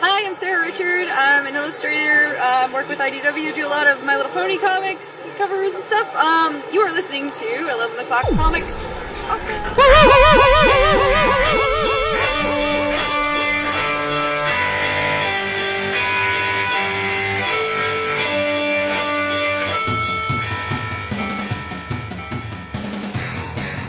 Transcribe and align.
Hi, 0.00 0.28
I'm 0.28 0.36
Sara 0.36 0.64
Richard. 0.64 1.08
I'm 1.08 1.46
an 1.46 1.56
illustrator. 1.56 2.38
Um, 2.38 2.72
work 2.72 2.88
with 2.88 3.00
IDW. 3.00 3.52
Do 3.52 3.66
a 3.66 3.68
lot 3.68 3.88
of 3.88 4.04
My 4.04 4.16
Little 4.16 4.30
Pony 4.30 4.56
comics 4.56 5.26
covers 5.36 5.74
and 5.74 5.82
stuff. 5.82 6.14
Um, 6.14 6.62
you 6.72 6.82
are 6.82 6.92
listening 6.92 7.28
to 7.28 7.68
11 7.68 7.98
O'clock 7.98 8.28
Comics. 8.30 8.64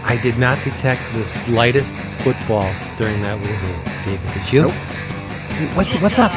I 0.04 0.20
did 0.24 0.40
not 0.40 0.64
detect 0.64 1.02
the 1.14 1.24
slightest 1.26 1.96
football 2.24 2.74
during 2.98 3.22
that 3.22 3.38
movie. 3.38 4.18
David, 4.18 4.34
did 4.34 4.52
you? 4.52 4.89
What's 5.76 5.94
what's 5.96 6.18
up? 6.18 6.32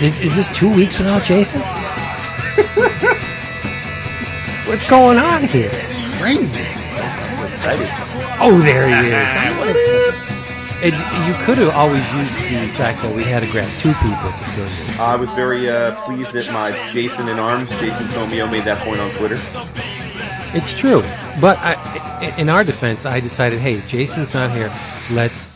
Is, 0.00 0.20
is 0.20 0.36
this 0.36 0.48
two 0.50 0.72
weeks 0.72 0.96
from 0.96 1.06
now, 1.06 1.18
Jason? 1.18 1.60
what's 4.66 4.88
going 4.88 5.18
on 5.18 5.42
here? 5.44 5.70
Crazy. 6.20 6.64
Oh, 8.40 8.60
there 8.62 8.88
he 8.88 9.08
is. 9.08 10.14
And 10.82 10.94
you 10.94 11.34
could 11.44 11.58
have 11.58 11.74
always 11.74 12.00
used 12.14 12.32
the 12.32 12.72
fact 12.74 13.02
that 13.02 13.14
we 13.14 13.22
had 13.22 13.40
to 13.40 13.50
grab 13.50 13.68
two 13.68 13.92
people 13.92 14.32
to 14.32 14.44
fill 14.54 14.64
this. 14.64 14.88
I 14.98 15.14
was 15.14 15.30
very 15.32 15.68
uh, 15.68 16.02
pleased 16.06 16.32
that 16.32 16.50
my 16.54 16.72
Jason 16.90 17.28
in 17.28 17.38
arms, 17.38 17.68
Jason 17.68 18.06
Tomio, 18.06 18.50
made 18.50 18.64
that 18.64 18.82
point 18.82 18.98
on 18.98 19.10
Twitter. 19.10 19.38
It's 20.56 20.72
true, 20.72 21.02
but 21.38 21.58
I, 21.58 22.34
in 22.38 22.48
our 22.48 22.64
defense, 22.64 23.04
I 23.04 23.20
decided, 23.20 23.58
hey, 23.58 23.82
Jason's 23.82 24.32
not 24.32 24.52
here. 24.52 24.72
Let's 25.10 25.50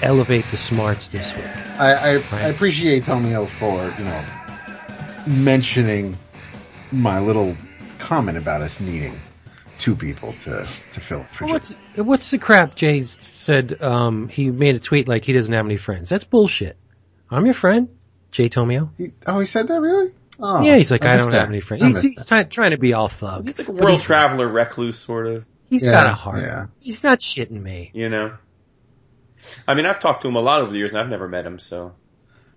elevate 0.00 0.46
the 0.50 0.56
smarts 0.56 1.08
this 1.08 1.36
week. 1.36 1.61
I, 1.78 1.92
I, 1.92 2.14
Right. 2.16 2.32
I 2.32 2.48
appreciate 2.48 3.04
Tomio 3.04 3.48
for, 3.48 3.92
you 3.98 4.04
know, 4.04 4.24
mentioning 5.26 6.18
my 6.90 7.20
little 7.20 7.56
comment 7.98 8.36
about 8.38 8.60
us 8.60 8.80
needing 8.80 9.18
two 9.78 9.96
people 9.96 10.32
to, 10.44 10.66
to 10.92 11.00
fill 11.00 11.20
it 11.22 11.28
for 11.28 11.46
What's 11.46 11.70
Jason. 11.94 12.06
what's 12.06 12.30
the 12.30 12.38
crap 12.38 12.74
Jay 12.74 13.04
said? 13.04 13.80
Um, 13.82 14.28
he 14.28 14.50
made 14.50 14.76
a 14.76 14.78
tweet 14.80 15.08
like 15.08 15.24
he 15.24 15.32
doesn't 15.32 15.52
have 15.52 15.64
any 15.66 15.76
friends. 15.76 16.08
That's 16.08 16.24
bullshit. 16.24 16.76
I'm 17.30 17.44
your 17.46 17.54
friend, 17.54 17.88
Jay 18.30 18.48
Tomio. 18.48 18.90
He, 18.98 19.12
oh, 19.26 19.38
he 19.40 19.46
said 19.46 19.68
that 19.68 19.80
really? 19.80 20.12
Oh, 20.38 20.62
yeah, 20.62 20.76
he's 20.76 20.90
like, 20.90 21.04
I, 21.04 21.16
missed 21.16 21.18
don't 21.24 21.32
that. 21.32 21.40
have 21.40 21.48
any 21.48 21.60
friends. 21.60 21.82
He's, 21.84 22.02
he's 22.02 22.14
that. 22.16 22.28
trying, 22.28 22.48
trying 22.48 22.70
to 22.72 22.78
be 22.78 22.92
all 22.94 23.08
thug. 23.08 23.44
He's 23.44 23.58
like 23.58 23.68
a 23.68 23.72
world 23.72 24.00
traveler, 24.00 24.48
recluse, 24.48 24.98
sort 24.98 25.26
of. 25.26 25.46
He's 25.70 25.84
Yeah, 25.86 25.92
got 25.92 26.06
a 26.06 26.14
heart. 26.14 26.40
yeah. 26.42 26.66
He's 26.80 27.02
not 27.02 27.20
shitting 27.20 27.60
me. 27.62 27.90
You 27.94 28.08
know. 28.08 28.36
I 29.66 29.74
mean, 29.74 29.86
I've 29.86 29.98
talked 30.00 30.22
to 30.22 30.28
him 30.28 30.36
a 30.36 30.40
lot 30.40 30.60
over 30.62 30.70
the 30.70 30.78
years, 30.78 30.90
and 30.90 30.98
I've 31.00 31.08
never 31.08 31.28
met 31.28 31.44
him. 31.46 31.58
So 31.58 31.94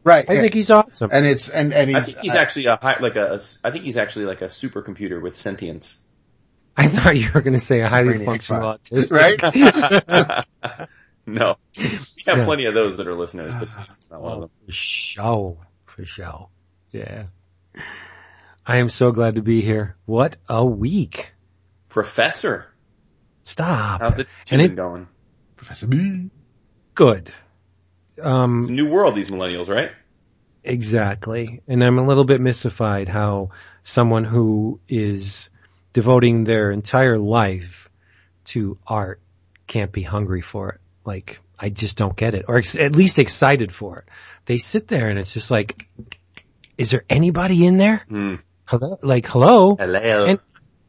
Right. 0.03 0.23
I 0.29 0.33
yeah. 0.33 0.41
think 0.41 0.53
he's 0.53 0.69
awesome. 0.69 1.09
and 1.11 1.25
it's, 1.25 1.49
and, 1.49 1.73
and 1.73 1.89
he's, 1.89 1.97
I 1.97 2.01
think 2.01 2.17
he's 2.19 2.35
uh, 2.35 2.39
actually 2.39 2.65
a 2.67 2.75
high, 2.79 2.97
like 2.99 3.15
a, 3.15 3.25
a 3.25 3.33
s- 3.35 3.57
I 3.63 3.71
think 3.71 3.85
he's 3.85 3.97
actually 3.97 4.25
like 4.25 4.41
a 4.41 4.45
supercomputer 4.47 5.19
with 5.21 5.35
sentience. 5.35 5.97
I 6.77 6.87
thought 6.89 7.15
you 7.17 7.29
were 7.33 7.41
going 7.41 7.53
to 7.53 7.59
say 7.59 7.79
a 7.81 7.87
highly 7.89 8.15
brainiac 8.19 8.25
functional 8.25 8.61
five. 8.61 8.83
autistic. 8.83 10.05
right? 10.11 10.87
no, 11.25 11.55
we 11.77 11.83
have 12.27 12.37
Yeah. 12.39 12.45
plenty 12.45 12.65
of 12.65 12.73
those 12.75 12.97
that 12.97 13.07
are 13.07 13.15
listeners, 13.15 13.53
but 13.57 13.71
that's 13.75 14.11
not 14.11 14.21
one 14.21 14.33
of 14.33 14.39
them. 14.41 14.49
For 14.67 14.71
show. 14.73 15.57
For 15.85 16.05
show. 16.05 16.49
Yeah. 16.91 17.25
I 18.67 18.77
am 18.77 18.89
so 18.89 19.11
glad 19.11 19.35
to 19.35 19.41
be 19.41 19.61
here. 19.61 19.95
What 20.05 20.37
a 20.49 20.63
week. 20.65 21.33
Professor, 21.89 22.67
Stop. 23.43 24.01
how's 24.01 24.17
the 24.17 24.27
And 24.51 24.61
tune 24.61 24.71
it- 24.71 24.75
going? 24.75 25.07
Professor 25.55 25.87
B. 25.87 26.29
Good. 26.95 27.31
It's 28.17 28.25
a 28.25 28.29
Um, 28.29 28.61
new 28.61 28.87
world, 28.87 29.15
these 29.15 29.29
millennials, 29.29 29.69
right? 29.69 29.91
exactly. 30.63 31.61
And 31.67 31.83
I'm 31.83 31.99
a 31.99 32.05
little 32.07 32.23
bit 32.25 32.41
mystified 32.41 33.07
how 33.09 33.49
someone 33.83 34.23
who 34.23 34.79
is 34.87 35.49
devoting 35.93 36.43
their 36.43 36.71
entire 36.71 37.17
life 37.19 37.89
to 38.45 38.77
art 38.87 39.21
can't 39.67 39.91
be 39.91 40.01
hungry 40.01 40.41
for 40.41 40.69
it. 40.69 40.81
Like, 41.05 41.39
I 41.59 41.69
just 41.69 41.97
don't 41.97 42.15
get 42.15 42.33
it. 42.33 42.45
Or 42.47 42.57
ex- 42.57 42.75
at 42.75 42.95
least 42.95 43.19
excited 43.19 43.71
for 43.71 43.99
it. 43.99 44.05
They 44.45 44.57
sit 44.57 44.87
there 44.87 45.09
and 45.09 45.19
it's 45.19 45.33
just 45.33 45.51
like, 45.51 45.87
is 46.77 46.89
there 46.91 47.03
anybody 47.09 47.65
in 47.65 47.77
there? 47.77 48.03
Hmm. 48.09 48.35
Hello? 48.65 48.97
Like, 49.03 49.27
hello? 49.27 49.75
Hello. 49.75 50.25
And, 50.25 50.39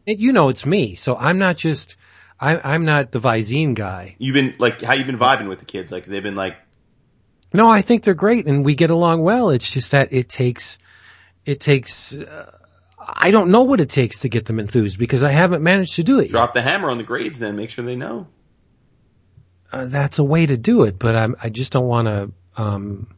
and 0.07 0.19
you 0.19 0.33
know 0.33 0.49
it's 0.49 0.65
me, 0.65 0.95
so 0.95 1.17
I'm 1.17 1.39
not 1.39 1.57
just, 1.57 1.97
I, 2.39 2.75
I'm 2.75 2.85
not 2.85 3.13
the 3.13 3.21
Visine 3.21 3.75
guy. 3.75 4.17
You've 4.19 4.35
been 4.35 4.55
like, 4.59 4.83
how 4.83 4.95
you 4.95 5.05
been 5.05 5.19
vibing 5.19 5.49
with 5.49 5.59
the 5.59 5.65
kids? 5.65 5.91
Like 5.91 6.05
they've 6.05 6.23
been 6.23 6.37
like, 6.37 6.57
No, 7.53 7.71
I 7.71 7.83
think 7.83 8.05
they're 8.05 8.15
great 8.15 8.47
and 8.47 8.65
we 8.65 8.75
get 8.75 8.91
along 8.91 9.23
well. 9.23 9.51
It's 9.51 9.71
just 9.71 9.93
that 9.93 10.13
it 10.13 10.29
takes, 10.29 10.79
it 11.45 11.61
takes, 11.61 12.15
uh, 12.15 12.51
I 12.99 13.31
don't 13.31 13.51
know 13.51 13.63
what 13.63 13.81
it 13.81 13.89
takes 13.89 14.21
to 14.21 14.29
get 14.29 14.45
them 14.45 14.59
enthused 14.59 14.99
because 14.99 15.23
I 15.23 15.33
haven't 15.33 15.63
managed 15.63 15.97
to 15.97 16.03
do 16.03 16.19
it. 16.19 16.25
yet. 16.25 16.31
drop 16.31 16.53
the 16.53 16.63
hammer 16.63 16.91
on 16.91 16.99
the 16.99 17.05
grades, 17.05 17.39
then 17.39 17.57
make 17.57 17.71
sure 17.71 17.85
they 17.85 17.97
know. 17.97 18.27
Uh, 19.73 19.87
that's 19.87 20.19
a 20.19 20.25
way 20.25 20.47
to 20.47 20.57
do 20.57 20.85
it, 20.85 20.99
but 20.99 21.17
I'm, 21.17 21.37
I 21.43 21.49
just 21.49 21.73
don't 21.73 21.87
want 21.87 22.07
to, 22.07 22.63
um, 22.63 23.09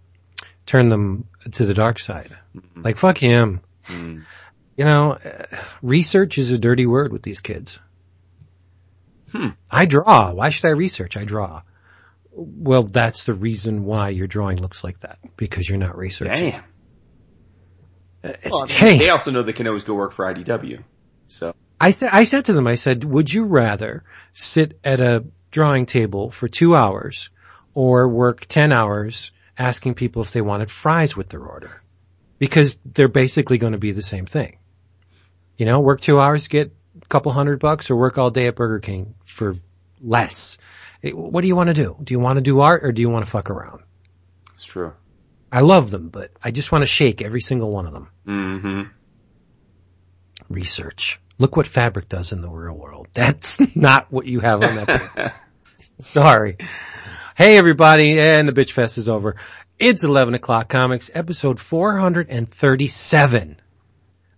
turn 0.68 0.90
them 0.90 1.26
to 1.52 1.64
the 1.64 1.74
dark 1.74 1.98
side. 1.98 2.36
Like 2.76 2.96
fuck 2.96 3.18
him. 3.18 3.60
Hmm. 3.84 4.20
You 4.76 4.84
know, 4.84 5.12
uh, 5.12 5.46
research 5.82 6.38
is 6.38 6.52
a 6.52 6.58
dirty 6.58 6.86
word 6.86 7.10
with 7.10 7.22
these 7.22 7.40
kids. 7.40 7.80
Hmm. 9.32 9.48
I 9.70 9.86
draw. 9.86 10.32
Why 10.32 10.50
should 10.50 10.66
I 10.66 10.72
research? 10.72 11.16
I 11.16 11.24
draw. 11.24 11.62
Well, 12.32 12.84
that's 12.84 13.24
the 13.24 13.34
reason 13.34 13.84
why 13.84 14.10
your 14.10 14.26
drawing 14.26 14.60
looks 14.60 14.84
like 14.84 15.00
that 15.00 15.18
because 15.36 15.68
you're 15.68 15.78
not 15.78 15.96
researching. 15.96 16.50
Damn. 16.50 16.64
Well, 18.50 18.66
I 18.68 18.84
mean, 18.84 18.98
They 18.98 19.10
also 19.10 19.30
know 19.30 19.42
they 19.42 19.52
can 19.52 19.66
always 19.66 19.84
go 19.84 19.94
work 19.94 20.12
for 20.12 20.24
IDW. 20.32 20.82
So 21.28 21.54
I 21.80 21.92
said, 21.92 22.10
I 22.12 22.24
said 22.24 22.46
to 22.46 22.52
them, 22.52 22.66
I 22.66 22.74
said, 22.74 23.04
would 23.04 23.32
you 23.32 23.44
rather 23.44 24.04
sit 24.34 24.78
at 24.84 25.00
a 25.00 25.24
drawing 25.50 25.86
table 25.86 26.30
for 26.30 26.48
two 26.48 26.74
hours 26.74 27.30
or 27.74 28.08
work 28.08 28.46
10 28.46 28.72
hours 28.72 29.32
asking 29.56 29.94
people 29.94 30.22
if 30.22 30.32
they 30.32 30.40
wanted 30.40 30.70
fries 30.70 31.16
with 31.16 31.28
their 31.28 31.44
order? 31.44 31.82
Because 32.38 32.78
they're 32.84 33.08
basically 33.08 33.58
going 33.58 33.72
to 33.72 33.78
be 33.78 33.92
the 33.92 34.02
same 34.02 34.26
thing. 34.26 34.58
You 35.56 35.66
know, 35.66 35.80
work 35.80 36.00
two 36.00 36.20
hours, 36.20 36.48
get 36.48 36.68
a 36.68 36.70
couple 37.08 37.32
hundred 37.32 37.60
bucks 37.60 37.90
or 37.90 37.96
work 37.96 38.18
all 38.18 38.30
day 38.30 38.46
at 38.46 38.56
Burger 38.56 38.80
King 38.80 39.14
for 39.24 39.56
less. 40.00 40.58
What 41.02 41.42
do 41.42 41.48
you 41.48 41.56
want 41.56 41.68
to 41.68 41.74
do? 41.74 41.96
Do 42.02 42.12
you 42.12 42.20
want 42.20 42.36
to 42.38 42.42
do 42.42 42.60
art 42.60 42.84
or 42.84 42.92
do 42.92 43.00
you 43.00 43.08
want 43.08 43.24
to 43.24 43.30
fuck 43.30 43.50
around? 43.50 43.82
it's 44.54 44.64
true. 44.64 44.92
I 45.52 45.60
love 45.60 45.90
them, 45.90 46.08
but 46.08 46.32
I 46.42 46.50
just 46.50 46.72
want 46.72 46.82
to 46.82 46.86
shake 46.86 47.22
every 47.22 47.40
single 47.40 47.70
one 47.70 47.86
of 47.86 47.92
them. 47.92 48.08
hmm 48.24 48.82
research. 50.48 51.20
Look 51.38 51.56
what 51.56 51.66
fabric 51.66 52.08
does 52.08 52.32
in 52.32 52.40
the 52.40 52.48
real 52.48 52.74
world. 52.74 53.08
That's 53.14 53.58
not 53.76 54.10
what 54.10 54.26
you 54.26 54.40
have 54.40 54.62
on 54.62 54.76
that. 54.76 55.34
Sorry. 55.98 56.56
Hey 57.36 57.56
everybody, 57.56 58.18
and 58.18 58.48
the 58.48 58.52
bitch 58.52 58.72
fest 58.72 58.98
is 58.98 59.08
over. 59.08 59.36
It's 59.78 60.02
11 60.02 60.34
o'clock 60.34 60.68
comics, 60.68 61.10
episode 61.14 61.60
437. 61.60 63.60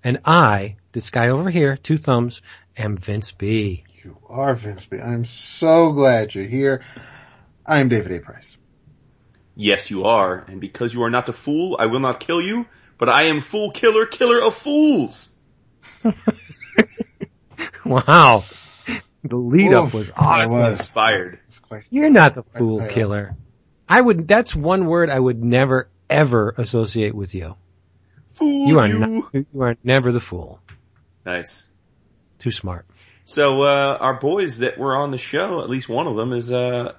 And 0.04 0.20
I, 0.24 0.76
this 0.92 1.10
guy 1.10 1.28
over 1.28 1.48
here, 1.48 1.76
two 1.76 1.96
thumbs, 1.96 2.42
am 2.76 2.96
Vince 2.96 3.32
B. 3.32 3.84
You 4.02 4.16
are 4.28 4.54
Vince 4.54 4.86
B. 4.86 4.98
I'm 4.98 5.24
so 5.24 5.92
glad 5.92 6.34
you're 6.34 6.44
here. 6.44 6.82
I'm 7.66 7.88
David 7.88 8.12
A. 8.12 8.20
Price. 8.20 8.56
Yes, 9.56 9.90
you 9.90 10.04
are. 10.04 10.44
And 10.48 10.60
because 10.60 10.94
you 10.94 11.02
are 11.02 11.10
not 11.10 11.28
a 11.28 11.32
fool, 11.32 11.76
I 11.78 11.86
will 11.86 12.00
not 12.00 12.20
kill 12.20 12.40
you, 12.40 12.66
but 12.98 13.08
I 13.08 13.24
am 13.24 13.40
fool 13.40 13.70
killer, 13.72 14.06
killer 14.06 14.40
of 14.42 14.54
fools. 14.54 15.34
Wow. 17.84 18.44
The 19.24 19.36
lead 19.36 19.72
up 19.74 19.92
was 19.92 20.08
that 20.08 20.16
awesome. 20.18 20.50
was- 20.52 20.80
Inspired. 20.80 21.38
It's 21.48 21.58
quite- 21.58 21.82
You're 21.90 22.10
not 22.10 22.34
the 22.34 22.42
fool 22.42 22.80
I- 22.80 22.86
I- 22.86 22.88
killer. 22.92 23.36
I 23.88 24.00
would, 24.00 24.26
that's 24.28 24.54
one 24.54 24.86
word 24.86 25.10
I 25.10 25.18
would 25.18 25.42
never 25.42 25.90
ever 26.08 26.54
associate 26.56 27.14
with 27.14 27.34
you. 27.34 27.56
Fool 28.34 28.68
You 28.68 28.78
are 28.78 28.86
you. 28.88 28.98
not, 28.98 29.34
you 29.34 29.60
are 29.62 29.76
never 29.84 30.12
the 30.12 30.20
fool. 30.20 30.60
Nice. 31.26 31.69
Too 32.40 32.50
smart. 32.50 32.86
So, 33.24 33.62
uh, 33.62 33.96
our 34.00 34.14
boys 34.14 34.58
that 34.58 34.76
were 34.76 34.96
on 34.96 35.12
the 35.12 35.18
show, 35.18 35.60
at 35.60 35.70
least 35.70 35.88
one 35.88 36.08
of 36.08 36.16
them 36.16 36.32
is, 36.32 36.50
uh, 36.50 36.94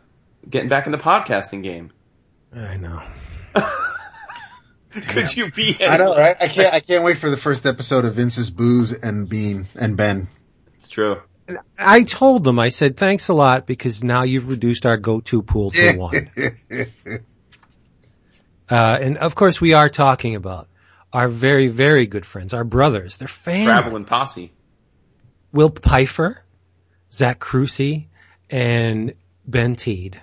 getting 0.49 0.69
back 0.69 0.85
in 0.85 0.93
the 0.93 0.97
podcasting 0.97 1.61
game. 1.61 1.91
I 2.55 2.77
know. 2.77 3.01
Could 4.91 5.35
you 5.35 5.51
be 5.51 5.77
I 5.79 5.97
know, 5.97 6.15
right? 6.15 6.35
I 6.39 6.47
can't, 6.47 6.73
I 6.73 6.79
can't 6.79 7.03
wait 7.03 7.17
for 7.17 7.29
the 7.29 7.37
first 7.37 7.65
episode 7.65 8.05
of 8.05 8.15
Vince's 8.15 8.49
Booze 8.49 8.91
and 8.91 9.27
Bean 9.27 9.67
and 9.75 9.97
Ben. 9.97 10.27
It's 10.75 10.89
true. 10.89 11.21
I 11.77 12.03
told 12.03 12.43
them, 12.43 12.59
I 12.59 12.69
said, 12.69 12.97
thanks 12.97 13.27
a 13.27 13.33
lot 13.33 13.67
because 13.67 14.03
now 14.03 14.23
you've 14.23 14.47
reduced 14.47 14.85
our 14.85 14.97
go-to 14.97 15.41
pool 15.41 15.71
to 15.71 15.97
one. 15.97 16.13
Uh, 18.69 18.97
and 19.01 19.17
of 19.17 19.35
course 19.35 19.59
we 19.59 19.73
are 19.73 19.89
talking 19.89 20.35
about 20.35 20.69
our 21.11 21.27
very, 21.27 21.67
very 21.67 22.05
good 22.05 22.25
friends, 22.25 22.53
our 22.53 22.63
brothers, 22.63 23.17
they're 23.17 23.27
fans. 23.27 23.65
Traveling 23.65 24.05
posse. 24.05 24.53
Will 25.53 25.69
Pfeiffer, 25.69 26.43
Zach 27.11 27.39
Crucy, 27.39 28.07
and 28.49 29.13
Ben 29.45 29.75
Teed 29.75 30.21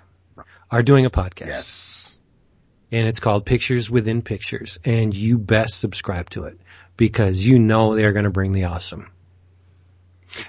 are 0.71 0.83
doing 0.83 1.07
a 1.07 1.11
podcast. 1.11 1.47
Yes. 1.47 2.19
and 2.93 3.07
it's 3.07 3.19
called 3.19 3.45
Pictures 3.45 3.91
Within 3.91 4.23
Pictures, 4.23 4.79
and 4.85 5.15
you 5.15 5.39
best 5.39 5.79
subscribe 5.79 6.31
to 6.31 6.45
it 6.45 6.59
because 6.97 7.47
you 7.47 7.59
know 7.59 7.95
they're 7.95 8.13
going 8.13 8.25
to 8.25 8.31
bring 8.31 8.53
the 8.53 8.65
awesome. 8.65 9.11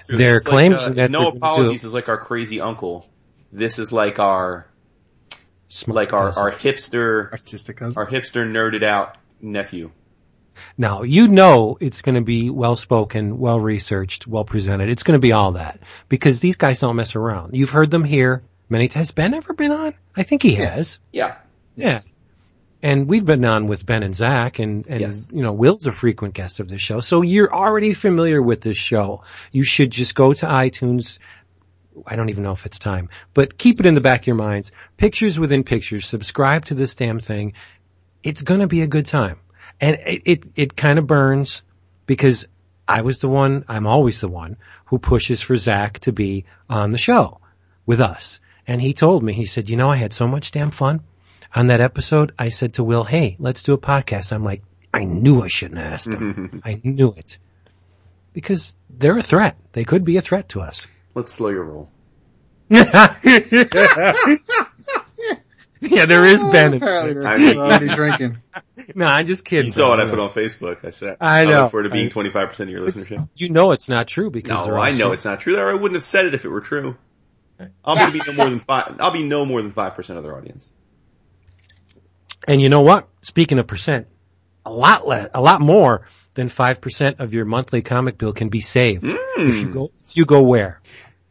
They're 0.08 0.36
It's 0.36 0.46
like, 0.46 0.72
uh, 0.72 0.90
that 0.90 1.10
no 1.10 1.28
apologies 1.28 1.82
do 1.82 1.86
is 1.88 1.94
like 1.94 2.08
our 2.08 2.18
crazy 2.18 2.60
uncle. 2.60 3.08
This 3.52 3.78
is 3.78 3.92
like 3.92 4.18
our 4.18 4.66
smart 5.68 5.96
like 5.96 6.12
our 6.12 6.28
cousin. 6.28 6.42
our 6.42 6.52
hipster 6.52 7.32
Artistic 7.32 7.76
cousin. 7.78 7.94
our 7.96 8.06
hipster 8.06 8.46
nerded 8.46 8.82
out 8.82 9.16
nephew. 9.40 9.90
Now, 10.78 11.02
you 11.02 11.28
know 11.28 11.76
it's 11.80 12.02
going 12.02 12.14
to 12.16 12.20
be 12.20 12.50
well 12.50 12.76
spoken, 12.76 13.38
well 13.38 13.60
researched, 13.60 14.26
well 14.26 14.44
presented. 14.44 14.88
It's 14.88 15.02
going 15.02 15.18
to 15.18 15.22
be 15.22 15.32
all 15.32 15.52
that 15.52 15.80
because 16.08 16.40
these 16.40 16.56
guys 16.56 16.78
don't 16.78 16.96
mess 16.96 17.16
around. 17.16 17.54
You've 17.54 17.70
heard 17.70 17.90
them 17.90 18.04
here 18.04 18.42
many 18.68 18.88
times. 18.88 19.08
Has 19.08 19.10
Ben 19.12 19.34
ever 19.34 19.52
been 19.54 19.72
on? 19.72 19.94
I 20.16 20.22
think 20.22 20.42
he 20.42 20.54
has. 20.56 20.98
Yeah. 21.12 21.36
Yeah. 21.76 22.00
And 22.82 23.08
we've 23.08 23.24
been 23.26 23.44
on 23.44 23.66
with 23.66 23.84
Ben 23.84 24.02
and 24.02 24.14
Zach 24.14 24.58
and, 24.58 24.86
and, 24.86 25.00
Yes. 25.00 25.30
you 25.32 25.42
know, 25.42 25.52
Will's 25.52 25.84
a 25.86 25.92
frequent 25.92 26.32
guest 26.34 26.60
of 26.60 26.68
this 26.68 26.80
show. 26.80 27.00
So 27.00 27.20
you're 27.22 27.52
already 27.52 27.92
familiar 27.92 28.40
with 28.40 28.62
this 28.62 28.78
show. 28.78 29.22
You 29.52 29.64
should 29.64 29.90
just 29.90 30.14
go 30.14 30.32
to 30.32 30.46
iTunes. 30.46 31.18
I 32.06 32.16
don't 32.16 32.30
even 32.30 32.42
know 32.42 32.52
if 32.52 32.64
it's 32.64 32.78
time, 32.78 33.10
but 33.34 33.58
keep 33.58 33.80
it 33.80 33.86
in 33.86 33.94
the 33.94 34.00
back 34.00 34.20
of 34.20 34.26
your 34.28 34.36
minds. 34.36 34.72
Pictures 34.96 35.38
within 35.38 35.64
pictures. 35.64 36.06
Subscribe 36.06 36.64
to 36.66 36.74
this 36.74 36.94
damn 36.94 37.20
thing. 37.20 37.52
It's 38.22 38.42
gonna 38.42 38.66
be 38.66 38.80
a 38.80 38.86
good 38.86 39.06
time. 39.06 39.36
And 39.80 39.98
it, 40.06 40.22
it, 40.24 40.44
it 40.56 40.76
kind 40.76 40.98
of 40.98 41.06
burns 41.06 41.62
because 42.06 42.46
I 42.86 43.02
was 43.02 43.18
the 43.18 43.28
one, 43.28 43.64
I'm 43.68 43.86
always 43.86 44.20
the 44.20 44.28
one 44.28 44.56
who 44.86 44.98
pushes 44.98 45.40
for 45.40 45.56
Zach 45.56 46.00
to 46.00 46.12
be 46.12 46.44
on 46.68 46.90
the 46.90 46.98
show 46.98 47.40
with 47.86 48.00
us. 48.00 48.40
And 48.66 48.80
he 48.80 48.94
told 48.94 49.22
me, 49.22 49.32
he 49.32 49.46
said, 49.46 49.68
you 49.68 49.76
know, 49.76 49.90
I 49.90 49.96
had 49.96 50.12
so 50.12 50.26
much 50.26 50.52
damn 50.52 50.70
fun 50.70 51.00
on 51.54 51.68
that 51.68 51.80
episode. 51.80 52.32
I 52.38 52.50
said 52.50 52.74
to 52.74 52.84
Will, 52.84 53.04
hey, 53.04 53.36
let's 53.38 53.62
do 53.62 53.72
a 53.72 53.78
podcast. 53.78 54.32
I'm 54.32 54.44
like, 54.44 54.62
I 54.92 55.04
knew 55.04 55.42
I 55.42 55.48
shouldn't 55.48 55.80
have 55.80 55.92
asked 55.92 56.12
him. 56.12 56.62
I 56.64 56.80
knew 56.82 57.14
it. 57.16 57.38
Because 58.32 58.74
they're 58.88 59.18
a 59.18 59.22
threat. 59.22 59.56
They 59.72 59.84
could 59.84 60.04
be 60.04 60.16
a 60.16 60.22
threat 60.22 60.50
to 60.50 60.60
us. 60.60 60.86
Let's 61.14 61.32
slow 61.32 61.50
your 61.50 61.64
roll. 61.64 61.90
Yeah, 65.90 66.04
there 66.04 66.26
is 66.26 66.42
oh, 66.42 66.52
Ben. 66.52 66.74
Apparently, 66.74 67.26
I 67.26 67.38
mean- 67.38 67.56
already 67.56 67.88
drinking. 67.94 68.36
No, 68.94 69.06
I'm 69.06 69.24
just 69.24 69.46
kidding. 69.46 69.64
You 69.64 69.70
saw 69.70 69.88
what 69.88 70.00
I 70.00 70.08
put 70.08 70.18
on 70.18 70.28
Facebook. 70.28 70.84
I 70.84 70.90
said 70.90 71.16
I 71.20 71.44
know. 71.44 71.62
look 71.62 71.70
forward 71.70 71.84
to 71.84 71.90
being 71.90 72.10
twenty 72.10 72.28
five 72.28 72.48
percent 72.48 72.68
of 72.68 72.72
your 72.72 72.86
listenership. 72.86 73.28
You 73.34 73.48
know 73.48 73.72
it's 73.72 73.88
not 73.88 74.06
true 74.06 74.30
because 74.30 74.66
No, 74.66 74.74
I 74.74 74.90
know 74.90 75.08
so- 75.08 75.12
it's 75.12 75.24
not 75.24 75.40
true. 75.40 75.56
Or 75.56 75.70
I 75.70 75.74
wouldn't 75.74 75.94
have 75.94 76.02
said 76.02 76.26
it 76.26 76.34
if 76.34 76.44
it 76.44 76.48
were 76.48 76.60
true. 76.60 76.96
I'm 77.58 77.96
gonna 77.96 78.12
be 78.12 78.20
no 78.26 78.34
more 78.34 78.50
than 78.50 78.58
five. 78.58 78.96
I'll 79.00 79.10
be 79.10 79.22
no 79.22 79.46
more 79.46 79.62
than 79.62 79.72
five 79.72 79.94
percent 79.94 80.18
of 80.18 80.24
their 80.24 80.36
audience. 80.36 80.70
And 82.46 82.60
you 82.60 82.68
know 82.68 82.82
what? 82.82 83.08
Speaking 83.22 83.58
of 83.58 83.66
percent, 83.66 84.06
a 84.66 84.70
lot 84.70 85.06
less, 85.06 85.30
a 85.32 85.40
lot 85.40 85.60
more 85.60 86.06
than 86.34 86.48
5% 86.48 87.20
of 87.20 87.34
your 87.34 87.44
monthly 87.44 87.82
comic 87.82 88.16
bill 88.16 88.32
can 88.32 88.48
be 88.48 88.60
saved. 88.60 89.04
If 89.04 89.54
you 89.56 89.66
hmm. 89.66 89.72
go, 89.72 89.90
if 90.00 90.16
you 90.16 90.24
go 90.24 90.42
where? 90.42 90.80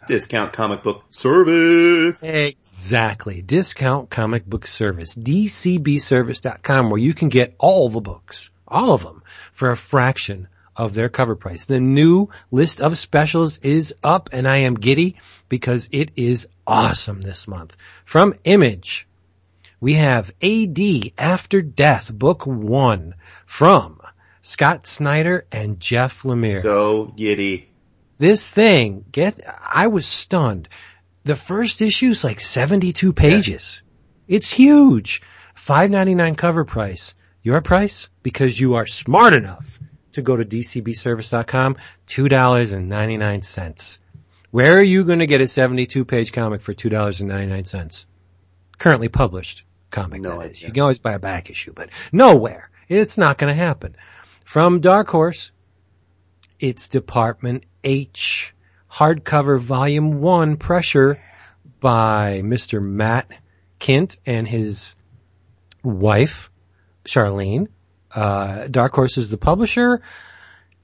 Discount 0.10 0.54
comic 0.54 0.82
book 0.82 1.04
service. 1.12 2.24
Exactly. 2.24 3.44
Discount 3.44 4.10
comic 4.10 4.44
book 4.44 4.66
service. 4.66 5.14
DCBservice.com 5.14 6.90
where 6.90 7.00
you 7.00 7.14
can 7.14 7.30
get 7.30 7.54
all 7.60 7.90
the 7.90 8.02
books, 8.02 8.50
all 8.68 8.94
of 8.94 9.04
them 9.04 9.22
for 9.54 9.70
a 9.70 9.78
fraction 9.78 10.48
of 10.76 10.96
their 10.96 11.10
cover 11.10 11.36
price. 11.36 11.68
The 11.68 11.80
new 11.80 12.30
list 12.50 12.82
of 12.82 12.98
specials 12.98 13.60
is 13.60 13.94
up 14.04 14.32
and 14.34 14.48
I 14.48 14.62
am 14.62 14.80
giddy 14.80 15.18
because 15.48 15.88
it 15.92 16.10
is 16.16 16.48
awesome 16.66 17.22
this 17.22 17.48
month. 17.48 17.78
From 18.04 18.34
Image, 18.46 19.08
we 19.80 19.94
have 19.94 20.32
AD 20.42 21.12
After 21.20 21.62
Death, 21.62 22.12
book 22.12 22.48
one 22.48 23.14
from 23.46 24.02
Scott 24.42 24.88
Snyder 24.88 25.46
and 25.52 25.80
Jeff 25.80 26.24
Lemire 26.24 26.64
So 26.64 27.14
giddy. 27.16 27.69
This 28.20 28.50
thing, 28.50 29.06
get, 29.12 29.42
I 29.48 29.88
was 29.88 30.06
stunned. 30.06 30.70
The 31.24 31.36
first 31.36 31.82
issue 31.82 32.10
is 32.10 32.24
like 32.24 32.40
72 32.40 33.14
pages. 33.14 33.82
It's 34.28 34.52
huge. 34.52 35.24
5.99 35.56 36.38
cover 36.38 36.66
price. 36.66 37.16
Your 37.42 37.62
price? 37.62 38.10
Because 38.22 38.60
you 38.60 38.76
are 38.76 38.86
smart 38.86 39.34
enough 39.34 39.80
to 40.14 40.22
go 40.22 40.36
to 40.36 40.46
dcbservice.com, 40.46 41.78
$2.99. 42.08 44.00
Where 44.52 44.78
are 44.78 44.84
you 44.84 45.04
going 45.04 45.20
to 45.20 45.28
get 45.28 45.42
a 45.42 45.48
72 45.48 46.06
page 46.06 46.32
comic 46.32 46.62
for 46.62 46.74
$2.99? 46.74 48.06
Currently 48.78 49.10
published 49.10 49.64
comic. 49.92 50.22
No 50.22 50.42
idea. 50.42 50.68
You 50.68 50.74
can 50.74 50.82
always 50.82 51.00
buy 51.00 51.14
a 51.14 51.20
back 51.20 51.50
issue, 51.50 51.74
but 51.74 51.90
nowhere. 52.12 52.70
It's 52.88 53.18
not 53.18 53.38
going 53.38 53.50
to 53.50 53.60
happen. 53.60 53.96
From 54.44 54.82
Dark 54.82 55.08
Horse, 55.10 55.52
it's 56.60 56.90
Department 56.90 57.64
H, 57.84 58.54
hardcover 58.92 59.60
volume 59.60 60.22
one 60.22 60.58
pressure 60.58 61.20
by 61.80 62.42
Mr. 62.44 62.82
Matt 62.82 63.30
Kindt 63.80 64.18
and 64.26 64.48
his 64.48 64.96
wife, 65.84 66.52
Sharlene. 67.06 67.68
Uh, 68.12 68.68
Dark 68.68 68.94
Horse 68.94 69.18
is 69.18 69.30
the 69.30 69.38
publisher. 69.38 70.02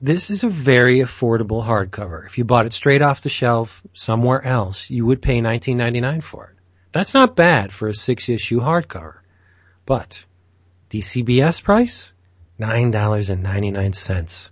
This 0.01 0.29
is 0.29 0.43
a 0.43 0.49
very 0.49 0.99
affordable 0.99 1.65
hardcover. 1.65 2.25
If 2.25 2.37
you 2.37 2.43
bought 2.43 2.65
it 2.65 2.73
straight 2.73 3.01
off 3.01 3.21
the 3.21 3.29
shelf 3.29 3.81
somewhere 3.93 4.45
else, 4.45 4.89
you 4.89 5.05
would 5.05 5.21
pay 5.21 5.39
$19.99 5.39 6.21
for 6.21 6.51
it. 6.51 6.61
That's 6.91 7.13
not 7.13 7.35
bad 7.35 7.73
for 7.73 7.87
a 7.87 7.93
six 7.93 8.29
issue 8.29 8.59
hardcover. 8.59 9.15
But 9.85 10.23
DCBS 10.89 11.63
price? 11.63 12.11
$9.99. 12.59 14.49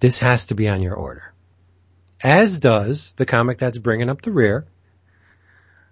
This 0.00 0.18
has 0.18 0.46
to 0.46 0.54
be 0.54 0.68
on 0.68 0.80
your 0.80 0.94
order. 0.94 1.27
As 2.20 2.58
does 2.60 3.12
the 3.16 3.26
comic 3.26 3.58
that's 3.58 3.78
bringing 3.78 4.10
up 4.10 4.22
the 4.22 4.32
rear 4.32 4.66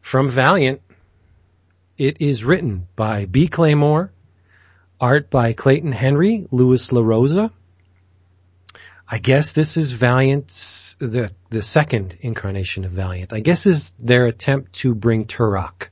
from 0.06 0.31
Valiant. 0.31 0.82
It 1.99 2.20
is 2.20 2.44
written 2.44 2.87
by 2.94 3.25
B. 3.25 3.49
Clay 3.49 3.75
Moore, 3.75 4.12
art 5.00 5.31
by 5.31 5.52
Clayton 5.52 5.90
Henry, 5.90 6.46
Lewis 6.52 6.88
LaRosa. 6.88 7.50
I 9.08 9.19
guess 9.19 9.50
this 9.50 9.76
is 9.76 9.90
Valiant's, 9.90 10.94
the, 11.00 11.32
the 11.50 11.62
second 11.62 12.17
incarnation 12.20 12.84
of 12.84 12.93
Valiant. 12.93 13.32
I 13.32 13.40
guess 13.40 13.67
is 13.67 13.93
their 13.99 14.26
attempt 14.26 14.75
to 14.75 14.94
bring 14.94 15.25
Turok 15.25 15.88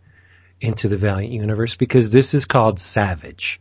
into 0.61 0.87
the 0.87 0.97
Valiant 0.97 1.33
universe 1.33 1.75
because 1.75 2.11
this 2.11 2.35
is 2.35 2.45
called 2.45 2.79
Savage. 2.79 3.61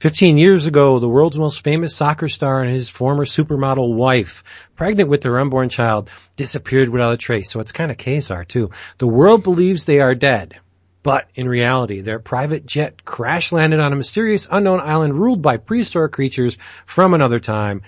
15 0.00 0.38
years 0.38 0.66
ago, 0.66 1.00
the 1.00 1.08
world's 1.08 1.38
most 1.38 1.64
famous 1.64 1.94
soccer 1.94 2.28
star 2.28 2.62
and 2.62 2.70
his 2.70 2.88
former 2.88 3.24
supermodel 3.24 3.94
wife, 3.94 4.44
pregnant 4.76 5.08
with 5.08 5.22
their 5.22 5.40
unborn 5.40 5.68
child, 5.68 6.08
disappeared 6.36 6.88
without 6.88 7.14
a 7.14 7.16
trace. 7.16 7.50
So 7.50 7.60
it's 7.60 7.72
kind 7.72 7.90
of 7.90 7.98
Ka-Zar 7.98 8.44
too. 8.44 8.70
The 8.98 9.08
world 9.08 9.42
believes 9.42 9.84
they 9.84 10.00
are 10.00 10.14
dead. 10.14 10.56
But 11.02 11.28
in 11.34 11.48
reality, 11.48 12.00
their 12.00 12.18
private 12.18 12.66
jet 12.66 13.04
crash 13.04 13.50
landed 13.50 13.80
on 13.80 13.92
a 13.92 13.96
mysterious 13.96 14.46
unknown 14.50 14.80
island 14.80 15.14
ruled 15.14 15.42
by 15.42 15.56
prehistoric 15.56 16.12
creatures 16.12 16.56
from 16.86 17.14
another 17.14 17.40
time. 17.40 17.82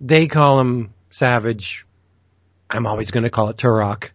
They 0.00 0.26
call 0.26 0.58
him 0.58 0.94
Savage. 1.10 1.86
I'm 2.70 2.86
always 2.86 3.10
going 3.10 3.24
to 3.24 3.30
call 3.30 3.50
it 3.50 3.56
Turok. 3.56 4.10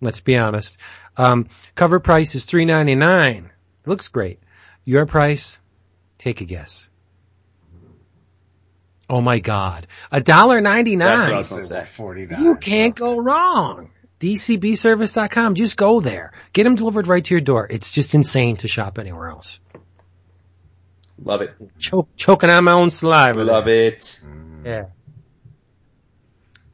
Let's 0.00 0.20
be 0.20 0.36
honest. 0.36 0.76
Um, 1.16 1.48
cover 1.74 2.00
price 2.00 2.34
is 2.34 2.44
$3.99. 2.44 3.48
Looks 3.86 4.08
great. 4.08 4.40
Your 4.84 5.06
price? 5.06 5.58
Take 6.18 6.40
a 6.40 6.44
guess. 6.44 6.88
Oh 9.12 9.20
my 9.20 9.40
God, 9.40 9.88
a 10.10 10.22
dollar 10.22 10.62
ninety 10.62 10.96
nine. 10.96 11.08
That's 11.08 11.28
what 11.28 11.34
I 11.34 11.36
was 11.36 11.48
gonna 11.68 11.84
say. 11.84 11.84
Forty 11.84 12.26
You 12.40 12.56
can't 12.56 12.96
go 12.96 13.18
wrong. 13.18 13.90
DCBService.com. 14.20 15.54
Just 15.54 15.76
go 15.76 16.00
there. 16.00 16.32
Get 16.54 16.64
them 16.64 16.76
delivered 16.76 17.08
right 17.08 17.22
to 17.22 17.34
your 17.34 17.42
door. 17.42 17.66
It's 17.68 17.90
just 17.90 18.14
insane 18.14 18.56
to 18.58 18.68
shop 18.68 18.98
anywhere 18.98 19.28
else. 19.28 19.60
Love 21.22 21.42
it. 21.42 21.54
Choke, 21.78 22.08
choking 22.16 22.48
on 22.48 22.64
my 22.64 22.72
own 22.72 22.90
saliva. 22.90 23.44
Love 23.44 23.68
it. 23.68 24.18
Mm. 24.24 24.64
Yeah. 24.64 24.84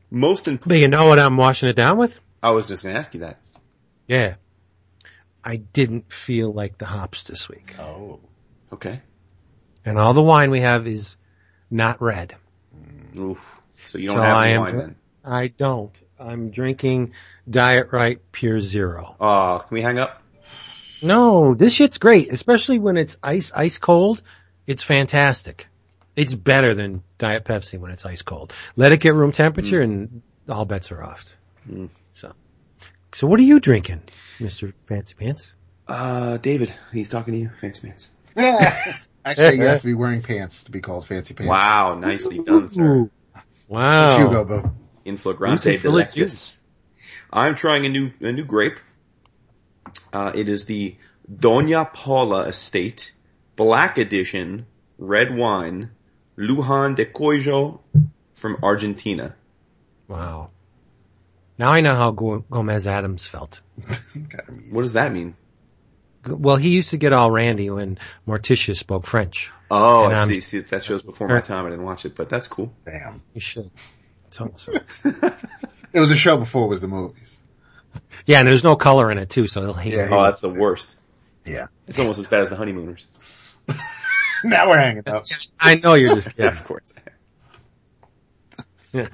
Most 0.09 0.47
important. 0.47 0.69
But 0.69 0.79
you 0.79 0.87
know 0.87 1.09
what 1.09 1.19
I'm 1.19 1.37
washing 1.37 1.69
it 1.69 1.75
down 1.75 1.99
with? 1.99 2.21
I 2.41 2.51
was 2.51 2.69
just 2.69 2.85
gonna 2.85 2.97
ask 2.97 3.15
you 3.15 3.21
that. 3.21 3.41
Yeah. 4.07 4.37
I 5.43 5.57
didn't 5.57 6.13
feel 6.13 6.53
like 6.53 6.79
the 6.79 6.87
hops 6.87 7.25
this 7.25 7.49
week. 7.49 7.75
Oh. 7.81 8.21
Okay. 8.73 9.03
And 9.85 9.99
all 9.99 10.15
the 10.15 10.23
wine 10.23 10.53
we 10.53 10.61
have 10.61 10.87
is 10.87 11.17
not 11.71 12.01
red. 12.03 12.35
Oof. 13.19 13.63
So 13.87 13.99
you 13.99 14.09
don't 14.09 14.17
So 14.17 14.23
have 14.23 14.37
I 14.37 14.49
the 14.49 14.55
am 14.55 14.61
wine 14.61 14.77
then. 14.77 14.97
I 15.25 15.47
don't. 15.49 15.93
I'm 16.19 16.51
drinking 16.51 17.13
Diet 17.49 17.89
Rite 17.93 18.33
Pure 18.33 18.61
Zero. 18.61 19.17
Oh, 19.21 19.65
can 19.67 19.75
we 19.75 19.83
hang 19.83 19.99
up? 19.99 20.23
No, 21.03 21.55
this 21.55 21.75
shit's 21.75 21.99
great, 21.99 22.33
especially 22.33 22.79
when 22.79 22.97
it's 22.97 23.17
ice, 23.23 23.53
ice 23.55 23.79
cold. 23.79 24.21
It's 24.67 24.83
fantastic. 24.83 25.69
It's 26.17 26.35
better 26.35 26.75
than 26.75 27.05
Diet 27.19 27.45
Pepsi 27.45 27.79
when 27.79 27.93
it's 27.93 28.05
ice 28.05 28.23
cold. 28.23 28.53
Let 28.75 28.91
it 28.91 28.99
get 28.99 29.15
room 29.15 29.31
temperature 29.31 29.81
and 29.81 30.23
all 30.49 30.65
bets 30.65 30.91
are 30.91 31.03
off. 31.03 31.33
Mm. 31.71 31.91
So, 32.15 32.33
so 33.15 33.29
what 33.29 33.39
are 33.39 33.45
you 33.45 33.61
drinking, 33.61 34.03
Mr. 34.39 34.73
Fancy 34.87 35.15
Pants? 35.15 35.53
Uh, 35.87 36.37
David, 36.39 36.75
he's 36.93 37.09
talking 37.09 37.35
to 37.35 37.41
you. 37.41 37.51
Fancy 37.61 37.87
pants. 37.89 38.11
Actually, 39.25 39.57
you 39.59 39.65
have 39.65 39.81
to 39.81 39.87
be 39.87 39.95
wearing 39.95 40.23
pants 40.23 40.65
to 40.65 40.71
be 40.71 40.81
called 40.81 41.07
fancy 41.07 41.35
pants. 41.35 41.51
Wow, 41.51 41.95
nicely 41.95 42.41
done, 42.45 42.69
sir. 42.69 43.11
Wow. 43.67 44.19
Hugo, 44.19 44.45
Boo. 44.45 44.73
In 45.05 45.17
flagrante 45.17 45.65
You 45.67 45.73
can 45.73 45.81
fill 45.83 45.99
it 45.99 46.09
delectus. 46.09 46.57
I'm 47.31 47.55
trying 47.55 47.85
a 47.85 47.89
new 47.89 48.11
a 48.21 48.33
new 48.33 48.45
grape. 48.45 48.79
Uh, 50.13 50.33
it 50.35 50.49
is 50.49 50.65
the 50.65 50.97
Doña 51.31 51.93
Paula 51.93 52.45
Estate 52.45 53.13
Black 53.57 53.99
Edition 53.99 54.67
Red 54.99 55.35
Wine 55.37 55.91
Luján 56.39 56.97
de 56.97 57.05
Cuyo 57.05 57.81
from 58.35 58.59
Argentina. 58.63 59.35
Wow. 60.07 60.51
Now 61.59 61.73
I 61.73 61.81
know 61.81 61.95
how 61.95 62.13
Go- 62.13 62.45
Gomez 62.51 62.87
Addams 62.87 63.27
felt. 63.27 63.61
What 64.71 64.83
does 64.83 64.95
that 64.95 65.13
mean? 65.13 65.35
G- 66.29 66.35
Well, 66.35 66.57
he 66.57 66.69
used 66.71 66.91
to 66.91 66.97
get 66.97 67.13
all 67.13 67.31
randy 67.31 67.71
when 67.71 67.99
Morticia 68.27 68.77
spoke 68.77 69.07
French. 69.07 69.51
Oh, 69.71 70.05
And 70.07 70.15
I 70.15 70.19
I'm- 70.21 70.29
see. 70.29 70.41
See, 70.41 70.61
that 70.61 70.85
shows 70.85 71.03
before 71.03 71.29
my 71.29 71.41
time. 71.41 71.67
I 71.67 71.71
didn't 71.71 71.85
watch 71.85 72.05
it, 72.05 72.15
but 72.15 72.29
that's 72.29 72.47
cool. 72.47 72.73
Damn. 72.85 73.23
You 73.35 73.41
should. 73.41 73.71
It's 74.29 74.41
almost, 74.41 74.69
It 75.93 76.01
was 76.01 76.11
a 76.11 76.17
show 76.17 76.37
before 76.37 76.65
it 76.67 76.69
was 76.69 76.81
the 76.83 76.89
movies. 76.89 77.39
yeah, 78.27 78.39
and 78.41 78.47
there's 78.49 78.63
no 78.65 78.77
color 78.77 79.11
in 79.11 79.19
it 79.19 79.31
too, 79.31 79.47
so 79.47 79.61
he'll 79.63 79.73
hate 79.75 79.95
Yeah. 79.95 80.05
it. 80.07 80.13
Oh, 80.13 80.23
that's 80.23 80.41
the 80.43 80.51
worst. 80.51 80.95
Yeah. 81.47 81.67
It's 81.87 81.99
almost 81.99 82.19
as 82.19 82.27
bad 82.27 82.41
as 82.41 82.51
the 82.51 82.57
honeymooners. 82.57 83.07
now 84.45 84.69
we're 84.69 84.79
hanging 84.79 85.03
out. 85.07 85.31
I 85.59 85.77
know 85.77 85.95
you're 85.95 86.15
just 86.15 86.29
Yeah, 86.29 86.51
kidding. 86.51 86.53
of 86.61 86.65
course. 86.65 86.95
Yeah. 88.93 89.09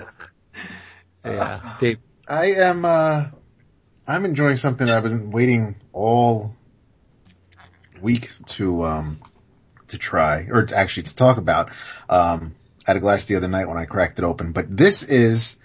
yeah. 1.25 1.76
Dave, 1.80 1.99
I 2.28 2.47
am, 2.52 2.85
uh, 2.85 3.26
I'm 4.06 4.25
enjoying 4.25 4.56
something 4.56 4.88
I've 4.88 5.02
been 5.02 5.30
waiting 5.30 5.76
all 5.92 6.54
week 8.05 8.31
to, 8.47 8.85
um, 8.85 9.19
to 9.89 9.99
try, 9.99 10.47
or 10.51 10.67
to 10.67 10.77
actually 10.77 11.05
to 11.05 11.17
talk 11.17 11.39
about. 11.39 11.71
Um, 12.09 12.55
had 12.87 12.97
a 12.97 13.01
glass 13.01 13.25
the 13.25 13.37
other 13.37 13.49
night 13.49 13.67
when 13.67 13.79
I 13.79 13.87
cracked 13.87 14.19
it 14.19 14.25
open, 14.25 14.53
but 14.53 14.67
this 14.77 15.03
is 15.03 15.57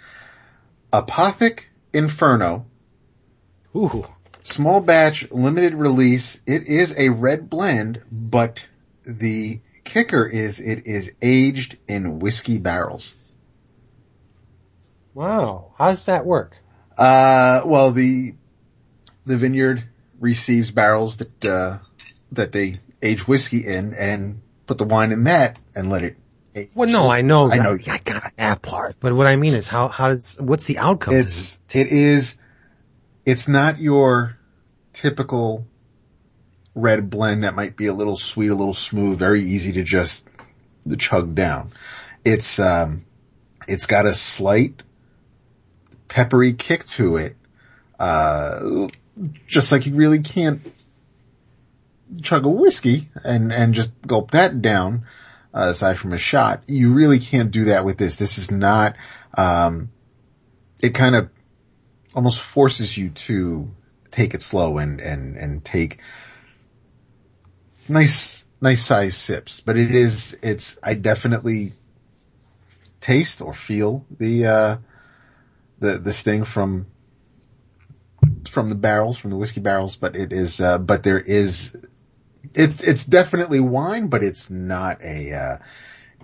Apothic 0.91 1.65
Inferno, 1.93 2.65
ooh. 3.75 4.08
small 4.41 4.81
batch, 4.81 5.29
limited 5.31 5.75
release. 5.75 6.39
It 6.48 6.63
is 6.67 6.98
a 6.98 7.10
red 7.10 7.50
blend, 7.50 8.01
but 8.12 8.63
the 9.05 9.60
kicker 9.84 10.25
is 10.25 10.60
it 10.60 10.88
is 10.88 11.12
aged 11.22 11.77
in 11.88 12.19
whiskey 12.19 12.60
barrels. 12.60 13.13
Wow. 15.13 15.74
How 15.77 15.89
does 15.89 16.05
that 16.05 16.25
work? 16.25 16.55
Uh, 16.98 17.62
well, 17.65 17.91
the 17.91 18.36
the 19.25 19.38
vineyard 19.38 19.84
receives 20.19 20.72
barrels 20.72 21.17
that 21.17 21.46
uh, 21.46 21.79
that 22.33 22.51
they 22.51 22.75
age 23.01 23.27
whiskey 23.27 23.65
in 23.65 23.93
and 23.93 24.41
put 24.65 24.77
the 24.77 24.83
wine 24.83 25.12
in 25.12 25.24
that 25.25 25.59
and 25.75 25.89
let 25.89 26.03
it. 26.03 26.17
age. 26.55 26.69
Well, 26.75 26.89
no, 26.89 27.09
I 27.09 27.21
know. 27.21 27.51
I 27.51 27.57
know. 27.57 27.77
I 27.88 27.98
got 27.98 28.31
that 28.38 28.62
part. 28.62 28.98
But 29.00 29.13
what 29.13 29.27
I 29.27 29.36
mean 29.36 29.53
is 29.53 29.67
how, 29.67 29.88
how 29.88 30.09
does, 30.09 30.38
what's 30.39 30.65
the 30.65 30.77
outcome? 30.77 31.15
It's 31.15 31.59
it 31.74 31.88
is 31.88 32.36
it's 33.25 33.48
not 33.48 33.79
your 33.79 34.38
typical 34.93 35.65
red 36.75 37.09
blend 37.09 37.43
that 37.43 37.55
might 37.55 37.75
be 37.75 37.88
a 37.88 37.93
little 37.93 38.17
sweet, 38.17 38.50
a 38.50 38.55
little 38.55 38.74
smooth, 38.74 39.19
very 39.19 39.43
easy 39.43 39.74
to 39.74 39.83
just 39.83 40.27
chug 40.98 41.36
down. 41.36 41.71
It's 42.25 42.59
um 42.59 43.05
it's 43.67 43.86
got 43.86 44.05
a 44.05 44.13
slight 44.13 44.81
peppery 46.07 46.53
kick 46.53 46.86
to 46.88 47.17
it. 47.17 47.36
Uh 48.00 48.88
just 49.48 49.71
like 49.71 49.86
you 49.86 49.95
really 49.95 50.19
can't 50.19 50.62
chug 52.21 52.45
a 52.45 52.49
whiskey 52.49 53.09
and 53.23 53.51
and 53.51 53.73
just 53.73 53.91
gulp 54.01 54.31
that 54.31 54.61
down 54.61 55.05
uh, 55.53 55.69
aside 55.69 55.97
from 55.97 56.13
a 56.13 56.17
shot. 56.17 56.63
You 56.67 56.93
really 56.93 57.19
can't 57.19 57.51
do 57.51 57.65
that 57.65 57.85
with 57.85 57.97
this. 57.97 58.15
This 58.15 58.37
is 58.37 58.51
not 58.51 58.95
um 59.37 59.89
it 60.81 60.93
kind 60.95 61.15
of 61.15 61.29
almost 62.15 62.41
forces 62.41 62.97
you 62.97 63.09
to 63.09 63.69
take 64.11 64.33
it 64.33 64.41
slow 64.41 64.77
and, 64.77 64.99
and, 64.99 65.37
and 65.37 65.63
take 65.63 65.99
nice, 67.87 68.45
nice 68.61 68.83
size 68.83 69.15
sips. 69.15 69.61
But 69.61 69.77
it 69.77 69.91
is, 69.91 70.37
it's, 70.41 70.77
I 70.83 70.95
definitely 70.95 71.73
taste 73.01 73.41
or 73.41 73.53
feel 73.53 74.05
the, 74.09 74.45
uh, 74.45 74.77
the, 75.79 75.97
the 75.99 76.13
sting 76.13 76.45
from, 76.45 76.87
from 78.49 78.69
the 78.69 78.75
barrels, 78.75 79.17
from 79.17 79.29
the 79.29 79.37
whiskey 79.37 79.61
barrels, 79.61 79.95
but 79.95 80.15
it 80.15 80.33
is, 80.33 80.59
uh, 80.59 80.77
but 80.77 81.03
there 81.03 81.19
is, 81.19 81.75
it's, 82.53 82.81
it's 82.81 83.05
definitely 83.05 83.60
wine, 83.60 84.08
but 84.08 84.24
it's 84.24 84.50
not 84.50 85.01
a, 85.03 85.34
uh, 85.34 85.58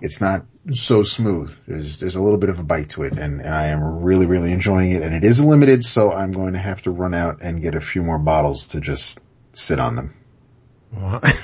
it's 0.02 0.20
not 0.20 0.44
so 0.72 1.02
smooth. 1.02 1.56
There's 1.66 1.98
there's 1.98 2.16
a 2.16 2.20
little 2.20 2.38
bit 2.38 2.50
of 2.50 2.58
a 2.58 2.62
bite 2.62 2.90
to 2.90 3.04
it, 3.04 3.12
and, 3.14 3.40
and 3.40 3.54
I 3.54 3.68
am 3.68 3.82
really 4.02 4.26
really 4.26 4.52
enjoying 4.52 4.92
it. 4.92 5.02
And 5.02 5.14
it 5.14 5.24
is 5.24 5.42
limited, 5.42 5.84
so 5.84 6.12
I'm 6.12 6.32
going 6.32 6.52
to 6.52 6.58
have 6.58 6.82
to 6.82 6.90
run 6.90 7.14
out 7.14 7.40
and 7.42 7.62
get 7.62 7.74
a 7.74 7.80
few 7.80 8.02
more 8.02 8.18
bottles 8.18 8.68
to 8.68 8.80
just 8.80 9.18
sit 9.52 9.78
on 9.78 9.96
them. 9.96 10.14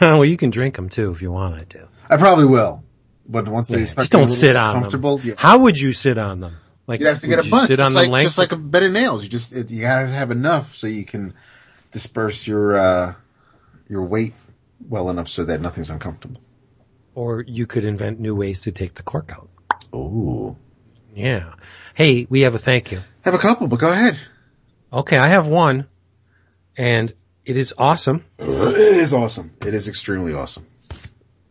well, 0.01 0.25
you 0.25 0.37
can 0.37 0.51
drink 0.51 0.77
them 0.77 0.89
too 0.89 1.13
if 1.13 1.23
you 1.23 1.33
wanted 1.33 1.71
to. 1.71 1.89
I 2.09 2.17
probably 2.17 2.47
will, 2.47 2.85
but 3.27 3.49
once 3.49 3.69
they 3.69 3.87
start 3.87 4.03
just 4.05 4.13
don't 4.13 4.29
sit 4.29 4.57
on 4.57 4.83
comfortable, 4.83 5.19
them. 5.19 5.29
yeah, 5.29 5.35
How 5.39 5.59
would 5.59 5.79
you 5.79 5.93
sit 5.93 6.19
on 6.19 6.41
them? 6.41 6.57
Like 6.87 7.01
you'd 7.01 7.07
have 7.09 7.21
to 7.21 7.29
get 7.29 7.39
a 7.39 7.45
you 7.45 7.51
bunch, 7.51 7.69
sit 7.69 7.81
on 7.81 7.87
just 7.87 7.95
them 7.95 8.03
like 8.03 8.11
length? 8.11 8.27
just 8.27 8.39
like 8.39 8.53
a 8.53 8.57
bed 8.57 8.83
of 8.83 8.93
nails. 8.93 9.23
You 9.23 9.31
just 9.31 9.53
it, 9.53 9.71
you 9.71 9.83
gotta 9.83 10.09
have 10.09 10.31
enough 10.31 10.75
so 10.75 10.89
you 10.89 11.05
can 11.05 11.33
disperse 11.93 12.47
your 12.47 12.77
uh 12.77 13.15
your 13.89 14.05
weight 14.05 14.35
well 14.89 15.11
enough 15.11 15.29
so 15.29 15.45
that 15.45 15.61
nothing's 15.61 15.91
uncomfortable. 15.91 16.41
or 17.15 17.43
you 17.43 17.67
could 17.67 17.85
invent 17.85 18.19
new 18.21 18.35
ways 18.35 18.63
to 18.63 18.73
take 18.73 18.95
the 18.95 19.03
cork 19.03 19.33
out. 19.33 19.49
Ooh, 19.95 20.57
Yeah. 21.15 21.53
Hey, 21.95 22.27
we 22.31 22.41
have 22.43 22.55
a 22.55 22.59
thank 22.59 22.91
you. 22.91 22.99
I 22.99 23.03
have 23.25 23.35
a 23.35 23.39
couple, 23.39 23.69
but 23.69 23.79
go 23.81 23.91
ahead. 23.93 24.19
Okay, 24.93 25.17
I 25.19 25.29
have 25.29 25.47
one, 25.47 25.87
and 26.77 27.13
it 27.45 27.57
is 27.57 27.75
awesome 27.77 28.25
It 28.39 28.97
is 28.97 29.13
awesome. 29.13 29.53
It 29.67 29.75
is 29.75 29.89
extremely 29.89 30.33
awesome. 30.33 30.67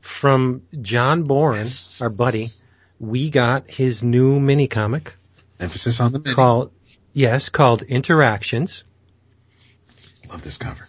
from 0.02 0.64
John 0.82 1.24
Boren, 1.24 1.68
our 2.02 2.10
buddy. 2.10 2.50
We 3.00 3.30
got 3.30 3.70
his 3.70 4.04
new 4.04 4.40
mini 4.40 4.68
comic 4.68 5.16
Emphasis 5.60 6.00
on 6.00 6.12
the 6.12 6.20
mini. 6.20 6.34
called, 6.36 6.72
yes, 7.14 7.50
called 7.50 7.82
Interactions. 7.84 8.84
Love 10.30 10.44
this 10.44 10.58
cover. 10.58 10.88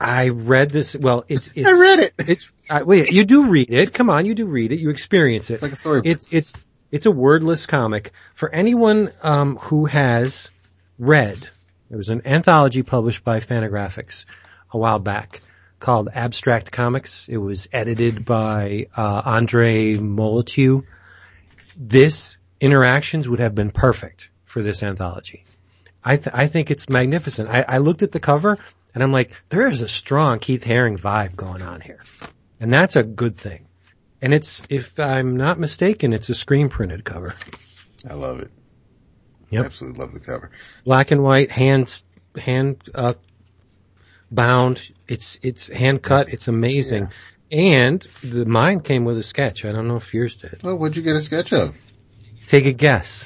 I 0.00 0.30
read 0.30 0.70
this, 0.70 0.96
well, 0.96 1.24
it's, 1.28 1.50
it's, 1.54 1.66
I 1.66 1.72
read 1.72 1.98
it. 1.98 2.14
it's, 2.18 2.50
uh, 2.70 2.82
wait, 2.84 3.12
you 3.12 3.24
do 3.24 3.48
read 3.48 3.70
it. 3.70 3.92
Come 3.92 4.08
on, 4.08 4.24
you 4.24 4.34
do 4.34 4.46
read 4.46 4.72
it. 4.72 4.80
You 4.80 4.88
experience 4.88 5.50
it. 5.50 5.54
It's 5.54 5.62
like 5.62 5.72
a 5.72 5.76
story. 5.76 6.00
It's, 6.04 6.26
it's, 6.32 6.52
it's 6.90 7.04
a 7.04 7.10
wordless 7.10 7.66
comic 7.66 8.12
for 8.34 8.48
anyone, 8.48 9.12
um, 9.22 9.56
who 9.56 9.84
has 9.84 10.50
read. 10.98 11.38
There 11.90 11.98
was 11.98 12.08
an 12.08 12.22
anthology 12.24 12.82
published 12.82 13.24
by 13.24 13.40
Fantagraphics 13.40 14.24
a 14.72 14.78
while 14.78 14.98
back 14.98 15.42
called 15.80 16.08
Abstract 16.14 16.70
Comics. 16.72 17.28
It 17.28 17.36
was 17.36 17.68
edited 17.72 18.24
by, 18.24 18.86
uh, 18.96 19.22
Andre 19.24 19.96
Molotiu. 19.96 20.84
This 21.76 22.38
interactions 22.60 23.28
would 23.28 23.40
have 23.40 23.54
been 23.54 23.70
perfect 23.70 24.30
for 24.44 24.62
this 24.62 24.82
anthology. 24.82 25.44
I, 26.02 26.16
th- 26.16 26.34
I 26.34 26.46
think 26.46 26.70
it's 26.70 26.88
magnificent. 26.88 27.50
I, 27.50 27.64
I 27.68 27.78
looked 27.78 28.02
at 28.02 28.12
the 28.12 28.20
cover 28.20 28.58
and 28.94 29.02
I'm 29.02 29.12
like, 29.12 29.32
there 29.48 29.68
is 29.68 29.82
a 29.82 29.88
strong 29.88 30.38
Keith 30.38 30.64
Haring 30.64 30.98
vibe 30.98 31.36
going 31.36 31.62
on 31.62 31.80
here. 31.80 32.02
And 32.58 32.72
that's 32.72 32.96
a 32.96 33.02
good 33.02 33.36
thing. 33.36 33.66
And 34.22 34.34
it's, 34.34 34.62
if 34.68 34.98
I'm 34.98 35.36
not 35.36 35.58
mistaken, 35.58 36.12
it's 36.12 36.28
a 36.28 36.34
screen 36.34 36.68
printed 36.68 37.04
cover. 37.04 37.34
I 38.08 38.14
love 38.14 38.40
it. 38.40 38.50
Yep. 39.50 39.64
Absolutely 39.64 39.98
love 39.98 40.12
the 40.12 40.20
cover. 40.20 40.50
Black 40.84 41.10
and 41.10 41.22
white, 41.22 41.50
hand, 41.50 42.02
hand, 42.36 42.82
uh, 42.94 43.14
bound. 44.30 44.82
It's, 45.08 45.38
it's 45.42 45.68
hand 45.68 46.02
cut. 46.02 46.28
It's 46.28 46.48
amazing. 46.48 47.08
And 47.50 48.00
the 48.22 48.44
mine 48.44 48.80
came 48.80 49.04
with 49.04 49.18
a 49.18 49.22
sketch. 49.22 49.64
I 49.64 49.72
don't 49.72 49.88
know 49.88 49.96
if 49.96 50.12
yours 50.14 50.36
did. 50.36 50.62
Well, 50.62 50.78
what'd 50.78 50.96
you 50.96 51.02
get 51.02 51.16
a 51.16 51.20
sketch 51.20 51.52
of? 51.52 51.74
Take 52.46 52.66
a 52.66 52.72
guess. 52.72 53.24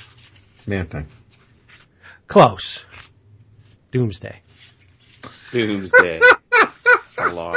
Man 0.66 0.86
thing. 0.86 1.08
Close. 2.26 2.84
Doomsday. 3.90 4.40
Doomsday. 5.52 6.20
Alarm. 7.18 7.56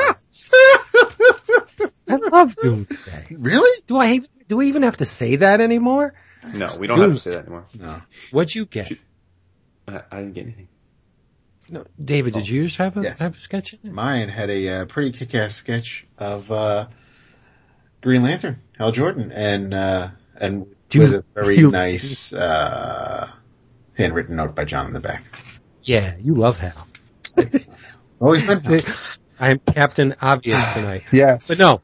I 2.09 2.15
love 2.31 2.55
Doomsday. 2.55 3.27
Really? 3.31 3.81
Do 3.87 3.97
I, 3.97 4.21
do 4.47 4.57
we 4.57 4.67
even 4.67 4.83
have 4.83 4.97
to 4.97 5.05
say 5.05 5.37
that 5.37 5.61
anymore? 5.61 6.13
No, 6.53 6.69
we 6.79 6.87
don't 6.87 6.99
have 7.01 7.13
to 7.13 7.19
say 7.19 7.31
that 7.31 7.39
anymore. 7.45 7.65
No. 7.77 8.01
What'd 8.31 8.55
you 8.55 8.65
get? 8.65 8.91
I, 9.87 10.01
I 10.11 10.17
didn't 10.17 10.33
get 10.33 10.43
anything. 10.45 10.67
No, 11.69 11.85
David, 12.01 12.33
did 12.33 12.47
you 12.47 12.67
have 12.77 12.95
a, 12.95 13.01
Yes. 13.01 13.19
have 13.19 13.33
a 13.33 13.37
sketch 13.37 13.73
in? 13.83 13.93
Mine 13.93 14.29
had 14.29 14.49
a 14.49 14.69
uh, 14.69 14.85
pretty 14.85 15.11
kick-ass 15.11 15.53
sketch 15.55 16.05
of 16.17 16.49
uh, 16.49 16.87
Green 18.01 18.23
Lantern, 18.23 18.61
Hal 18.77 18.93
Jordan, 18.93 19.33
and 19.33 19.73
uh, 19.73 20.09
and 20.39 20.67
Do 20.87 20.99
with 21.01 21.11
you- 21.11 21.17
a 21.17 21.23
very 21.33 21.57
you- 21.57 21.71
nice 21.71 22.31
uh, 22.31 23.29
handwritten 23.97 24.37
note 24.37 24.55
by 24.55 24.63
John 24.63 24.87
in 24.87 24.93
the 24.93 25.01
back. 25.01 25.25
Yeah, 25.83 26.15
you 26.21 26.35
love 26.35 26.57
Hal. 26.59 26.87
Always 28.19 28.45
been. 28.45 28.81
I'm 29.39 29.59
Captain 29.59 30.15
Obvious 30.21 30.61
tonight. 30.73 31.03
Yes. 31.11 31.47
But 31.47 31.59
no, 31.59 31.81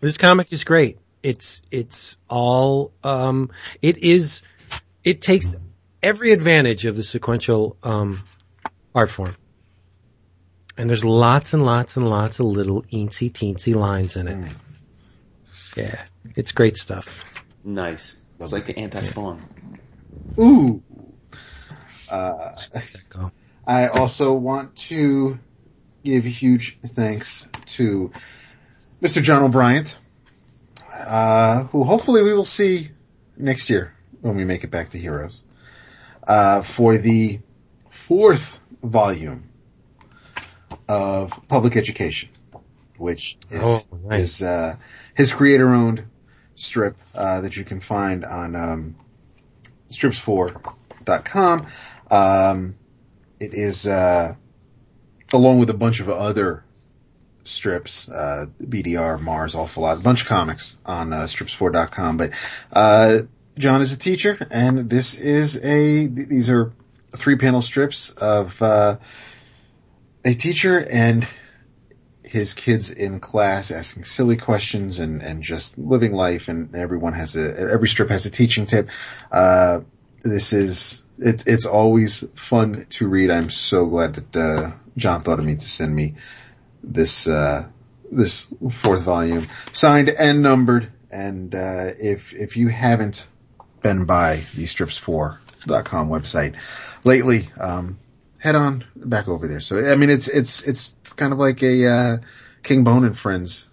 this 0.00 0.16
comic 0.16 0.52
is 0.52 0.64
great. 0.64 0.98
It's, 1.22 1.60
it's 1.70 2.16
all, 2.28 2.92
um, 3.04 3.50
it 3.82 3.98
is, 3.98 4.42
it 5.04 5.20
takes 5.20 5.56
every 6.02 6.32
advantage 6.32 6.86
of 6.86 6.96
the 6.96 7.02
sequential, 7.02 7.76
um, 7.82 8.22
art 8.94 9.10
form. 9.10 9.36
And 10.78 10.88
there's 10.88 11.04
lots 11.04 11.52
and 11.52 11.64
lots 11.64 11.96
and 11.96 12.08
lots 12.08 12.40
of 12.40 12.46
little 12.46 12.82
eensy 12.84 13.30
teensy 13.30 13.74
lines 13.74 14.16
in 14.16 14.28
it. 14.28 14.52
Yeah, 15.76 16.02
it's 16.36 16.52
great 16.52 16.76
stuff. 16.76 17.24
Nice. 17.62 18.16
It's 18.38 18.52
like 18.52 18.64
the 18.64 18.78
anti-spawn. 18.78 19.44
Ooh. 20.38 20.82
Uh, 22.10 22.52
Go. 23.10 23.30
I 23.70 23.86
also 23.86 24.32
want 24.34 24.74
to 24.88 25.38
give 26.04 26.24
huge 26.24 26.76
thanks 26.84 27.46
to 27.76 28.10
Mr. 29.00 29.22
John 29.22 29.44
O'Brien, 29.44 29.86
uh, 30.92 31.64
who 31.64 31.84
hopefully 31.84 32.24
we 32.24 32.32
will 32.32 32.44
see 32.44 32.90
next 33.36 33.70
year 33.70 33.94
when 34.22 34.34
we 34.34 34.44
make 34.44 34.64
it 34.64 34.72
back 34.72 34.90
to 34.90 34.98
Heroes, 34.98 35.44
uh, 36.26 36.62
for 36.62 36.98
the 36.98 37.38
fourth 37.90 38.58
volume 38.82 39.48
of 40.88 41.30
Public 41.46 41.76
Education, 41.76 42.30
which 42.96 43.38
is, 43.50 43.60
Oh, 43.62 43.82
nice. 44.04 44.20
is 44.20 44.42
uh, 44.42 44.74
his 45.14 45.32
creator-owned 45.32 46.02
strip 46.56 46.96
uh, 47.14 47.40
that 47.42 47.56
you 47.56 47.62
can 47.64 47.78
find 47.78 48.24
on 48.24 48.56
um, 48.56 48.96
strips4.com. 49.92 51.66
Um, 52.10 52.74
it 53.40 53.54
is 53.54 53.86
uh, 53.86 54.34
along 55.32 55.58
with 55.58 55.70
a 55.70 55.74
bunch 55.74 56.00
of 56.00 56.08
other 56.08 56.64
strips, 57.44 58.08
uh, 58.08 58.46
BDR, 58.62 59.20
Mars, 59.20 59.54
Awful 59.54 59.82
Lot, 59.82 59.96
a 59.96 60.00
bunch 60.00 60.22
of 60.22 60.28
comics 60.28 60.76
on 60.84 61.12
uh, 61.12 61.22
strips4.com. 61.22 62.16
But 62.16 62.32
uh, 62.72 63.18
John 63.58 63.80
is 63.80 63.92
a 63.92 63.98
teacher, 63.98 64.46
and 64.50 64.88
this 64.90 65.14
is 65.14 65.56
a 65.56 66.06
these 66.06 66.48
are 66.48 66.72
three 67.16 67.36
panel 67.36 67.62
strips 67.62 68.10
of 68.10 68.60
uh, 68.62 68.98
a 70.24 70.34
teacher 70.34 70.78
and 70.78 71.26
his 72.24 72.54
kids 72.54 72.90
in 72.90 73.18
class 73.18 73.72
asking 73.72 74.04
silly 74.04 74.36
questions 74.36 75.00
and, 75.00 75.20
and 75.20 75.42
just 75.42 75.76
living 75.76 76.12
life 76.12 76.46
and 76.46 76.76
everyone 76.76 77.12
has 77.12 77.34
a, 77.34 77.58
every 77.58 77.88
strip 77.88 78.08
has 78.08 78.24
a 78.24 78.30
teaching 78.30 78.66
tip. 78.66 78.88
Uh, 79.32 79.80
this 80.22 80.52
is, 80.52 81.02
it, 81.20 81.44
it's 81.46 81.66
always 81.66 82.24
fun 82.34 82.86
to 82.90 83.08
read. 83.08 83.30
I'm 83.30 83.50
so 83.50 83.86
glad 83.86 84.14
that, 84.14 84.36
uh, 84.36 84.72
John 84.96 85.22
thought 85.22 85.38
of 85.38 85.44
me 85.44 85.56
to 85.56 85.68
send 85.68 85.94
me 85.94 86.14
this, 86.82 87.28
uh, 87.28 87.68
this 88.10 88.46
fourth 88.70 89.02
volume 89.02 89.48
signed 89.72 90.08
and 90.08 90.42
numbered. 90.42 90.90
And, 91.10 91.54
uh, 91.54 91.88
if, 91.98 92.32
if 92.34 92.56
you 92.56 92.68
haven't 92.68 93.26
been 93.82 94.04
by 94.04 94.36
the 94.54 94.64
strips4.com 94.64 96.08
website 96.08 96.56
lately, 97.04 97.50
um, 97.60 97.98
head 98.38 98.54
on 98.54 98.84
back 98.96 99.28
over 99.28 99.46
there. 99.46 99.60
So, 99.60 99.90
I 99.90 99.96
mean, 99.96 100.10
it's, 100.10 100.28
it's, 100.28 100.62
it's 100.62 100.96
kind 101.16 101.32
of 101.32 101.38
like 101.38 101.62
a, 101.62 101.86
uh, 101.86 102.16
Kingbone 102.62 103.06
and 103.06 103.18
Friends 103.18 103.66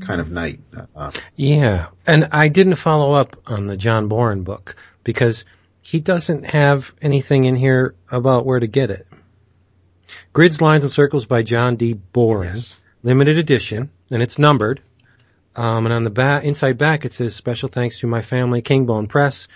kind 0.00 0.20
of 0.20 0.30
night. 0.30 0.60
Uh, 0.94 1.10
Yeah, 1.36 1.88
and 2.06 2.28
I 2.32 2.48
didn't 2.48 2.76
follow 2.76 3.12
up 3.12 3.36
on 3.46 3.66
the 3.66 3.76
John 3.76 4.08
Boren 4.08 4.42
book 4.42 4.76
because 5.02 5.44
he 5.84 6.00
doesn't 6.00 6.44
have 6.46 6.92
anything 7.00 7.44
in 7.44 7.54
here 7.56 7.94
about 8.10 8.44
where 8.46 8.58
to 8.58 8.66
get 8.66 8.90
it. 8.90 9.06
Grids, 10.32 10.60
Lines, 10.60 10.82
and 10.84 10.92
Circles 10.92 11.26
by 11.26 11.42
John 11.42 11.76
D. 11.76 11.92
Boren, 11.92 12.56
Yes. 12.56 12.80
limited 13.02 13.38
edition, 13.38 13.90
and 14.10 14.22
it's 14.22 14.38
numbered. 14.38 14.80
Um, 15.54 15.86
and 15.86 15.92
on 15.92 16.02
the 16.04 16.10
back, 16.10 16.42
inside 16.44 16.78
back, 16.78 17.04
it 17.04 17.12
says 17.12 17.36
special 17.36 17.68
thanks 17.68 18.00
to 18.00 18.06
my 18.08 18.22
family, 18.22 18.60
Kingbone 18.62 19.08
Press, 19.08 19.46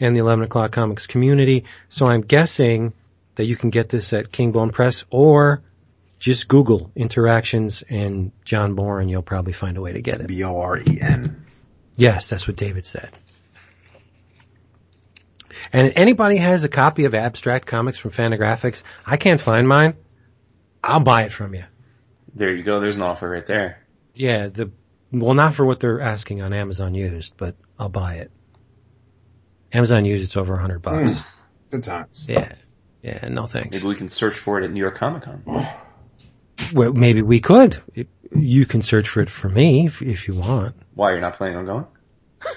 and 0.00 0.16
the 0.16 0.20
11 0.20 0.44
o'clock 0.44 0.72
comics 0.72 1.06
community. 1.06 1.64
So 1.88 2.06
I'm 2.06 2.22
guessing 2.22 2.92
that 3.36 3.44
you 3.44 3.54
can 3.56 3.70
get 3.70 3.88
this 3.88 4.12
at 4.12 4.32
Kingbone 4.32 4.72
Press 4.72 5.04
or 5.10 5.62
just 6.18 6.48
Google 6.48 6.90
interactions 6.96 7.82
and 7.88 8.32
John 8.44 8.74
Boren. 8.74 9.08
You'll 9.08 9.22
probably 9.22 9.52
find 9.52 9.76
a 9.76 9.80
way 9.80 9.92
to 9.92 10.00
get 10.02 10.20
it. 10.20 10.26
B-O-R-E-N. 10.28 11.44
Yes, 11.96 12.28
that's 12.28 12.48
what 12.48 12.56
David 12.56 12.86
said. 12.86 13.10
And 15.72 15.92
anybody 15.96 16.36
has 16.36 16.64
a 16.64 16.68
copy 16.68 17.04
of 17.04 17.14
Abstract 17.14 17.66
Comics 17.66 17.98
from 17.98 18.10
Fantagraphics, 18.10 18.82
I 19.06 19.16
can't 19.16 19.40
find 19.40 19.66
mine. 19.66 19.94
I'll 20.82 21.00
buy 21.00 21.22
it 21.22 21.32
from 21.32 21.54
you. 21.54 21.64
There 22.34 22.54
you 22.54 22.62
go. 22.62 22.80
There's 22.80 22.96
an 22.96 23.02
offer 23.02 23.28
right 23.28 23.46
there. 23.46 23.78
Yeah, 24.14 24.48
the 24.48 24.70
well, 25.12 25.34
not 25.34 25.54
for 25.54 25.64
what 25.64 25.80
they're 25.80 26.00
asking 26.00 26.42
on 26.42 26.52
Amazon 26.52 26.94
used, 26.94 27.34
but 27.36 27.54
I'll 27.78 27.88
buy 27.88 28.14
it. 28.14 28.30
Amazon 29.72 30.04
used, 30.04 30.24
it's 30.24 30.36
over 30.36 30.54
a 30.54 30.60
hundred 30.60 30.82
bucks. 30.82 31.18
Hmm. 31.18 31.28
Good 31.70 31.84
times. 31.84 32.26
Yeah, 32.28 32.52
yeah, 33.02 33.28
no 33.28 33.46
thanks. 33.46 33.76
Maybe 33.76 33.86
we 33.86 33.96
can 33.96 34.08
search 34.08 34.34
for 34.34 34.60
it 34.60 34.64
at 34.64 34.72
New 34.72 34.80
York 34.80 34.96
Comic 34.96 35.22
Con. 35.22 35.68
Well, 36.72 36.92
maybe 36.92 37.20
we 37.20 37.40
could. 37.40 37.82
You 38.32 38.64
can 38.64 38.80
search 38.80 39.08
for 39.08 39.20
it 39.20 39.28
for 39.28 39.48
me 39.48 39.86
if, 39.86 40.00
if 40.00 40.28
you 40.28 40.34
want. 40.34 40.76
Why 40.94 41.10
you're 41.10 41.20
not 41.20 41.34
planning 41.34 41.56
on 41.56 41.66
going? 41.66 41.86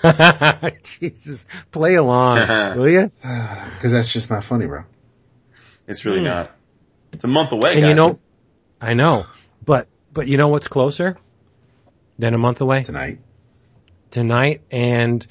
Jesus, 0.83 1.45
play 1.71 1.95
along, 1.95 2.47
will 2.77 2.89
you? 2.89 3.11
Cause 3.23 3.91
that's 3.91 4.11
just 4.11 4.29
not 4.29 4.43
funny, 4.43 4.65
bro. 4.65 4.83
It's 5.87 6.05
really 6.05 6.21
not. 6.21 6.51
It's 7.13 7.23
a 7.23 7.27
month 7.27 7.51
away, 7.51 7.73
Hmm. 7.73 7.77
And 7.77 7.81
guys. 7.83 7.89
you 7.89 7.95
know, 7.95 8.19
I 8.81 8.93
know, 8.93 9.25
but 9.63 9.87
but 10.13 10.27
you 10.27 10.37
know 10.37 10.49
what's 10.49 10.67
closer 10.67 11.17
than 12.19 12.33
a 12.33 12.37
month 12.37 12.61
away? 12.61 12.83
Tonight. 12.83 13.19
Tonight 14.11 14.61
and 14.71 15.25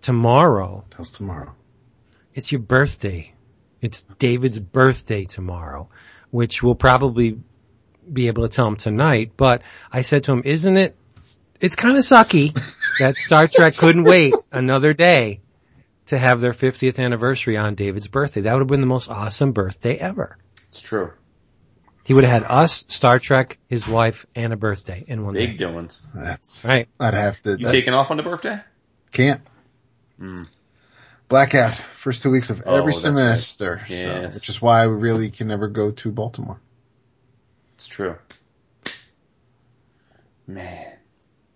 tomorrow. 0.00 0.84
Till 0.90 1.04
tomorrow. 1.04 1.54
It's 2.34 2.52
your 2.52 2.60
birthday. 2.60 3.32
It's 3.80 4.02
David's 4.18 4.58
birthday 4.58 5.24
tomorrow, 5.24 5.88
which 6.30 6.62
we'll 6.62 6.74
probably 6.74 7.38
be 8.12 8.26
able 8.28 8.42
to 8.42 8.48
tell 8.54 8.66
him 8.66 8.76
tonight. 8.76 9.32
But 9.36 9.62
I 9.92 10.02
said 10.02 10.24
to 10.24 10.32
him, 10.32 10.42
"Isn't 10.44 10.76
it? 10.76 10.96
It's 11.60 11.76
kind 11.76 11.96
of 11.98 12.04
sucky 12.04 12.56
that 12.98 13.16
Star 13.16 13.48
Trek 13.48 13.74
couldn't 13.76 14.04
wait 14.04 14.34
another 14.52 14.92
day 14.94 15.40
to 16.06 16.18
have 16.18 16.40
their 16.40 16.52
50th 16.52 16.98
anniversary 16.98 17.56
on 17.56 17.74
David's 17.74 18.08
birthday. 18.08 18.42
That 18.42 18.52
would 18.54 18.60
have 18.60 18.68
been 18.68 18.80
the 18.80 18.86
most 18.86 19.08
awesome 19.10 19.52
birthday 19.52 19.96
ever." 19.96 20.38
it's 20.68 20.80
true. 20.80 21.12
He 22.04 22.14
would 22.14 22.24
have 22.24 22.42
had 22.42 22.50
us, 22.50 22.84
Star 22.88 23.18
Trek, 23.18 23.58
his 23.68 23.86
wife, 23.86 24.24
and 24.34 24.52
a 24.52 24.56
birthday 24.56 25.04
in 25.06 25.24
one 25.24 25.34
Big 25.34 25.58
day. 25.58 25.66
doings. 25.66 26.00
That's, 26.14 26.64
Right. 26.64 26.88
I'd 26.98 27.12
have 27.14 27.40
to, 27.42 27.50
You 27.50 27.66
that- 27.66 27.72
taking 27.72 27.92
off 27.92 28.10
on 28.10 28.16
the 28.16 28.22
birthday? 28.22 28.60
can't. 29.12 29.42
Hmm. 30.18 30.44
Blackout. 31.28 31.74
First 31.96 32.22
two 32.22 32.30
weeks 32.30 32.48
of 32.48 32.62
Oh, 32.64 32.76
every 32.76 32.92
that's 32.92 33.04
right. 33.04 33.14
semester. 33.14 33.82
So, 33.88 33.92
Yes. 33.94 34.34
which 34.36 34.48
is 34.48 34.62
why 34.62 34.86
we 34.86 34.94
really 34.94 35.30
can 35.30 35.48
never 35.48 35.68
go 35.68 35.90
to 35.90 36.10
Baltimore. 36.10 36.58
It's 37.74 37.86
true. 37.86 38.16
Man. 40.46 40.94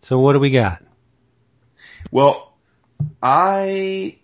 So 0.02 0.18
what 0.18 0.35
do 0.35 0.38
we 0.38 0.50
got? 0.50 0.83
Well, 2.12 2.53
I, 3.20 4.18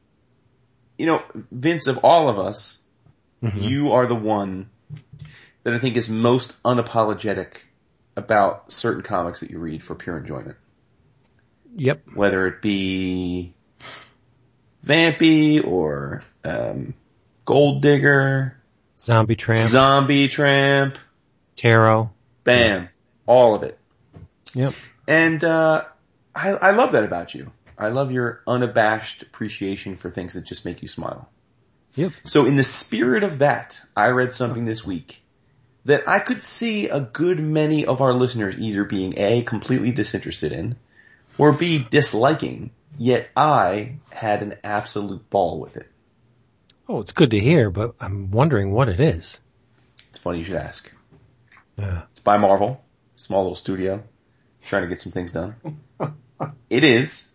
you 0.96 1.06
know, 1.06 1.22
Vince, 1.50 1.88
of 1.88 1.98
all 2.04 2.28
of 2.28 2.38
us, 2.38 2.78
you 3.54 3.92
are 3.92 4.06
the 4.06 4.14
one 4.14 4.68
that 5.62 5.74
I 5.74 5.78
think 5.78 5.96
is 5.96 6.08
most 6.08 6.54
unapologetic 6.62 7.56
about 8.14 8.70
certain 8.70 9.02
comics 9.02 9.40
that 9.40 9.50
you 9.50 9.58
read 9.58 9.82
for 9.82 9.94
pure 9.94 10.18
enjoyment. 10.18 10.56
Yep. 11.76 12.02
Whether 12.14 12.46
it 12.46 12.60
be 12.60 13.54
Vampi 14.84 15.66
or 15.66 16.20
um, 16.44 16.94
Gold 17.44 17.80
Digger, 17.80 18.56
Zombie 18.96 19.36
Tramp, 19.36 19.70
Zombie 19.70 20.28
Tramp, 20.28 20.98
Tarot. 21.56 22.10
bam, 22.44 22.88
all 23.26 23.54
of 23.54 23.62
it. 23.62 23.78
Yep. 24.54 24.74
And 25.06 25.42
uh, 25.42 25.84
I, 26.34 26.50
I 26.50 26.70
love 26.72 26.92
that 26.92 27.04
about 27.04 27.34
you. 27.34 27.50
I 27.78 27.88
love 27.88 28.10
your 28.10 28.42
unabashed 28.46 29.22
appreciation 29.22 29.94
for 29.94 30.10
things 30.10 30.34
that 30.34 30.44
just 30.44 30.64
make 30.64 30.82
you 30.82 30.88
smile. 30.88 31.28
Yep. 31.94 32.12
So 32.24 32.44
in 32.44 32.56
the 32.56 32.64
spirit 32.64 33.22
of 33.22 33.38
that, 33.38 33.80
I 33.96 34.08
read 34.08 34.34
something 34.34 34.64
this 34.64 34.84
week 34.84 35.22
that 35.84 36.08
I 36.08 36.18
could 36.18 36.42
see 36.42 36.88
a 36.88 37.00
good 37.00 37.40
many 37.40 37.86
of 37.86 38.00
our 38.00 38.12
listeners 38.12 38.56
either 38.58 38.84
being 38.84 39.14
A, 39.16 39.42
completely 39.42 39.92
disinterested 39.92 40.52
in, 40.52 40.76
or 41.38 41.52
B, 41.52 41.86
disliking, 41.88 42.70
yet 42.98 43.28
I 43.36 43.96
had 44.10 44.42
an 44.42 44.54
absolute 44.64 45.30
ball 45.30 45.60
with 45.60 45.76
it. 45.76 45.86
Oh, 46.88 47.00
it's 47.00 47.12
good 47.12 47.30
to 47.30 47.38
hear, 47.38 47.70
but 47.70 47.94
I'm 48.00 48.30
wondering 48.30 48.72
what 48.72 48.88
it 48.88 48.98
is. 48.98 49.40
It's 50.10 50.18
funny 50.18 50.38
you 50.38 50.44
should 50.44 50.56
ask. 50.56 50.92
Yeah. 51.78 52.02
It's 52.10 52.20
by 52.20 52.38
Marvel, 52.38 52.84
small 53.16 53.42
little 53.42 53.54
studio, 53.54 54.02
trying 54.66 54.82
to 54.82 54.88
get 54.88 55.00
some 55.00 55.12
things 55.12 55.32
done. 55.32 55.54
it 56.70 56.82
is 56.82 57.27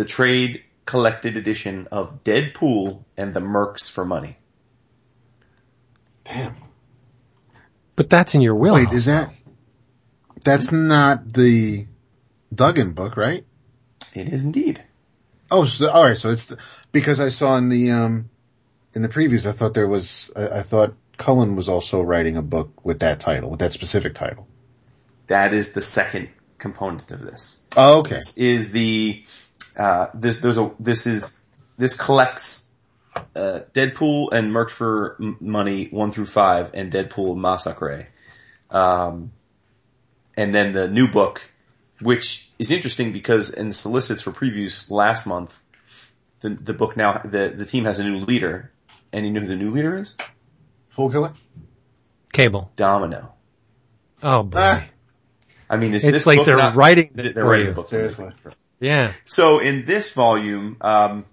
the 0.00 0.06
trade 0.06 0.64
collected 0.86 1.36
edition 1.36 1.86
of 1.92 2.24
Deadpool 2.24 3.04
and 3.18 3.34
the 3.34 3.40
Mercs 3.40 3.90
for 3.90 4.02
Money. 4.02 4.38
Damn. 6.24 6.56
But 7.96 8.08
that's 8.08 8.34
in 8.34 8.40
your 8.40 8.54
will. 8.54 8.76
Wait, 8.76 8.90
is 8.92 9.04
that, 9.04 9.30
That's 10.42 10.72
not 10.72 11.30
the 11.30 11.86
Duggan 12.50 12.94
book, 12.94 13.18
right? 13.18 13.44
It 14.14 14.30
is 14.30 14.44
indeed. 14.44 14.82
Oh, 15.50 15.66
so, 15.66 15.90
all 15.90 16.04
right. 16.04 16.16
So 16.16 16.30
it's 16.30 16.46
the, 16.46 16.56
because 16.92 17.20
I 17.20 17.28
saw 17.28 17.58
in 17.58 17.68
the 17.68 17.90
um 17.90 18.30
in 18.94 19.02
the 19.02 19.10
previews, 19.10 19.44
I 19.44 19.52
thought 19.52 19.74
there 19.74 19.86
was, 19.86 20.30
I, 20.34 20.60
I 20.60 20.62
thought 20.62 20.94
Cullen 21.18 21.56
was 21.56 21.68
also 21.68 22.00
writing 22.00 22.38
a 22.38 22.42
book 22.42 22.86
with 22.86 23.00
that 23.00 23.20
title, 23.20 23.50
with 23.50 23.60
that 23.60 23.72
specific 23.72 24.14
title. 24.14 24.48
That 25.26 25.52
is 25.52 25.72
the 25.72 25.82
second 25.82 26.30
component 26.56 27.10
of 27.10 27.20
this. 27.20 27.60
Oh, 27.76 27.98
okay. 27.98 28.14
This 28.14 28.38
is 28.38 28.72
the 28.72 29.24
uh, 29.76 30.06
this 30.14 30.38
there's 30.38 30.58
a 30.58 30.70
this 30.80 31.06
is 31.06 31.38
this 31.78 31.94
collects 31.96 32.68
uh, 33.34 33.60
Deadpool 33.72 34.32
and 34.32 34.52
Merc 34.52 34.70
for 34.70 35.16
M- 35.20 35.36
Money 35.40 35.86
one 35.90 36.10
through 36.12 36.26
five 36.26 36.70
and 36.74 36.92
Deadpool 36.92 37.36
Massacre, 37.36 38.08
um, 38.70 39.32
and 40.36 40.54
then 40.54 40.72
the 40.72 40.88
new 40.88 41.08
book, 41.08 41.42
which 42.00 42.50
is 42.58 42.70
interesting 42.70 43.12
because 43.12 43.50
in 43.50 43.68
the 43.68 43.74
solicits 43.74 44.22
for 44.22 44.32
previews 44.32 44.90
last 44.90 45.26
month, 45.26 45.58
the 46.40 46.50
the 46.50 46.72
book 46.74 46.96
now 46.96 47.20
the 47.24 47.52
the 47.56 47.64
team 47.66 47.84
has 47.84 47.98
a 47.98 48.04
new 48.04 48.18
leader, 48.18 48.70
and 49.12 49.26
you 49.26 49.32
know 49.32 49.40
who 49.40 49.46
the 49.48 49.56
new 49.56 49.70
leader 49.70 49.98
is? 49.98 50.16
Fool 50.90 51.10
Killer? 51.10 51.32
Cable. 52.32 52.70
Domino. 52.76 53.32
Oh 54.22 54.42
boy. 54.44 54.58
Ah. 54.60 54.84
I 55.68 55.76
mean, 55.76 55.94
is 55.94 56.04
It's 56.04 56.12
this 56.12 56.26
like 56.26 56.38
book 56.38 56.46
they're 56.46 56.56
not- 56.56 56.74
writing 56.76 57.10
this 57.14 57.34
they're 57.34 57.44
for 57.44 57.50
writing 57.50 57.66
you. 57.66 57.72
a 57.72 57.74
book. 57.74 57.86
Seriously. 57.86 58.30
Yeah. 58.80 59.12
So 59.26 59.58
in 59.58 59.84
this 59.84 60.12
volume, 60.12 60.78
um, 60.80 61.26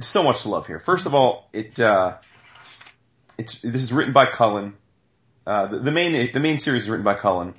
so 0.00 0.22
much 0.22 0.42
to 0.42 0.48
love 0.48 0.66
here. 0.66 0.80
First 0.80 1.06
of 1.06 1.14
all, 1.14 1.48
it 1.52 1.78
uh, 1.78 2.16
it's 3.38 3.60
this 3.60 3.82
is 3.82 3.92
written 3.92 4.12
by 4.12 4.26
Cullen. 4.26 4.74
Uh, 5.46 5.66
the, 5.66 5.78
the 5.80 5.92
main 5.92 6.32
the 6.32 6.40
main 6.40 6.58
series 6.58 6.84
is 6.84 6.90
written 6.90 7.04
by 7.04 7.14
Cullen 7.14 7.54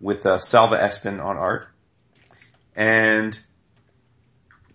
with 0.00 0.26
uh, 0.26 0.38
Salva 0.38 0.76
Espin 0.78 1.24
on 1.24 1.38
art, 1.38 1.68
and 2.76 3.38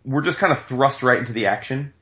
we're 0.04 0.24
just 0.24 0.40
kind 0.40 0.52
of 0.52 0.60
thrust 0.60 1.04
right 1.04 1.20
into 1.20 1.34
the 1.34 1.48
action, 1.48 1.94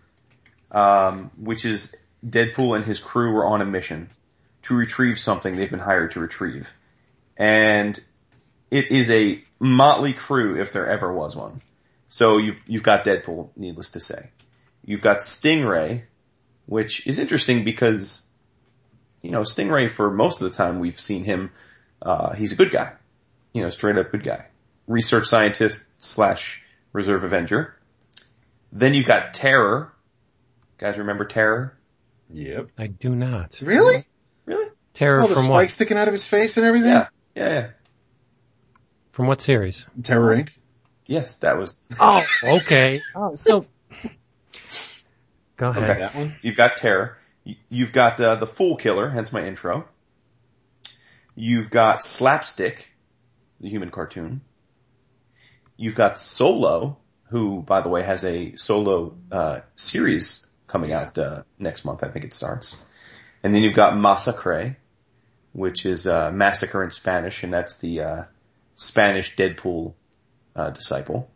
um, 0.71 1.31
which 1.37 1.65
is 1.65 1.95
Deadpool 2.25 2.75
and 2.77 2.85
his 2.85 2.99
crew 2.99 3.33
were 3.33 3.45
on 3.45 3.61
a 3.61 3.65
mission 3.65 4.09
to 4.63 4.75
retrieve 4.75 5.19
something 5.19 5.57
they've 5.57 5.69
been 5.69 5.79
hired 5.79 6.11
to 6.11 6.21
retrieve, 6.21 6.71
and 7.35 7.99
it 8.73 8.91
is 8.91 9.09
a 9.11 9.43
motley 9.59 10.13
crew 10.13 10.59
if 10.59 10.73
there 10.73 10.89
ever 10.89 11.13
was 11.13 11.35
one. 11.35 11.61
So 12.09 12.37
you've 12.37 12.61
you've 12.67 12.83
got 12.83 13.05
Deadpool, 13.05 13.49
needless 13.55 13.89
to 13.91 13.99
say. 13.99 14.29
You've 14.85 15.01
got 15.01 15.19
Stingray, 15.19 16.03
which 16.65 17.05
is 17.07 17.19
interesting 17.19 17.63
because 17.63 18.27
you 19.21 19.31
know 19.31 19.41
Stingray 19.41 19.89
for 19.89 20.11
most 20.11 20.41
of 20.41 20.49
the 20.51 20.57
time 20.57 20.79
we've 20.79 20.99
seen 20.99 21.23
him. 21.23 21.51
Uh, 22.01 22.33
he's 22.33 22.51
a 22.51 22.55
good 22.55 22.71
guy, 22.71 22.93
you 23.53 23.61
know, 23.61 23.69
straight 23.69 23.97
up 23.97 24.11
good 24.11 24.23
guy, 24.23 24.47
research 24.87 25.25
scientist 25.27 25.87
slash 25.97 26.61
reserve 26.91 27.23
Avenger. 27.23 27.75
Then 28.71 28.93
you've 28.93 29.05
got 29.05 29.33
Terror. 29.33 29.93
Guys, 30.79 30.97
remember 30.97 31.25
Terror? 31.25 31.77
Yep. 32.31 32.69
I 32.77 32.87
do 32.87 33.15
not. 33.15 33.59
Really? 33.61 34.03
Really? 34.45 34.67
Terror 34.93 35.21
Oh, 35.21 35.27
the 35.27 35.35
from 35.35 35.45
spike 35.45 35.51
what? 35.67 35.71
sticking 35.71 35.97
out 35.97 36.07
of 36.07 36.13
his 36.13 36.25
face 36.27 36.57
and 36.57 36.65
everything? 36.65 36.89
Yeah, 36.89 37.07
yeah, 37.35 37.49
yeah. 37.49 37.69
From 39.13 39.27
what 39.27 39.39
series? 39.41 39.85
Terror 40.03 40.35
Inc. 40.35 40.49
Yes, 41.05 41.35
that 41.37 41.57
was 41.57 41.79
Oh, 41.99 42.23
okay. 42.43 42.99
Oh, 43.15 43.35
so. 43.35 43.65
Go 45.55 45.69
ahead. 45.69 45.83
Okay. 45.89 45.99
That 45.99 46.15
one? 46.15 46.35
So 46.35 46.47
you've 46.47 46.57
got 46.57 46.75
Terror. 46.77 47.17
You- 47.43 47.55
You've 47.69 47.91
got 47.93 48.19
uh, 48.19 48.35
the 48.35 48.47
Fool 48.47 48.75
Killer, 48.75 49.09
hence 49.09 49.31
my 49.31 49.45
intro. 49.45 49.85
You've 51.35 51.69
got 51.69 52.03
Slapstick, 52.03 52.91
the 53.61 53.69
human 53.69 53.91
cartoon. 53.91 54.41
You've 55.77 55.95
got 55.95 56.19
Solo, 56.19 56.97
who, 57.29 57.61
by 57.61 57.81
the 57.81 57.89
way, 57.89 58.03
has 58.03 58.23
a 58.25 58.53
solo 58.53 59.15
uh, 59.31 59.59
series 59.75 60.45
coming 60.67 60.93
out 60.93 61.17
uh, 61.17 61.43
next 61.59 61.83
month. 61.85 62.03
I 62.03 62.09
think 62.09 62.25
it 62.25 62.33
starts. 62.33 62.83
And 63.43 63.53
then 63.53 63.61
you've 63.63 63.75
got 63.75 63.97
Massacre, 63.97 64.77
which 65.51 65.85
is 65.85 66.05
uh, 66.07 66.31
massacre 66.31 66.83
in 66.83 66.91
Spanish, 66.91 67.43
and 67.43 67.51
that's 67.53 67.77
the 67.79 68.01
uh, 68.01 68.23
Spanish 68.75 69.35
Deadpool 69.35 69.93
uh, 70.55 70.69
disciple. 70.71 71.29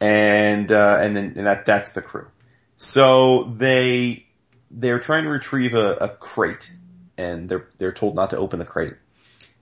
And 0.00 0.72
uh, 0.72 0.98
and 1.00 1.16
then 1.16 1.34
and 1.36 1.46
that 1.46 1.66
that's 1.66 1.92
the 1.92 2.00
crew. 2.00 2.28
So 2.76 3.52
they 3.56 4.26
they're 4.70 4.98
trying 4.98 5.24
to 5.24 5.30
retrieve 5.30 5.74
a, 5.74 5.94
a 5.96 6.08
crate, 6.08 6.72
and 7.18 7.48
they're 7.48 7.68
they're 7.76 7.92
told 7.92 8.14
not 8.14 8.30
to 8.30 8.38
open 8.38 8.58
the 8.58 8.64
crate. 8.64 8.94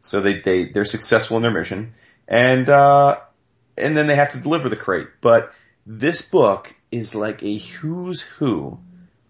So 0.01 0.21
they 0.21 0.41
they 0.41 0.67
they're 0.67 0.85
successful 0.85 1.37
in 1.37 1.43
their 1.43 1.53
mission, 1.53 1.95
and 2.29 2.69
uh, 2.69 3.19
and 3.77 3.97
then 3.97 4.07
they 4.07 4.14
have 4.14 4.33
to 4.33 4.38
deliver 4.38 4.69
the 4.69 4.77
crate. 4.77 5.09
But 5.21 5.53
this 5.85 6.23
book 6.23 6.75
is 6.93 7.14
like 7.14 7.43
a 7.43 7.59
who's 7.59 8.21
who. 8.21 8.79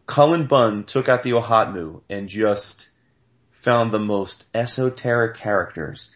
Cullen 0.07 0.47
Bunn 0.47 0.85
took 0.85 1.09
out 1.09 1.23
the 1.23 1.33
OHOTMU 1.33 2.01
and 2.09 2.29
just 2.29 2.89
found 3.51 3.93
the 3.93 3.99
most 3.99 4.47
esoteric 4.55 5.37
characters 5.37 6.11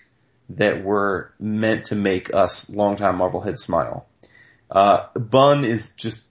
that 0.50 0.85
were 0.85 1.33
meant 1.38 1.87
to 1.87 1.94
make 1.94 2.35
us 2.35 2.68
longtime 2.70 3.16
Marvel 3.16 3.40
heads 3.40 3.62
smile. 3.62 4.07
Uh, 4.70 5.07
Bunn 5.14 5.64
is 5.64 5.90
just 5.94 6.26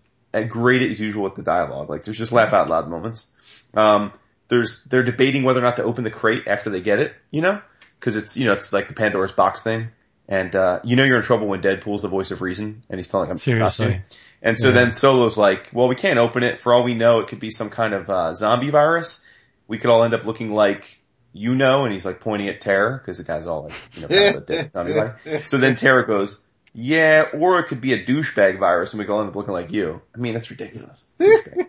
great 0.48 0.82
as 0.82 1.00
usual 1.00 1.24
with 1.24 1.36
the 1.36 1.42
dialogue. 1.42 1.90
Like 1.90 2.04
there's 2.04 2.18
just 2.18 2.32
laugh 2.32 2.54
out 2.54 2.70
loud 2.70 2.90
moments. 2.90 3.28
Um, 3.74 4.14
there's 4.48 4.84
they're 4.86 5.04
debating 5.04 5.44
whether 5.44 5.60
or 5.60 5.64
not 5.64 5.78
to 5.78 5.84
open 5.84 6.04
the 6.04 6.12
crate 6.12 6.48
after 6.48 6.70
they 6.70 6.82
get 6.82 7.00
it. 7.00 7.14
You 7.32 7.42
know, 7.42 7.62
because 8.00 8.16
it's 8.16 8.38
you 8.38 8.46
know 8.46 8.54
it's 8.54 8.74
like 8.74 8.88
the 8.88 8.94
Pandora's 8.94 9.32
box 9.32 9.62
thing, 9.62 9.90
and 10.28 10.56
uh, 10.56 10.80
you 10.84 10.96
know 10.96 11.04
you're 11.04 11.18
in 11.18 11.24
trouble 11.24 11.48
when 11.48 11.62
Deadpool's 11.62 12.02
the 12.02 12.08
voice 12.08 12.32
of 12.32 12.42
reason, 12.42 12.84
and 12.90 13.00
he's 13.00 13.08
telling 13.08 13.30
to. 13.30 13.38
Seriously. 13.38 14.02
And 14.42 14.58
so 14.58 14.72
then 14.72 14.92
Solo's 14.92 15.38
like, 15.38 15.70
well, 15.72 15.88
we 15.88 15.96
can't 15.96 16.18
open 16.18 16.42
it. 16.42 16.58
For 16.58 16.74
all 16.74 16.84
we 16.84 16.96
know, 16.96 17.20
it 17.20 17.28
could 17.28 17.40
be 17.40 17.52
some 17.52 17.70
kind 17.70 17.94
of 17.94 18.10
uh, 18.10 18.34
zombie 18.34 18.72
virus. 18.72 19.24
We 19.68 19.78
could 19.78 19.92
all 19.92 20.04
end 20.04 20.16
up 20.16 20.26
looking 20.26 20.52
like 20.52 21.01
you 21.34 21.56
know, 21.56 21.86
and 21.86 21.94
he's 21.94 22.06
like 22.06 22.20
pointing 22.20 22.50
at 22.50 22.62
Terror 22.62 22.98
because 22.98 23.18
the 23.18 23.24
guy's 23.24 23.48
all 23.48 23.64
like, 23.64 23.74
you 23.94 24.02
know, 24.02 24.08
kind 24.08 24.36
of 24.36 24.44
a 24.44 24.46
dead 24.46 24.74
zombie 24.74 24.94
virus. 24.94 25.50
So 25.50 25.58
then 25.58 25.76
Terror 25.76 26.04
goes, 26.04 26.42
yeah, 26.74 27.26
or 27.34 27.60
it 27.60 27.66
could 27.66 27.82
be 27.82 27.94
a 27.94 28.06
douchebag 28.06 28.60
virus, 28.60 28.94
and 28.94 29.00
we 29.00 29.06
could 29.06 29.14
all 29.14 29.20
end 29.20 29.30
up 29.30 29.36
looking 29.36 29.54
like 29.54 29.72
you. 29.72 30.02
I 30.16 30.18
mean, 30.18 30.34
that's 30.34 30.50
ridiculous. 30.50 31.06
Douchebag. 31.20 31.68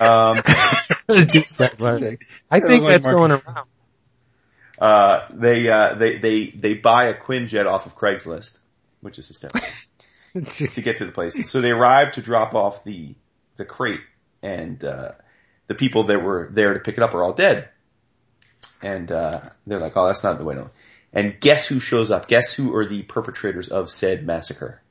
um, 0.00 0.40
I 2.50 2.60
think 2.60 2.86
that's 2.86 3.06
going 3.06 3.32
around. 3.32 3.66
uh, 4.78 5.26
they 5.32 5.68
uh, 5.68 5.94
they 5.94 6.18
they 6.18 6.46
they 6.46 6.74
buy 6.74 7.06
a 7.06 7.14
Quinjet 7.14 7.66
off 7.66 7.86
of 7.86 7.96
Craigslist, 7.96 8.58
which 9.00 9.18
is 9.18 9.28
hysterical. 9.28 9.60
to 10.48 10.82
get 10.82 10.98
to 10.98 11.04
the 11.04 11.12
place. 11.12 11.48
So 11.48 11.60
they 11.60 11.70
arrive 11.70 12.12
to 12.12 12.22
drop 12.22 12.54
off 12.54 12.84
the 12.84 13.14
the 13.56 13.64
crate, 13.64 14.00
and 14.42 14.82
uh, 14.84 15.12
the 15.68 15.74
people 15.74 16.04
that 16.04 16.22
were 16.22 16.48
there 16.52 16.74
to 16.74 16.80
pick 16.80 16.96
it 16.96 17.02
up 17.02 17.14
are 17.14 17.22
all 17.22 17.32
dead. 17.32 17.68
And 18.84 19.10
uh, 19.10 19.40
they're 19.66 19.80
like, 19.80 19.96
"Oh, 19.96 20.06
that's 20.06 20.22
not 20.22 20.38
the 20.38 20.44
way 20.44 20.54
to." 20.54 20.70
And 21.12 21.40
guess 21.40 21.66
who 21.66 21.80
shows 21.80 22.10
up? 22.10 22.28
Guess 22.28 22.52
who 22.52 22.74
are 22.76 22.86
the 22.86 23.02
perpetrators 23.02 23.68
of 23.68 23.88
said 23.88 24.26
massacre? 24.26 24.82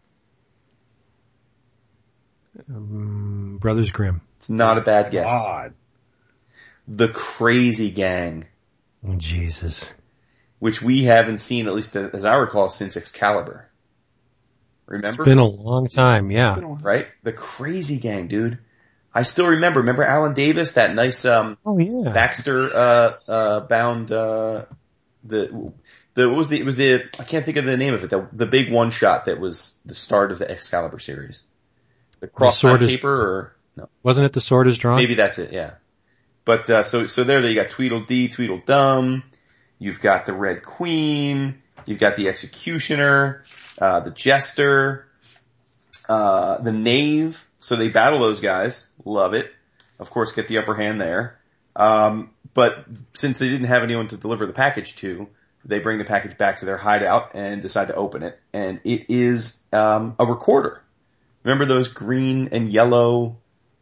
Um, 2.70 3.58
Brothers 3.62 3.92
Grimm. 3.92 4.22
It's 4.38 4.50
not 4.50 4.78
a 4.78 4.82
bad 4.82 5.12
guess. 5.12 5.26
God. 5.26 5.74
The 6.88 7.10
Crazy 7.10 7.92
Gang, 7.92 8.46
Oh, 9.08 9.16
Jesus. 9.16 9.90
which 10.60 10.82
we 10.82 11.04
haven't 11.04 11.40
seen, 11.40 11.68
at 11.68 11.74
least 11.74 11.96
as 11.96 12.26
I 12.26 12.36
recall, 12.36 12.70
since 12.70 12.98
Excalibur. 12.98 13.70
Remember? 14.86 15.24
It's 15.24 15.30
been 15.30 15.40
a 15.40 15.46
long 15.46 15.88
time, 15.88 16.30
yeah. 16.30 16.60
right? 16.82 17.08
The 17.24 17.32
Crazy 17.32 18.00
Gang, 18.00 18.28
dude. 18.28 18.60
I 19.14 19.24
still 19.24 19.48
remember. 19.48 19.82
Remember 19.82 20.04
Alan 20.04 20.34
Davis, 20.34 20.72
that 20.74 20.96
nice 20.96 21.24
um, 21.26 21.58
Oh 21.66 21.78
yeah. 21.78 22.12
Baxter 22.12 22.70
uh 22.74 23.12
uh 23.28 23.60
bound 23.62 24.12
uh 24.12 24.66
the 25.24 25.72
the 26.16 26.28
what 26.30 26.38
was 26.38 26.48
the 26.50 26.60
it 26.60 26.66
was 26.66 26.76
the 26.76 27.04
I 27.20 27.24
can't 27.24 27.46
think 27.46 27.58
of 27.58 27.66
the 27.66 27.78
name 27.78 27.94
of 27.94 28.04
it 28.04 28.10
the 28.10 28.28
the 28.34 28.46
big 28.46 28.72
one 28.72 28.90
shot 28.90 29.26
that 29.26 29.40
was 29.40 29.80
the 29.86 29.94
start 29.96 30.32
of 30.32 30.40
the 30.40 30.50
Excalibur 30.50 31.00
series. 31.00 31.42
The 32.22 32.28
cross 32.28 32.58
sword 32.60 32.82
time 32.82 32.90
is- 32.90 33.04
or 33.04 33.56
no 33.76 33.90
Wasn't 34.04 34.26
it 34.26 34.34
the 34.34 34.42
sword 34.42 34.68
is 34.68 34.78
drawn? 34.78 34.98
maybe 34.98 35.16
that's 35.16 35.38
it 35.40 35.52
yeah. 35.54 35.76
But 36.46 36.70
uh 36.70 36.84
so 36.84 37.06
so 37.06 37.24
there 37.24 37.40
you 37.48 37.56
got 37.56 37.70
Tweedledee 37.70 38.30
Tweedledum. 38.30 39.24
You've 39.80 40.02
got 40.02 40.26
the 40.26 40.34
Red 40.34 40.64
Queen. 40.64 41.62
You've 41.86 42.00
got 42.00 42.16
the 42.16 42.28
Executioner, 42.30 43.44
uh 43.80 44.00
the 44.02 44.12
Jester, 44.12 45.08
uh 46.10 46.58
the 46.60 46.72
Knave. 46.72 47.46
So 47.60 47.76
they 47.78 47.88
battle 47.90 48.20
those 48.20 48.40
guys. 48.42 48.88
Love 49.06 49.34
it. 49.34 49.52
Of 50.00 50.10
course, 50.10 50.32
get 50.32 50.48
the 50.48 50.58
upper 50.58 50.76
hand 50.76 51.00
there. 51.00 51.40
Um, 51.76 52.32
but 52.54 52.86
since 53.14 53.40
they 53.40 53.50
didn't 53.50 53.68
have 53.68 53.84
anyone 53.84 54.08
to 54.10 54.18
deliver 54.18 54.46
the 54.46 54.54
package 54.54 54.96
to, 54.98 55.30
they 55.66 55.80
bring 55.80 55.98
the 55.98 56.04
package 56.06 56.38
back 56.38 56.58
to 56.60 56.66
their 56.66 56.78
hideout 56.78 57.32
and 57.34 57.62
decide 57.62 57.88
to 57.88 57.96
open 57.96 58.24
it. 58.24 58.40
And 58.54 58.82
it 58.84 59.06
is 59.10 59.60
um, 59.72 60.16
a 60.20 60.26
recorder. 60.26 60.82
Remember 61.44 61.66
those 61.66 61.88
green 61.88 62.50
and 62.52 62.70
yellow 62.70 63.38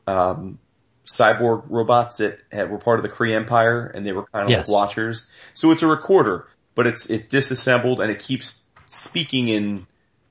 um, 0.08 0.58
cyborg 1.06 1.64
robots 1.70 2.18
that 2.18 2.40
had, 2.52 2.72
were 2.72 2.78
part 2.78 3.00
of 3.00 3.04
the 3.04 3.10
Kree 3.10 3.34
Empire, 3.36 3.86
and 3.86 4.06
they 4.06 4.12
were 4.12 4.26
kind 4.34 4.46
of 4.46 4.50
Yes. 4.50 4.68
like 4.68 4.74
watchers. 4.74 5.28
So 5.54 5.72
it's 5.72 5.82
a 5.84 5.88
recorder, 5.88 6.48
but 6.76 6.88
it's 6.88 7.08
it's 7.08 7.26
disassembled 7.26 8.00
and 8.00 8.12
it 8.12 8.20
keeps 8.20 8.64
speaking 8.88 9.48
in 9.48 9.88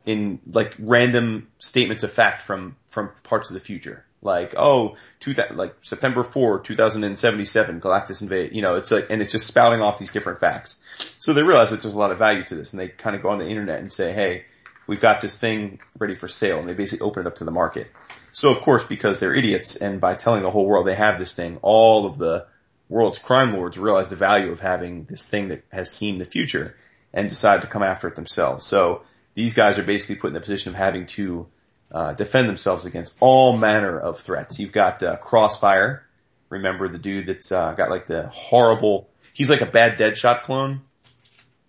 in 0.07 0.40
like 0.50 0.74
random 0.79 1.48
statements 1.59 2.03
of 2.03 2.12
fact 2.12 2.42
from 2.42 2.76
from 2.88 3.11
parts 3.22 3.50
of 3.50 3.55
the 3.55 3.61
future. 3.61 4.05
Like 4.22 4.54
oh, 4.56 4.96
two 5.18 5.33
th- 5.33 5.52
like 5.52 5.76
September 5.80 6.22
four, 6.22 6.61
two 6.61 6.76
thousand 6.76 7.04
and 7.04 7.18
seventy 7.18 7.46
seven, 7.46 7.80
Galactus 7.80 8.20
invade. 8.20 8.54
You 8.54 8.61
know, 8.61 8.74
it's 8.74 8.90
like 8.90 9.06
and 9.09 9.22
it's 9.22 9.33
just 9.33 9.46
spouting 9.46 9.80
off 9.80 9.98
these 9.98 10.12
different 10.12 10.40
facts. 10.40 10.78
So 11.18 11.33
they 11.33 11.42
realize 11.42 11.70
that 11.70 11.80
there's 11.80 11.94
a 11.94 11.98
lot 11.98 12.11
of 12.11 12.18
value 12.18 12.44
to 12.44 12.54
this, 12.54 12.72
and 12.72 12.80
they 12.80 12.88
kind 12.88 13.16
of 13.16 13.22
go 13.22 13.30
on 13.30 13.38
the 13.38 13.48
internet 13.48 13.80
and 13.80 13.90
say, 13.90 14.12
hey, 14.12 14.44
we've 14.87 15.00
got 15.00 15.20
this 15.22 15.38
thing 15.38 15.80
ready 15.98 16.14
for 16.14 16.28
sale, 16.28 16.59
and 16.59 16.68
they 16.68 16.74
basically 16.74 17.06
open 17.06 17.22
it 17.22 17.26
up 17.28 17.37
to 17.37 17.44
the 17.44 17.50
market. 17.50 17.87
So 18.33 18.50
of 18.50 18.61
course, 18.61 18.85
because 18.85 19.18
they're 19.20 19.35
idiots, 19.35 19.76
and 19.76 20.00
by 20.00 20.14
telling 20.14 20.42
the 20.42 20.50
whole 20.50 20.66
world 20.66 20.87
they 20.87 20.94
have 20.94 21.18
this 21.18 21.33
thing, 21.33 21.59
all 21.62 22.04
of 22.04 22.18
the 22.18 22.46
world's 22.90 23.18
crime 23.18 23.52
lords 23.52 23.78
realize 23.78 24.09
the 24.09 24.16
value 24.16 24.50
of 24.50 24.61
having 24.61 25.04
this 25.04 25.24
thing 25.24 25.48
that 25.48 25.64
has 25.72 25.90
seen 25.90 26.18
the 26.18 26.24
future 26.24 26.76
and 27.14 27.28
decide 27.28 27.62
to 27.62 27.68
come 27.68 27.83
after 27.83 28.09
it 28.09 28.16
themselves. 28.16 28.66
So 28.66 29.02
these 29.35 29.54
guys 29.54 29.78
are 29.78 29.83
basically 29.83 30.16
put 30.16 30.28
in 30.28 30.35
the 30.35 30.40
position 30.40 30.72
of 30.72 30.76
having 30.76 31.06
to 31.06 31.46
uh, 31.92 32.12
defend 32.12 32.48
themselves 32.48 32.87
against 32.87 33.16
all 33.20 33.57
manner 33.57 33.98
of 33.98 34.20
threats. 34.20 34.59
You've 34.59 34.72
got 34.72 35.03
uh, 35.03 35.16
Crossfire. 35.16 36.07
Remember 36.48 36.88
the 36.88 36.98
dude 36.98 37.26
that's 37.26 37.53
uh, 37.53 37.72
got 37.72 37.90
like 37.90 38.07
the 38.07 38.29
horrible. 38.29 39.09
He's 39.33 39.50
like 39.50 39.61
a 39.61 39.66
bad 39.66 39.98
Deadshot 39.98 40.42
clone. 40.42 40.83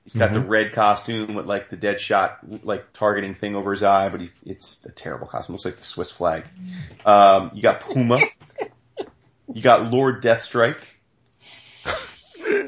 He's 0.03 0.15
got 0.15 0.33
the 0.33 0.39
red 0.39 0.73
costume 0.73 1.35
with 1.35 1.45
like 1.45 1.69
the 1.69 1.77
Deadshot 1.77 2.63
like 2.63 2.91
targeting 2.91 3.35
thing 3.35 3.55
over 3.55 3.71
his 3.71 3.83
eye, 3.83 4.09
but 4.09 4.19
he's 4.19 4.33
it's 4.45 4.83
a 4.83 4.91
terrible 4.91 5.27
costume. 5.27 5.53
Looks 5.53 5.65
like 5.65 5.77
the 5.77 5.83
Swiss 5.83 6.11
flag. 6.11 6.45
Um, 7.05 7.51
you 7.53 7.61
got 7.61 7.81
Puma. 7.81 8.19
you 9.53 9.61
got 9.61 9.91
Lord 9.91 10.21
Deathstrike. 10.23 10.81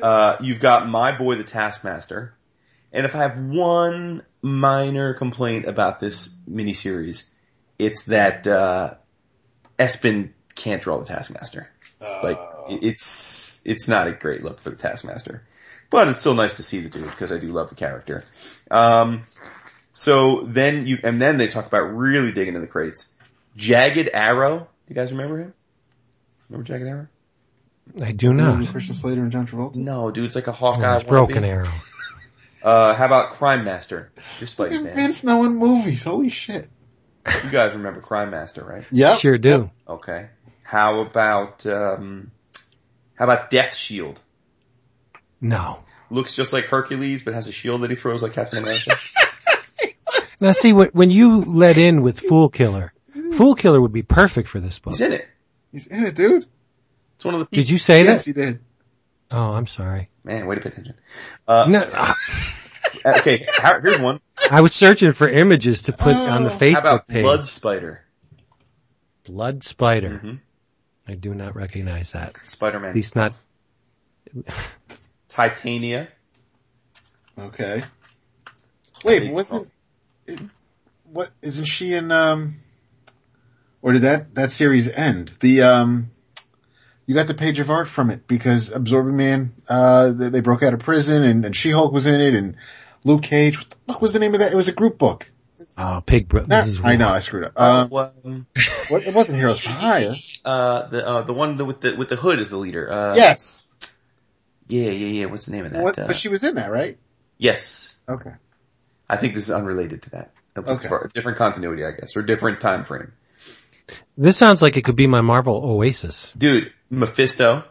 Uh, 0.01 0.37
you've 0.41 0.59
got 0.59 0.87
my 0.87 1.17
boy 1.17 1.35
the 1.35 1.43
Taskmaster. 1.43 2.35
And 2.93 3.05
if 3.05 3.15
I 3.15 3.19
have 3.19 3.39
one 3.39 4.21
minor 4.41 5.13
complaint 5.13 5.65
about 5.65 5.99
this 5.99 6.35
miniseries, 6.49 7.23
it's 7.85 8.03
that 8.03 8.45
uh, 8.47 8.95
Espin 9.79 10.31
can't 10.55 10.81
draw 10.81 10.99
the 10.99 11.05
Taskmaster. 11.05 11.69
Like 12.01 12.39
it's 12.69 13.61
it's 13.65 13.87
not 13.87 14.07
a 14.07 14.11
great 14.11 14.43
look 14.43 14.59
for 14.59 14.69
the 14.69 14.75
Taskmaster, 14.75 15.43
but 15.89 16.07
it's 16.07 16.19
still 16.19 16.35
nice 16.35 16.55
to 16.55 16.63
see 16.63 16.81
the 16.81 16.89
dude 16.89 17.05
because 17.05 17.31
I 17.31 17.37
do 17.37 17.47
love 17.47 17.69
the 17.69 17.75
character. 17.75 18.23
Um, 18.69 19.23
so 19.91 20.41
then 20.45 20.85
you 20.87 20.99
and 21.03 21.21
then 21.21 21.37
they 21.37 21.47
talk 21.47 21.65
about 21.65 21.95
really 21.95 22.31
digging 22.31 22.55
in 22.55 22.61
the 22.61 22.67
crates. 22.67 23.11
Jagged 23.55 24.09
Arrow. 24.13 24.67
You 24.89 24.95
guys 24.95 25.11
remember 25.11 25.37
him? 25.37 25.53
Remember 26.49 26.67
Jagged 26.67 26.87
Arrow? 26.87 27.07
I 28.01 28.11
do 28.11 28.33
not. 28.33 28.65
Christian 28.67 28.95
Slater 28.95 29.21
and 29.21 29.31
John 29.31 29.45
Travolta. 29.47 29.75
No, 29.75 30.09
dude, 30.09 30.25
it's 30.25 30.35
like 30.35 30.47
a 30.47 30.51
Oh, 30.51 30.53
Hawkeye. 30.53 30.95
it's 30.95 31.03
Broken 31.03 31.43
wannabe. 31.43 31.47
Arrow. 31.47 31.65
Uh, 32.63 32.93
how 32.95 33.05
about 33.05 33.31
Crime 33.33 33.65
Master? 33.65 34.09
You're 34.39 34.47
Spidey 34.47 34.81
man. 34.81 34.95
Vince 34.95 35.21
knowing 35.25 35.55
movies. 35.57 36.05
Holy 36.05 36.29
shit. 36.29 36.69
You 37.43 37.49
guys 37.49 37.73
remember 37.73 38.01
Crime 38.01 38.31
Master, 38.31 38.63
right? 38.63 38.85
Yeah, 38.91 39.15
Sure 39.15 39.37
do. 39.37 39.69
Okay. 39.87 40.27
How 40.63 40.99
about 41.01 41.65
um, 41.65 42.31
how 43.15 43.25
about 43.25 43.49
Death 43.49 43.75
Shield? 43.75 44.19
No. 45.39 45.79
Looks 46.09 46.35
just 46.35 46.53
like 46.53 46.65
Hercules, 46.65 47.23
but 47.23 47.33
has 47.33 47.47
a 47.47 47.51
shield 47.51 47.81
that 47.81 47.89
he 47.89 47.95
throws 47.95 48.21
like 48.23 48.33
Captain 48.33 48.59
America. 48.59 48.91
Now 50.41 50.51
see, 50.51 50.73
what, 50.73 50.93
when 50.93 51.09
you 51.09 51.39
let 51.39 51.77
in 51.77 52.01
with 52.01 52.19
Fool 52.19 52.49
Killer, 52.49 52.91
Fool 53.37 53.55
Killer 53.55 53.79
would 53.79 53.93
be 53.93 54.03
perfect 54.03 54.49
for 54.49 54.59
this 54.59 54.77
book. 54.77 54.91
He's 54.91 54.99
in 54.99 55.13
it. 55.13 55.25
He's 55.71 55.87
in 55.87 56.05
it, 56.05 56.15
dude. 56.15 56.45
It's 57.15 57.23
one 57.23 57.33
of 57.35 57.39
the 57.49 57.55
Did 57.55 57.69
you 57.69 57.77
say 57.77 58.03
Yes, 58.03 58.25
that? 58.25 58.25
he 58.25 58.33
did. 58.33 58.59
Oh, 59.31 59.53
I'm 59.53 59.67
sorry. 59.67 60.09
man. 60.25 60.45
Way 60.45 60.55
to 60.55 60.61
pay 60.61 60.67
attention. 60.69 60.95
Uh, 61.47 61.65
No, 61.69 61.79
I- 61.93 62.13
okay, 63.05 63.45
how, 63.57 63.79
here's 63.81 63.99
one. 63.99 64.19
I 64.51 64.61
was 64.61 64.73
searching 64.73 65.13
for 65.13 65.27
images 65.27 65.83
to 65.83 65.93
put 65.93 66.15
on 66.15 66.43
the 66.43 66.49
Oh. 66.49 66.53
How 66.53 66.59
Facebook 66.59 66.79
about 66.79 67.07
page. 67.07 67.23
Blood 67.23 67.45
Spider? 67.45 68.01
Blood 69.25 69.63
Spider. 69.63 70.17
hmm 70.17 70.35
I 71.07 71.15
do 71.15 71.33
not 71.33 71.55
recognize 71.55 72.13
that. 72.13 72.37
Spider 72.45 72.79
Man. 72.79 72.89
At 72.91 72.95
least 72.95 73.15
not. 73.15 73.33
Titania. 75.29 76.07
Okay. 77.37 77.83
Wait, 79.03 79.31
wasn't 79.31 79.69
it- 80.27 80.39
what? 81.11 81.31
Isn't 81.41 81.65
she 81.65 81.93
in? 81.93 82.11
Um, 82.11 82.55
or 83.81 83.93
did 83.93 84.03
that 84.03 84.33
that 84.35 84.51
series 84.51 84.87
end? 84.87 85.31
The 85.41 85.63
um, 85.63 86.11
you 87.05 87.15
got 87.15 87.27
the 87.27 87.33
page 87.33 87.59
of 87.59 87.69
art 87.69 87.87
from 87.87 88.09
it 88.09 88.27
because 88.27 88.71
Absorbing 88.71 89.17
Man. 89.17 89.53
Uh, 89.67 90.11
they, 90.11 90.29
they 90.29 90.39
broke 90.41 90.63
out 90.63 90.73
of 90.73 90.79
prison 90.79 91.23
and, 91.23 91.45
and 91.45 91.55
She 91.55 91.69
Hulk 91.71 91.91
was 91.91 92.05
in 92.05 92.21
it 92.21 92.33
and 92.35 92.55
Luke 93.03 93.23
Cage. 93.23 93.57
What 93.57 93.69
the 93.69 93.75
fuck 93.87 94.01
was 94.01 94.13
the 94.13 94.19
name 94.19 94.33
of 94.33 94.39
that? 94.39 94.51
It 94.51 94.55
was 94.55 94.67
a 94.67 94.73
group 94.73 94.97
book. 94.97 95.29
Oh, 95.77 96.03
Pig 96.05 96.27
Bro. 96.27 96.45
Not- 96.45 96.65
this 96.65 96.73
is 96.75 96.81
I 96.83 96.95
know. 96.97 97.09
I 97.09 97.19
screwed 97.19 97.45
up. 97.45 97.53
Um, 97.59 97.89
well, 97.89 98.13
um, 98.23 98.45
what, 98.89 99.05
it 99.07 99.15
wasn't 99.15 99.39
Heroes 99.39 99.59
for 99.59 99.69
Hire. 99.69 100.15
uh, 100.45 100.87
the 100.87 101.05
uh, 101.07 101.21
the 101.23 101.33
one 101.33 101.57
with 101.65 101.81
the 101.81 101.95
with 101.95 102.09
the 102.09 102.15
hood 102.15 102.39
is 102.39 102.49
the 102.49 102.57
leader. 102.57 102.91
Uh, 102.91 103.15
yes, 103.15 103.69
Yeah, 104.67 104.91
yeah, 104.91 105.21
yeah. 105.21 105.25
What's 105.25 105.45
the 105.47 105.51
name 105.53 105.65
of 105.65 105.71
that? 105.71 105.83
what, 105.83 105.97
Uh, 105.97 106.07
but 106.07 106.15
she 106.15 106.27
was 106.29 106.43
in 106.43 106.55
that, 106.55 106.69
right? 106.71 106.97
yes. 107.37 107.95
Okay. 108.07 108.31
I 109.09 109.17
think 109.17 109.33
this 109.33 109.43
is 109.45 109.51
unrelated 109.51 110.01
to 110.03 110.09
that. 110.11 110.31
Okay. 110.57 110.87
for- 110.87 111.09
different 111.13 111.37
continuity, 111.37 111.83
I 111.85 111.91
guess, 111.91 112.15
or 112.15 112.21
different 112.21 112.59
time 112.59 112.83
frame. 112.83 113.13
This 114.17 114.37
sounds 114.37 114.61
like 114.61 114.77
it 114.77 114.83
could 114.83 114.95
be 114.95 115.07
my 115.07 115.21
Marvel 115.21 115.55
Oasis. 115.63 116.31
Dude, 116.37 116.71
Mephisto. 116.89 117.63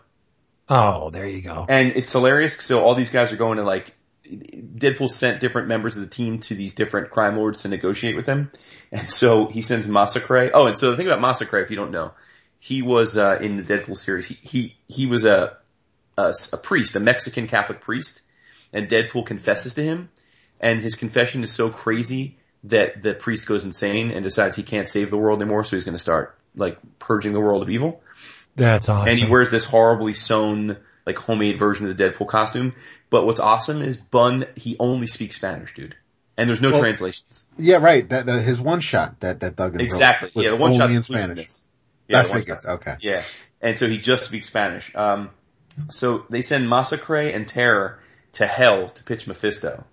Oh, 0.69 1.11
there 1.11 1.27
you 1.27 1.43
go. 1.43 1.67
And 1.69 1.93
it's 1.97 2.13
hilarious. 2.13 2.57
So 2.57 2.83
all 2.83 2.95
these 2.95 3.11
guys 3.11 3.33
are 3.33 3.37
going 3.37 3.59
to 3.59 3.65
like, 3.65 3.95
Deadpool 4.25 5.11
sent 5.11 5.41
different 5.41 5.69
members 5.69 5.97
of 5.97 6.03
the 6.03 6.09
team 6.09 6.39
to 6.41 6.55
these 6.55 6.75
different 6.75 7.11
crime 7.11 7.37
lords 7.37 7.63
to 7.63 7.69
negotiate 7.69 8.17
with 8.17 8.27
them. 8.27 8.51
And 8.91 9.11
so 9.11 9.47
he 9.47 9.63
sends 9.63 9.87
Massacre. 9.87 10.51
Oh, 10.55 10.67
and 10.67 10.79
so 10.79 10.91
the 10.91 10.97
thing 10.97 11.07
about 11.07 11.21
Massacre, 11.21 11.59
if 11.59 11.71
you 11.71 11.77
don't 11.77 11.91
know, 11.91 12.13
he 12.59 12.83
was, 12.83 13.19
uh, 13.19 13.39
in 13.41 13.57
the 13.57 13.63
Deadpool 13.63 13.97
series, 13.97 14.27
he, 14.27 14.39
he, 14.43 14.77
he 14.89 15.07
was 15.07 15.25
a, 15.25 15.57
a, 16.17 16.33
a 16.53 16.57
priest, 16.57 16.95
a 16.95 17.01
Mexican 17.01 17.47
Catholic 17.47 17.81
priest, 17.81 18.21
and 18.73 18.89
Deadpool 18.89 19.27
confesses 19.27 19.75
to 19.75 19.83
him, 19.83 20.11
and 20.61 20.81
his 20.81 20.95
confession 20.95 21.43
is 21.43 21.51
so 21.51 21.69
crazy 21.69 22.39
that 22.65 23.03
the 23.03 23.15
priest 23.15 23.47
goes 23.47 23.65
insane 23.65 24.11
and 24.11 24.23
decides 24.23 24.57
he 24.57 24.63
can't 24.63 24.89
save 24.89 25.11
the 25.11 25.19
world 25.19 25.43
anymore, 25.43 25.65
so 25.65 25.77
he's 25.77 25.85
gonna 25.85 25.99
start, 25.99 26.39
like, 26.55 26.79
purging 26.99 27.33
the 27.33 27.41
world 27.41 27.63
of 27.63 27.71
evil 27.71 28.03
That's 28.57 28.89
awesome. 28.89 29.09
and 29.09 29.19
he 29.19 29.27
wears 29.27 29.51
this 29.51 29.65
horribly 29.65 30.15
sewn, 30.15 30.77
like 31.07 31.17
homemade 31.19 31.59
version 31.59 31.89
of 31.89 31.97
the 31.97 32.05
Deadpool 32.05 32.29
costume. 32.29 32.75
But 33.11 33.27
what's 33.27 33.41
awesome 33.41 33.83
is 33.83 33.97
Bunn, 33.97 34.47
he 34.55 34.77
only 34.79 35.07
speaks 35.07 35.37
Spanish, 35.37 35.75
dude. 35.75 35.97
And 36.39 36.49
there's 36.49 36.63
no 36.63 36.71
Well, 36.71 36.81
translations. 36.81 37.45
Yeah, 37.59 37.77
right. 37.77 38.09
That, 38.09 38.25
that 38.27 38.41
his 38.43 38.59
one 38.61 38.81
shot 38.81 39.21
that 39.21 39.41
that 39.41 39.55
Duggan 39.57 39.79
wrote 39.81 39.85
Exactly. 39.85 40.31
was 40.35 40.45
Yeah, 40.47 40.51
the 40.53 40.57
one 40.57 40.73
shot 40.75 40.91
in 40.91 41.03
Spanish. 41.03 41.37
this. 41.39 41.69
Yeah, 42.09 42.21
I 42.21 42.23
the 42.23 42.29
figured. 42.35 42.65
Okay. 42.65 42.97
Yeah. 43.01 43.23
And 43.61 43.77
so 43.77 43.87
he 43.87 43.99
just 43.99 44.25
speaks 44.25 44.47
Spanish. 44.47 44.91
Um, 44.95 45.29
so 45.91 46.25
they 46.31 46.41
send 46.41 46.69
Massacre 46.71 47.17
and 47.17 47.47
Terror 47.47 47.99
to 48.33 48.47
hell 48.47 48.89
to 48.89 49.05
pitch 49.05 49.27
Mephisto. 49.27 49.85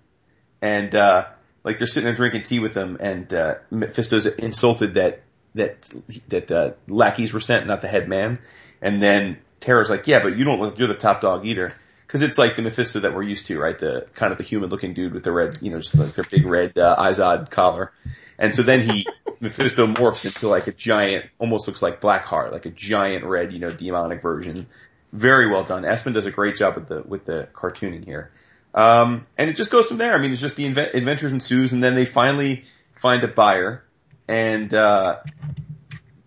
And, 0.62 0.94
uh, 0.94 1.26
like 1.64 1.78
they're 1.78 1.86
sitting 1.86 2.04
there 2.04 2.14
drinking 2.14 2.42
tea 2.42 2.58
with 2.58 2.74
him 2.74 2.96
and, 3.00 3.32
uh, 3.32 3.56
Mephisto's 3.70 4.26
insulted 4.26 4.94
that, 4.94 5.22
that, 5.54 5.90
that, 6.28 6.50
uh, 6.50 6.72
lackeys 6.88 7.32
were 7.32 7.40
sent, 7.40 7.66
not 7.66 7.82
the 7.82 7.88
head 7.88 8.08
man. 8.08 8.38
And 8.80 9.02
then 9.02 9.38
Terror's 9.60 9.90
like, 9.90 10.06
yeah, 10.06 10.22
but 10.22 10.36
you 10.36 10.44
don't 10.44 10.60
look, 10.60 10.78
you're 10.78 10.88
the 10.88 10.94
top 10.94 11.20
dog 11.20 11.46
either. 11.46 11.72
Cause 12.08 12.22
it's 12.22 12.38
like 12.38 12.56
the 12.56 12.62
Mephisto 12.62 13.00
that 13.00 13.14
we're 13.14 13.22
used 13.22 13.46
to, 13.46 13.58
right? 13.60 13.78
The 13.78 14.04
kind 14.14 14.32
of 14.32 14.38
the 14.38 14.42
human 14.42 14.68
looking 14.68 14.94
dude 14.94 15.14
with 15.14 15.22
the 15.22 15.30
red, 15.30 15.58
you 15.60 15.70
know, 15.70 15.78
just 15.78 15.94
like 15.94 16.12
their 16.14 16.24
big 16.24 16.44
red, 16.44 16.76
uh, 16.76 16.96
Izod 16.98 17.50
collar. 17.50 17.92
And 18.36 18.52
so 18.52 18.62
then 18.62 18.80
he, 18.80 19.06
Mephisto 19.40 19.86
morphs 19.86 20.24
into 20.24 20.48
like 20.48 20.66
a 20.66 20.72
giant, 20.72 21.26
almost 21.38 21.68
looks 21.68 21.82
like 21.82 22.00
Blackheart, 22.00 22.50
like 22.50 22.66
a 22.66 22.70
giant 22.70 23.24
red, 23.24 23.52
you 23.52 23.60
know, 23.60 23.70
demonic 23.70 24.22
version. 24.22 24.66
Very 25.12 25.48
well 25.48 25.62
done. 25.62 25.84
Espin 25.84 26.12
does 26.12 26.26
a 26.26 26.32
great 26.32 26.56
job 26.56 26.74
with 26.74 26.88
the, 26.88 27.02
with 27.02 27.26
the 27.26 27.48
cartooning 27.54 28.04
here. 28.04 28.32
Um, 28.74 29.26
and 29.36 29.50
it 29.50 29.56
just 29.56 29.70
goes 29.70 29.86
from 29.88 29.98
there. 29.98 30.14
I 30.14 30.18
mean, 30.18 30.30
it's 30.30 30.40
just 30.40 30.56
the 30.56 30.66
adventures 30.66 31.32
ensues 31.32 31.72
and 31.72 31.82
then 31.82 31.94
they 31.94 32.04
finally 32.04 32.64
find 32.94 33.24
a 33.24 33.28
buyer 33.28 33.84
and, 34.28 34.72
uh, 34.72 35.20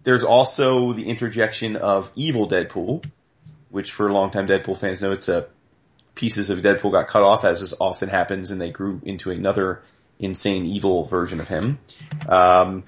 there's 0.04 0.24
also 0.24 0.94
the 0.94 1.08
interjection 1.08 1.78
of 1.78 2.12
evil 2.16 2.48
Deadpool, 2.48 3.06
which 3.70 3.92
for 3.92 4.12
longtime 4.12 4.48
Deadpool 4.48 4.78
fans 4.78 5.02
know 5.02 5.12
it's 5.12 5.30
a 5.30 5.48
pieces 6.16 6.50
of 6.50 6.60
Deadpool 6.60 6.92
got 6.92 7.08
cut 7.08 7.24
off 7.24 7.44
as 7.44 7.62
this 7.62 7.74
often 7.80 8.10
happens 8.10 8.52
and 8.52 8.62
they 8.62 8.70
grew 8.70 9.02
into 9.04 9.32
another 9.32 9.82
insane 10.20 10.66
evil 10.66 11.06
version 11.06 11.40
of 11.40 11.48
him. 11.48 11.80
Um, 12.28 12.84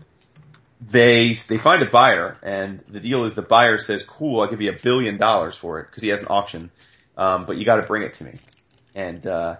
they, 0.81 1.33
they 1.33 1.57
find 1.57 1.81
a 1.81 1.87
buyer 1.87 2.37
and 2.43 2.83
the 2.87 2.99
deal 2.99 3.23
is 3.23 3.33
the 3.33 3.41
buyer 3.41 3.77
says, 3.77 4.03
cool, 4.03 4.41
I'll 4.41 4.47
give 4.47 4.61
you 4.61 4.69
a 4.69 4.75
billion 4.75 5.17
dollars 5.17 5.55
for 5.55 5.79
it 5.79 5.87
because 5.89 6.03
he 6.03 6.09
has 6.09 6.21
an 6.21 6.27
auction. 6.29 6.69
Um, 7.17 7.45
but 7.45 7.57
you 7.57 7.65
gotta 7.65 7.83
bring 7.83 8.03
it 8.03 8.15
to 8.15 8.25
me. 8.25 8.33
And, 8.95 9.27
uh, 9.27 9.57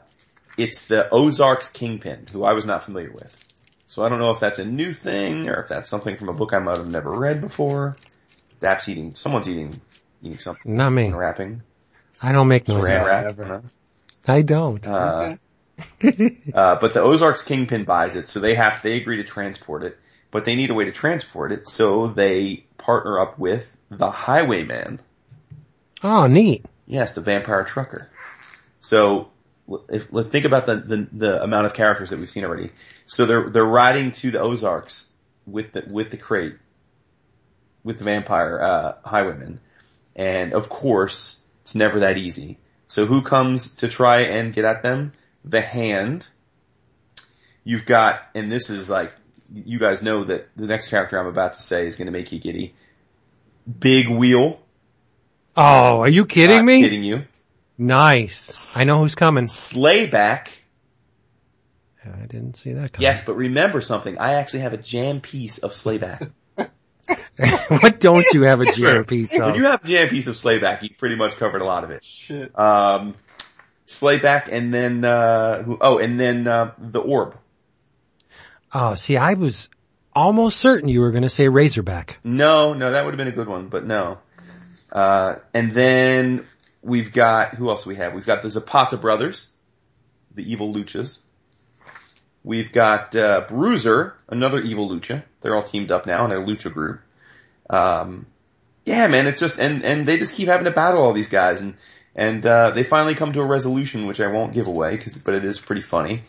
it's 0.57 0.87
the 0.87 1.09
Ozarks 1.09 1.67
Kingpin, 1.69 2.27
who 2.31 2.43
I 2.45 2.53
was 2.53 2.63
not 2.65 2.81
familiar 2.83 3.11
with. 3.11 3.35
So 3.87 4.03
I 4.05 4.09
don't 4.09 4.19
know 4.19 4.31
if 4.31 4.39
that's 4.39 4.57
a 4.59 4.65
new 4.65 4.93
thing 4.93 5.49
or 5.49 5.61
if 5.61 5.67
that's 5.67 5.89
something 5.89 6.15
from 6.17 6.29
a 6.29 6.33
book 6.33 6.53
I 6.53 6.59
might 6.59 6.77
have 6.77 6.89
never 6.89 7.11
read 7.11 7.41
before. 7.41 7.97
Dap's 8.61 8.87
eating, 8.89 9.15
someone's 9.15 9.49
eating, 9.49 9.79
eating 10.23 10.37
something. 10.39 10.75
Not 10.75 10.91
me. 10.91 11.11
Rapping. 11.11 11.61
I 12.21 12.31
don't 12.31 12.47
make 12.47 12.67
Rat, 12.69 12.77
noises. 12.77 13.05
rat, 13.07 13.23
never. 13.25 13.45
huh? 13.45 13.61
I 14.27 14.41
don't. 14.41 14.85
Uh, 14.87 15.35
Okay. 16.01 16.37
uh, 16.53 16.75
but 16.75 16.93
the 16.93 17.01
Ozarks 17.01 17.41
Kingpin 17.41 17.83
buys 17.83 18.15
it, 18.15 18.29
so 18.29 18.39
they 18.39 18.55
have, 18.55 18.81
they 18.81 18.95
agree 18.95 19.17
to 19.17 19.25
transport 19.25 19.83
it, 19.83 19.97
but 20.31 20.45
they 20.45 20.55
need 20.55 20.69
a 20.69 20.73
way 20.73 20.85
to 20.85 20.91
transport 20.93 21.51
it, 21.51 21.67
so 21.67 22.07
they 22.07 22.63
partner 22.77 23.19
up 23.19 23.37
with 23.37 23.75
the 23.91 24.09
Highwayman. 24.09 25.01
Oh, 26.01 26.27
neat. 26.27 26.63
Yes, 26.87 27.11
the 27.11 27.19
vampire 27.19 27.65
trucker. 27.65 28.09
So, 28.85 29.31
if, 29.89 30.07
let's 30.11 30.29
think 30.29 30.45
about 30.45 30.67
the, 30.67 30.75
the, 30.75 31.07
the 31.11 31.43
amount 31.43 31.65
of 31.65 31.73
characters 31.73 32.11
that 32.11 32.19
we've 32.19 32.29
seen 32.29 32.45
already. 32.45 32.69
So 33.07 33.25
they're, 33.25 33.49
they're 33.49 33.65
riding 33.65 34.11
to 34.11 34.29
the 34.29 34.39
Ozarks 34.39 35.07
with 35.47 35.71
the, 35.71 35.85
with 35.89 36.11
the 36.11 36.17
crate, 36.17 36.55
with 37.83 37.97
the 37.97 38.03
vampire, 38.03 38.61
uh, 38.61 38.93
highwayman. 39.03 39.59
And 40.15 40.53
of 40.53 40.69
course, 40.69 41.41
it's 41.63 41.73
never 41.73 42.01
that 42.01 42.19
easy. 42.19 42.59
So 42.85 43.07
who 43.07 43.23
comes 43.23 43.73
to 43.77 43.87
try 43.87 44.21
and 44.21 44.53
get 44.53 44.65
at 44.65 44.83
them? 44.83 45.13
The 45.43 45.61
hand. 45.61 46.27
You've 47.63 47.87
got, 47.87 48.21
and 48.35 48.51
this 48.51 48.69
is 48.69 48.87
like, 48.87 49.15
you 49.51 49.79
guys 49.79 50.03
know 50.03 50.25
that 50.25 50.49
the 50.55 50.67
next 50.67 50.89
character 50.89 51.19
I'm 51.19 51.25
about 51.25 51.55
to 51.55 51.61
say 51.61 51.87
is 51.87 51.95
going 51.95 52.05
to 52.05 52.11
make 52.11 52.31
you 52.31 52.37
giddy. 52.37 52.75
Big 53.79 54.09
wheel. 54.09 54.59
Oh, 55.57 56.01
are 56.01 56.07
you 56.07 56.27
kidding 56.27 56.57
Not 56.57 56.65
me? 56.65 56.81
Kidding 56.83 57.03
you. 57.03 57.25
Nice. 57.77 58.77
I 58.77 58.83
know 58.83 58.99
who's 58.99 59.15
coming. 59.15 59.45
Slayback. 59.45 60.47
I 62.05 62.25
didn't 62.27 62.55
see 62.55 62.73
that 62.73 62.93
coming. 62.93 63.03
Yes, 63.03 63.23
but 63.25 63.33
remember 63.33 63.81
something. 63.81 64.17
I 64.19 64.35
actually 64.35 64.59
have 64.59 64.73
a 64.73 64.77
jam 64.77 65.21
piece 65.21 65.57
of 65.57 65.71
Slayback. 65.71 66.29
what 67.67 67.99
don't 67.99 68.25
you 68.33 68.43
have 68.43 68.61
a 68.61 68.71
jam 68.71 69.03
piece 69.05 69.33
When 69.33 69.41
of? 69.41 69.55
you 69.57 69.65
have 69.65 69.83
a 69.83 69.87
jam 69.87 70.07
piece 70.09 70.27
of 70.27 70.35
Slayback, 70.35 70.83
you 70.83 70.89
pretty 70.97 71.15
much 71.15 71.35
covered 71.35 71.61
a 71.61 71.65
lot 71.65 71.83
of 71.83 71.91
it. 71.91 72.03
Shit. 72.03 72.57
Um, 72.57 73.15
Slayback 73.85 74.49
and 74.51 74.73
then, 74.73 75.03
uh, 75.03 75.63
who, 75.63 75.77
oh, 75.81 75.97
and 75.97 76.19
then, 76.19 76.47
uh, 76.47 76.71
the 76.77 76.99
orb. 76.99 77.37
Oh, 78.73 78.95
see, 78.95 79.17
I 79.17 79.33
was 79.33 79.69
almost 80.13 80.57
certain 80.57 80.89
you 80.89 81.01
were 81.01 81.11
going 81.11 81.23
to 81.23 81.29
say 81.29 81.49
Razorback. 81.49 82.19
No, 82.23 82.73
no, 82.73 82.91
that 82.91 83.05
would 83.05 83.13
have 83.13 83.17
been 83.17 83.27
a 83.27 83.31
good 83.31 83.47
one, 83.47 83.67
but 83.67 83.85
no. 83.85 84.19
Uh, 84.91 85.35
and 85.53 85.73
then 85.73 86.47
we've 86.85 87.11
got, 87.11 87.55
who 87.55 87.69
else 87.69 87.85
we 87.85 87.95
have? 87.95 88.13
We've 88.13 88.25
got 88.25 88.43
the 88.43 88.49
Zapata 88.49 88.95
brothers, 88.95 89.47
the 90.33 90.49
evil 90.49 90.73
luchas. 90.73 91.19
We've 92.43 92.71
got, 92.71 93.15
uh, 93.15 93.45
Bruiser, 93.49 94.15
another 94.29 94.59
evil 94.61 94.87
lucha. 94.87 95.23
They're 95.41 95.55
all 95.55 95.63
teamed 95.63 95.91
up 95.91 96.05
now 96.05 96.23
in 96.25 96.31
a 96.31 96.35
lucha 96.35 96.71
group. 96.71 97.01
Um, 97.69 98.27
yeah, 98.85 99.07
man, 99.07 99.25
it's 99.25 99.39
just, 99.39 99.57
and, 99.57 99.83
and 99.83 100.07
they 100.07 100.17
just 100.17 100.35
keep 100.35 100.47
having 100.47 100.65
to 100.65 100.71
battle 100.71 101.01
all 101.01 101.11
these 101.11 101.29
guys 101.29 101.59
and, 101.61 101.73
and, 102.13 102.45
uh, 102.45 102.69
they 102.69 102.83
finally 102.83 103.15
come 103.15 103.33
to 103.33 103.41
a 103.41 103.45
resolution, 103.45 104.05
which 104.05 104.21
I 104.21 104.27
won't 104.27 104.53
give 104.53 104.67
away, 104.67 104.95
cause, 104.97 105.17
but 105.17 105.33
it 105.33 105.43
is 105.43 105.59
pretty 105.59 105.81
funny. 105.81 106.23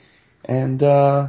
And, 0.47 0.83
uh, 0.83 1.29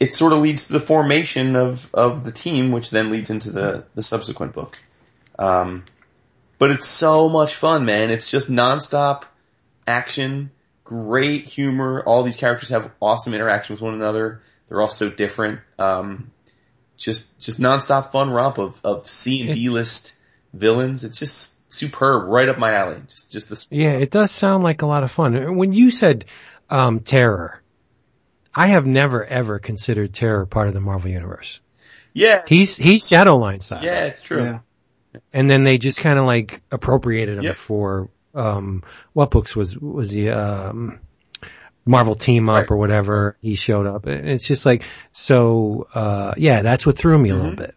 it 0.00 0.12
sort 0.12 0.32
of 0.32 0.40
leads 0.40 0.66
to 0.66 0.72
the 0.72 0.80
formation 0.80 1.54
of, 1.54 1.88
of 1.94 2.24
the 2.24 2.32
team, 2.32 2.72
which 2.72 2.90
then 2.90 3.12
leads 3.12 3.30
into 3.30 3.52
the, 3.52 3.84
the 3.94 4.02
subsequent 4.02 4.52
book. 4.52 4.76
Um, 5.38 5.84
but 6.62 6.70
it's 6.70 6.86
so 6.86 7.28
much 7.28 7.56
fun, 7.56 7.84
man. 7.84 8.10
It's 8.10 8.30
just 8.30 8.48
nonstop 8.48 9.24
action, 9.84 10.52
great 10.84 11.44
humor. 11.44 12.04
All 12.06 12.22
these 12.22 12.36
characters 12.36 12.68
have 12.68 12.88
awesome 13.00 13.34
interaction 13.34 13.74
with 13.74 13.82
one 13.82 13.94
another. 13.94 14.42
They're 14.68 14.80
all 14.80 14.86
so 14.86 15.10
different. 15.10 15.58
Um, 15.76 16.30
just, 16.96 17.36
just 17.40 17.58
nonstop 17.58 18.12
fun 18.12 18.30
romp 18.30 18.58
of, 18.58 18.80
of 18.84 19.08
C 19.08 19.42
and 19.42 19.52
D 19.52 19.70
list 19.70 20.14
villains. 20.54 21.02
It's 21.02 21.18
just 21.18 21.72
superb, 21.72 22.28
right 22.28 22.48
up 22.48 22.58
my 22.58 22.74
alley. 22.74 23.02
Just, 23.08 23.32
just 23.32 23.48
this. 23.48 23.66
Yeah, 23.72 23.94
it 23.94 24.12
does 24.12 24.30
sound 24.30 24.62
like 24.62 24.82
a 24.82 24.86
lot 24.86 25.02
of 25.02 25.10
fun. 25.10 25.56
When 25.56 25.72
you 25.72 25.90
said 25.90 26.26
um, 26.70 27.00
Terror, 27.00 27.60
I 28.54 28.68
have 28.68 28.86
never 28.86 29.24
ever 29.24 29.58
considered 29.58 30.14
Terror 30.14 30.46
part 30.46 30.68
of 30.68 30.74
the 30.74 30.80
Marvel 30.80 31.10
Universe. 31.10 31.58
Yeah, 32.12 32.42
He's 32.46 32.76
he's 32.76 33.10
Shadowline 33.10 33.64
style. 33.64 33.82
yeah, 33.82 34.04
it's 34.04 34.20
true. 34.20 34.44
Yeah. 34.44 34.58
And 35.32 35.48
then 35.50 35.64
they 35.64 35.78
just 35.78 35.98
kind 35.98 36.18
of 36.18 36.24
like 36.26 36.62
appropriated 36.70 37.38
him 37.38 37.44
Yep. 37.44 37.56
for 37.56 38.08
um 38.34 38.82
what 39.12 39.30
books 39.30 39.54
was 39.54 39.76
was 39.78 40.10
he 40.10 40.30
um 40.30 41.00
Marvel 41.84 42.14
Team 42.14 42.48
Up 42.48 42.56
Right. 42.58 42.70
or 42.70 42.76
whatever 42.76 43.36
he 43.42 43.54
showed 43.54 43.86
up. 43.86 44.06
And 44.06 44.28
it's 44.28 44.44
just 44.44 44.64
like 44.64 44.84
so 45.12 45.86
uh 45.94 46.32
yeah, 46.36 46.62
that's 46.62 46.86
what 46.86 46.96
threw 46.96 47.18
me 47.18 47.30
a 47.30 47.32
Mm-hmm. 47.34 47.40
little 47.42 47.56
bit. 47.56 47.74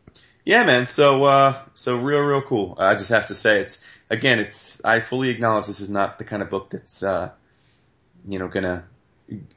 Yeah, 0.48 0.64
man. 0.64 0.86
So, 0.86 1.24
uh, 1.24 1.60
so 1.74 1.96
real, 1.98 2.22
real 2.22 2.44
cool. 2.44 2.76
I 2.78 2.94
just 2.94 3.10
have 3.10 3.26
to 3.30 3.34
say 3.34 3.62
it's, 3.62 3.84
again, 4.12 4.38
it's, 4.38 4.80
I 4.86 5.00
fully 5.00 5.30
acknowledge 5.30 5.66
this 5.66 5.80
is 5.80 5.90
not 5.90 6.20
the 6.20 6.24
kind 6.24 6.44
of 6.44 6.52
book 6.52 6.70
that's, 6.70 7.02
uh, 7.02 7.32
you 8.28 8.38
know, 8.38 8.48
gonna, 8.48 8.84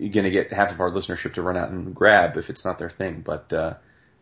gonna 0.00 0.30
get 0.30 0.50
half 0.50 0.72
of 0.72 0.80
our 0.80 0.90
listenership 0.90 1.34
to 1.34 1.42
run 1.42 1.58
out 1.58 1.68
and 1.68 1.94
grab 1.94 2.38
if 2.38 2.48
it's 2.48 2.64
not 2.64 2.78
their 2.78 2.88
thing. 2.88 3.20
But, 3.20 3.52
uh, 3.52 3.74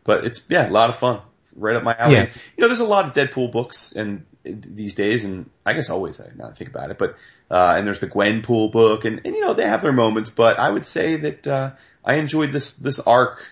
but 0.03 0.25
it's, 0.25 0.45
yeah, 0.49 0.69
a 0.69 0.73
lot 0.73 0.91
of 0.91 0.97
fun. 0.97 1.21
Right 1.57 1.75
up 1.75 1.83
my 1.83 1.97
alley. 1.97 2.15
Yeah. 2.15 2.31
You 2.57 2.61
know, 2.63 2.69
there's 2.69 2.81
a 2.81 2.85
lot 2.85 3.07
of 3.07 3.15
Deadpool 3.15 3.51
books 3.51 3.93
and 3.93 4.27
these 4.45 4.95
days, 4.95 5.25
and 5.25 5.51
I 5.65 5.73
guess 5.73 5.91
always, 5.91 6.21
I 6.21 6.29
now 6.37 6.49
I 6.49 6.53
think 6.53 6.71
about 6.71 6.91
it, 6.91 6.99
but, 6.99 7.17
uh, 7.51 7.75
and 7.77 7.87
there's 7.87 7.99
the 7.99 8.07
Gwenpool 8.07 8.71
book, 8.71 9.05
and, 9.05 9.21
and 9.25 9.35
you 9.35 9.41
know, 9.41 9.55
they 9.55 9.67
have 9.67 9.83
their 9.83 9.93
moments, 9.93 10.31
but 10.31 10.59
I 10.59 10.71
would 10.71 10.87
say 10.87 11.17
that, 11.17 11.47
uh, 11.47 11.71
I 12.05 12.15
enjoyed 12.17 12.53
this, 12.53 12.77
this 12.77 13.01
arc, 13.01 13.45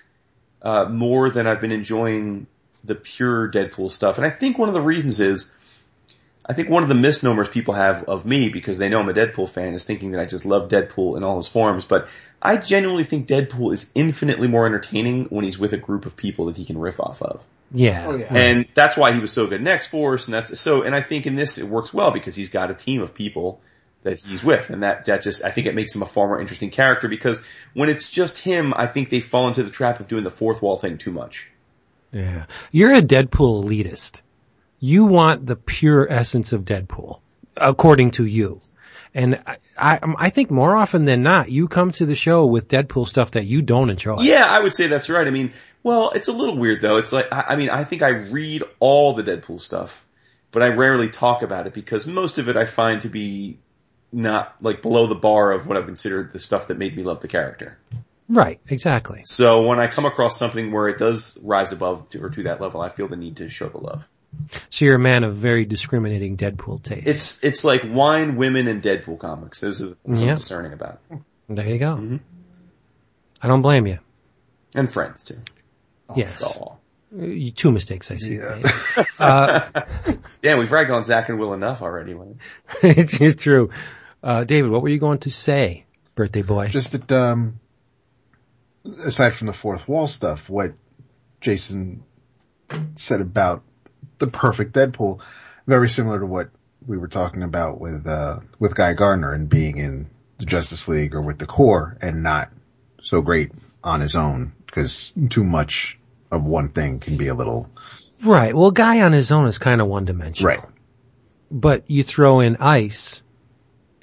uh, 0.63 0.85
more 0.85 1.31
than 1.31 1.49
I've 1.49 1.61
been 1.61 1.73
enjoying 1.73 2.47
the 2.85 2.95
pure 2.95 3.51
Deadpool 3.51 3.91
stuff. 3.91 4.19
And 4.19 4.27
I 4.27 4.31
think 4.31 4.57
one 4.57 4.69
of 4.69 4.75
the 4.75 4.81
reasons 4.81 5.19
is, 5.19 5.51
I 6.47 6.53
think 6.53 6.69
one 6.69 6.83
of 6.83 6.89
the 6.91 6.95
misnomers 6.95 7.49
people 7.49 7.75
have 7.75 8.05
of 8.05 8.27
me 8.27 8.51
because 8.51 8.77
they 8.77 8.89
know 8.89 8.99
I'm 8.99 9.09
a 9.09 9.15
Deadpool 9.15 9.49
fan 9.49 9.73
is 9.75 9.85
thinking 9.85 10.11
that 10.13 10.21
I 10.21 10.27
just 10.27 10.45
love 10.45 10.69
Deadpool 10.69 11.17
in 11.17 11.25
all 11.25 11.39
his 11.39 11.49
forms, 11.49 11.85
but 11.85 12.09
I 12.43 12.59
genuinely 12.59 13.05
think 13.05 13.27
Deadpool 13.27 13.73
is 13.73 13.91
infinitely 13.95 14.49
more 14.49 14.67
entertaining 14.67 15.25
when 15.27 15.45
he's 15.45 15.59
with 15.59 15.73
a 15.73 15.79
group 15.79 16.05
of 16.05 16.17
people 16.17 16.47
that 16.47 16.57
he 16.57 16.67
can 16.67 16.77
riff 16.77 17.01
off 17.01 17.23
of. 17.23 17.43
Yeah. 17.71 18.07
Oh, 18.07 18.15
yeah. 18.15 18.27
And 18.31 18.67
that's 18.75 18.97
why 18.97 19.13
he 19.13 19.21
was 19.21 19.33
so 19.33 19.47
good 19.47 19.61
in 19.61 19.67
X-Force 19.67 20.27
and 20.27 20.35
that's, 20.35 20.61
so, 20.61 20.83
and 20.83 20.95
I 20.95 21.01
think 21.01 21.27
in 21.27 21.35
this 21.35 21.57
it 21.57 21.67
works 21.67 21.95
well 21.95 22.11
because 22.11 22.37
he's 22.37 22.51
got 22.51 22.71
a 22.71 22.75
team 22.75 23.01
of 23.01 23.15
people 23.15 23.63
that 24.03 24.19
he's 24.19 24.45
with 24.45 24.69
and 24.69 24.83
that, 24.83 25.07
that 25.07 25.23
just, 25.23 25.43
I 25.43 25.51
think 25.51 25.67
it 25.67 25.75
makes 25.75 25.95
him 25.95 26.03
a 26.03 26.07
far 26.07 26.27
more 26.27 26.41
interesting 26.41 26.71
character 26.71 27.09
because 27.09 27.43
when 27.73 27.89
it's 27.89 28.11
just 28.11 28.39
him, 28.39 28.75
I 28.77 28.87
think 28.87 29.09
they 29.09 29.21
fall 29.21 29.49
into 29.49 29.63
the 29.63 29.71
trap 29.71 29.99
of 29.99 30.09
doing 30.09 30.25
the 30.25 30.31
fourth 30.31 30.61
wall 30.61 30.77
thing 30.77 30.99
too 30.99 31.11
much. 31.11 31.49
Yeah. 32.13 32.45
You're 32.71 32.93
a 32.93 33.01
Deadpool 33.01 33.65
elitist. 33.65 34.21
You 34.85 35.07
want 35.07 35.47
the 35.47 35.57
pure 35.57 36.07
essence 36.13 36.53
of 36.53 36.67
Deadpool, 36.67 37.21
according 37.57 38.11
to 38.13 38.27
you. 38.27 38.61
And 39.15 39.41
I, 39.47 39.57
I, 39.79 39.99
I 40.19 40.29
think 40.29 40.51
more 40.51 40.77
often 40.77 41.07
than 41.07 41.23
not, 41.23 41.51
you 41.51 41.69
come 41.69 41.91
to 41.93 42.05
the 42.05 42.15
show 42.15 42.45
with 42.45 42.69
Deadpool 42.69 43.09
stuff 43.09 43.31
that 43.31 43.47
you 43.47 43.63
don't 43.63 43.89
enjoy. 43.89 44.21
Yeah, 44.21 44.45
I 44.45 44.61
would 44.61 44.75
say 44.75 44.87
that's 44.89 45.09
right. 45.09 45.27
I 45.27 45.31
mean, 45.31 45.55
well, 45.83 46.11
it's 46.11 46.29
a 46.29 46.33
little 46.33 46.59
weird 46.59 46.83
though. 46.83 46.99
It's 46.99 47.15
like, 47.15 47.33
I, 47.33 47.45
I 47.49 47.57
mean, 47.57 47.71
I 47.71 47.85
think 47.85 48.03
I 48.03 48.11
read 48.11 48.63
all 48.79 49.15
the 49.15 49.23
Deadpool 49.23 49.63
stuff, 49.63 50.05
but 50.53 50.63
I 50.63 50.69
rarely 50.69 51.09
talk 51.09 51.41
about 51.41 51.67
it 51.67 51.73
because 51.73 52.07
most 52.07 52.39
of 52.39 52.51
it 52.51 52.57
I 52.59 52.67
find 52.67 53.01
to 53.03 53.09
be 53.09 53.61
not 54.13 54.63
like 54.63 54.83
below 54.83 55.07
the 55.07 55.15
bar 55.15 55.53
of 55.53 55.67
what 55.67 55.79
I 55.79 55.83
consider 55.83 56.29
the 56.31 56.39
stuff 56.39 56.69
that 56.69 56.77
made 56.77 56.95
me 56.95 57.05
love 57.05 57.23
the 57.23 57.29
character. 57.29 57.79
Right. 58.29 58.61
Exactly. 58.69 59.23
So 59.25 59.63
when 59.63 59.81
I 59.81 59.87
come 59.87 60.05
across 60.05 60.39
something 60.39 60.73
where 60.73 60.89
it 60.89 60.99
does 60.99 61.39
rise 61.43 61.73
above 61.73 62.11
to, 62.11 62.23
or 62.23 62.29
to 62.29 62.43
that 62.43 62.61
level, 62.61 62.83
I 62.83 62.91
feel 62.91 63.09
the 63.09 63.17
need 63.17 63.39
to 63.39 63.49
show 63.49 63.71
the 63.71 63.79
love. 63.79 64.05
So 64.71 64.85
you're 64.85 64.97
a 64.97 64.99
man 65.01 65.25
of 65.25 65.37
very 65.37 65.65
discriminating 65.65 66.37
Deadpool 66.37 66.83
taste. 66.83 67.07
It's, 67.07 67.45
it's 67.45 67.65
like 67.65 67.83
wine, 67.87 68.37
women, 68.37 68.67
and 68.69 68.83
Deadpool 68.83 69.19
comics. 69.19 69.61
Those 69.61 69.81
are 69.83 69.87
the 69.91 69.95
things 69.97 70.21
Yeah. 70.21 70.31
I'm 70.31 70.37
discerning 70.37 70.73
about. 70.73 71.01
there 71.49 71.67
you 71.69 71.79
go. 71.79 71.97
Mhm. 71.97 72.21
I 73.43 73.49
don't 73.49 73.63
blame 73.63 73.87
you. 73.87 73.99
And 74.75 74.91
friends 74.93 75.25
too. 75.25 75.37
yes. 76.17 76.43
Aw. 76.43 76.77
Two 77.55 77.71
mistakes 77.71 78.11
I 78.11 78.17
see. 78.17 78.37
Yeah. 78.37 78.61
Uh, 79.19 79.71
Damn, 80.43 80.59
we've 80.59 80.73
ragged 80.73 80.91
on 80.91 81.05
Zach 81.05 81.29
and 81.29 81.39
Will 81.39 81.55
enough 81.55 81.81
already. 81.83 82.15
it's, 82.83 83.21
it's 83.21 83.41
true. 83.43 83.71
Uh, 84.23 84.43
David, 84.45 84.71
what 84.71 84.83
were 84.83 84.89
you 84.89 84.99
going 84.99 85.19
to 85.21 85.31
say, 85.31 85.87
birthday 86.17 86.43
boy? 86.43 86.69
Just 86.69 86.93
that, 86.93 87.11
um, 87.13 87.61
aside 89.05 89.31
from 89.31 89.47
the 89.47 89.53
fourth 89.53 89.87
wall 89.89 90.07
stuff, 90.09 90.49
what 90.51 90.73
Jason 91.41 92.03
said 92.97 93.21
about 93.21 93.63
the 94.19 94.27
perfect 94.27 94.73
Deadpool, 94.75 95.21
very 95.67 95.89
similar 95.89 96.21
to 96.21 96.27
what 96.27 96.51
we 96.87 96.99
were 96.99 97.09
talking 97.09 97.43
about 97.43 97.81
with, 97.81 98.07
uh, 98.07 98.41
with 98.59 98.75
Guy 98.75 98.93
Gardner 98.95 99.33
and 99.33 99.49
being 99.49 99.79
in 99.79 100.09
the 100.39 100.45
Justice 100.47 100.87
League 100.89 101.15
or 101.15 101.23
with 101.23 101.39
the 101.39 101.47
Corps 101.47 101.97
and 102.03 102.23
not 102.23 102.51
so 103.01 103.23
great 103.23 103.53
on 103.83 104.01
his 104.01 104.15
own 104.17 104.53
because 104.67 105.13
too 105.31 105.45
much 105.45 105.99
of 106.31 106.45
one 106.45 106.69
thing 106.69 106.99
can 106.99 107.17
be 107.17 107.29
a 107.29 107.35
little, 107.35 107.69
right. 108.23 108.55
Well, 108.55 108.71
guy 108.71 109.01
on 109.03 109.13
his 109.13 109.31
own 109.31 109.47
is 109.47 109.59
kind 109.59 109.81
of 109.81 109.87
one 109.87 110.05
dimensional. 110.05 110.49
Right. 110.55 110.65
But 111.51 111.85
you 111.89 112.03
throw 112.03 112.41
in 112.41 112.57
ice 112.57 113.21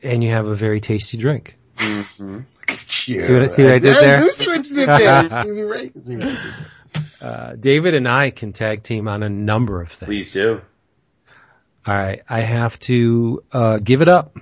and 0.01 0.23
you 0.23 0.29
have 0.31 0.45
a 0.45 0.55
very 0.55 0.79
tasty 0.81 1.17
drink. 1.17 1.57
Mhm. 1.77 2.45
see 2.87 3.17
what 3.33 3.41
I- 3.43 3.47
see 3.47 3.63
what 3.63 3.73
I 3.73 3.79
did 3.79 3.95
there? 3.97 4.17
I 4.17 4.19
do 4.21 4.31
see 4.31 4.47
what 4.47 4.65
you 4.69 4.75
did 4.75 4.87
there. 4.87 6.55
Stevie 6.93 7.05
Ray. 7.05 7.09
See 7.09 7.19
what 7.19 7.21
you 7.21 7.21
did 7.21 7.21
there. 7.21 7.29
Uh, 7.29 7.55
David 7.55 7.95
and 7.95 8.07
I 8.07 8.31
can 8.31 8.53
tag 8.53 8.83
team 8.83 9.07
on 9.07 9.23
a 9.23 9.29
number 9.29 9.81
of 9.81 9.91
things. 9.91 10.07
Please 10.07 10.33
do. 10.33 10.61
All 11.85 11.93
right. 11.93 12.21
I 12.29 12.41
have 12.41 12.79
to, 12.81 13.43
uh, 13.51 13.77
give 13.79 14.01
it 14.01 14.09
up 14.09 14.35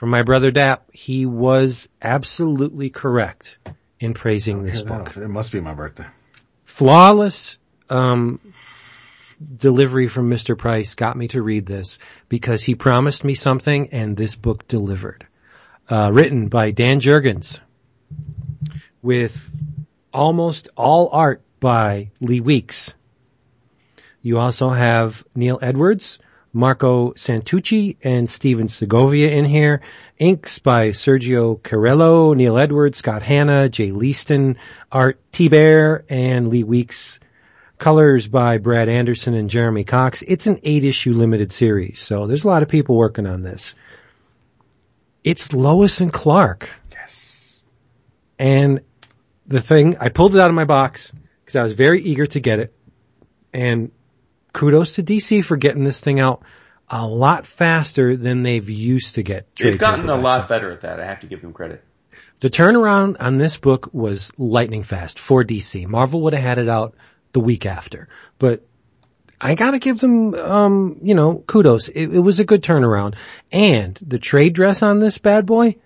from 0.00 0.08
my 0.08 0.22
brother 0.22 0.50
Dap, 0.50 0.88
he 0.94 1.26
was 1.26 1.86
absolutely 2.00 2.88
correct 2.88 3.58
in 3.98 4.14
praising 4.14 4.62
this 4.62 4.80
book. 4.80 5.14
It 5.14 5.28
must 5.28 5.52
be 5.52 5.60
my 5.60 5.74
birthday. 5.74 6.06
Flawless, 6.64 7.58
um, 7.90 8.40
delivery 9.58 10.08
from 10.08 10.30
Mr. 10.30 10.56
Price 10.56 10.94
got 10.94 11.18
me 11.18 11.28
to 11.28 11.42
read 11.42 11.66
this 11.66 11.98
because 12.30 12.62
he 12.62 12.74
promised 12.74 13.24
me 13.24 13.34
something 13.34 13.90
and 13.92 14.16
this 14.16 14.36
book 14.36 14.66
delivered. 14.68 15.26
Uh, 15.86 16.10
written 16.10 16.48
by 16.48 16.70
Dan 16.70 17.00
Jurgens 17.00 17.60
with 19.02 19.36
almost 20.12 20.68
all 20.76 21.08
art 21.12 21.42
by 21.60 22.10
Lee 22.20 22.40
Weeks. 22.40 22.94
You 24.22 24.38
also 24.38 24.70
have 24.70 25.24
Neil 25.34 25.58
Edwards, 25.62 26.18
Marco 26.52 27.12
Santucci, 27.12 27.96
and 28.02 28.28
Stephen 28.28 28.68
Segovia 28.68 29.30
in 29.30 29.44
here. 29.44 29.80
Inks 30.18 30.58
by 30.58 30.88
Sergio 30.88 31.58
Cariello, 31.58 32.36
Neil 32.36 32.58
Edwards, 32.58 32.98
Scott 32.98 33.22
Hanna, 33.22 33.68
Jay 33.68 33.92
Leisten, 33.92 34.56
Art 34.92 35.20
Thibert, 35.32 36.04
and 36.10 36.48
Lee 36.48 36.64
Weeks. 36.64 37.18
Colors 37.78 38.26
by 38.26 38.58
Brad 38.58 38.90
Anderson 38.90 39.32
and 39.32 39.48
Jeremy 39.48 39.84
Cox. 39.84 40.20
It's 40.20 40.46
an 40.46 40.60
eight 40.64 40.84
issue 40.84 41.14
limited 41.14 41.50
series, 41.50 41.98
so 41.98 42.26
there's 42.26 42.44
a 42.44 42.48
lot 42.48 42.62
of 42.62 42.68
people 42.68 42.94
working 42.94 43.26
on 43.26 43.42
this. 43.42 43.74
It's 45.24 45.54
Lois 45.54 46.02
and 46.02 46.12
Clark. 46.12 46.68
Yes. 46.92 47.58
And 48.38 48.80
the 49.50 49.60
thing, 49.60 49.96
I 50.00 50.08
pulled 50.08 50.34
it 50.34 50.40
out 50.40 50.48
of 50.48 50.54
my 50.54 50.64
box 50.64 51.12
because 51.40 51.56
I 51.56 51.64
was 51.64 51.72
very 51.72 52.00
eager 52.02 52.24
to 52.24 52.40
get 52.40 52.60
it. 52.60 52.72
And 53.52 53.90
kudos 54.52 54.94
to 54.94 55.02
DC 55.02 55.44
for 55.44 55.56
getting 55.56 55.82
this 55.84 56.00
thing 56.00 56.20
out 56.20 56.44
a 56.88 57.04
lot 57.06 57.46
faster 57.46 58.16
than 58.16 58.44
they've 58.44 58.68
used 58.68 59.16
to 59.16 59.22
get. 59.22 59.48
They've 59.56 59.76
gotten 59.76 60.08
a 60.08 60.16
lot 60.16 60.42
out. 60.42 60.48
better 60.48 60.70
at 60.70 60.82
that. 60.82 61.00
I 61.00 61.04
have 61.04 61.20
to 61.20 61.26
give 61.26 61.42
them 61.42 61.52
credit. 61.52 61.84
The 62.38 62.48
turnaround 62.48 63.16
on 63.20 63.38
this 63.38 63.56
book 63.56 63.90
was 63.92 64.30
lightning 64.38 64.84
fast 64.84 65.18
for 65.18 65.44
DC. 65.44 65.86
Marvel 65.86 66.22
would 66.22 66.32
have 66.32 66.42
had 66.42 66.58
it 66.58 66.68
out 66.68 66.94
the 67.32 67.40
week 67.40 67.66
after, 67.66 68.08
but 68.38 68.64
I 69.40 69.56
gotta 69.56 69.78
give 69.78 69.98
them, 69.98 70.34
um, 70.34 71.00
you 71.02 71.14
know, 71.14 71.42
kudos. 71.46 71.88
It, 71.88 72.14
it 72.14 72.20
was 72.20 72.38
a 72.38 72.44
good 72.44 72.62
turnaround. 72.62 73.16
And 73.50 73.98
the 74.06 74.18
trade 74.18 74.54
dress 74.54 74.82
on 74.82 75.00
this 75.00 75.18
bad 75.18 75.44
boy, 75.44 75.76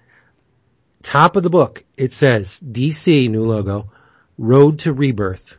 top 1.04 1.36
of 1.36 1.42
the 1.42 1.50
book, 1.50 1.84
it 1.96 2.12
says 2.12 2.58
DC, 2.60 3.30
new 3.30 3.44
logo, 3.44 3.92
Road 4.36 4.80
to 4.80 4.92
Rebirth. 4.92 5.56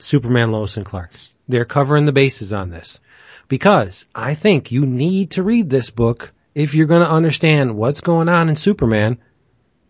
Superman, 0.00 0.50
Lois 0.50 0.76
and 0.76 0.86
Clark. 0.86 1.12
They're 1.48 1.64
covering 1.64 2.04
the 2.04 2.12
bases 2.12 2.52
on 2.52 2.70
this. 2.70 3.00
Because 3.48 4.06
I 4.14 4.34
think 4.34 4.72
you 4.72 4.86
need 4.86 5.32
to 5.32 5.42
read 5.42 5.70
this 5.70 5.90
book 5.90 6.32
if 6.54 6.74
you're 6.74 6.86
gonna 6.86 7.04
understand 7.04 7.76
what's 7.76 8.00
going 8.00 8.28
on 8.28 8.48
in 8.48 8.56
Superman 8.56 9.18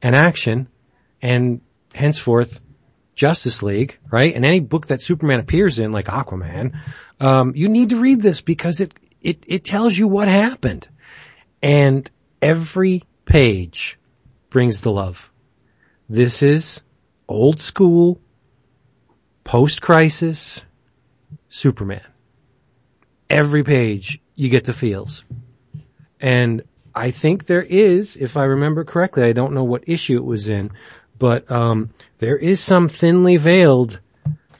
and 0.02 0.14
action 0.14 0.68
and 1.20 1.60
henceforth 1.92 2.60
Justice 3.14 3.62
League, 3.62 3.98
right? 4.10 4.34
And 4.34 4.44
any 4.44 4.60
book 4.60 4.88
that 4.88 5.02
Superman 5.02 5.40
appears 5.40 5.78
in, 5.78 5.90
like 5.90 6.06
Aquaman, 6.06 6.78
um, 7.18 7.52
you 7.56 7.68
need 7.68 7.90
to 7.90 7.98
read 7.98 8.22
this 8.22 8.40
because 8.40 8.80
it, 8.80 8.94
it, 9.20 9.44
it 9.48 9.64
tells 9.64 9.96
you 9.96 10.06
what 10.06 10.28
happened. 10.28 10.86
And 11.60 12.08
every 12.40 13.02
page 13.24 13.98
brings 14.50 14.80
the 14.80 14.90
love. 14.90 15.30
This 16.08 16.42
is 16.42 16.82
old 17.28 17.60
school, 17.60 18.20
post-crisis 19.44 20.62
Superman. 21.48 22.02
Every 23.30 23.62
page 23.64 24.20
you 24.34 24.48
get 24.48 24.64
the 24.64 24.72
feels. 24.72 25.24
And 26.20 26.62
I 26.94 27.10
think 27.10 27.46
there 27.46 27.62
is, 27.62 28.16
if 28.16 28.36
I 28.36 28.44
remember 28.44 28.84
correctly, 28.84 29.24
I 29.24 29.32
don't 29.32 29.52
know 29.54 29.64
what 29.64 29.84
issue 29.88 30.16
it 30.16 30.24
was 30.24 30.48
in, 30.48 30.70
but 31.18 31.50
um, 31.50 31.90
there 32.18 32.36
is 32.36 32.60
some 32.60 32.88
thinly 32.88 33.36
veiled 33.36 34.00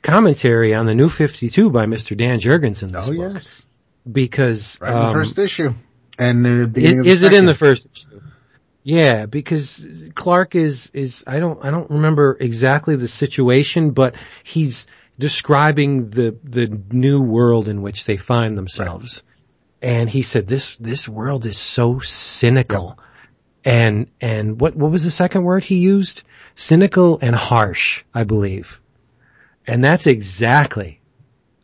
commentary 0.03 0.75
on 0.75 0.87
the 0.87 0.95
new 0.95 1.09
52 1.09 1.71
by 1.71 1.87
Mr. 1.87 2.17
Dan 2.17 2.39
Jurgens 2.41 2.83
in 2.83 2.89
this 2.89 3.09
Oh 3.09 3.13
book. 3.13 3.35
yes. 3.35 3.67
Because 4.11 4.79
Right 4.81 4.93
in 4.93 4.99
the 4.99 5.07
um, 5.07 5.13
first 5.13 5.39
issue. 5.39 5.75
And 6.19 6.47
uh, 6.47 6.51
i- 6.51 6.67
beginning 6.67 7.01
of 7.01 7.07
is 7.07 7.23
it 7.23 7.33
in 7.33 7.47
the 7.47 7.55
first 7.55 7.87
issue? 7.93 8.21
Yeah, 8.89 9.27
because 9.27 9.87
Clark 10.15 10.55
is 10.55 10.91
is 10.95 11.23
I 11.27 11.41
don't 11.41 11.63
I 11.63 11.71
don't 11.71 11.91
remember 11.91 12.35
exactly 12.41 12.97
the 12.97 13.07
situation, 13.07 13.91
but 13.91 14.15
he's 14.43 14.87
describing 15.19 16.09
the 16.09 16.39
the 16.43 16.69
new 16.91 17.21
world 17.21 17.69
in 17.69 17.83
which 17.83 18.07
they 18.07 18.17
find 18.17 18.57
themselves. 18.57 19.23
And 19.83 20.09
he 20.09 20.23
said 20.23 20.47
this 20.47 20.75
this 20.77 21.07
world 21.07 21.45
is 21.45 21.59
so 21.59 21.99
cynical. 21.99 22.99
And 23.63 24.11
and 24.23 24.59
what 24.59 24.75
what 24.75 24.91
was 24.91 25.05
the 25.05 25.11
second 25.11 25.45
word 25.45 25.65
he 25.65 25.77
used? 25.77 26.23
Cynical 26.57 27.19
and 27.21 27.37
harsh, 27.37 28.05
I 28.15 28.25
believe. 28.25 28.81
And 29.67 29.85
that's 29.85 30.07
exactly 30.07 30.99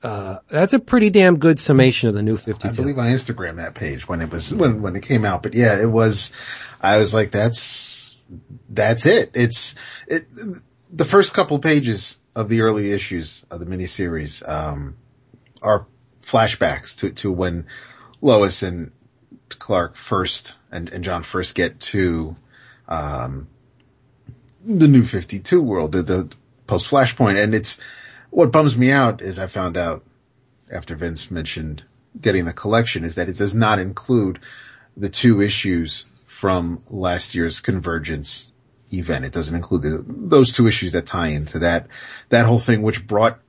uh, 0.05 0.41
that's 0.49 0.75
a 0.75 0.79
pretty 0.79 1.09
damn 1.09 1.39
good 1.39 1.59
summation 1.59 2.11
of 2.11 2.15
the 2.15 2.23
new 2.23 2.37
52. 2.37 2.69
I 2.69 2.73
believe 2.73 2.99
I 2.99 3.09
Instagram 3.09 3.57
that 3.57 3.75
page 3.75 4.07
when 4.07 4.21
it 4.21 4.31
was 4.31 4.53
when 4.53 4.83
when 4.83 4.97
it 4.97 5.03
came 5.03 5.25
out. 5.25 5.43
But 5.43 5.55
yeah, 5.55 5.81
it 5.81 5.91
was. 5.91 6.31
I 6.85 6.99
was 6.99 7.15
like, 7.15 7.31
that's 7.31 8.23
that's 8.69 9.07
it. 9.07 9.31
It's 9.35 9.75
it. 10.07 10.27
The 10.93 11.05
first 11.07 11.33
couple 11.33 11.59
pages 11.59 12.19
of 12.37 12.51
the 12.51 12.61
early 12.61 12.93
issues 12.93 13.43
of 13.51 13.59
the 13.59 13.67
miniseries 13.67 14.47
um, 14.47 14.97
are 15.63 15.87
flashbacks 16.23 16.99
to 16.99 17.11
to 17.11 17.33
when 17.33 17.67
Lois 18.21 18.63
and 18.63 18.93
Clark 19.49 19.97
first 19.97 20.57
and, 20.71 20.91
and 20.91 21.05
John 21.05 21.23
first 21.23 21.55
get 21.55 21.81
to 21.81 22.37
um, 22.87 23.49
the 24.63 24.89
new 24.89 25.05
Fifty 25.05 25.41
Two 25.41 25.63
world, 25.63 25.93
the, 25.93 26.03
the 26.03 26.29
post 26.67 26.91
Flashpoint, 26.91 27.43
and 27.43 27.55
it's 27.55 27.81
what 28.29 28.53
bums 28.53 28.77
me 28.77 28.91
out 28.91 29.23
is 29.23 29.39
I 29.39 29.47
found 29.47 29.79
out 29.79 30.05
after 30.71 30.97
Vince 30.97 31.31
mentioned 31.31 31.83
getting 32.21 32.45
the 32.45 32.53
collection 32.53 33.05
is 33.05 33.15
that 33.15 33.31
it 33.31 33.39
does 33.39 33.55
not 33.55 33.79
include 33.79 34.39
the 34.99 35.09
two 35.09 35.41
issues 35.41 36.05
from 36.45 36.83
last 36.91 37.35
year's 37.35 37.61
Convergence 37.61 38.49
event. 38.93 39.25
It 39.25 39.33
doesn't 39.33 39.57
include 39.57 39.81
the, 39.81 40.05
those 40.07 40.53
two 40.53 40.67
issues 40.67 40.93
that 40.93 41.07
tie 41.07 41.29
into 41.29 41.61
that, 41.61 41.87
that 42.29 42.45
whole 42.45 42.59
thing, 42.59 42.83
which 42.83 43.07
brought 43.07 43.41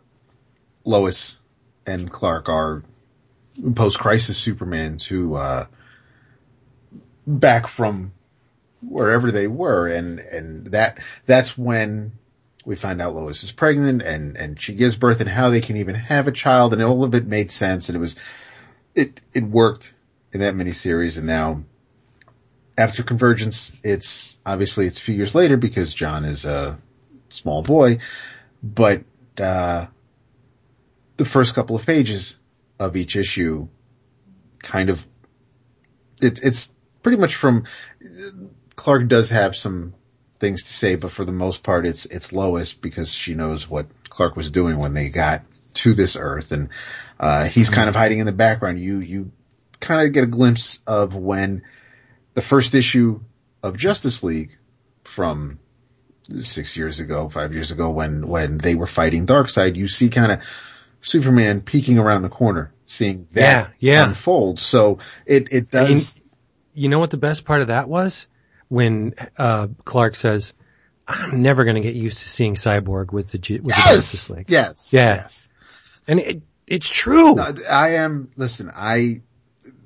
Lois 0.85 1.37
and 1.85 2.09
Clark, 2.09 2.47
our 2.47 2.83
post-crisis 3.75 4.37
Superman 4.37 4.97
to, 4.99 5.35
uh, 5.35 5.67
back 7.27 7.67
from 7.67 8.13
wherever 8.81 9.29
they 9.29 9.47
were. 9.47 9.89
And, 9.89 10.19
and 10.19 10.67
that, 10.67 10.99
that's 11.25 11.57
when 11.57 12.13
we 12.63 12.77
find 12.77 13.01
out 13.01 13.13
Lois 13.13 13.43
is 13.43 13.51
pregnant 13.51 14.03
and, 14.03 14.37
and 14.37 14.61
she 14.61 14.73
gives 14.73 14.95
birth 14.95 15.19
and 15.19 15.27
how 15.27 15.49
they 15.49 15.59
can 15.59 15.75
even 15.75 15.95
have 15.95 16.29
a 16.29 16.31
child 16.31 16.71
and 16.71 16.81
all 16.81 17.03
of 17.03 17.13
it 17.13 17.27
made 17.27 17.51
sense 17.51 17.89
and 17.89 17.97
it 17.97 17.99
was, 17.99 18.15
it, 18.93 19.19
it 19.33 19.43
worked 19.43 19.91
in 20.31 20.39
that 20.39 20.55
miniseries 20.55 21.17
and 21.17 21.27
now 21.27 21.61
after 22.77 23.03
Convergence, 23.03 23.71
it's 23.83 24.37
obviously 24.45 24.87
it's 24.87 24.97
a 24.97 25.01
few 25.01 25.15
years 25.15 25.33
later 25.33 25.57
because 25.57 25.93
John 25.93 26.25
is 26.25 26.45
a 26.45 26.77
small 27.29 27.61
boy, 27.61 27.99
but, 28.61 29.03
uh, 29.37 29.87
the 31.17 31.25
first 31.25 31.55
couple 31.55 31.75
of 31.75 31.85
pages 31.85 32.35
of 32.79 32.95
each 32.95 33.15
issue 33.15 33.67
kind 34.59 34.89
of, 34.89 35.05
it, 36.21 36.39
it's 36.43 36.73
pretty 37.01 37.17
much 37.17 37.35
from, 37.35 37.63
Clark 38.75 39.07
does 39.07 39.29
have 39.29 39.55
some 39.55 39.93
things 40.39 40.63
to 40.63 40.73
say, 40.73 40.95
but 40.95 41.11
for 41.11 41.23
the 41.23 41.31
most 41.31 41.63
part, 41.63 41.85
it's, 41.85 42.05
it's 42.05 42.33
Lois 42.33 42.73
because 42.73 43.13
she 43.13 43.33
knows 43.33 43.69
what 43.69 43.87
Clark 44.09 44.35
was 44.35 44.51
doing 44.51 44.77
when 44.77 44.93
they 44.93 45.07
got 45.09 45.43
to 45.75 45.93
this 45.93 46.17
earth 46.17 46.51
and, 46.51 46.69
uh, 47.17 47.45
he's 47.45 47.69
kind 47.69 47.87
of 47.87 47.95
hiding 47.95 48.19
in 48.19 48.25
the 48.25 48.33
background. 48.33 48.81
You, 48.81 48.99
you 48.99 49.31
kind 49.79 50.05
of 50.05 50.13
get 50.13 50.25
a 50.25 50.27
glimpse 50.27 50.79
of 50.85 51.15
when 51.15 51.63
the 52.35 52.41
first 52.43 52.75
issue 52.75 53.21
of 53.63 53.75
Justice 53.77 54.21
League 54.21 54.55
from 55.03 55.59
six 56.39 56.75
years 56.77 56.99
ago, 56.99 57.29
five 57.29 57.53
years 57.53 57.71
ago, 57.71 57.89
when, 57.89 58.27
when 58.27 58.57
they 58.57 58.75
were 58.75 58.87
fighting 58.87 59.25
Darkseid, 59.27 59.75
you 59.75 59.87
see 59.87 60.09
kind 60.09 60.31
of 60.31 60.39
Superman 61.01 61.61
peeking 61.61 61.97
around 61.99 62.21
the 62.23 62.29
corner, 62.29 62.73
seeing 62.87 63.27
that 63.33 63.71
Yeah, 63.79 63.93
yeah. 63.93 64.07
unfold. 64.07 64.59
So 64.59 64.99
it, 65.25 65.47
it 65.51 65.69
does, 65.69 66.19
you 66.73 66.89
know 66.89 66.99
what 66.99 67.11
the 67.11 67.17
best 67.17 67.45
part 67.45 67.61
of 67.61 67.67
that 67.67 67.87
was? 67.89 68.27
When, 68.67 69.13
uh, 69.37 69.67
Clark 69.85 70.15
says, 70.15 70.53
I'm 71.07 71.43
never 71.43 71.63
gonna 71.65 71.81
get 71.81 71.93
used 71.95 72.17
to 72.19 72.27
seeing 72.27 72.55
Cyborg 72.55 73.11
with 73.13 73.29
the, 73.31 73.37
with 73.59 73.75
the 73.75 73.81
Justice 73.87 74.29
League. 74.31 74.49
yes, 74.49 74.91
Yeah. 74.91 75.15
yes. 75.17 75.47
And 76.07 76.19
it, 76.19 76.41
it's 76.65 76.89
true. 76.89 77.35
No, 77.35 77.53
I 77.69 77.89
am, 77.97 78.31
listen, 78.35 78.71
I, 78.73 79.21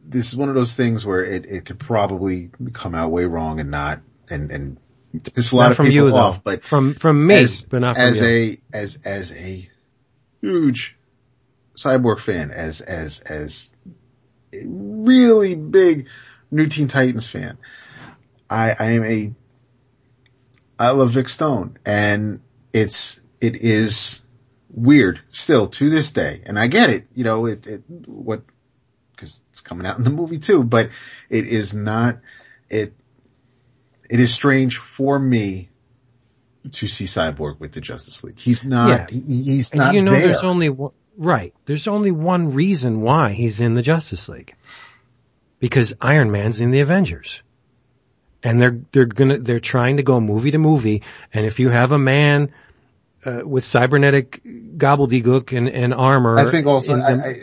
this 0.05 0.27
is 0.29 0.35
one 0.35 0.49
of 0.49 0.55
those 0.55 0.73
things 0.73 1.05
where 1.05 1.23
it, 1.23 1.45
it 1.45 1.65
could 1.65 1.79
probably 1.79 2.51
come 2.73 2.95
out 2.95 3.11
way 3.11 3.25
wrong 3.25 3.59
and 3.59 3.71
not, 3.71 4.01
and, 4.29 4.51
and 4.51 4.77
piss 5.33 5.51
a 5.51 5.55
lot 5.55 5.63
not 5.63 5.71
of 5.71 5.77
from 5.77 5.87
people 5.87 6.09
you 6.09 6.15
off, 6.15 6.43
though. 6.43 6.51
but 6.51 6.63
from, 6.63 6.93
from 6.95 7.27
me, 7.27 7.35
as, 7.35 7.61
but 7.63 7.79
not 7.79 7.95
from 7.95 8.05
as 8.05 8.21
you. 8.21 8.27
a, 8.27 8.57
as, 8.73 8.99
as 9.05 9.31
a 9.31 9.69
huge 10.41 10.95
cyborg 11.75 12.19
fan, 12.19 12.51
as, 12.51 12.81
as, 12.81 13.19
as 13.19 13.75
a 14.53 14.63
really 14.65 15.55
big 15.55 16.07
New 16.51 16.67
Teen 16.67 16.87
Titans 16.87 17.27
fan. 17.27 17.57
I, 18.49 18.75
I 18.79 18.85
am 18.91 19.03
a, 19.03 19.33
I 20.79 20.91
love 20.91 21.11
Vic 21.11 21.29
Stone 21.29 21.77
and 21.85 22.41
it's, 22.73 23.19
it 23.41 23.55
is 23.57 24.21
weird 24.69 25.19
still 25.31 25.67
to 25.67 25.89
this 25.89 26.11
day. 26.11 26.41
And 26.45 26.57
I 26.57 26.67
get 26.67 26.89
it, 26.89 27.07
you 27.13 27.23
know, 27.23 27.45
it, 27.45 27.67
it, 27.67 27.83
what, 28.07 28.43
cause 29.19 29.41
it's 29.49 29.61
coming 29.61 29.85
out 29.85 29.97
in 29.97 30.03
the 30.03 30.09
movie 30.09 30.39
too, 30.39 30.63
but 30.63 30.89
it 31.29 31.45
is 31.45 31.73
not, 31.73 32.19
it, 32.69 32.93
it 34.09 34.19
is 34.19 34.33
strange 34.33 34.77
for 34.77 35.19
me 35.19 35.69
to 36.71 36.87
see 36.87 37.05
Cyborg 37.05 37.59
with 37.59 37.73
the 37.73 37.81
Justice 37.81 38.23
League. 38.23 38.39
He's 38.39 38.63
not, 38.63 38.89
Yeah. 38.89 39.07
he, 39.09 39.43
he's 39.43 39.71
And 39.71 39.79
not 39.79 39.93
you 39.93 40.01
know, 40.01 40.11
there. 40.11 40.27
there's 40.29 40.43
only 40.43 40.69
one, 40.69 40.91
right. 41.17 41.53
There's 41.65 41.87
only 41.87 42.11
one 42.11 42.53
reason 42.53 43.01
why 43.01 43.31
he's 43.31 43.59
in 43.59 43.73
the 43.73 43.81
Justice 43.81 44.27
League. 44.29 44.55
Because 45.59 45.93
Iron 46.01 46.31
Man's 46.31 46.59
in 46.59 46.71
the 46.71 46.79
Avengers. 46.79 47.43
And 48.41 48.59
they're, 48.61 48.79
they're 48.93 49.05
gonna, 49.05 49.37
they're 49.37 49.59
trying 49.59 49.97
to 49.97 50.03
go 50.03 50.21
movie 50.21 50.51
to 50.51 50.57
movie. 50.57 51.03
And 51.33 51.45
if 51.45 51.59
you 51.59 51.69
have 51.69 51.91
a 51.91 51.99
man, 51.99 52.53
uh, 53.25 53.41
with 53.45 53.65
cybernetic 53.65 54.41
gobbledygook 54.43 55.55
and, 55.57 55.67
and 55.67 55.93
armor. 55.93 56.37
I 56.39 56.49
think 56.49 56.65
also, 56.67 56.93
I, 56.93 57.11
I, 57.11 57.33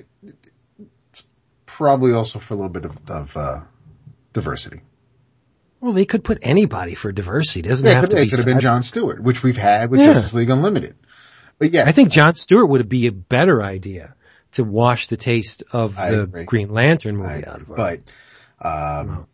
probably 1.76 2.12
also 2.12 2.38
for 2.38 2.54
a 2.54 2.56
little 2.56 2.70
bit 2.72 2.84
of, 2.86 2.98
of 3.10 3.36
uh, 3.36 3.60
diversity. 4.32 4.80
well, 5.80 5.92
they 5.92 6.06
could 6.06 6.24
put 6.24 6.38
anybody 6.42 6.94
for 6.94 7.12
diversity. 7.12 7.60
It 7.60 7.68
doesn't 7.68 7.84
Yeah, 7.86 7.92
it 7.92 7.94
have 7.96 8.04
could, 8.04 8.10
to 8.12 8.16
it 8.16 8.24
be 8.24 8.30
could 8.30 8.38
have 8.38 8.46
been 8.46 8.60
John 8.60 8.82
Stewart, 8.82 9.22
which 9.22 9.42
we've 9.42 9.56
had 9.56 9.90
with 9.90 10.00
Yeah. 10.00 10.14
Justice 10.14 10.34
League 10.34 10.50
Unlimited. 10.50 10.96
But 11.58 11.72
yeah, 11.72 11.84
I 11.86 11.92
think 11.92 12.10
John 12.10 12.34
Stewart 12.34 12.68
would 12.68 12.88
be 12.88 13.06
a 13.06 13.12
better 13.12 13.62
idea 13.62 14.14
to 14.52 14.64
wash 14.64 15.08
the 15.08 15.16
taste 15.16 15.62
of 15.72 15.98
I 15.98 16.10
the 16.12 16.22
agree. 16.22 16.44
Green 16.44 16.70
Lantern 16.70 17.16
movie 17.16 17.44
out 17.46 17.60
of 17.60 17.70
it. 17.70 17.76
but 17.76 18.00
um, 18.66 19.26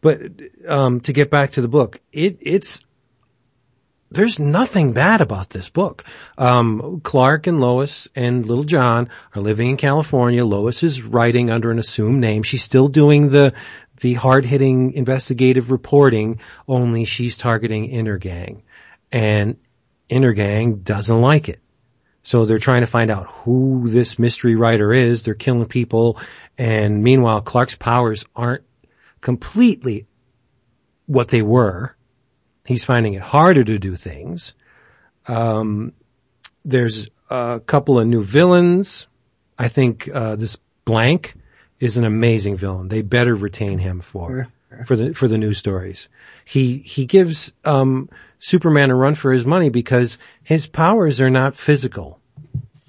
But 0.00 0.20
um, 0.68 1.00
to 1.00 1.12
get 1.12 1.30
back 1.30 1.52
to 1.52 1.62
the 1.62 1.68
book, 1.68 2.00
it, 2.12 2.38
it's 2.40 2.80
there's 4.10 4.38
nothing 4.38 4.92
bad 4.92 5.20
about 5.20 5.50
this 5.50 5.68
book. 5.68 6.04
Um, 6.36 7.00
Clark 7.02 7.46
and 7.46 7.60
Lois 7.60 8.08
and 8.14 8.44
Little 8.44 8.64
John 8.64 9.08
are 9.34 9.42
living 9.42 9.70
in 9.70 9.76
California. 9.76 10.44
Lois 10.44 10.82
is 10.82 11.02
writing 11.02 11.50
under 11.50 11.70
an 11.70 11.78
assumed 11.78 12.20
name. 12.20 12.42
She's 12.42 12.62
still 12.62 12.88
doing 12.88 13.28
the 13.28 13.54
the 14.00 14.14
hard 14.14 14.46
hitting 14.46 14.92
investigative 14.92 15.70
reporting. 15.70 16.40
Only 16.66 17.04
she's 17.04 17.36
targeting 17.36 17.90
Intergang, 17.90 18.62
and 19.12 19.58
Intergang 20.10 20.82
doesn't 20.82 21.20
like 21.20 21.48
it. 21.48 21.60
So 22.22 22.44
they're 22.44 22.58
trying 22.58 22.80
to 22.80 22.86
find 22.86 23.10
out 23.10 23.28
who 23.28 23.88
this 23.88 24.18
mystery 24.18 24.54
writer 24.54 24.92
is. 24.92 25.22
They're 25.22 25.34
killing 25.34 25.66
people. 25.66 26.18
And 26.58 27.02
meanwhile, 27.02 27.40
Clark's 27.40 27.76
powers 27.76 28.26
aren't 28.36 28.64
completely 29.20 30.06
what 31.06 31.28
they 31.28 31.42
were. 31.42 31.96
He's 32.70 32.84
finding 32.84 33.14
it 33.14 33.20
harder 33.20 33.64
to 33.64 33.80
do 33.80 33.96
things. 33.96 34.54
Um, 35.26 35.92
there's 36.64 37.08
a 37.28 37.60
couple 37.66 37.98
of 37.98 38.06
new 38.06 38.22
villains. 38.22 39.08
I 39.58 39.66
think, 39.66 40.08
uh, 40.08 40.36
this 40.36 40.56
Blanque 40.84 41.34
is 41.80 41.96
an 41.96 42.04
amazing 42.04 42.54
villain. 42.54 42.86
They 42.86 43.02
better 43.02 43.34
retain 43.34 43.78
him 43.78 44.00
for, 44.00 44.46
for 44.86 44.94
the, 44.94 45.14
for 45.14 45.26
the 45.26 45.36
new 45.36 45.52
stories. 45.52 46.08
He, 46.44 46.78
he 46.78 47.06
gives, 47.06 47.52
um, 47.64 48.08
Superman 48.38 48.92
a 48.92 48.94
run 48.94 49.16
for 49.16 49.32
his 49.32 49.44
money 49.44 49.70
because 49.70 50.18
his 50.44 50.68
powers 50.68 51.20
are 51.20 51.28
not 51.28 51.56
physical. 51.56 52.20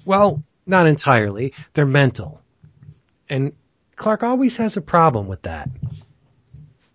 Well, 0.04 0.44
not 0.64 0.86
entirely. 0.86 1.54
They're 1.74 1.86
mental. 1.86 2.40
And 3.28 3.52
Clark 3.96 4.22
always 4.22 4.58
has 4.58 4.76
a 4.76 4.80
problem 4.80 5.26
with 5.26 5.42
that. 5.42 5.68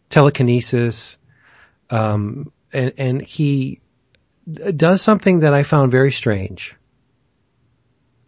Telekinesis, 0.10 1.18
um, 1.90 2.54
and, 2.74 2.94
and 2.98 3.22
he 3.22 3.82
does 4.46 5.02
something 5.02 5.40
that 5.40 5.54
I 5.54 5.64
found 5.64 5.92
very 5.92 6.12
strange. 6.12 6.76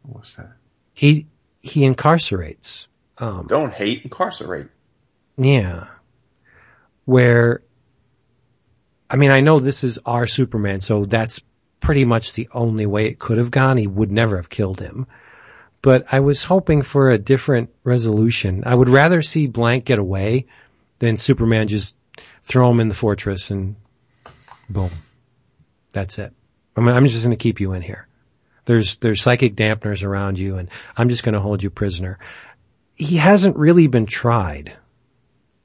what's 0.04 0.36
that? 0.36 0.54
He, 0.94 1.28
he 1.62 1.82
incarcerates. 1.82 2.88
Um, 3.18 3.48
Don't 3.48 3.74
hate, 3.74 4.04
incarcerate. 4.04 4.68
Yeah. 5.38 5.88
Where, 7.06 7.62
I 9.10 9.16
mean, 9.16 9.32
I 9.32 9.42
know 9.42 9.60
this 9.60 9.84
is 9.84 10.00
our 10.06 10.28
Superman, 10.28 10.82
so 10.82 11.06
that's 11.06 11.42
pretty 11.80 12.06
much 12.06 12.34
the 12.34 12.50
only 12.54 12.86
way 12.86 13.08
it 13.08 13.20
could 13.20 13.38
have 13.38 13.52
gone. 13.52 13.78
He 13.78 13.88
would 13.88 14.12
never 14.12 14.38
have 14.38 14.50
killed 14.50 14.80
him. 14.80 15.08
But 15.82 16.14
I 16.14 16.20
was 16.20 16.44
hoping 16.44 16.82
for 16.82 17.10
a 17.10 17.18
different 17.18 17.70
resolution. 17.84 18.64
I 18.66 18.76
would 18.76 18.90
rather 18.90 19.22
see 19.22 19.48
Blanque 19.48 19.86
get 19.86 20.00
away 20.00 20.48
than 21.00 21.16
Superman 21.16 21.70
just 21.70 21.96
throw 22.44 22.70
him 22.70 22.82
in 22.82 22.90
the 22.90 22.96
fortress 22.96 23.50
and 23.50 23.76
boom. 24.70 24.92
That's 25.92 26.20
it. 26.20 26.34
I 26.76 26.82
mean, 26.82 26.96
I'm 26.96 27.06
just 27.08 27.24
going 27.24 27.38
to 27.38 27.42
keep 27.42 27.60
you 27.60 27.74
in 27.74 27.82
here. 27.82 28.08
There's, 28.66 28.98
there's 28.98 29.22
psychic 29.22 29.56
dampeners 29.56 30.04
around 30.04 30.38
you 30.38 30.58
and 30.58 30.70
I'm 30.96 31.10
just 31.10 31.24
going 31.24 31.34
to 31.34 31.42
hold 31.42 31.64
you 31.64 31.70
prisoner. 31.70 32.20
He 32.96 33.18
hasn't 33.18 33.58
really 33.58 33.88
been 33.88 34.06
tried. 34.06 34.74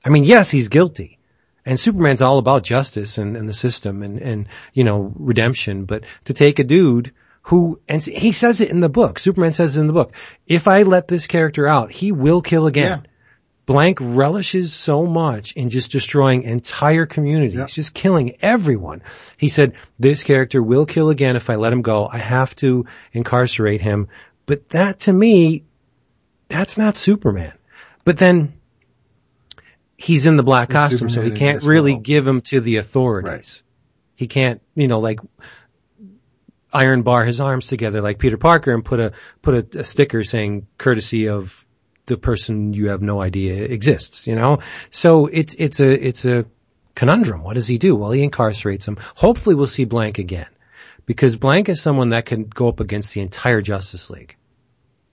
I 0.04 0.08
mean, 0.08 0.24
yes, 0.24 0.50
he's 0.50 0.68
guilty. 0.68 1.18
And 1.66 1.80
Superman's 1.80 2.22
all 2.22 2.38
about 2.38 2.62
justice 2.62 3.18
and, 3.18 3.36
and 3.36 3.48
the 3.48 3.54
system 3.54 4.02
and, 4.02 4.20
and, 4.20 4.48
you 4.72 4.84
know, 4.84 5.12
redemption. 5.16 5.84
But 5.86 6.04
to 6.24 6.34
take 6.34 6.58
a 6.58 6.64
dude 6.64 7.12
who, 7.42 7.80
and 7.88 8.02
he 8.02 8.32
says 8.32 8.60
it 8.60 8.70
in 8.70 8.80
the 8.80 8.88
book, 8.88 9.18
Superman 9.18 9.54
says 9.54 9.76
it 9.76 9.80
in 9.80 9.86
the 9.86 9.92
book, 9.92 10.12
if 10.46 10.68
I 10.68 10.82
let 10.82 11.08
this 11.08 11.26
character 11.26 11.66
out, 11.66 11.90
he 11.90 12.12
will 12.12 12.42
kill 12.42 12.66
again. 12.66 13.02
Yeah. 13.04 13.10
Blanque 13.66 13.98
relishes 14.00 14.74
so 14.74 15.06
much 15.06 15.52
in 15.52 15.70
just 15.70 15.90
destroying 15.90 16.42
entire 16.42 17.06
communities, 17.06 17.58
Yeah. 17.58 17.66
just 17.66 17.94
killing 17.94 18.36
everyone. 18.42 19.02
He 19.38 19.48
said, 19.48 19.72
this 19.98 20.22
character 20.22 20.62
will 20.62 20.84
kill 20.84 21.08
again 21.08 21.34
if 21.36 21.48
I 21.48 21.54
let 21.56 21.72
him 21.72 21.80
go. 21.82 22.06
I 22.10 22.18
have 22.18 22.54
to 22.56 22.84
incarcerate 23.12 23.80
him. 23.80 24.08
But 24.44 24.68
that 24.70 25.00
to 25.00 25.12
me, 25.12 25.64
that's 26.48 26.76
not 26.76 26.96
Superman. 26.96 27.54
But 28.04 28.18
then 28.18 28.52
he's 29.96 30.26
in 30.26 30.36
the 30.36 30.42
black 30.42 30.68
It's 30.68 30.74
costume, 30.74 31.08
so 31.08 31.22
he 31.22 31.30
can't 31.30 31.62
really 31.62 31.92
world. 31.94 32.04
give 32.04 32.26
him 32.26 32.40
to 32.42 32.60
the 32.60 32.76
authorities. 32.76 33.30
Right. 33.30 33.62
He 34.16 34.26
can't, 34.26 34.60
you 34.74 34.88
know, 34.88 35.00
like 35.00 35.20
iron 36.72 37.02
bar 37.02 37.24
his 37.24 37.40
arms 37.40 37.66
together 37.68 38.02
like 38.02 38.18
Peter 38.18 38.36
Parker 38.36 38.72
and 38.74 38.84
put 38.84 39.00
a 39.00 39.12
put 39.42 39.74
a, 39.74 39.80
a 39.80 39.84
sticker 39.84 40.24
saying 40.24 40.66
courtesy 40.76 41.28
of 41.28 41.64
the 42.06 42.16
person 42.16 42.72
you 42.72 42.88
have 42.88 43.02
no 43.02 43.20
idea 43.20 43.64
exists, 43.64 44.26
you 44.26 44.34
know? 44.34 44.58
So 44.90 45.26
it's 45.26 45.54
it's 45.58 45.80
a 45.80 46.06
it's 46.06 46.24
a 46.24 46.46
conundrum. 46.94 47.42
What 47.42 47.54
does 47.54 47.66
he 47.66 47.78
do? 47.78 47.96
Well, 47.96 48.10
he 48.10 48.26
incarcerates 48.26 48.86
him. 48.86 48.98
Hopefully 49.14 49.54
we'll 49.54 49.66
see 49.66 49.84
Blanque 49.84 50.18
again. 50.18 50.46
Because 51.06 51.36
Blanque 51.36 51.68
is 51.68 51.82
someone 51.82 52.10
that 52.10 52.26
can 52.26 52.44
go 52.44 52.68
up 52.68 52.80
against 52.80 53.12
the 53.12 53.20
entire 53.20 53.60
Justice 53.60 54.08
League. 54.08 54.36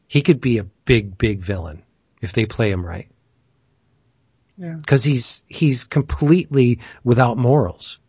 He 0.08 0.22
could 0.22 0.40
be 0.40 0.58
a 0.58 0.64
big, 0.64 1.18
big 1.18 1.40
villain 1.40 1.84
if 2.22 2.34
they 2.34 2.46
play 2.46 2.70
him 2.72 2.86
right. 2.86 3.10
Yeah. 4.58 4.78
Cause 4.86 5.04
he's, 5.04 5.42
he's 5.48 5.84
completely 5.84 6.80
without 7.04 7.38
morals 7.38 8.00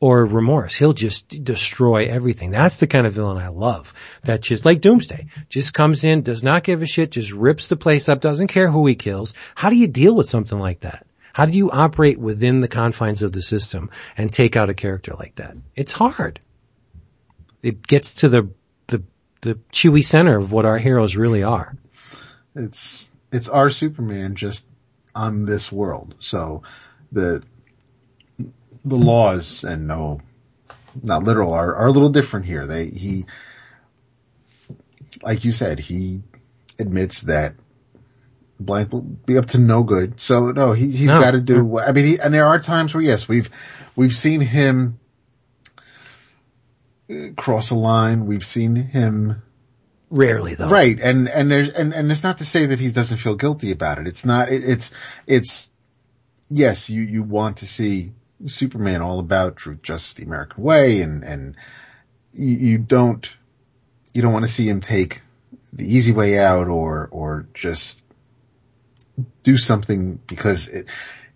or 0.00 0.24
remorse. 0.24 0.74
He'll 0.74 0.92
just 0.92 1.28
destroy 1.44 2.06
everything. 2.06 2.50
That's 2.50 2.78
the 2.78 2.86
kind 2.86 3.06
of 3.06 3.12
villain 3.14 3.38
I 3.38 3.48
love. 3.48 3.94
That 4.24 4.40
just 4.40 4.64
like 4.64 4.80
Doomsday, 4.80 5.28
just 5.48 5.72
comes 5.72 6.04
in, 6.04 6.22
does 6.22 6.42
not 6.42 6.64
give 6.64 6.82
a 6.82 6.86
shit, 6.86 7.10
just 7.10 7.32
rips 7.32 7.68
the 7.68 7.76
place 7.76 8.08
up, 8.08 8.20
doesn't 8.20 8.48
care 8.48 8.70
who 8.70 8.86
he 8.86 8.94
kills. 8.94 9.34
How 9.54 9.70
do 9.70 9.76
you 9.76 9.86
deal 9.86 10.14
with 10.14 10.28
something 10.28 10.58
like 10.58 10.80
that? 10.80 11.06
How 11.32 11.46
do 11.46 11.56
you 11.56 11.70
operate 11.70 12.18
within 12.18 12.60
the 12.60 12.68
confines 12.68 13.22
of 13.22 13.32
the 13.32 13.42
system 13.42 13.90
and 14.16 14.32
take 14.32 14.56
out 14.56 14.70
a 14.70 14.74
character 14.74 15.14
like 15.18 15.36
that? 15.36 15.56
It's 15.74 15.92
hard. 15.92 16.40
It 17.62 17.84
gets 17.86 18.14
to 18.16 18.28
the, 18.28 18.50
the, 18.88 19.02
the 19.40 19.54
chewy 19.72 20.04
center 20.04 20.36
of 20.36 20.52
what 20.52 20.64
our 20.64 20.78
heroes 20.78 21.16
really 21.16 21.42
are. 21.42 21.76
It's 22.54 23.10
it's 23.32 23.48
our 23.48 23.68
Superman 23.68 24.36
just 24.36 24.64
on 25.12 25.44
this 25.44 25.72
world. 25.72 26.14
So 26.20 26.62
the 27.10 27.42
the 28.84 28.96
laws 28.96 29.64
and 29.64 29.86
no 29.86 30.20
not 31.02 31.24
literal 31.24 31.52
are, 31.52 31.74
are 31.74 31.86
a 31.86 31.90
little 31.90 32.10
different 32.10 32.46
here. 32.46 32.66
They 32.66 32.86
he 32.86 33.26
like 35.22 35.44
you 35.44 35.52
said, 35.52 35.78
he 35.78 36.22
admits 36.78 37.22
that 37.22 37.54
Blanque 38.60 38.92
will 38.92 39.02
be 39.02 39.38
up 39.38 39.46
to 39.46 39.58
no 39.58 39.82
good. 39.82 40.20
So 40.20 40.50
no, 40.52 40.72
he 40.72 40.90
he's 40.90 41.08
No. 41.08 41.20
got 41.20 41.32
to 41.32 41.40
do. 41.40 41.64
what 41.64 41.88
I 41.88 41.92
mean, 41.92 42.04
he, 42.04 42.18
and 42.18 42.32
there 42.32 42.46
are 42.46 42.58
times 42.60 42.94
where 42.94 43.02
yes, 43.02 43.26
we've 43.26 43.50
we've 43.96 44.14
seen 44.14 44.40
him 44.40 44.98
uh, 47.10 47.30
cross 47.36 47.70
a 47.70 47.74
line. 47.74 48.26
We've 48.26 48.44
seen 48.46 48.76
him 48.76 49.42
Rarely 50.10 50.54
though. 50.54 50.68
Right. 50.68 51.00
And, 51.00 51.28
and 51.28 51.50
there's, 51.50 51.70
and, 51.70 51.92
and 51.92 52.12
it's 52.12 52.22
not 52.22 52.38
to 52.38 52.44
say 52.44 52.66
that 52.66 52.78
he 52.78 52.92
doesn't 52.92 53.16
feel 53.16 53.34
guilty 53.34 53.72
about 53.72 53.98
it. 53.98 54.06
It's 54.06 54.24
not, 54.24 54.48
it, 54.48 54.62
it's, 54.64 54.92
it's, 55.26 55.70
yes, 56.48 56.88
you, 56.88 57.02
you 57.02 57.24
want 57.24 57.56
to 57.58 57.66
see 57.66 58.12
Superman 58.46 59.02
all 59.02 59.18
about 59.18 59.56
truth, 59.56 59.82
justice, 59.82 60.14
the 60.14 60.24
American 60.24 60.62
way, 60.62 61.02
and, 61.02 61.22
and 61.24 61.56
you, 62.32 62.56
you 62.56 62.78
don't, 62.78 63.28
you 64.12 64.22
don't 64.22 64.32
want 64.32 64.44
to 64.44 64.50
see 64.50 64.68
him 64.68 64.80
take 64.80 65.22
the 65.72 65.84
easy 65.84 66.12
way 66.12 66.38
out 66.38 66.68
or, 66.68 67.08
or 67.10 67.48
just 67.54 68.02
do 69.42 69.56
something 69.56 70.16
because 70.26 70.68
it, 70.68 70.86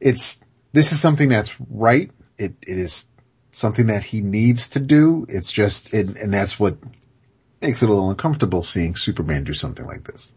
it's, 0.01 0.41
this 0.73 0.93
is 0.93 1.01
something 1.01 1.29
that's 1.29 1.55
right. 1.61 2.11
It, 2.37 2.55
it 2.63 2.79
is 2.79 3.07
something 3.53 3.87
that 3.87 4.05
he 4.05 4.21
needs 4.21 4.71
to 4.71 4.81
do. 4.81 5.27
It's 5.29 5.51
just, 5.51 5.95
it, 5.95 6.17
and 6.17 6.33
that's 6.33 6.59
what 6.61 6.77
makes 7.61 7.83
it 7.83 7.89
a 7.89 7.93
little 7.93 8.11
uncomfortable 8.11 8.63
seeing 8.63 8.95
Superman 8.97 9.45
do 9.45 9.53
something 9.53 9.87
like 9.87 10.05
this. 10.05 10.33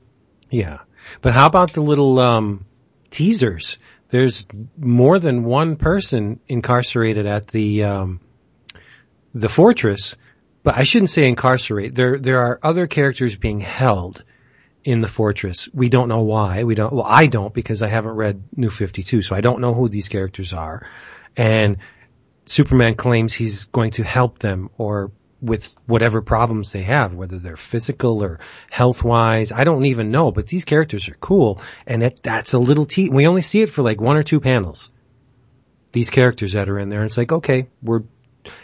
Yeah. 0.50 0.80
But 1.22 1.34
how 1.34 1.48
about 1.48 1.74
the 1.74 1.82
little, 1.82 2.20
um, 2.20 2.66
teasers? 3.10 3.78
There's 4.12 4.46
more 4.78 5.20
than 5.20 5.44
one 5.44 5.78
person 5.78 6.40
incarcerated 6.48 7.26
at 7.26 7.48
the, 7.48 7.86
um, 7.86 8.20
the 9.34 9.50
fortress, 9.50 10.16
but 10.64 10.78
I 10.78 10.84
shouldn't 10.84 11.10
say 11.10 11.28
incarcerate. 11.28 11.96
There, 11.96 12.20
there 12.20 12.42
are 12.42 12.60
other 12.62 12.88
characters 12.88 13.36
being 13.36 13.62
held 13.62 14.24
in 14.84 15.02
the 15.02 15.08
fortress. 15.08 15.70
We 15.74 15.90
don't 15.90 16.10
know 16.10 16.24
why. 16.24 16.64
We 16.66 16.76
don't, 16.76 16.92
well, 16.92 17.06
I 17.08 17.28
don't 17.28 17.54
because 17.54 17.82
I 17.82 17.88
haven't 17.88 18.16
read 18.16 18.44
New 18.56 18.70
52, 18.70 19.22
so 19.22 19.36
I 19.36 19.42
don't 19.42 19.62
know 19.62 19.74
who 19.74 19.88
these 19.88 20.10
characters 20.10 20.54
are. 20.54 20.86
And 21.38 21.78
Superman 22.46 22.96
claims 22.96 23.34
he's 23.34 23.66
going 23.66 23.92
to 23.92 24.04
help 24.04 24.40
them 24.40 24.70
or 24.78 25.12
with 25.42 25.76
whatever 25.88 26.22
problems 26.22 26.72
they 26.72 26.84
have, 26.84 27.14
whether 27.14 27.40
they're 27.40 27.58
physical 27.58 28.24
or 28.24 28.40
health 28.70 29.04
wise. 29.04 29.52
I 29.52 29.64
don't 29.64 29.86
even 29.86 30.12
know, 30.12 30.32
but 30.32 30.48
these 30.48 30.66
characters 30.66 31.10
are 31.10 31.18
cool. 31.20 31.60
And 31.88 32.04
it, 32.04 32.22
that's 32.22 32.54
a 32.54 32.60
little 32.60 32.86
te- 32.86 33.10
we 33.10 33.28
only 33.28 33.42
see 33.42 33.62
it 33.62 33.70
for 33.70 33.82
like 33.82 34.00
one 34.00 34.18
or 34.18 34.24
two 34.24 34.40
panels. 34.40 34.92
These 35.92 36.12
characters 36.12 36.54
that 36.54 36.70
are 36.70 36.80
in 36.80 36.90
there. 36.90 37.04
It's 37.04 37.18
like, 37.18 37.32
okay, 37.32 37.70
we're 37.82 38.04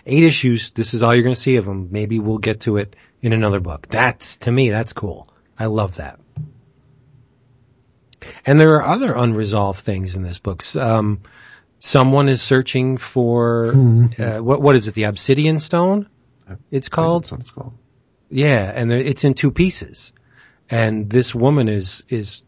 eight 0.06 0.24
issues. 0.24 0.72
This 0.72 0.94
is 0.94 1.04
all 1.04 1.14
you're 1.14 1.24
going 1.24 1.36
to 1.36 1.42
see 1.42 1.56
of 1.56 1.66
them. 1.66 1.90
Maybe 1.92 2.20
we'll 2.20 2.38
get 2.38 2.62
to 2.62 2.78
it 2.78 2.96
in 3.22 3.34
another 3.34 3.60
book. 3.60 3.88
That's, 3.90 4.38
to 4.38 4.52
me, 4.52 4.70
that's 4.70 4.94
cool. 4.94 5.28
I 5.58 5.66
love 5.66 5.96
that. 5.96 6.20
And 8.46 8.60
there 8.60 8.76
are 8.76 8.86
other 8.86 9.14
unresolved 9.14 9.80
things 9.80 10.16
in 10.16 10.22
this 10.22 10.40
book. 10.40 10.64
Um, 10.76 11.22
someone 11.80 12.30
is 12.30 12.42
searching 12.42 12.98
for, 12.98 13.74
uh, 14.20 14.40
what, 14.40 14.62
what 14.62 14.76
is 14.76 14.88
it? 14.88 14.94
The 14.94 15.04
obsidian 15.04 15.60
stone? 15.60 16.08
It's 16.72 16.90
called? 16.90 17.24
That's 17.24 17.32
what 17.32 17.42
it's 17.42 17.52
called. 17.52 17.74
Yeah, 18.30 18.72
and 18.74 18.92
it's 18.92 19.24
in 19.24 19.34
two 19.34 19.52
pieces. 19.52 20.12
And 20.70 21.10
this 21.10 21.34
woman 21.34 21.70
is, 21.70 22.04
is 22.10 22.42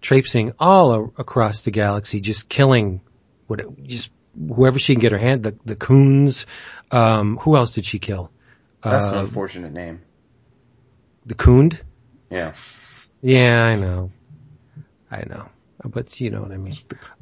traipsing 0.00 0.52
all 0.58 0.92
a- 0.92 1.02
across 1.20 1.62
the 1.62 1.70
galaxy, 1.72 2.20
just 2.20 2.48
killing 2.48 3.00
what, 3.48 3.82
just 3.84 4.10
whoever 4.36 4.78
she 4.78 4.94
can 4.94 5.00
get 5.00 5.12
her 5.12 5.18
hand, 5.18 5.42
the, 5.42 5.56
the 5.64 5.74
coons, 5.76 6.46
um, 6.90 7.38
who 7.38 7.56
else 7.56 7.72
did 7.74 7.84
she 7.84 7.98
kill? 7.98 8.30
That's 8.82 9.08
an 9.08 9.18
Uh, 9.18 9.20
unfortunate 9.22 9.72
name. 9.72 10.02
the 11.24 11.34
coond? 11.34 11.80
Yeah. 12.30 12.52
Yeah, 13.20 13.64
I 13.64 13.74
know. 13.76 14.10
I 15.10 15.24
know. 15.28 15.48
But 15.84 16.18
you 16.20 16.30
know 16.30 16.40
what 16.42 16.52
I 16.52 16.56
mean. 16.56 16.74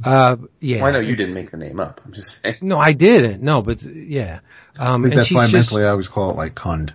Uh, 0.03 0.37
yeah. 0.61 0.79
Well, 0.79 0.87
I 0.87 0.91
know 0.93 1.01
you 1.01 1.17
didn't 1.17 1.35
make 1.35 1.51
the 1.51 1.57
name 1.57 1.81
up. 1.81 2.01
I'm 2.05 2.13
just 2.13 2.41
saying. 2.43 2.57
No, 2.61 2.79
I 2.79 2.93
didn't. 2.93 3.43
No, 3.43 3.63
but 3.63 3.83
yeah. 3.83 4.41
Um, 4.79 5.03
I 5.03 5.05
think 5.05 5.15
that's 5.17 5.29
she's 5.29 5.37
why 5.37 5.45
just- 5.49 5.73
mentally 5.73 5.85
I 5.85 5.91
always 5.91 6.09
call 6.09 6.31
it 6.31 6.37
like 6.37 6.55
Kund. 6.55 6.93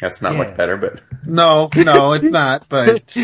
That's 0.00 0.22
not 0.22 0.32
Yeah. 0.32 0.38
much 0.38 0.56
better, 0.56 0.76
but 0.76 1.02
No, 1.26 1.68
no, 1.74 2.12
it's 2.12 2.24
not, 2.24 2.66
but 2.68 3.02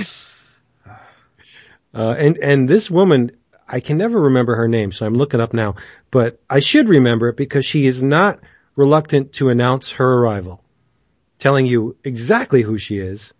Uh, 1.94 2.14
and, 2.18 2.38
and 2.38 2.68
this 2.68 2.90
woman, 2.90 3.32
I 3.68 3.80
can 3.80 3.98
never 3.98 4.18
remember 4.22 4.56
her 4.56 4.66
name, 4.68 4.92
so 4.92 5.04
I'm 5.04 5.14
looking 5.14 5.40
up 5.42 5.52
now, 5.52 5.74
but 6.10 6.40
I 6.48 6.60
should 6.60 6.88
remember 6.88 7.28
it 7.28 7.36
because 7.36 7.66
she 7.66 7.84
is 7.84 8.02
not 8.02 8.40
reluctant 8.76 9.34
to 9.34 9.50
announce 9.50 9.90
her 9.92 10.10
arrival, 10.20 10.62
telling 11.38 11.66
you 11.66 11.96
exactly 12.02 12.62
who 12.62 12.78
she 12.78 12.98
is. 12.98 13.34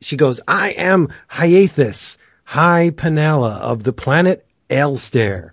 She 0.00 0.16
goes, 0.16 0.40
I 0.46 0.70
am 0.70 1.08
Hyathis, 1.28 2.18
High 2.52 2.90
Panella 2.90 3.60
of 3.60 3.82
the 3.82 3.94
planet 3.94 4.44
Alstair. 4.68 5.52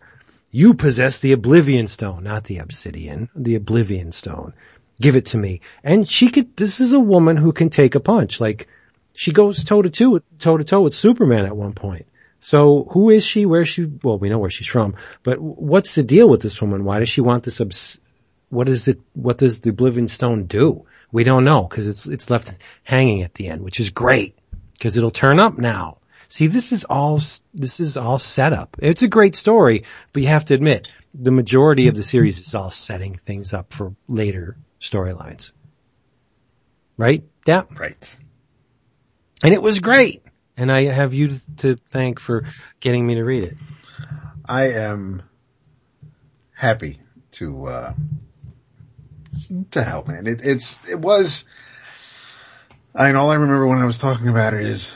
You 0.51 0.73
possess 0.73 1.21
the 1.21 1.31
Oblivion 1.31 1.87
Stone, 1.87 2.25
not 2.25 2.43
the 2.43 2.57
Obsidian, 2.57 3.29
the 3.33 3.55
Oblivion 3.55 4.11
Stone. 4.11 4.51
Give 4.99 5.15
it 5.15 5.27
to 5.27 5.37
me. 5.37 5.61
And 5.81 6.09
she 6.09 6.27
could, 6.29 6.57
this 6.57 6.81
is 6.81 6.91
a 6.91 6.99
woman 6.99 7.37
who 7.37 7.53
can 7.53 7.69
take 7.69 7.95
a 7.95 8.01
punch. 8.01 8.41
Like, 8.41 8.67
she 9.13 9.31
goes 9.31 9.63
toe 9.63 9.81
to 9.81 9.89
toe, 9.89 10.19
toe 10.39 10.57
to 10.57 10.65
toe 10.65 10.81
with 10.81 10.93
Superman 10.93 11.45
at 11.45 11.55
one 11.55 11.71
point. 11.71 12.05
So 12.41 12.83
who 12.91 13.11
is 13.11 13.23
she? 13.23 13.45
Where 13.45 13.61
is 13.61 13.69
she? 13.69 13.85
Well, 13.85 14.19
we 14.19 14.27
know 14.27 14.39
where 14.39 14.49
she's 14.49 14.67
from, 14.67 14.95
but 15.23 15.39
what's 15.39 15.95
the 15.95 16.03
deal 16.03 16.27
with 16.27 16.41
this 16.41 16.61
woman? 16.61 16.83
Why 16.83 16.99
does 16.99 17.07
she 17.07 17.21
want 17.21 17.45
this? 17.45 17.61
Obs- 17.61 18.01
what 18.49 18.67
is 18.67 18.89
it? 18.89 18.99
What 19.13 19.37
does 19.37 19.61
the 19.61 19.69
Oblivion 19.69 20.09
Stone 20.09 20.47
do? 20.47 20.85
We 21.13 21.23
don't 21.23 21.45
know 21.45 21.63
because 21.63 21.87
it's 21.87 22.07
it's 22.07 22.29
left 22.29 22.51
hanging 22.83 23.23
at 23.23 23.35
the 23.35 23.47
end, 23.47 23.61
which 23.61 23.79
is 23.79 23.89
great 23.89 24.37
because 24.73 24.97
it'll 24.97 25.11
turn 25.11 25.39
up 25.39 25.57
now. 25.57 25.98
See, 26.29 26.45
this 26.47 26.71
is 26.71 26.85
all 26.85 27.19
this 27.53 27.79
is 27.79 27.97
all 27.97 28.19
set 28.19 28.53
up. 28.53 28.77
It's 28.79 29.01
a 29.01 29.07
great 29.07 29.35
story, 29.35 29.85
but 30.13 30.21
you 30.21 30.29
have 30.29 30.45
to 30.45 30.53
admit 30.53 30.87
the 31.13 31.31
majority 31.31 31.87
of 31.87 31.95
the 31.95 32.03
series 32.03 32.39
is 32.39 32.53
all 32.53 32.69
setting 32.69 33.15
things 33.15 33.53
up 33.53 33.73
for 33.73 33.95
later 34.07 34.55
storylines, 34.79 35.51
right? 36.97 37.23
Yeah, 37.47 37.63
right. 37.75 38.17
and 39.43 39.53
it 39.53 39.61
was 39.61 39.79
great. 39.79 40.23
And 40.55 40.71
I 40.71 40.83
have 40.83 41.13
you 41.13 41.39
to 41.57 41.77
thank 41.77 42.19
for 42.19 42.45
getting 42.79 43.07
me 43.07 43.15
to 43.15 43.23
read 43.23 43.45
it. 43.45 43.57
I 44.45 44.71
am 44.71 45.23
happy 46.53 46.99
to 47.31 47.65
uh 47.65 47.93
to 49.71 49.83
help, 49.83 50.07
man. 50.07 50.27
It, 50.27 50.41
it's 50.43 50.87
it 50.87 50.99
was. 50.99 51.45
I 52.93 53.07
mean, 53.07 53.15
all 53.15 53.31
I 53.31 53.35
remember 53.35 53.65
when 53.67 53.79
I 53.79 53.85
was 53.85 53.97
talking 53.97 54.27
about 54.27 54.53
it 54.53 54.65
is, 54.65 54.91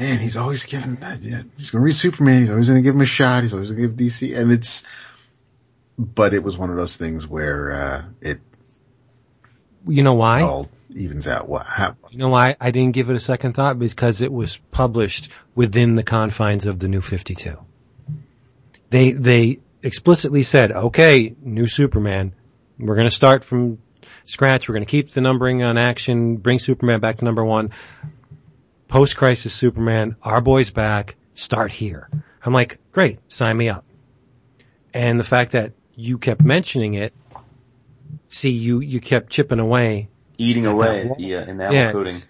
man, 0.00 0.18
he's 0.18 0.36
always 0.36 0.64
giving. 0.64 0.96
that. 0.96 1.20
Yeah, 1.20 1.42
he's 1.56 1.70
going 1.70 1.82
to 1.82 1.84
read 1.84 1.94
Superman. 1.94 2.40
He's 2.40 2.50
always 2.50 2.68
going 2.68 2.82
to 2.82 2.82
give 2.82 2.94
him 2.94 3.00
a 3.02 3.06
shot. 3.06 3.42
He's 3.42 3.52
always 3.52 3.70
going 3.70 3.82
to 3.82 3.88
give 3.88 3.96
DC, 3.96 4.36
and 4.36 4.50
it's. 4.50 4.82
But 5.98 6.32
it 6.32 6.42
was 6.42 6.56
one 6.56 6.70
of 6.70 6.76
those 6.76 6.96
things 6.96 7.26
where 7.26 7.72
uh 7.72 8.02
it 8.22 8.40
You 9.86 10.02
know 10.02 10.14
why? 10.14 10.40
all 10.40 10.70
evens 10.96 11.26
out. 11.26 11.46
What 11.46 11.66
happened? 11.66 12.12
You 12.12 12.18
know 12.18 12.30
why 12.30 12.56
I 12.58 12.70
didn't 12.70 12.92
give 12.94 13.10
it 13.10 13.16
a 13.16 13.20
second 13.20 13.52
thought? 13.52 13.78
Because 13.78 14.22
it 14.22 14.32
was 14.32 14.58
published 14.70 15.28
within 15.54 15.96
the 15.96 16.02
confines 16.02 16.66
of 16.66 16.78
the 16.78 16.88
New 16.88 17.02
52. 17.02 17.54
They, 18.88 19.12
they 19.12 19.60
explicitly 19.82 20.42
said, 20.42 20.72
okay, 20.72 21.34
new 21.42 21.66
Superman, 21.68 22.32
we're 22.78 22.96
gonna 22.96 23.10
start 23.10 23.44
from 23.44 23.78
scratch, 24.24 24.68
we're 24.68 24.74
gonna 24.74 24.86
keep 24.86 25.10
the 25.10 25.20
numbering 25.20 25.62
on 25.62 25.76
action, 25.76 26.36
bring 26.38 26.58
Superman 26.58 27.00
back 27.00 27.18
to 27.18 27.24
number 27.26 27.44
one, 27.44 27.70
post-crisis 28.90 29.52
Superman, 29.54 30.16
our 30.22 30.40
boy's 30.40 30.70
back, 30.70 31.16
start 31.34 31.72
here. 31.72 32.08
I'm 32.44 32.52
like, 32.52 32.78
great, 32.92 33.18
sign 33.32 33.56
me 33.56 33.68
up. 33.68 33.84
And 34.92 35.18
the 35.18 35.24
fact 35.24 35.52
that 35.52 35.72
you 35.94 36.18
kept 36.18 36.42
mentioning 36.42 36.94
it, 36.94 37.14
see, 38.28 38.50
you, 38.50 38.80
you 38.80 39.00
kept 39.00 39.30
chipping 39.30 39.60
away 39.60 40.08
eating 40.38 40.64
away 40.66 41.08
at 41.10 41.18
the 41.18 41.36
uh, 41.36 41.44
enamel 41.44 41.74
Yeah. 41.74 41.92
coating. 41.92 42.22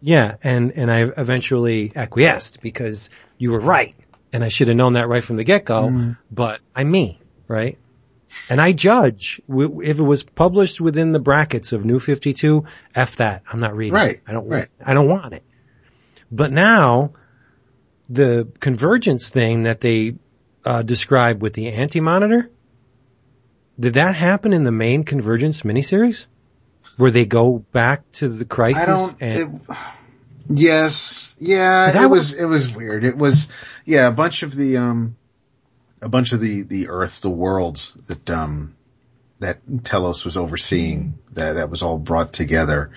yeah, 0.00 0.36
and 0.44 0.70
and 0.76 0.90
I 0.92 1.00
eventually 1.02 1.90
acquiesced 1.96 2.62
because 2.62 3.10
you 3.36 3.50
were 3.50 3.58
right, 3.58 3.96
and 4.32 4.44
I 4.44 4.48
should 4.48 4.68
have 4.68 4.76
known 4.76 4.92
that 4.92 5.08
right 5.08 5.24
from 5.24 5.36
the 5.36 5.42
get 5.44 5.64
go. 5.64 6.14
But 6.30 6.60
I'm 6.76 6.88
me, 6.88 7.20
right? 7.48 7.76
And 8.48 8.60
I 8.60 8.70
judge 8.72 9.40
if 9.48 9.98
it 9.98 10.02
was 10.02 10.22
published 10.22 10.80
within 10.80 11.10
the 11.10 11.18
brackets 11.18 11.72
of 11.72 11.84
New 11.84 11.98
Fifty 11.98 12.32
Two. 12.32 12.66
F 12.94 13.16
that. 13.16 13.42
I'm 13.52 13.58
not 13.58 13.74
reading. 13.74 13.94
Right, 13.94 14.14
It. 14.14 14.20
I 14.28 14.32
don't. 14.32 14.48
right. 14.48 14.68
I 14.86 14.94
don't 14.94 15.08
want 15.08 15.32
it. 15.34 15.42
But 16.30 16.52
now, 16.52 17.12
the 18.08 18.48
convergence 18.60 19.28
thing 19.30 19.62
that 19.64 19.80
they 19.80 20.14
uh, 20.64 20.82
described 20.82 21.40
with 21.42 21.54
the 21.54 21.68
Anti 21.68 22.00
Monitor, 22.00 22.50
did 23.80 23.94
that 23.94 24.14
happen 24.14 24.52
in 24.52 24.64
the 24.64 24.72
main 24.72 25.04
Convergence 25.04 25.62
miniseries? 25.62 26.26
Where 26.96 27.10
they 27.12 27.26
go 27.26 27.58
back 27.72 28.10
to 28.12 28.28
the 28.28 28.44
crisis 28.44 28.82
I 28.82 28.86
don't. 28.86 29.16
and 29.20 29.60
It, 29.68 29.76
yes, 30.48 31.34
yeah. 31.38 31.88
It 31.90 32.08
was. 32.08 32.32
was- 32.32 32.34
It 32.34 32.44
was 32.44 32.74
weird. 32.74 33.04
It 33.04 33.16
was. 33.16 33.48
Yeah, 33.84 34.08
a 34.08 34.12
bunch 34.12 34.42
of 34.42 34.54
the 34.54 34.78
um, 34.78 35.16
a 36.02 36.08
bunch 36.08 36.32
of 36.32 36.40
the 36.40 36.62
the 36.62 36.88
Earths, 36.88 37.20
the 37.20 37.30
worlds 37.30 37.92
that 38.08 38.28
um, 38.30 38.74
that 39.38 39.60
Telos 39.84 40.24
was 40.24 40.36
overseeing. 40.36 41.18
That 41.34 41.52
that 41.52 41.70
was 41.70 41.82
all 41.82 41.98
brought 41.98 42.32
together 42.32 42.90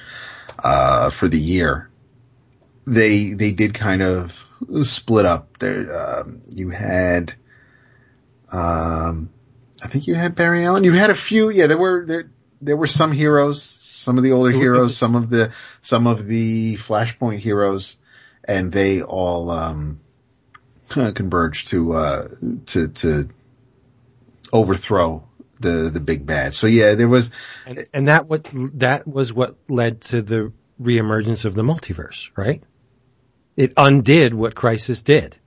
uh 0.64 1.12
for 1.12 1.28
the 1.28 1.40
year. 1.40 1.91
They 2.92 3.32
they 3.32 3.52
did 3.52 3.74
kind 3.74 4.02
of 4.02 4.46
split 4.84 5.26
up. 5.26 5.58
There, 5.60 6.20
um, 6.20 6.42
you 6.50 6.70
had. 6.70 7.34
Um, 8.52 9.30
I 9.82 9.88
think 9.88 10.08
you 10.08 10.16
had 10.16 10.36
Barry 10.36 10.66
Allen. 10.66 10.84
You 10.84 10.92
had 10.92 11.10
a 11.10 11.16
few. 11.16 11.50
Yeah, 11.50 11.68
there 11.68 11.78
were 11.78 12.06
there 12.06 12.30
there 12.62 12.76
were 12.76 12.88
some 12.88 13.14
heroes, 13.14 13.64
some 13.64 14.18
of 14.18 14.24
the 14.24 14.34
older 14.34 14.52
heroes, 14.52 14.98
some 14.98 15.16
of 15.16 15.30
the 15.30 15.54
some 15.82 16.06
of 16.06 16.28
the 16.28 16.76
Flashpoint 16.76 17.40
heroes, 17.40 17.96
and 18.44 18.72
they 18.72 19.02
all 19.02 19.50
um 19.50 20.02
converged 20.90 21.70
to 21.70 21.94
uh 21.94 22.28
to 22.66 22.90
to 22.90 23.30
overthrow 24.52 25.24
the 25.62 25.90
the 25.90 26.00
big 26.02 26.26
bad. 26.26 26.54
So 26.54 26.68
yeah, 26.68 26.96
there 26.96 27.08
was 27.08 27.32
And, 27.66 27.86
and 27.94 28.08
that 28.10 28.28
what 28.28 28.48
that 28.80 29.08
was 29.08 29.32
what 29.32 29.56
led 29.70 30.02
to 30.02 30.22
the 30.22 30.52
reemergence 30.82 31.46
of 31.46 31.54
the 31.54 31.64
multiverse, 31.64 32.30
right? 32.36 32.62
It 33.58 33.74
undid 33.78 34.34
what 34.34 34.56
Crisis 34.56 35.02
did. 35.02 35.38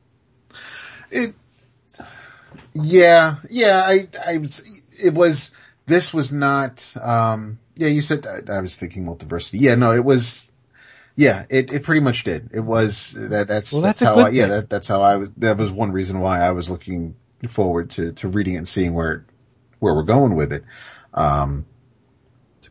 It, 1.11 1.35
yeah, 2.75 3.37
yeah, 3.49 3.83
I, 3.85 4.09
I, 4.27 4.49
it 5.03 5.15
was, 5.15 5.53
this 5.87 6.13
was 6.13 6.33
not, 6.33 6.93
um, 7.01 7.59
yeah, 7.77 7.89
you 7.89 8.01
said, 8.01 8.27
I, 8.27 8.53
I 8.53 8.61
was 8.61 8.77
thinking 8.77 9.05
multiversity. 9.05 9.61
Yeah, 9.61 9.77
no, 9.77 9.93
it 9.93 10.05
was, 10.05 10.51
yeah, 11.17 11.47
it, 11.49 11.73
it 11.73 11.83
pretty 11.85 12.01
much 12.01 12.25
did. 12.25 12.51
It 12.53 12.61
was, 12.61 13.13
that, 13.13 13.49
that's, 13.49 13.73
Well, 13.73 13.83
that's, 13.83 14.01
that's 14.01 14.17
how 14.17 14.27
I, 14.27 14.31
yeah, 14.31 14.47
that, 14.47 14.71
that's 14.71 14.87
how 14.87 15.03
I 15.03 15.17
was, 15.17 15.29
that 15.39 15.57
was 15.57 15.71
one 15.71 15.93
reason 15.93 16.21
why 16.21 16.41
I 16.41 16.51
was 16.53 16.69
looking 16.69 17.17
forward 17.49 17.91
to, 17.91 18.13
to 18.13 18.29
reading 18.29 18.55
it 18.55 18.59
and 18.59 18.69
seeing 18.69 18.95
where, 18.95 19.25
where 19.79 19.95
we're 19.95 20.03
going 20.03 20.35
with 20.35 20.53
it. 20.53 20.65
Um, 21.13 21.67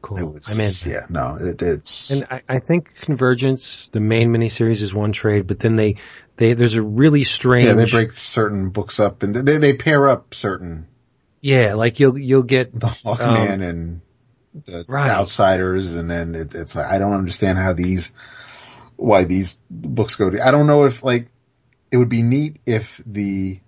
cool. 0.04 0.34
was, 0.34 0.50
I'm 0.50 0.60
in. 0.60 0.74
yeah, 0.86 1.06
no, 1.10 1.38
it, 1.40 1.62
it's, 1.64 2.12
And 2.12 2.28
I, 2.30 2.42
I 2.48 2.60
think 2.60 2.94
Convergence, 3.02 3.88
the 3.88 4.00
main 4.00 4.30
miniseries 4.30 4.84
is 4.84 4.94
one 4.94 5.12
trade, 5.12 5.48
but 5.48 5.60
then 5.60 5.76
they, 5.76 5.96
they, 6.38 6.54
there's 6.54 6.76
a 6.76 6.84
really 6.84 7.24
strange, 7.24 7.66
yeah, 7.66 7.74
they 7.74 7.90
break 7.90 8.14
certain 8.14 8.70
books 8.70 9.00
up 9.00 9.24
and 9.24 9.36
they, 9.36 9.58
they 9.58 9.74
pair 9.76 10.08
up 10.08 10.36
certain, 10.36 10.88
yeah, 11.42 11.74
like 11.74 12.00
you'll, 12.00 12.18
you'll 12.18 12.44
get, 12.44 12.80
the 12.80 12.88
Hawkman 12.88 13.68
and 13.68 14.02
the 14.54 14.80
Um, 14.80 14.86
Right. 14.88 15.10
Outsiders, 15.10 15.96
and 15.96 16.10
then 16.10 16.36
it, 16.36 16.54
it's 16.54 16.76
like 16.76 16.86
I 16.86 17.00
don't 17.00 17.14
understand 17.14 17.58
how 17.58 17.74
these, 17.74 18.12
why 18.96 19.24
these 19.24 19.58
books 19.70 20.16
go. 20.16 20.30
To, 20.30 20.46
I 20.46 20.52
don't 20.52 20.68
know 20.68 20.86
if 20.86 21.04
like 21.04 21.30
it 21.92 21.98
would 21.98 22.10
be 22.10 22.22
neat 22.22 22.58
if 22.66 23.02
the 23.06 23.60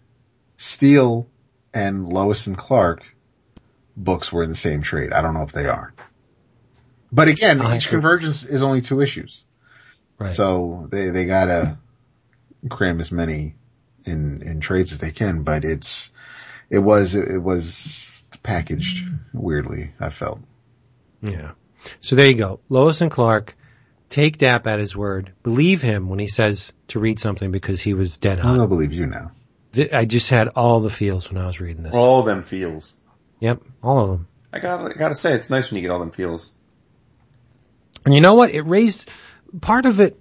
Steel 0.58 1.28
and 1.74 2.08
Lois 2.08 2.48
and 2.48 2.58
Clark 2.58 3.04
books 3.98 4.32
were 4.32 4.44
in 4.44 4.50
the 4.50 4.56
same 4.56 4.82
trade. 4.82 5.12
I 5.12 5.22
don't 5.22 5.34
know 5.34 5.44
if 5.44 5.52
they 5.52 5.66
are. 5.66 5.94
But 7.16 7.30
again, 7.30 7.62
I 7.62 7.78
each 7.78 7.88
agree. 7.88 7.98
convergence 7.98 8.44
is 8.44 8.62
only 8.62 8.82
two 8.82 9.00
issues, 9.02 9.44
right. 10.20 10.34
so 10.34 10.88
they 10.92 11.10
they 11.10 11.26
gotta 11.26 11.78
cram 12.70 13.00
as 13.00 13.12
many 13.12 13.56
in 14.06 14.42
in 14.42 14.60
trades 14.60 14.92
as 14.92 14.98
they 15.00 15.12
can. 15.12 15.44
But 15.44 15.64
it's 15.64 16.10
it 16.70 16.80
was 16.80 17.16
it 17.16 17.42
was 17.42 18.26
packaged 18.44 19.08
weirdly. 19.34 19.94
I 20.00 20.10
felt. 20.10 20.40
Yeah. 21.22 21.52
So 22.02 22.16
there 22.16 22.28
you 22.28 22.36
go. 22.36 22.60
Lois 22.68 23.00
and 23.00 23.10
Clark 23.12 23.56
take 24.10 24.38
Dap 24.38 24.68
at 24.68 24.80
his 24.80 24.96
word. 24.96 25.32
Believe 25.44 25.82
him 25.82 26.10
when 26.10 26.20
he 26.20 26.28
says 26.28 26.74
to 26.90 27.00
read 27.00 27.20
something 27.20 27.52
because 27.52 27.82
he 27.82 27.94
was 27.94 28.18
dead 28.18 28.40
I 28.40 28.44
hot. 28.44 28.58
don't 28.58 28.70
believe 28.70 28.92
you 28.92 29.06
now. 29.06 29.32
I 29.94 30.06
just 30.06 30.30
had 30.30 30.50
all 30.50 30.80
the 30.80 30.90
feels 30.90 31.30
when 31.30 31.42
I 31.42 31.48
was 31.48 31.60
reading 31.60 31.84
this. 31.84 31.94
All 31.94 32.24
them 32.24 32.44
feels. 32.44 32.94
Yep. 33.40 33.62
All 33.84 34.00
of 34.04 34.10
them. 34.10 34.28
I 34.54 34.60
gotta, 34.60 34.86
I 34.86 34.94
gotta 34.94 35.16
say, 35.16 35.34
it's 35.34 35.50
nice 35.50 35.70
when 35.70 35.78
you 35.78 35.82
get 35.82 35.92
all 35.92 36.00
them 36.00 36.12
feels. 36.12 36.55
And 38.06 38.14
you 38.14 38.22
know 38.22 38.36
what? 38.36 38.52
It 38.52 38.62
raised 38.62 39.10
part 39.62 39.86
of 39.86 40.00
it 40.00 40.20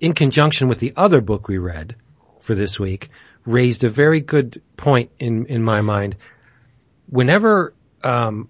in 0.00 0.14
conjunction 0.14 0.68
with 0.68 0.78
the 0.78 0.94
other 0.96 1.20
book 1.20 1.46
we 1.46 1.58
read 1.58 1.96
for 2.40 2.54
this 2.54 2.80
week 2.80 3.10
raised 3.44 3.84
a 3.84 3.88
very 3.88 4.20
good 4.20 4.62
point 4.76 5.10
in, 5.18 5.46
in 5.46 5.62
my 5.62 5.80
mind. 5.80 6.16
Whenever, 7.08 7.74
um, 8.02 8.48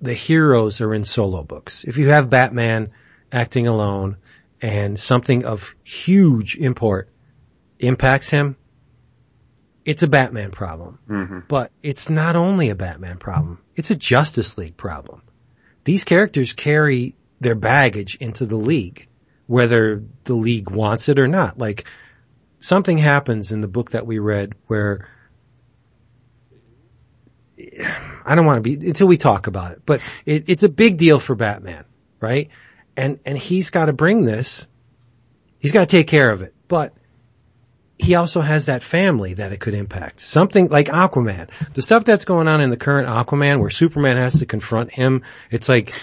the 0.00 0.14
heroes 0.14 0.80
are 0.80 0.94
in 0.94 1.04
solo 1.04 1.42
books, 1.42 1.84
if 1.84 1.96
you 1.96 2.08
have 2.08 2.30
Batman 2.30 2.92
acting 3.32 3.66
alone 3.66 4.16
and 4.60 4.98
something 4.98 5.44
of 5.44 5.74
huge 5.82 6.56
import 6.56 7.10
impacts 7.78 8.30
him, 8.30 8.56
it's 9.84 10.02
a 10.02 10.08
Batman 10.08 10.50
problem. 10.50 10.98
hmm 11.06 11.38
But 11.48 11.70
it's 11.82 12.10
not 12.10 12.36
only 12.36 12.70
a 12.70 12.74
Batman 12.74 13.18
problem. 13.18 13.60
It's 13.74 13.90
a 13.90 13.94
Justice 13.94 14.58
League 14.58 14.76
problem. 14.76 15.22
These 15.84 16.04
characters 16.04 16.52
carry 16.52 17.14
their 17.40 17.54
baggage 17.54 18.16
into 18.16 18.46
the 18.46 18.56
league, 18.56 19.08
whether 19.46 20.02
the 20.24 20.34
league 20.34 20.70
wants 20.70 21.08
it 21.08 21.18
or 21.18 21.28
not. 21.28 21.58
Like, 21.58 21.84
something 22.60 22.98
happens 22.98 23.52
in 23.52 23.60
the 23.60 23.68
book 23.68 23.90
that 23.90 24.06
we 24.06 24.18
read 24.18 24.54
where 24.66 25.08
I 28.24 28.34
don't 28.34 28.46
want 28.46 28.62
to 28.62 28.76
be 28.76 28.88
until 28.88 29.06
we 29.06 29.16
talk 29.16 29.46
about 29.46 29.72
it, 29.72 29.82
but 29.86 30.02
it, 30.24 30.44
it's 30.48 30.62
a 30.62 30.68
big 30.68 30.98
deal 30.98 31.18
for 31.18 31.34
Batman, 31.34 31.84
right? 32.20 32.50
And 32.96 33.18
and 33.24 33.36
he's 33.36 33.70
got 33.70 33.86
to 33.86 33.92
bring 33.92 34.24
this. 34.24 34.66
He's 35.58 35.72
got 35.72 35.80
to 35.80 35.96
take 35.96 36.06
care 36.06 36.30
of 36.30 36.42
it, 36.42 36.54
but 36.68 36.94
he 37.98 38.14
also 38.14 38.40
has 38.40 38.66
that 38.66 38.82
family 38.82 39.34
that 39.34 39.52
it 39.52 39.60
could 39.60 39.74
impact. 39.74 40.20
Something 40.20 40.68
like 40.68 40.88
Aquaman. 40.88 41.48
The 41.72 41.82
stuff 41.82 42.04
that's 42.04 42.24
going 42.24 42.46
on 42.46 42.60
in 42.60 42.70
the 42.70 42.76
current 42.76 43.08
Aquaman 43.08 43.58
where 43.58 43.70
Superman 43.70 44.18
has 44.18 44.40
to 44.40 44.46
confront 44.46 44.92
him, 44.92 45.22
it's 45.50 45.68
like, 45.68 45.94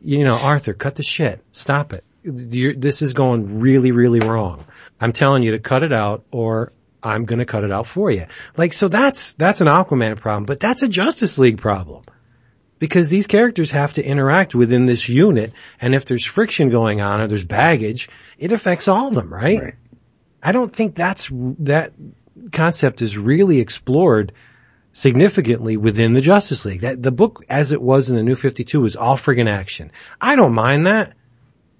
you 0.00 0.24
know, 0.24 0.36
Arthur, 0.36 0.74
cut 0.74 0.96
the 0.96 1.02
shit. 1.02 1.44
Stop 1.52 1.92
it. 1.92 2.04
You're, 2.22 2.74
this 2.74 3.02
is 3.02 3.14
going 3.14 3.60
really, 3.60 3.92
really 3.92 4.20
wrong. 4.20 4.64
I'm 5.00 5.12
telling 5.12 5.42
you 5.42 5.52
to 5.52 5.58
cut 5.58 5.82
it 5.82 5.92
out 5.92 6.24
or 6.30 6.72
I'm 7.02 7.24
gonna 7.24 7.44
cut 7.44 7.64
it 7.64 7.72
out 7.72 7.86
for 7.86 8.10
you. 8.10 8.26
Like, 8.56 8.72
so 8.72 8.88
that's, 8.88 9.32
that's 9.34 9.60
an 9.60 9.66
Aquaman 9.66 10.18
problem, 10.18 10.44
but 10.44 10.60
that's 10.60 10.82
a 10.82 10.88
Justice 10.88 11.38
League 11.38 11.58
problem. 11.58 12.04
Because 12.78 13.08
these 13.08 13.26
characters 13.26 13.72
have 13.72 13.94
to 13.94 14.04
interact 14.04 14.54
within 14.54 14.86
this 14.86 15.08
unit, 15.08 15.52
and 15.80 15.96
if 15.96 16.04
there's 16.04 16.24
friction 16.24 16.70
going 16.70 17.00
on 17.00 17.20
or 17.20 17.26
there's 17.26 17.44
baggage, 17.44 18.08
it 18.38 18.52
affects 18.52 18.86
all 18.86 19.08
of 19.08 19.14
them, 19.14 19.34
right? 19.34 19.60
Right. 19.60 19.74
I 20.40 20.52
don't 20.52 20.72
think 20.72 20.94
that's 20.94 21.28
that 21.60 21.92
concept 22.52 23.02
is 23.02 23.18
really 23.18 23.58
explored 23.58 24.32
significantly 24.92 25.76
within 25.76 26.12
the 26.12 26.20
Justice 26.20 26.64
League. 26.64 26.80
That 26.80 27.02
the 27.02 27.12
book 27.12 27.44
as 27.48 27.72
it 27.72 27.80
was 27.80 28.10
in 28.10 28.16
the 28.16 28.22
New 28.22 28.34
52 28.34 28.80
was 28.80 28.96
all 28.96 29.16
friggin' 29.16 29.48
action. 29.48 29.92
I 30.20 30.36
don't 30.36 30.54
mind 30.54 30.86
that, 30.86 31.14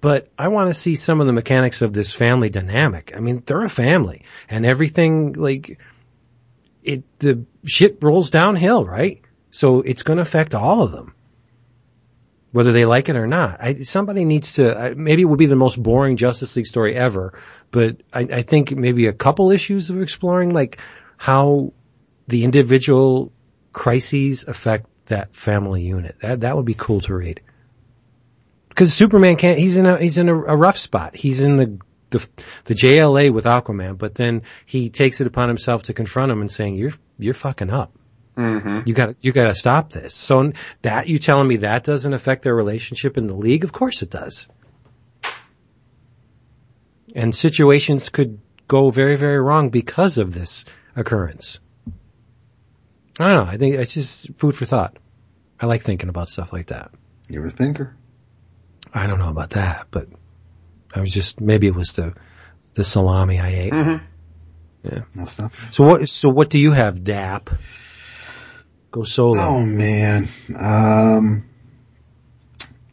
but 0.01 0.29
I 0.37 0.47
want 0.47 0.69
to 0.69 0.73
see 0.73 0.95
some 0.95 1.19
of 1.19 1.27
the 1.27 1.33
mechanics 1.33 1.81
of 1.81 1.93
this 1.93 2.13
family 2.13 2.49
dynamic. 2.49 3.13
I 3.15 3.19
mean, 3.19 3.43
they're 3.45 3.63
a 3.63 3.69
family 3.69 4.23
and 4.47 4.65
everything 4.65 5.33
like 5.33 5.79
it 6.83 7.03
the 7.19 7.45
shit 7.65 7.97
rolls 8.01 8.31
downhill, 8.31 8.85
right? 8.85 9.21
So 9.51 9.81
it's 9.81 10.03
going 10.03 10.17
to 10.17 10.21
affect 10.21 10.55
all 10.55 10.83
of 10.83 10.91
them. 10.91 11.13
Whether 12.51 12.71
they 12.71 12.85
like 12.85 13.09
it 13.09 13.15
or 13.15 13.27
not, 13.27 13.57
I, 13.61 13.83
somebody 13.83 14.25
needs 14.25 14.53
to. 14.53 14.95
Maybe 14.97 15.21
it 15.21 15.25
would 15.25 15.37
be 15.37 15.45
the 15.45 15.55
most 15.55 15.81
boring 15.81 16.17
Justice 16.17 16.55
League 16.55 16.65
story 16.65 16.95
ever, 16.95 17.39
but 17.69 18.01
I, 18.11 18.21
I 18.21 18.41
think 18.41 18.71
maybe 18.71 19.05
a 19.05 19.13
couple 19.13 19.51
issues 19.51 19.91
of 19.91 20.01
exploring 20.01 20.49
like 20.49 20.79
how 21.17 21.73
the 22.29 22.43
individual 22.43 23.33
crises 23.73 24.45
affect 24.47 24.85
that 25.07 25.35
family 25.35 25.81
unit. 25.81 26.15
That 26.21 26.41
that 26.41 26.55
would 26.55 26.65
be 26.65 26.75
cool 26.75 27.01
to 27.01 27.15
read. 27.15 27.41
Because 28.69 28.93
Superman 28.93 29.35
can't. 29.35 29.57
He's 29.57 29.77
in 29.77 29.85
a 29.85 29.97
he's 29.97 30.17
in 30.17 30.29
a, 30.29 30.35
a 30.35 30.55
rough 30.55 30.77
spot. 30.77 31.15
He's 31.15 31.41
in 31.41 31.57
the 31.57 31.79
the 32.11 32.27
the 32.65 32.75
JLA 32.75 33.33
with 33.33 33.45
Aquaman, 33.45 33.97
but 33.97 34.15
then 34.15 34.43
he 34.65 34.89
takes 34.89 35.19
it 35.21 35.27
upon 35.27 35.49
himself 35.49 35.83
to 35.83 35.93
confront 35.93 36.31
him 36.31 36.41
and 36.41 36.51
saying, 36.51 36.75
"You're 36.75 36.93
you're 37.17 37.33
fucking 37.33 37.71
up. 37.71 37.93
hmm 38.35 38.81
You 38.85 38.93
got 38.93 39.15
you 39.21 39.31
got 39.31 39.47
to 39.47 39.55
stop 39.55 39.89
this." 39.89 40.13
So 40.13 40.53
that 40.83 41.07
you 41.07 41.17
telling 41.17 41.47
me 41.47 41.57
that 41.57 41.83
doesn't 41.83 42.13
affect 42.13 42.43
their 42.43 42.55
relationship 42.55 43.17
in 43.17 43.25
the 43.25 43.35
league? 43.35 43.63
Of 43.63 43.73
course 43.73 44.03
it 44.03 44.11
does. 44.11 44.47
And 47.15 47.33
situations 47.33 48.09
could 48.09 48.39
go 48.67 48.91
very 48.91 49.15
very 49.15 49.39
wrong 49.39 49.69
because 49.69 50.19
of 50.19 50.31
this 50.31 50.63
occurrence. 50.95 51.59
I 53.19 53.27
don't 53.33 53.45
know. 53.45 53.51
I 53.51 53.57
think 53.57 53.75
it's 53.75 53.93
just 53.93 54.29
food 54.37 54.55
for 54.55 54.65
thought. 54.65 54.97
I 55.59 55.65
like 55.65 55.83
thinking 55.83 56.09
about 56.09 56.29
stuff 56.29 56.53
like 56.53 56.67
that. 56.67 56.91
You're 57.27 57.45
a 57.47 57.51
thinker. 57.51 57.95
I 58.93 59.07
don't 59.07 59.19
know 59.19 59.29
about 59.29 59.51
that, 59.51 59.87
but 59.91 60.07
I 60.95 61.01
was 61.01 61.11
just 61.11 61.41
maybe 61.41 61.67
it 61.67 61.75
was 61.75 61.93
the 61.93 62.13
the 62.73 62.83
salami 62.83 63.39
I 63.39 63.49
ate. 63.49 63.73
hmm 63.73 63.97
That's 65.15 65.37
not. 65.37 65.51
So 65.71 65.83
what? 65.83 66.07
So 66.09 66.29
what 66.29 66.49
do 66.49 66.57
you 66.57 66.71
have, 66.71 67.03
Dap? 67.03 67.49
Go 68.91 69.03
solo. 69.03 69.37
Oh 69.39 69.65
man. 69.65 70.27
Um, 70.57 71.45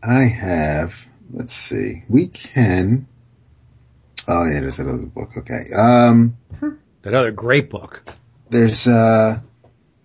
I 0.03 0.25
have. 0.25 0.95
Let's 1.33 1.53
see. 1.55 2.03
We 2.09 2.29
can. 2.29 3.07
Oh 4.29 4.45
yeah, 4.45 4.61
there's 4.61 4.79
another 4.81 5.07
book. 5.07 5.31
Okay. 5.39 5.65
Um, 5.77 6.37
That 7.03 7.15
other 7.15 7.31
great 7.31 7.71
book. 7.71 8.03
there's 8.51 8.87
uh, 8.89 9.39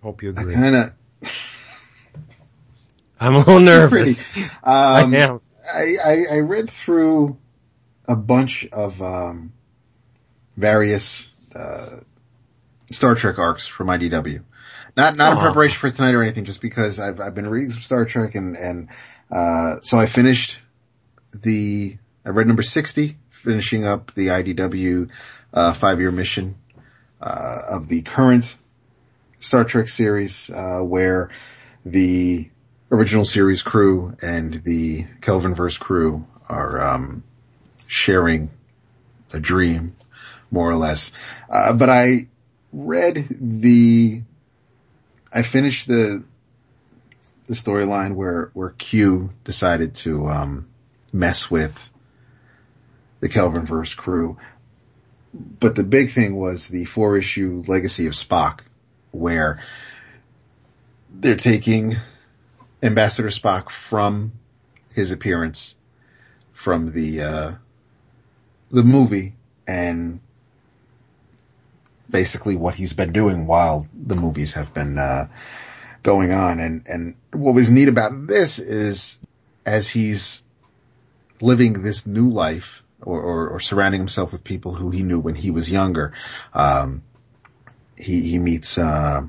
Hope 0.02 0.22
you 0.22 0.30
agree. 0.30 0.54
I 0.54 0.58
agree. 0.58 0.70
kind 0.70 0.76
of. 0.76 0.92
I'm 3.20 3.34
a 3.36 3.38
little 3.38 3.60
nervous. 3.60 4.26
I 4.64 5.02
Um, 5.02 5.14
am. 5.14 5.40
I, 5.72 5.94
I, 6.04 6.24
I 6.32 6.38
read 6.40 6.70
through 6.70 7.36
a 8.08 8.16
bunch 8.16 8.66
of 8.72 9.00
um, 9.00 9.52
various 10.56 11.30
uh, 11.54 12.00
Star 12.90 13.14
Trek 13.14 13.38
arcs 13.38 13.66
from 13.66 13.86
IDW. 13.86 14.42
Not 14.96 15.16
not 15.16 15.32
in 15.32 15.38
preparation 15.38 15.78
for 15.78 15.88
tonight 15.90 16.14
or 16.14 16.22
anything, 16.22 16.44
just 16.44 16.60
because 16.60 16.98
I've 16.98 17.20
I've 17.20 17.34
been 17.34 17.48
reading 17.48 17.70
some 17.70 17.80
Star 17.82 18.04
Trek 18.04 18.34
and 18.34 18.56
and 18.56 18.88
uh, 19.30 19.76
so 19.82 19.98
I 19.98 20.06
finished 20.06 20.60
the 21.32 21.96
I 22.26 22.30
read 22.30 22.46
number 22.46 22.62
sixty, 22.62 23.16
finishing 23.30 23.86
up 23.86 24.12
the 24.14 24.28
IDW 24.28 25.08
uh, 25.54 25.72
five 25.74 26.00
year 26.00 26.10
mission 26.10 26.56
uh, 27.22 27.58
of 27.70 27.88
the 27.88 28.02
current 28.02 28.54
Star 29.42 29.64
Trek 29.64 29.88
series, 29.88 30.48
uh, 30.50 30.78
where 30.78 31.30
the 31.84 32.48
original 32.92 33.24
series 33.24 33.60
crew 33.62 34.14
and 34.22 34.54
the 34.54 35.04
Kelvinverse 35.20 35.78
crew 35.78 36.24
are 36.48 36.80
um, 36.80 37.24
sharing 37.88 38.50
a 39.34 39.40
dream 39.40 39.96
more 40.52 40.70
or 40.70 40.76
less. 40.76 41.10
Uh, 41.50 41.72
but 41.72 41.90
I 41.90 42.28
read 42.72 43.26
the, 43.40 44.22
I 45.32 45.42
finished 45.42 45.88
the, 45.88 46.22
the 47.46 47.54
storyline 47.54 48.14
where, 48.14 48.50
where 48.54 48.70
Q 48.70 49.30
decided 49.44 49.96
to, 49.96 50.28
um, 50.28 50.68
mess 51.12 51.50
with 51.50 51.90
the 53.18 53.28
Kelvinverse 53.28 53.96
crew. 53.96 54.38
But 55.34 55.74
the 55.74 55.84
big 55.84 56.12
thing 56.12 56.36
was 56.36 56.68
the 56.68 56.84
four 56.84 57.16
issue 57.16 57.64
legacy 57.66 58.06
of 58.06 58.12
Spock 58.12 58.60
where 59.12 59.64
they're 61.10 61.36
taking 61.36 61.96
Ambassador 62.82 63.28
Spock 63.28 63.70
from 63.70 64.32
his 64.94 65.12
appearance 65.12 65.74
from 66.52 66.92
the, 66.92 67.22
uh, 67.22 67.52
the 68.70 68.82
movie 68.82 69.34
and 69.66 70.20
basically 72.10 72.56
what 72.56 72.74
he's 72.74 72.92
been 72.92 73.12
doing 73.12 73.46
while 73.46 73.86
the 73.94 74.16
movies 74.16 74.54
have 74.54 74.74
been, 74.74 74.98
uh, 74.98 75.26
going 76.02 76.32
on. 76.32 76.60
And, 76.60 76.86
and 76.86 77.14
what 77.32 77.54
was 77.54 77.70
neat 77.70 77.88
about 77.88 78.26
this 78.26 78.58
is 78.58 79.18
as 79.64 79.88
he's 79.88 80.42
living 81.40 81.82
this 81.82 82.06
new 82.06 82.28
life 82.28 82.82
or, 83.00 83.20
or, 83.20 83.48
or 83.50 83.60
surrounding 83.60 84.00
himself 84.00 84.32
with 84.32 84.44
people 84.44 84.74
who 84.74 84.90
he 84.90 85.02
knew 85.02 85.20
when 85.20 85.34
he 85.34 85.50
was 85.50 85.70
younger, 85.70 86.12
um, 86.54 87.02
he, 87.96 88.20
he 88.22 88.38
meets, 88.38 88.78
uh, 88.78 89.22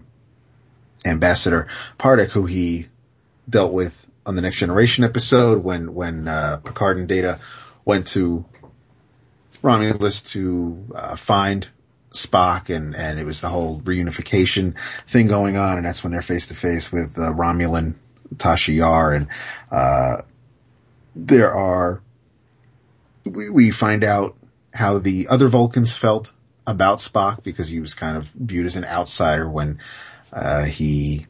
Ambassador 1.05 1.67
Pardek, 1.99 2.29
who 2.29 2.45
he 2.45 2.87
dealt 3.49 3.73
with 3.73 4.05
on 4.25 4.35
the 4.35 4.41
Next 4.41 4.57
Generation 4.57 5.03
episode 5.03 5.63
when, 5.63 5.93
when, 5.93 6.27
uh, 6.27 6.57
Picard 6.57 6.97
and 6.97 7.07
Data 7.07 7.39
went 7.83 8.07
to 8.07 8.45
Romulus 9.61 10.21
to, 10.31 10.85
uh, 10.95 11.15
find 11.15 11.67
Spock 12.11 12.73
and, 12.73 12.95
and 12.95 13.19
it 13.19 13.25
was 13.25 13.41
the 13.41 13.49
whole 13.49 13.81
reunification 13.81 14.75
thing 15.07 15.27
going 15.27 15.57
on. 15.57 15.77
And 15.77 15.85
that's 15.85 16.03
when 16.03 16.13
they're 16.13 16.21
face 16.21 16.47
to 16.47 16.55
face 16.55 16.91
with, 16.91 17.17
uh, 17.17 17.33
Romulan 17.33 17.95
Tasha 18.35 18.73
Yar. 18.73 19.13
And, 19.13 19.27
uh, 19.71 20.21
there 21.15 21.53
are, 21.53 22.01
we, 23.25 23.49
we 23.49 23.71
find 23.71 24.03
out 24.03 24.35
how 24.73 24.99
the 24.99 25.27
other 25.29 25.47
Vulcans 25.47 25.93
felt 25.93 26.31
about 26.65 26.99
Spock 26.99 27.43
because 27.43 27.67
he 27.67 27.79
was 27.79 27.93
kind 27.93 28.17
of 28.17 28.23
viewed 28.29 28.65
as 28.65 28.75
an 28.75 28.85
outsider 28.85 29.49
when, 29.49 29.79
uh, 30.31 30.63
he, 30.63 31.27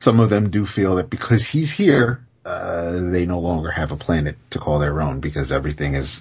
some 0.00 0.20
of 0.20 0.30
them 0.30 0.50
do 0.50 0.66
feel 0.66 0.96
that 0.96 1.10
because 1.10 1.46
he's 1.46 1.70
here, 1.70 2.24
uh, 2.44 2.92
they 3.10 3.26
no 3.26 3.40
longer 3.40 3.70
have 3.70 3.92
a 3.92 3.96
planet 3.96 4.36
to 4.50 4.58
call 4.58 4.78
their 4.78 5.00
own 5.00 5.20
because 5.20 5.50
everything 5.50 5.94
is 5.94 6.20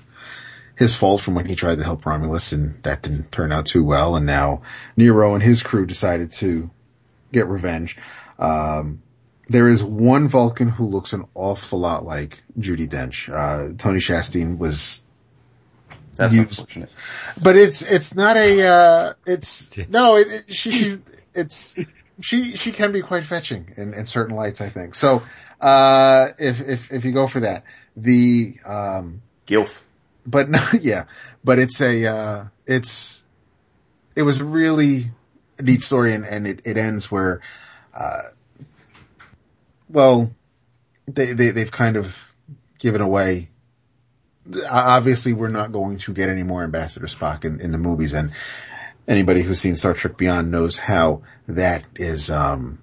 his 0.75 0.95
fault 0.95 1.21
from 1.21 1.35
when 1.35 1.45
he 1.45 1.55
tried 1.55 1.77
to 1.77 1.83
help 1.83 2.05
Romulus 2.05 2.51
and 2.51 2.81
that 2.83 3.01
didn't 3.01 3.31
turn 3.31 3.51
out 3.51 3.67
too 3.67 3.83
well. 3.83 4.15
And 4.15 4.25
now 4.25 4.63
Nero 4.97 5.33
and 5.33 5.43
his 5.43 5.63
crew 5.63 5.85
decided 5.85 6.31
to 6.33 6.69
get 7.31 7.47
revenge. 7.47 7.97
Um, 8.39 9.01
there 9.47 9.69
is 9.69 9.83
one 9.83 10.27
Vulcan 10.27 10.69
who 10.69 10.85
looks 10.85 11.13
an 11.13 11.25
awful 11.35 11.79
lot 11.79 12.03
like 12.03 12.43
Judi 12.59 12.89
Dench. 12.89 13.29
Uh, 13.31 13.75
Tony 13.77 13.99
Chastain 13.99 14.57
was 14.57 15.01
That's 16.15 16.33
used- 16.33 16.49
unfortunate. 16.59 16.89
but 17.41 17.55
it's 17.55 17.81
it's 17.81 18.15
not 18.15 18.37
a 18.37 18.61
uh 18.67 19.13
it's 19.25 19.69
no 19.89 20.15
it, 20.17 20.27
it 20.27 20.53
she, 20.55 20.71
she's 20.71 21.01
it's 21.33 21.75
she 22.21 22.55
she 22.55 22.71
can 22.71 22.91
be 22.91 23.01
quite 23.01 23.23
fetching 23.25 23.73
in, 23.77 23.93
in 23.93 24.05
certain 24.05 24.35
lights 24.35 24.61
I 24.61 24.69
think 24.69 24.95
so 24.95 25.21
uh 25.61 26.29
if 26.39 26.61
if 26.61 26.91
if 26.91 27.05
you 27.05 27.11
go 27.11 27.27
for 27.27 27.41
that 27.41 27.63
the 27.97 28.57
um 28.65 29.21
Gilf. 29.47 29.81
but 30.25 30.49
no 30.49 30.59
yeah 30.81 31.05
but 31.43 31.59
it's 31.59 31.81
a 31.81 32.05
uh 32.05 32.45
it's 32.65 33.23
it 34.15 34.21
was 34.23 34.39
a 34.39 34.45
really 34.45 35.11
neat 35.61 35.81
story 35.83 36.13
and 36.13 36.25
and 36.25 36.47
it, 36.47 36.61
it 36.65 36.77
ends 36.77 37.11
where 37.11 37.41
uh 37.93 38.21
well 39.89 40.31
they 41.07 41.33
they 41.33 41.51
they've 41.51 41.71
kind 41.71 41.95
of 41.97 42.15
given 42.79 43.01
away 43.01 43.49
obviously 44.69 45.33
we're 45.33 45.49
not 45.49 45.71
going 45.71 45.97
to 45.97 46.13
get 46.13 46.29
any 46.29 46.43
more 46.43 46.63
Ambassador 46.63 47.07
Spock 47.07 47.45
in, 47.45 47.59
in 47.61 47.71
the 47.71 47.77
movies 47.77 48.13
and 48.13 48.31
anybody 49.07 49.41
who's 49.41 49.59
seen 49.59 49.75
Star 49.75 49.93
Trek 49.93 50.17
Beyond 50.17 50.51
knows 50.51 50.77
how 50.77 51.23
that 51.47 51.85
is, 51.95 52.29
um, 52.29 52.79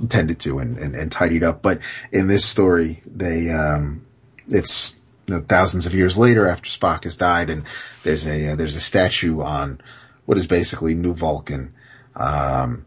intended 0.00 0.40
to 0.40 0.58
and, 0.58 0.76
and, 0.78 0.94
and 0.94 1.12
tidied 1.12 1.44
up. 1.44 1.62
But 1.62 1.80
in 2.10 2.26
this 2.26 2.44
story, 2.44 3.02
they, 3.06 3.50
um, 3.50 4.04
it's 4.48 4.96
you 5.26 5.34
know, 5.34 5.40
thousands 5.40 5.86
of 5.86 5.94
years 5.94 6.18
later 6.18 6.48
after 6.48 6.68
Spock 6.68 7.04
has 7.04 7.16
died 7.16 7.50
and 7.50 7.64
there's 8.02 8.26
a, 8.26 8.48
uh, 8.50 8.56
there's 8.56 8.76
a 8.76 8.80
statue 8.80 9.40
on 9.40 9.80
what 10.26 10.38
is 10.38 10.46
basically 10.46 10.94
New 10.94 11.14
Vulcan. 11.14 11.74
Um, 12.16 12.86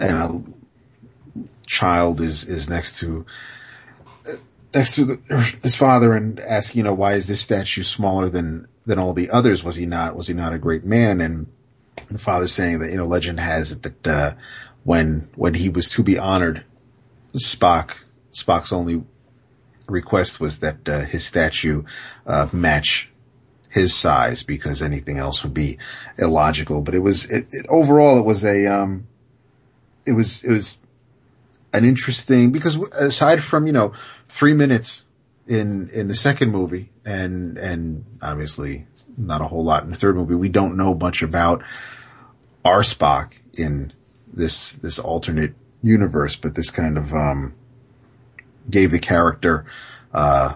and 0.00 0.16
a 0.16 0.42
child 1.66 2.20
is, 2.20 2.44
is 2.44 2.68
next 2.68 2.98
to, 2.98 3.26
next 4.78 4.94
to 4.94 5.04
the, 5.04 5.58
his 5.62 5.74
father 5.74 6.14
and 6.14 6.38
ask, 6.38 6.76
you 6.76 6.84
know, 6.84 6.94
why 6.94 7.14
is 7.14 7.26
this 7.26 7.40
statue 7.40 7.82
smaller 7.82 8.28
than, 8.28 8.68
than 8.86 8.98
all 8.98 9.12
the 9.12 9.30
others? 9.30 9.64
Was 9.64 9.74
he 9.74 9.86
not, 9.86 10.14
was 10.14 10.28
he 10.28 10.34
not 10.34 10.52
a 10.52 10.58
great 10.58 10.84
man? 10.84 11.20
And 11.20 11.48
the 12.08 12.20
father 12.20 12.46
saying 12.46 12.78
that, 12.78 12.90
you 12.90 12.96
know, 12.96 13.04
legend 13.04 13.40
has 13.40 13.72
it 13.72 13.82
that, 13.82 14.06
uh, 14.06 14.34
when, 14.84 15.28
when 15.34 15.54
he 15.54 15.68
was 15.68 15.88
to 15.90 16.04
be 16.04 16.16
honored, 16.16 16.64
Spock, 17.34 17.96
Spock's 18.32 18.72
only 18.72 19.02
request 19.88 20.38
was 20.38 20.60
that, 20.60 20.88
uh, 20.88 21.00
his 21.00 21.26
statue, 21.26 21.82
uh, 22.24 22.48
match 22.52 23.10
his 23.70 23.92
size 23.92 24.44
because 24.44 24.80
anything 24.80 25.18
else 25.18 25.42
would 25.42 25.54
be 25.54 25.78
illogical. 26.18 26.82
But 26.82 26.94
it 26.94 27.00
was, 27.00 27.28
it, 27.28 27.48
it, 27.50 27.66
overall 27.68 28.20
it 28.20 28.24
was 28.24 28.44
a, 28.44 28.66
um, 28.66 29.08
it 30.06 30.12
was, 30.12 30.44
it 30.44 30.52
was 30.52 30.80
an 31.72 31.84
interesting 31.84 32.52
because 32.52 32.76
aside 32.92 33.42
from 33.42 33.66
you 33.66 33.72
know 33.72 33.92
three 34.28 34.54
minutes 34.54 35.04
in 35.46 35.88
in 35.90 36.08
the 36.08 36.14
second 36.14 36.50
movie 36.50 36.90
and 37.04 37.58
and 37.58 38.04
obviously 38.22 38.86
not 39.16 39.40
a 39.40 39.44
whole 39.44 39.64
lot 39.64 39.82
in 39.82 39.90
the 39.90 39.96
third 39.96 40.16
movie 40.16 40.34
we 40.34 40.48
don't 40.48 40.76
know 40.76 40.94
much 40.94 41.22
about 41.22 41.62
our 42.64 42.82
Spock 42.82 43.32
in 43.54 43.92
this 44.32 44.72
this 44.72 44.98
alternate 44.98 45.54
universe 45.82 46.36
but 46.36 46.54
this 46.54 46.70
kind 46.70 46.98
of 46.98 47.12
um 47.12 47.54
gave 48.70 48.90
the 48.90 48.98
character 48.98 49.66
uh 50.12 50.54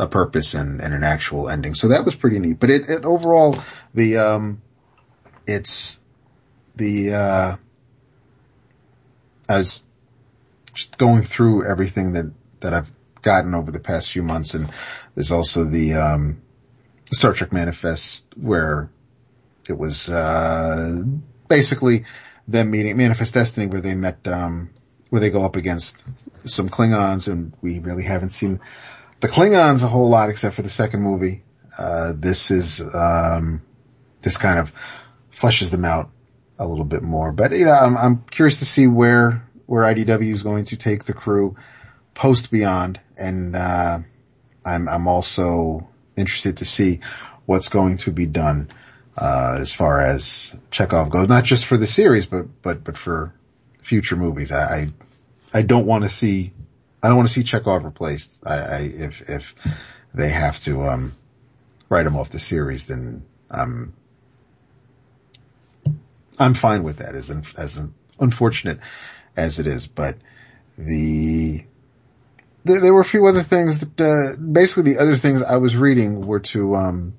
a 0.00 0.06
purpose 0.06 0.54
and, 0.54 0.80
and 0.80 0.94
an 0.94 1.04
actual 1.04 1.50
ending. 1.50 1.74
So 1.74 1.88
that 1.88 2.04
was 2.04 2.14
pretty 2.14 2.38
neat. 2.38 2.58
But 2.58 2.70
it, 2.70 2.88
it 2.88 3.04
overall 3.04 3.58
the 3.92 4.16
um 4.16 4.62
it's 5.46 5.98
the 6.74 7.14
uh 7.14 7.56
just 10.80 10.96
going 10.96 11.22
through 11.22 11.66
everything 11.66 12.14
that, 12.14 12.32
that 12.60 12.72
I've 12.72 12.90
gotten 13.20 13.54
over 13.54 13.70
the 13.70 13.80
past 13.80 14.10
few 14.10 14.22
months 14.22 14.54
and 14.54 14.70
there's 15.14 15.30
also 15.30 15.64
the, 15.64 15.94
um, 15.94 16.40
Star 17.12 17.34
Trek 17.34 17.52
manifest 17.52 18.24
where 18.36 18.90
it 19.68 19.76
was, 19.76 20.08
uh, 20.08 21.02
basically 21.48 22.06
them 22.48 22.70
meeting 22.70 22.96
Manifest 22.96 23.34
Destiny 23.34 23.66
where 23.66 23.82
they 23.82 23.94
met, 23.94 24.26
um, 24.26 24.70
where 25.10 25.20
they 25.20 25.30
go 25.30 25.42
up 25.42 25.56
against 25.56 26.02
some 26.44 26.70
Klingons 26.70 27.30
and 27.30 27.52
we 27.60 27.78
really 27.80 28.04
haven't 28.04 28.30
seen 28.30 28.58
the 29.20 29.28
Klingons 29.28 29.82
a 29.82 29.88
whole 29.88 30.08
lot 30.08 30.30
except 30.30 30.54
for 30.54 30.62
the 30.62 30.70
second 30.70 31.02
movie. 31.02 31.42
Uh, 31.76 32.14
this 32.16 32.50
is, 32.50 32.80
um, 32.80 33.60
this 34.22 34.38
kind 34.38 34.58
of 34.58 34.72
fleshes 35.34 35.70
them 35.70 35.84
out 35.84 36.10
a 36.58 36.66
little 36.66 36.84
bit 36.86 37.02
more, 37.02 37.32
but 37.32 37.52
you 37.52 37.66
know, 37.66 37.72
I'm, 37.72 37.98
I'm 37.98 38.24
curious 38.30 38.60
to 38.60 38.64
see 38.64 38.86
where, 38.86 39.46
where 39.70 39.84
IDW 39.84 40.34
is 40.34 40.42
going 40.42 40.64
to 40.64 40.76
take 40.76 41.04
the 41.04 41.12
crew 41.12 41.54
post 42.12 42.50
Beyond, 42.50 42.98
and 43.16 43.54
uh, 43.54 44.00
I'm 44.64 44.88
I'm 44.88 45.06
also 45.06 45.88
interested 46.16 46.56
to 46.56 46.64
see 46.64 47.02
what's 47.46 47.68
going 47.68 47.98
to 47.98 48.10
be 48.10 48.26
done 48.26 48.68
uh, 49.16 49.58
as 49.60 49.72
far 49.72 50.00
as 50.00 50.56
Chekhov 50.72 51.10
goes, 51.10 51.28
not 51.28 51.44
just 51.44 51.66
for 51.66 51.76
the 51.76 51.86
series, 51.86 52.26
but 52.26 52.46
but 52.62 52.82
but 52.82 52.98
for 52.98 53.32
future 53.80 54.16
movies. 54.16 54.50
I 54.50 54.58
I, 54.58 54.88
I 55.54 55.62
don't 55.62 55.86
want 55.86 56.02
to 56.02 56.10
see 56.10 56.52
I 57.00 57.06
don't 57.06 57.16
want 57.16 57.28
to 57.28 57.32
see 57.34 57.44
Chekhov 57.44 57.84
replaced. 57.84 58.40
I, 58.44 58.54
I 58.56 58.78
if 58.80 59.22
if 59.30 59.54
they 60.12 60.30
have 60.30 60.58
to 60.62 60.88
um, 60.88 61.12
write 61.88 62.06
him 62.06 62.16
off 62.16 62.30
the 62.30 62.40
series, 62.40 62.86
then 62.86 63.22
I'm 63.48 63.94
I'm 66.40 66.54
fine 66.54 66.82
with 66.82 66.96
that. 66.96 67.14
As 67.14 67.30
an 67.30 67.44
as 67.56 67.76
an 67.76 67.94
unfortunate 68.18 68.80
as 69.36 69.58
it 69.58 69.66
is, 69.66 69.86
but 69.86 70.16
the, 70.78 71.64
there, 72.64 72.80
there 72.80 72.94
were 72.94 73.00
a 73.00 73.04
few 73.04 73.26
other 73.26 73.42
things 73.42 73.80
that, 73.80 74.00
uh, 74.00 74.36
basically 74.40 74.92
the 74.94 74.98
other 74.98 75.16
things 75.16 75.42
I 75.42 75.56
was 75.58 75.76
reading 75.76 76.20
were 76.20 76.40
to, 76.40 76.74
um, 76.76 77.14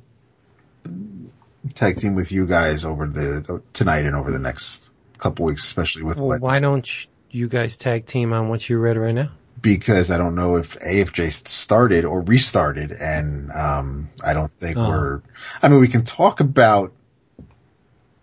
tag 1.75 1.97
team 1.97 2.15
with 2.15 2.31
you 2.31 2.47
guys 2.47 2.85
over 2.85 3.07
the, 3.07 3.61
tonight 3.73 4.05
and 4.05 4.15
over 4.15 4.31
the 4.31 4.39
next 4.39 4.91
couple 5.17 5.45
weeks, 5.45 5.63
especially 5.63 6.03
with 6.03 6.17
Well, 6.17 6.27
what, 6.27 6.41
why 6.41 6.59
don't 6.59 6.89
you 7.29 7.47
guys 7.47 7.77
tag 7.77 8.05
team 8.05 8.33
on 8.33 8.49
what 8.49 8.67
you 8.67 8.77
read 8.79 8.97
right 8.97 9.13
now? 9.15 9.29
because 9.61 10.09
I 10.09 10.17
don't 10.17 10.33
know 10.33 10.55
if 10.55 10.79
AFJ 10.79 11.47
started 11.47 12.03
or 12.03 12.21
restarted 12.21 12.91
and, 12.91 13.51
um, 13.51 14.09
I 14.23 14.33
don't 14.33 14.51
think 14.59 14.75
Oh. 14.77 14.87
we're, 14.89 15.21
I 15.61 15.67
mean, 15.67 15.79
we 15.79 15.87
can 15.87 16.03
talk 16.03 16.39
about 16.39 16.93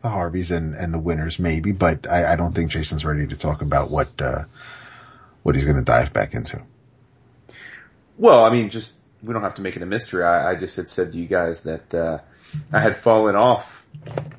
the 0.03 0.09
Harveys 0.09 0.51
and, 0.51 0.75
and 0.75 0.93
the 0.95 0.99
winners 0.99 1.39
maybe, 1.39 1.73
but 1.73 2.09
I, 2.09 2.33
I 2.33 2.37
don't 2.37 2.55
think 2.55 2.71
Jason's 2.71 3.05
ready 3.05 3.27
to 3.27 3.37
talk 3.37 3.63
about 3.63 3.91
what, 3.91 4.09
uh, 4.21 4.45
what 5.43 5.55
he's 5.55 5.65
going 5.65 5.77
to 5.77 5.83
dive 5.83 6.13
back 6.13 6.35
into. 6.35 6.63
Well, 8.17 8.45
I 8.45 8.51
mean, 8.51 8.71
just 8.71 8.97
we 9.23 9.33
don't 9.33 9.43
have 9.43 9.55
to 9.57 9.63
make 9.63 9.77
it 9.77 9.83
a 9.83 9.87
mystery. 9.87 10.25
I, 10.25 10.53
I 10.53 10.55
just 10.55 10.77
had 10.77 10.89
said 10.89 11.13
to 11.13 11.19
you 11.19 11.27
guys 11.27 11.63
that 11.63 11.95
uh, 11.95 12.19
I 12.73 12.81
had 12.81 12.97
fallen 12.97 13.35
off, 13.37 13.85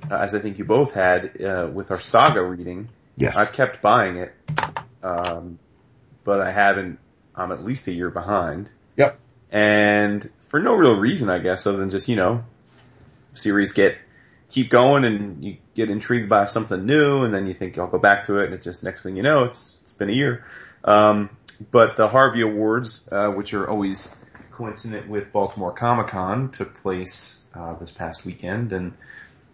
uh, 0.09 0.15
as 0.15 0.35
I 0.35 0.39
think 0.39 0.57
you 0.59 0.65
both 0.65 0.93
had, 0.93 1.41
uh, 1.41 1.69
with 1.71 1.91
our 1.91 1.99
saga 1.99 2.43
reading. 2.43 2.89
Yes. 3.15 3.35
I've 3.35 3.51
kept 3.51 3.81
buying 3.81 4.17
it, 4.17 4.33
um, 5.03 5.59
but 6.23 6.39
I 6.41 6.51
haven't. 6.51 6.99
I'm 7.35 7.51
at 7.51 7.63
least 7.63 7.87
a 7.87 7.91
year 7.93 8.09
behind, 8.09 8.69
Yep. 8.97 9.17
and 9.51 10.29
for 10.41 10.59
no 10.59 10.73
real 10.75 10.95
reason, 10.95 11.29
I 11.29 11.39
guess, 11.39 11.65
other 11.67 11.77
than 11.77 11.89
just 11.89 12.09
you 12.09 12.15
know, 12.17 12.43
series 13.33 13.71
get 13.71 13.97
keep 14.49 14.69
going, 14.69 15.05
and 15.05 15.43
you 15.43 15.57
get 15.75 15.89
intrigued 15.89 16.29
by 16.29 16.45
something 16.45 16.85
new, 16.85 17.23
and 17.23 17.33
then 17.33 17.47
you 17.47 17.53
think 17.53 17.77
I'll 17.77 17.87
go 17.87 17.99
back 17.99 18.25
to 18.25 18.39
it, 18.39 18.45
and 18.45 18.53
it 18.53 18.61
just 18.61 18.83
next 18.83 19.03
thing 19.03 19.15
you 19.15 19.23
know, 19.23 19.45
it's 19.45 19.77
it's 19.81 19.93
been 19.93 20.09
a 20.09 20.13
year. 20.13 20.45
Um, 20.83 21.29
but 21.71 21.95
the 21.97 22.07
Harvey 22.07 22.41
Awards, 22.41 23.07
uh, 23.11 23.29
which 23.29 23.53
are 23.53 23.69
always 23.69 24.13
coincident 24.51 25.07
with 25.09 25.31
Baltimore 25.31 25.73
Comic 25.73 26.07
Con, 26.07 26.51
took 26.51 26.73
place 26.81 27.41
uh, 27.53 27.75
this 27.75 27.91
past 27.91 28.25
weekend, 28.25 28.73
and 28.73 28.93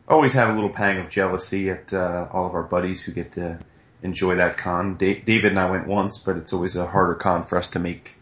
always 0.07 0.33
have 0.33 0.49
a 0.49 0.53
little 0.53 0.69
pang 0.69 0.99
of 0.99 1.09
jealousy 1.09 1.69
at 1.69 1.93
uh, 1.93 2.27
all 2.31 2.45
of 2.45 2.53
our 2.53 2.63
buddies 2.63 3.01
who 3.01 3.11
get 3.11 3.33
to 3.33 3.59
enjoy 4.03 4.35
that 4.35 4.57
con. 4.57 4.97
Da- 4.97 5.21
David 5.21 5.51
and 5.51 5.59
I 5.59 5.69
went 5.69 5.87
once, 5.87 6.19
but 6.19 6.37
it's 6.37 6.53
always 6.53 6.75
a 6.75 6.85
harder 6.85 7.15
con 7.15 7.43
for 7.43 7.57
us 7.57 7.69
to 7.69 7.79
make 7.79 8.15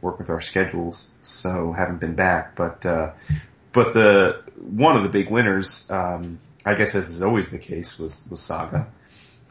work 0.00 0.18
with 0.18 0.30
our 0.30 0.40
schedules, 0.40 1.10
so 1.20 1.72
haven't 1.72 2.00
been 2.00 2.14
back. 2.14 2.56
But 2.56 2.84
uh, 2.84 3.12
but 3.72 3.94
the 3.94 4.42
one 4.60 4.96
of 4.96 5.02
the 5.02 5.08
big 5.08 5.30
winners, 5.30 5.90
um, 5.90 6.40
I 6.64 6.74
guess 6.74 6.94
as 6.94 7.10
is 7.10 7.22
always 7.22 7.50
the 7.50 7.58
case, 7.58 7.98
was 7.98 8.26
was 8.30 8.40
Saga, 8.40 8.88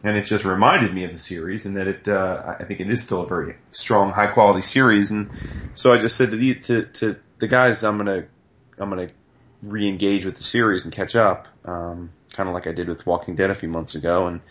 and 0.03 0.17
it 0.17 0.25
just 0.25 0.45
reminded 0.45 0.93
me 0.93 1.03
of 1.05 1.11
the 1.11 1.19
series, 1.19 1.65
and 1.65 1.77
that 1.77 1.87
it 1.87 2.07
uh, 2.07 2.55
I 2.59 2.63
think 2.65 2.79
it 2.79 2.89
is 2.89 3.03
still 3.03 3.21
a 3.21 3.27
very 3.27 3.55
strong, 3.71 4.11
high 4.11 4.27
quality 4.27 4.61
series, 4.61 5.11
and 5.11 5.29
so 5.73 5.91
I 5.91 5.97
just 5.97 6.15
said 6.15 6.31
to 6.31 6.37
the 6.37 6.55
to, 6.55 6.85
to 6.85 7.19
the 7.39 7.47
guys, 7.47 7.83
I'm 7.83 7.97
gonna 7.97 8.25
I'm 8.77 8.89
gonna 8.89 9.09
re-engage 9.63 10.25
with 10.25 10.35
the 10.35 10.43
series 10.43 10.83
and 10.83 10.93
catch 10.93 11.15
up, 11.15 11.47
um, 11.65 12.11
kind 12.33 12.47
of 12.47 12.53
like 12.53 12.67
I 12.67 12.73
did 12.73 12.87
with 12.87 13.05
Walking 13.05 13.35
Dead 13.35 13.49
a 13.49 13.55
few 13.55 13.69
months 13.69 13.95
ago, 13.95 14.27
and 14.27 14.41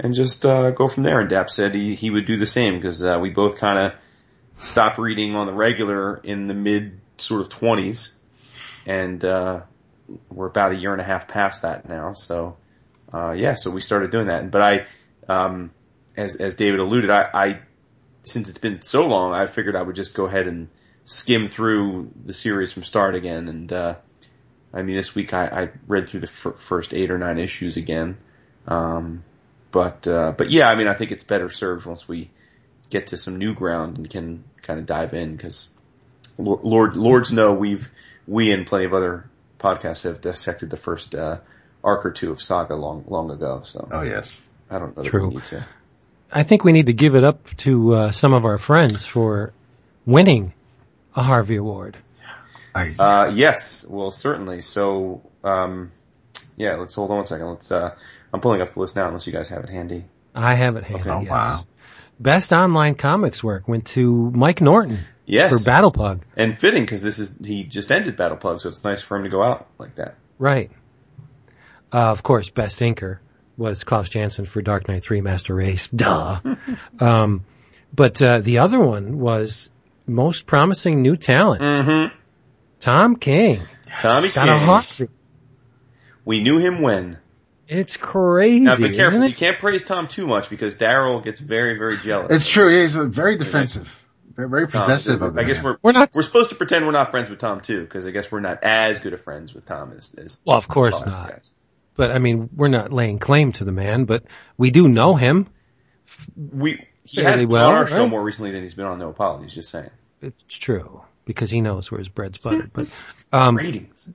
and 0.00 0.14
just 0.14 0.46
uh, 0.46 0.70
go 0.70 0.88
from 0.88 1.02
there. 1.02 1.20
And 1.20 1.28
Dap 1.28 1.50
said 1.50 1.74
he 1.74 1.94
he 1.94 2.10
would 2.10 2.26
do 2.26 2.36
the 2.36 2.46
same 2.46 2.76
because 2.76 3.04
uh, 3.04 3.18
we 3.20 3.30
both 3.30 3.58
kind 3.58 3.78
of 3.78 3.92
stopped 4.60 4.98
reading 4.98 5.34
on 5.34 5.46
the 5.46 5.52
regular 5.52 6.16
in 6.16 6.48
the 6.48 6.54
mid 6.54 7.00
sort 7.18 7.40
of 7.40 7.48
twenties, 7.48 8.14
and 8.86 9.24
uh, 9.24 9.60
we're 10.30 10.46
about 10.46 10.72
a 10.72 10.76
year 10.76 10.92
and 10.92 11.00
a 11.00 11.04
half 11.04 11.28
past 11.28 11.62
that 11.62 11.88
now. 11.88 12.12
So 12.12 12.56
uh, 13.12 13.32
yeah, 13.32 13.54
so 13.54 13.70
we 13.70 13.80
started 13.80 14.10
doing 14.10 14.26
that. 14.26 14.50
But 14.50 14.62
I, 14.62 14.86
um, 15.28 15.70
as 16.16 16.36
as 16.36 16.54
David 16.54 16.80
alluded, 16.80 17.10
I, 17.10 17.28
I 17.32 17.60
since 18.22 18.48
it's 18.48 18.58
been 18.58 18.82
so 18.82 19.06
long, 19.06 19.32
I 19.32 19.46
figured 19.46 19.76
I 19.76 19.82
would 19.82 19.96
just 19.96 20.14
go 20.14 20.26
ahead 20.26 20.46
and 20.46 20.68
skim 21.04 21.48
through 21.48 22.10
the 22.24 22.34
series 22.34 22.72
from 22.72 22.84
start 22.84 23.14
again. 23.14 23.48
And 23.48 23.72
uh, 23.72 23.94
I 24.72 24.82
mean, 24.82 24.96
this 24.96 25.14
week 25.14 25.32
I, 25.32 25.46
I 25.46 25.68
read 25.86 26.08
through 26.08 26.20
the 26.20 26.26
first 26.26 26.92
eight 26.92 27.10
or 27.10 27.18
nine 27.18 27.38
issues 27.38 27.76
again. 27.76 28.18
Um, 28.66 29.24
but 29.70 30.06
uh, 30.06 30.32
but 30.36 30.50
yeah, 30.50 30.68
I 30.70 30.74
mean, 30.74 30.88
I 30.88 30.94
think 30.94 31.10
it's 31.10 31.24
better 31.24 31.48
served 31.50 31.86
once 31.86 32.06
we 32.06 32.30
get 32.90 33.08
to 33.08 33.16
some 33.16 33.36
new 33.36 33.54
ground 33.54 33.98
and 33.98 34.08
can 34.08 34.44
kind 34.62 34.80
of 34.80 34.86
dive 34.86 35.14
in 35.14 35.36
because 35.36 35.70
Lord 36.38 36.96
Lords 36.96 37.32
know 37.32 37.52
we've 37.52 37.90
we 38.26 38.52
and 38.52 38.66
plenty 38.66 38.84
of 38.84 38.94
other 38.94 39.28
podcasts 39.58 40.04
have 40.04 40.20
dissected 40.20 40.70
the 40.70 40.76
first 40.76 41.14
uh, 41.14 41.38
arc 41.82 42.04
or 42.04 42.10
two 42.10 42.32
of 42.32 42.42
Saga 42.42 42.74
long 42.74 43.04
long 43.08 43.30
ago. 43.30 43.62
So 43.64 43.88
Oh 43.90 44.02
yes. 44.02 44.40
I 44.70 44.78
don't 44.78 44.96
know 44.96 45.02
that 45.02 45.10
True. 45.10 45.28
we 45.28 45.34
need 45.34 45.44
to. 45.44 45.66
I 46.30 46.42
think 46.42 46.62
we 46.62 46.72
need 46.72 46.86
to 46.86 46.92
give 46.92 47.14
it 47.14 47.24
up 47.24 47.48
to 47.58 47.94
uh, 47.94 48.10
some 48.10 48.34
of 48.34 48.44
our 48.44 48.58
friends 48.58 49.04
for 49.04 49.52
winning 50.04 50.52
a 51.16 51.22
Harvey 51.22 51.56
Award. 51.56 51.96
I, 52.74 52.94
Uh, 52.98 53.32
yes, 53.34 53.86
well, 53.88 54.10
certainly. 54.10 54.60
So, 54.60 55.22
um, 55.42 55.90
yeah, 56.56 56.74
let's 56.76 56.94
hold 56.94 57.10
on 57.10 57.16
one 57.18 57.26
second. 57.26 57.46
Let's, 57.46 57.72
uh, 57.72 57.94
I'm 58.32 58.40
pulling 58.40 58.60
up 58.60 58.70
the 58.74 58.80
list 58.80 58.94
now 58.94 59.08
unless 59.08 59.26
you 59.26 59.32
guys 59.32 59.48
have 59.48 59.64
it 59.64 59.70
handy. 59.70 60.04
I 60.34 60.54
have 60.54 60.76
it 60.76 60.84
handy. 60.84 61.08
oh 61.08 61.20
yes. 61.20 61.30
wow. 61.30 61.64
Best 62.20 62.52
online 62.52 62.94
comics 62.94 63.42
work 63.42 63.66
went 63.66 63.86
to 63.86 64.30
Mike 64.32 64.60
Norton 64.60 64.98
Yes. 65.28 65.50
for 65.50 65.70
Battlepug. 65.70 66.22
And 66.36 66.56
fitting 66.56 66.82
because 66.82 67.02
this 67.02 67.18
is, 67.18 67.34
he 67.44 67.64
just 67.64 67.92
ended 67.92 68.16
Battlepug, 68.16 68.60
so 68.60 68.70
it's 68.70 68.82
nice 68.82 69.02
for 69.02 69.16
him 69.16 69.24
to 69.24 69.28
go 69.28 69.42
out 69.42 69.68
like 69.78 69.94
that. 69.96 70.16
Right. 70.38 70.70
Uh, 71.92 72.10
of 72.10 72.22
course, 72.22 72.48
best 72.48 72.80
inker 72.80 73.18
was 73.56 73.84
Klaus 73.84 74.08
Janson 74.08 74.46
for 74.46 74.62
Dark 74.62 74.88
Knight 74.88 75.02
3 75.02 75.20
Master 75.20 75.54
Race. 75.54 75.88
Duh. 75.94 76.40
um, 77.00 77.44
but, 77.94 78.20
uh, 78.22 78.40
the 78.40 78.58
other 78.58 78.80
one 78.80 79.18
was 79.18 79.70
most 80.06 80.46
promising 80.46 81.02
new 81.02 81.16
talent. 81.16 81.62
Mm-hmm. 81.62 82.16
Tom 82.80 83.16
King. 83.16 83.60
Tommy 84.00 84.28
Got 84.28 84.48
a 84.48 84.52
King. 84.52 84.66
Harvey. 84.66 85.08
We 86.24 86.40
knew 86.40 86.58
him 86.58 86.80
when. 86.82 87.18
It's 87.66 87.98
crazy, 87.98 88.60
Now 88.60 88.76
be 88.76 88.84
isn't 88.84 88.96
careful. 88.96 89.26
You 89.26 89.34
can't 89.34 89.58
praise 89.58 89.82
Tom 89.82 90.08
too 90.08 90.26
much 90.26 90.48
because 90.48 90.74
Daryl 90.74 91.22
gets 91.22 91.38
very, 91.38 91.76
very 91.76 91.98
jealous. 91.98 92.34
It's 92.34 92.46
true. 92.46 92.68
He's 92.68 92.96
very 92.96 93.36
defensive. 93.36 93.94
Very, 94.38 94.48
very 94.48 94.68
Tom, 94.68 94.82
possessive 94.82 95.20
of 95.20 95.36
I 95.36 95.42
guess 95.42 95.60
we're, 95.62 95.78
We're 95.82 95.90
not- 95.90 96.10
we're 96.14 96.22
supposed 96.22 96.50
to 96.50 96.54
pretend 96.54 96.86
we're 96.86 96.92
not 96.92 97.10
friends 97.10 97.28
with 97.28 97.40
Tom 97.40 97.60
too 97.60 97.80
because 97.80 98.06
I 98.06 98.12
guess 98.12 98.30
we're 98.30 98.38
not 98.38 98.62
as 98.62 99.00
good 99.00 99.12
of 99.12 99.20
friends 99.20 99.52
with 99.52 99.66
Tom 99.66 99.92
as, 99.96 100.14
as 100.16 100.40
Well, 100.46 100.56
of 100.56 100.68
course 100.68 100.94
Klaus 100.94 101.06
not. 101.06 101.28
guys. 101.30 101.50
But 101.96 102.12
I 102.12 102.18
mean, 102.20 102.48
we're 102.54 102.68
not 102.68 102.92
laying 102.92 103.18
claim 103.18 103.50
to 103.54 103.64
the 103.64 103.72
man, 103.72 104.04
but 104.04 104.22
we 104.56 104.70
do 104.70 104.86
know 104.88 105.16
him. 105.16 105.48
We, 106.36 106.86
he 107.02 107.22
has 107.24 107.40
been 107.40 107.48
well, 107.48 107.68
on 107.70 107.74
our 107.74 107.88
show 107.88 108.08
more 108.08 108.22
recently 108.22 108.52
than 108.52 108.62
he's 108.62 108.74
been 108.74 108.86
on 108.86 109.00
No 109.00 109.08
Apologies, 109.08 109.54
just 109.54 109.70
saying. 109.70 109.90
It's 110.22 110.56
true 110.56 111.02
because 111.24 111.50
he 111.50 111.60
knows 111.60 111.90
where 111.90 111.98
his 111.98 112.08
bread's 112.08 112.38
buttered. 112.38 112.70
But 112.72 112.86
um, 113.32 113.56
Ratings. 113.56 114.08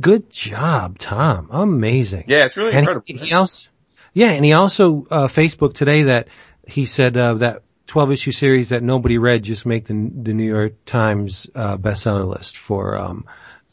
good 0.00 0.30
job, 0.30 0.98
Tom. 1.00 1.48
Amazing. 1.50 2.26
Yeah, 2.28 2.44
it's 2.44 2.56
really 2.56 2.70
and 2.70 2.78
incredible. 2.80 3.04
he, 3.08 3.16
he 3.16 3.32
also, 3.34 3.68
yeah, 4.12 4.30
and 4.30 4.44
he 4.44 4.52
also 4.52 5.06
uh, 5.10 5.26
Facebook 5.26 5.74
today 5.74 6.04
that 6.04 6.28
he 6.68 6.84
said 6.84 7.16
uh, 7.16 7.34
that 7.34 7.62
12 7.86 8.12
issue 8.12 8.32
series 8.32 8.70
that 8.70 8.82
nobody 8.82 9.18
read 9.18 9.42
just 9.44 9.64
make 9.66 9.84
the 9.86 9.94
the 9.94 10.32
New 10.34 10.44
York 10.46 10.72
Times 10.84 11.46
uh, 11.54 11.76
bestseller 11.76 12.26
list 12.26 12.56
for 12.56 12.96
um, 12.96 13.26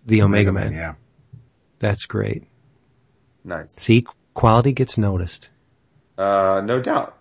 the 0.06 0.22
Omega, 0.22 0.52
Man. 0.52 0.72
Yeah. 0.74 0.94
That's 1.80 2.06
great. 2.06 2.44
Nice. 3.44 3.74
See, 3.74 4.06
quality 4.34 4.72
gets 4.74 4.98
noticed. 4.98 5.50
Uh, 6.18 6.62
no 6.64 6.80
doubt. 6.82 7.18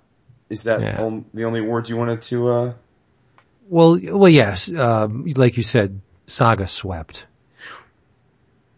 Is 0.50 0.64
that 0.64 0.80
Yeah. 0.82 1.02
on- 1.02 1.24
the 1.32 1.44
only 1.44 1.62
words 1.62 1.88
you 1.88 1.96
wanted 1.96 2.20
to, 2.22 2.48
uh, 2.48 2.72
Well, 3.68 3.98
well, 4.02 4.28
yes, 4.28 4.70
um, 4.72 5.24
like 5.34 5.56
you 5.56 5.62
said, 5.62 6.00
Saga 6.26 6.66
swept 6.68 7.26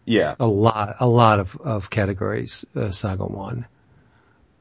yeah. 0.05 0.35
a 0.39 0.47
lot, 0.47 0.95
a 0.99 1.07
lot 1.07 1.39
of 1.39 1.55
of 1.57 1.89
categories. 1.89 2.63
Uh, 2.75 2.91
Saga 2.91 3.25
won. 3.25 3.65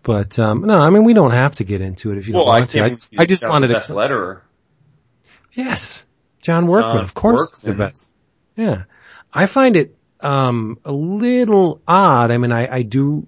But 0.05 0.39
um, 0.39 0.61
no, 0.63 0.79
I 0.79 0.91
mean 0.91 1.03
we 1.03 1.15
don't 1.15 1.33
have 1.33 1.57
to 1.57 1.65
get 1.65 1.81
into 1.81 2.13
it 2.13 2.19
if 2.19 2.29
you 2.29 2.35
Well, 2.35 2.45
don't 2.45 2.55
I 2.55 2.59
want 2.61 2.71
to. 2.71 2.79
can't 2.79 2.93
I, 2.93 2.95
just- 2.95 3.15
I 3.19 3.27
just 3.27 3.49
wanted 3.49 3.69
the 3.69 3.75
to 3.75 3.81
best 3.81 3.91
letterer. 3.91 4.43
Yes. 5.53 6.03
John 6.41 6.67
Workman, 6.69 6.97
John 6.97 7.05
of 7.05 7.15
course, 7.15 7.53
is 7.55 7.63
the 7.63 7.75
best. 7.75 8.13
Yeah. 8.55 8.85
I 9.33 9.47
find 9.47 9.77
it, 9.77 9.97
um, 10.21 10.79
a 10.85 10.93
little 10.93 11.81
odd. 11.89 12.31
I 12.31 12.39
mean, 12.39 12.53
I, 12.53 12.73
I 12.77 12.83
do 12.83 13.27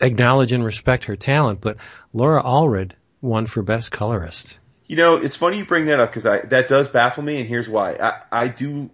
acknowledge 0.00 0.50
and 0.52 0.64
respect 0.64 1.04
her 1.04 1.14
talent, 1.16 1.60
but 1.60 1.76
Laura 2.12 2.42
Allred 2.42 2.92
won 3.20 3.46
for 3.46 3.62
best 3.62 3.92
colorist. 3.92 4.58
You 4.88 4.96
know, 4.96 5.16
it's 5.16 5.36
funny 5.36 5.58
you 5.58 5.64
bring 5.66 5.86
that 5.86 6.00
up 6.00 6.10
because 6.10 6.26
I 6.26 6.40
that 6.40 6.68
does 6.68 6.88
baffle 6.88 7.22
me, 7.22 7.38
and 7.38 7.46
here's 7.48 7.68
why. 7.68 7.92
I 7.94 8.22
I 8.44 8.48
do. 8.48 8.90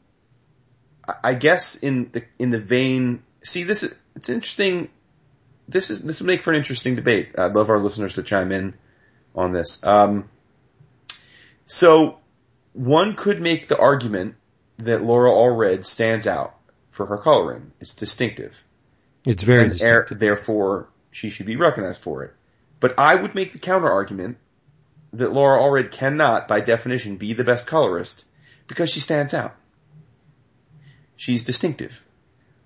I- 1.07 1.15
I 1.25 1.35
guess 1.35 1.77
in 1.77 2.11
the 2.13 2.25
in 2.39 2.51
the 2.51 2.61
vein. 2.61 3.23
See, 3.43 3.63
this 3.63 3.83
is 3.85 3.97
it's 4.17 4.29
interesting. 4.29 4.91
This 5.69 5.91
is 5.91 6.03
this 6.03 6.21
will 6.21 6.27
make 6.27 6.43
for 6.43 6.51
an 6.51 6.57
interesting 6.57 6.95
debate. 6.97 7.39
I'd 7.39 7.55
love 7.55 7.69
our 7.69 7.79
listeners 7.79 8.15
to 8.15 8.23
chime 8.23 8.53
in 8.53 8.75
on 9.35 9.53
this. 9.53 9.83
Um, 9.85 10.31
so 11.67 12.19
one 12.73 13.15
could 13.15 13.41
make 13.41 13.69
the 13.69 13.79
argument 13.79 14.37
that 14.79 15.03
Laura 15.03 15.31
Allred 15.31 15.85
stands 15.85 16.27
out 16.27 16.55
for 16.91 17.07
her 17.07 17.19
coloring. 17.19 17.73
It's 17.81 17.95
distinctive. 17.95 18.65
It's 19.25 19.43
very 19.43 19.65
and 19.65 19.73
er- 19.73 19.75
distinctive. 19.75 20.19
therefore 20.19 20.89
she 21.11 21.31
should 21.31 21.47
be 21.47 21.57
recognized 21.57 22.01
for 22.01 22.25
it. 22.25 22.35
But 22.81 22.99
I 22.99 23.15
would 23.15 23.35
make 23.35 23.53
the 23.53 23.59
counter 23.59 23.91
argument 23.91 24.39
that 25.13 25.33
Laura 25.33 25.61
Allred 25.61 25.91
cannot, 25.91 26.49
by 26.49 26.61
definition, 26.61 27.17
be 27.17 27.35
the 27.35 27.45
best 27.45 27.67
colorist 27.67 28.25
because 28.67 28.91
she 28.91 29.01
stands 29.01 29.35
out. 29.35 29.55
She's 31.17 31.45
distinctive. 31.45 32.05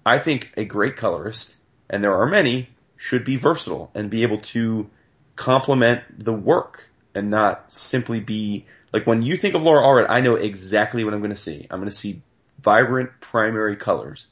I 0.05 0.19
think 0.19 0.53
a 0.57 0.65
great 0.65 0.97
colorist, 0.97 1.55
and 1.89 2.03
there 2.03 2.15
are 2.15 2.27
many, 2.27 2.69
should 3.03 3.25
be 3.25 3.37
versatile 3.37 3.91
and 3.97 4.11
be 4.11 4.23
able 4.23 4.39
to 4.39 4.89
complement 5.35 6.03
the 6.25 6.33
work 6.33 6.85
and 7.17 7.31
not 7.31 7.73
simply 7.73 8.21
be 8.21 8.65
Like 8.93 9.07
when 9.09 9.23
you 9.23 9.37
think 9.37 9.55
of 9.57 9.63
Laura 9.65 9.83
Allred, 9.83 10.07
I 10.09 10.21
know 10.21 10.37
exactly 10.37 11.03
what 11.05 11.13
I'm 11.13 11.21
going 11.21 11.31
to 11.31 11.37
see. 11.37 11.67
I'm 11.71 11.81
going 11.81 11.91
to 11.91 11.97
see 11.97 12.23
vibrant 12.61 13.11
primary 13.21 13.77
colors. 13.77 14.29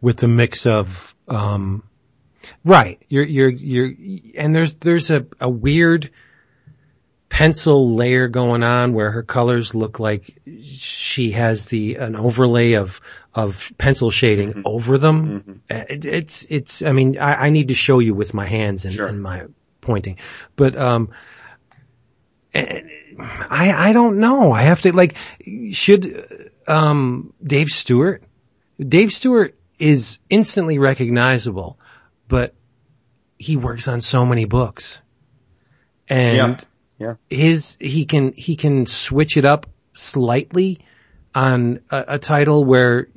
with 0.00 0.22
a 0.22 0.28
mix 0.28 0.66
of 0.66 1.14
um 1.28 1.82
right 2.64 3.02
you're 3.08 3.24
you're 3.24 3.50
you're 3.50 3.92
and 4.36 4.54
there's 4.54 4.74
there's 4.76 5.10
a 5.10 5.26
a 5.40 5.48
weird 5.48 6.10
pencil 7.28 7.94
layer 7.94 8.28
going 8.28 8.62
on 8.62 8.92
where 8.92 9.10
her 9.10 9.22
colors 9.22 9.74
look 9.74 10.00
like 10.00 10.38
she 10.72 11.30
has 11.32 11.66
the 11.66 11.96
an 11.96 12.16
overlay 12.16 12.72
of 12.74 13.00
of 13.34 13.72
pencil 13.78 14.10
shading 14.10 14.62
over 14.64 14.98
them 14.98 15.62
Uh, 15.70 15.84
it, 15.88 16.04
it's 16.04 16.44
it's 16.50 16.82
i 16.82 16.92
mean 16.92 17.16
I, 17.18 17.46
I 17.46 17.50
need 17.50 17.68
to 17.68 17.74
show 17.74 17.98
you 18.00 18.14
with 18.14 18.34
my 18.34 18.46
hands 18.46 18.84
and, 18.84 18.94
Sure. 18.94 19.06
and 19.06 19.22
my 19.22 19.44
pointing 19.80 20.18
but 20.56 20.76
um 20.76 21.10
I 22.54 23.90
I 23.90 23.92
don't 23.92 24.18
know. 24.18 24.52
I 24.52 24.62
have 24.62 24.80
to 24.82 24.92
like 24.92 25.14
should 25.72 26.50
um 26.66 27.32
Dave 27.42 27.68
Stewart 27.68 28.24
Dave 28.78 29.12
Stewart 29.12 29.56
is 29.78 30.18
instantly 30.28 30.78
recognizable, 30.78 31.78
but 32.28 32.54
he 33.38 33.56
works 33.56 33.88
on 33.88 34.00
so 34.00 34.26
many 34.26 34.44
books. 34.46 35.00
And 36.08 36.36
Yeah. 36.36 36.56
Yeah. 36.98 37.14
his 37.38 37.76
he 37.80 38.04
can 38.04 38.32
he 38.32 38.56
can 38.56 38.86
switch 38.86 39.36
it 39.36 39.44
up 39.44 39.66
slightly 39.92 40.80
on 41.34 41.80
a, 41.90 42.04
a 42.08 42.18
title 42.18 42.64
where 42.64 43.08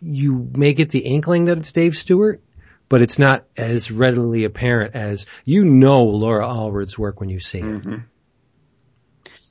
you 0.00 0.50
may 0.54 0.72
get 0.74 0.90
the 0.90 1.00
inkling 1.00 1.46
that 1.46 1.58
it's 1.58 1.72
Dave 1.72 1.96
Stewart, 1.96 2.40
but 2.88 3.02
it's 3.02 3.18
not 3.18 3.44
as 3.56 3.90
readily 3.90 4.44
apparent 4.44 4.94
as 4.94 5.26
you 5.44 5.64
know 5.64 6.04
Laura 6.04 6.46
Allred's 6.46 6.98
work 6.98 7.20
when 7.20 7.28
you 7.28 7.40
see 7.40 7.58
it. 7.60 8.00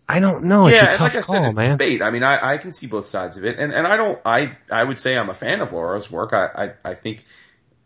I 0.07 0.19
don't 0.19 0.45
know. 0.45 0.67
It's 0.67 0.75
yeah, 0.81 0.93
a 0.93 0.97
tough 0.97 1.13
like 1.13 1.15
I 1.15 1.21
call, 1.21 1.35
said, 1.35 1.49
it's 1.49 1.57
man. 1.59 1.71
debate. 1.77 2.01
I 2.01 2.09
mean, 2.09 2.23
I, 2.23 2.53
I 2.53 2.57
can 2.57 2.71
see 2.71 2.87
both 2.87 3.05
sides 3.05 3.37
of 3.37 3.45
it, 3.45 3.59
and 3.59 3.71
and 3.71 3.85
I 3.85 3.95
don't. 3.95 4.19
I 4.25 4.57
I 4.71 4.83
would 4.83 4.97
say 4.97 5.15
I'm 5.15 5.29
a 5.29 5.35
fan 5.35 5.61
of 5.61 5.71
Laura's 5.71 6.09
work. 6.09 6.33
I 6.33 6.45
I, 6.83 6.89
I 6.91 6.93
think, 6.95 7.25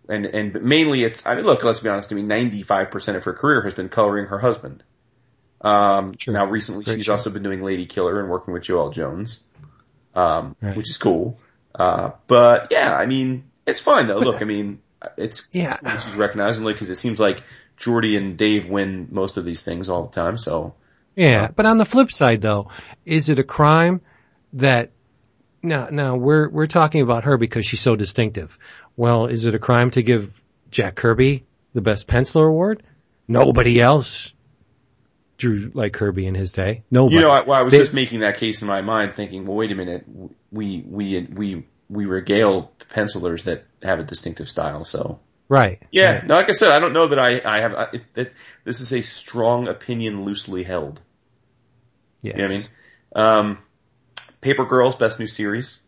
and 0.08 0.26
and 0.26 0.64
mainly 0.64 1.04
it's. 1.04 1.26
I 1.28 1.36
mean, 1.36 1.44
look, 1.44 1.66
let's 1.66 1.82
be 1.82 1.90
honest. 1.90 2.14
I 2.14 2.16
mean, 2.16 2.28
95 2.30 2.92
percent 2.92 3.18
of 3.18 3.26
her 3.26 3.34
career 3.34 3.62
has 3.64 3.74
been 3.74 3.90
coloring 3.90 4.28
her 4.28 4.40
husband. 4.40 4.84
Um, 5.60 6.16
True. 6.16 6.34
now 6.34 6.46
recently 6.46 6.86
Very 6.86 6.98
she's 6.98 7.06
true. 7.06 7.14
also 7.14 7.30
been 7.30 7.44
doing 7.44 7.62
Lady 7.62 7.86
Killer 7.86 8.20
and 8.22 8.30
working 8.30 8.54
with 8.54 8.64
Joëlle 8.64 8.94
Jones, 8.94 9.42
um, 10.16 10.56
Right. 10.62 10.76
which 10.78 10.90
is 10.90 10.98
cool. 10.98 11.40
Uh, 11.76 12.12
but 12.28 12.68
yeah, 12.72 12.96
I 12.96 13.06
mean, 13.06 13.46
it's 13.66 13.80
fine 13.80 14.08
though. 14.08 14.20
Look, 14.20 14.42
I 14.42 14.46
mean, 14.46 14.80
it's 15.18 15.48
Yeah. 15.52 15.66
it's 15.74 15.76
cool 15.82 15.90
that 15.92 16.02
she's 16.02 16.16
recognizable 16.16 16.72
because 16.72 16.90
it 16.90 16.96
seems 16.96 17.20
like 17.20 17.44
Jordie 17.78 18.16
and 18.18 18.38
Dave 18.38 18.68
win 18.68 19.08
most 19.12 19.38
of 19.38 19.46
these 19.46 19.62
things 19.64 19.90
all 19.90 20.04
the 20.06 20.12
time. 20.12 20.38
So 20.38 20.76
Yeah, 21.16 21.48
but 21.56 21.66
on 21.66 21.78
the 21.78 21.86
flip 21.86 22.12
side 22.12 22.42
though, 22.42 22.70
is 23.06 23.30
it 23.30 23.40
a 23.40 23.44
crime 23.44 24.02
that 24.54 24.92
now 25.62 25.88
now 25.92 26.16
we're 26.16 26.50
we're 26.50 26.68
talking 26.68 27.02
about 27.02 27.24
her 27.24 27.38
because 27.38 27.66
she's 27.66 27.82
so 27.82 27.96
distinctive. 27.96 28.58
Well, 28.96 29.26
is 29.26 29.46
it 29.46 29.56
a 29.56 29.60
crime 29.60 29.90
to 29.92 30.04
give 30.04 30.42
Jack 30.70 30.96
Kirby 30.96 31.46
the 31.74 31.82
best 31.82 32.08
penciler 32.08 32.48
award? 32.48 32.84
Nobody 33.28 33.80
else 33.80 34.34
like 35.50 35.94
Kirby 35.94 36.26
in 36.26 36.36
his 36.36 36.52
day. 36.52 36.84
Nobody. 36.92 37.16
You 37.16 37.22
know, 37.22 37.32
I, 37.32 37.42
well, 37.42 37.60
I 37.60 37.64
was 37.64 37.72
They- 37.72 37.80
just 37.80 37.94
making 37.94 38.22
that 38.22 38.38
case 38.38 38.62
in 38.62 38.68
my 38.68 38.82
mind, 38.82 39.16
thinking, 39.16 39.46
well, 39.46 39.56
wait 39.58 39.72
a 39.72 39.76
minute, 39.76 40.06
we 40.52 40.84
we 40.88 41.22
we 41.22 41.66
we 41.90 42.06
regale 42.06 42.72
pencilers 42.90 43.44
that 43.46 43.66
have 43.82 44.00
a 44.00 44.04
distinctive 44.04 44.50
style. 44.50 44.84
So 44.86 45.20
right. 45.50 45.82
yeah, 45.92 46.14
right. 46.14 46.28
no, 46.28 46.36
like 46.36 46.50
I 46.50 46.54
said, 46.54 46.70
I 46.70 46.80
don't 46.80 46.94
know 46.94 47.08
that 47.08 47.20
I 47.20 47.42
I 47.44 47.60
have 47.60 47.74
I, 47.74 47.88
it, 48.16 48.34
this 48.64 48.80
is 48.80 48.94
a 48.94 49.02
strong 49.02 49.68
opinion, 49.68 50.26
loosely 50.26 50.64
held. 50.64 51.02
Yes. 52.22 52.36
You 52.38 52.42
know 52.42 52.46
I 52.46 52.58
mean? 52.58 52.68
Um, 53.16 53.58
Paper 54.42 54.66
Girls, 54.66 54.96
best 54.96 55.20
new 55.20 55.28
series. 55.28 55.80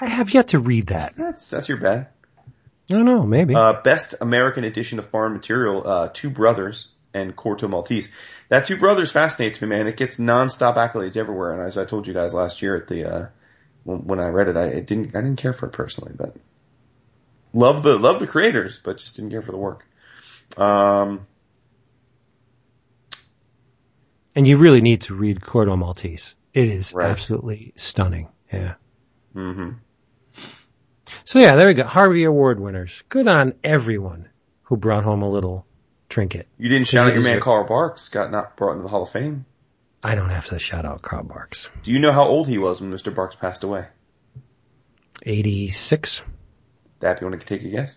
I 0.00 0.06
have 0.06 0.32
yet 0.34 0.48
to 0.48 0.58
read 0.58 0.88
that. 0.88 1.14
That's 1.16 1.48
that's 1.48 1.68
your 1.68 1.78
bet. 1.78 2.12
I 2.88 2.94
don't 2.94 3.04
know, 3.04 3.24
maybe. 3.24 3.54
Uh, 3.54 3.80
best 3.82 4.14
American 4.20 4.62
edition 4.62 4.98
of 5.00 5.08
foreign 5.08 5.32
material, 5.32 5.82
uh, 5.86 6.08
Two 6.12 6.30
Brothers 6.30 6.88
and 7.16 7.34
Corto 7.34 7.68
Maltese. 7.68 8.12
That 8.50 8.66
Two 8.66 8.76
Brothers 8.76 9.10
fascinates 9.10 9.60
me, 9.60 9.68
man. 9.68 9.86
It 9.86 9.96
gets 9.96 10.18
nonstop 10.18 10.76
accolades 10.76 11.16
everywhere. 11.16 11.52
And 11.52 11.62
as 11.62 11.78
I 11.78 11.84
told 11.84 12.06
you 12.06 12.14
guys 12.14 12.34
last 12.34 12.60
year 12.62 12.76
at 12.76 12.88
the, 12.88 13.04
uh, 13.04 13.26
when, 13.84 14.20
I 14.20 14.28
read 14.28 14.48
it, 14.48 14.56
I 14.56 14.64
it 14.66 14.86
didn't, 14.86 15.16
I 15.16 15.20
didn't 15.22 15.38
care 15.38 15.52
for 15.52 15.66
it 15.66 15.72
personally, 15.72 16.12
but 16.14 16.36
love 17.52 17.82
the, 17.82 17.98
love 17.98 18.20
the 18.20 18.26
creators, 18.26 18.78
but 18.82 18.98
just 18.98 19.16
didn't 19.16 19.30
care 19.30 19.42
for 19.42 19.52
the 19.52 19.58
work. 19.58 19.86
Um, 20.58 21.26
and 24.34 24.46
you 24.46 24.56
really 24.58 24.80
need 24.80 25.02
to 25.02 25.14
read 25.14 25.40
Corto 25.40 25.76
Maltese. 25.78 26.34
It 26.52 26.68
is 26.68 26.92
Right. 26.94 27.10
absolutely 27.10 27.72
stunning. 27.76 28.28
Yeah. 28.52 28.74
hmm 29.32 29.70
So 31.24 31.38
yeah, 31.38 31.56
there 31.56 31.66
we 31.66 31.74
go. 31.74 31.84
Harvey 31.84 32.24
Award 32.24 32.60
winners. 32.60 33.02
Good 33.08 33.28
on 33.28 33.54
everyone 33.64 34.28
who 34.62 34.76
brought 34.76 35.04
home 35.04 35.22
a 35.22 35.30
little 35.30 35.66
trinket. 36.08 36.46
You 36.58 36.68
didn't 36.68 36.86
shout 36.88 37.08
out 37.08 37.14
your 37.14 37.22
man 37.22 37.40
Carl 37.40 37.66
Barks 37.66 38.08
got 38.08 38.30
not 38.30 38.56
brought 38.56 38.72
into 38.72 38.82
the 38.84 38.88
Hall 38.88 39.02
of 39.02 39.10
Fame. 39.10 39.44
I 40.02 40.14
don't 40.14 40.30
have 40.30 40.46
to 40.46 40.58
shout 40.58 40.84
out 40.84 41.02
Carl 41.02 41.24
Barks. 41.24 41.68
Do 41.82 41.90
you 41.90 41.98
know 41.98 42.12
how 42.12 42.24
old 42.28 42.46
he 42.46 42.58
was 42.58 42.80
when 42.80 42.92
Mr. 42.92 43.12
Barks 43.14 43.34
passed 43.34 43.64
away? 43.64 43.86
86? 45.24 46.22
Dap, 47.00 47.20
you 47.20 47.26
want 47.26 47.40
to 47.40 47.46
take 47.46 47.62
a 47.64 47.68
guess? 47.68 47.96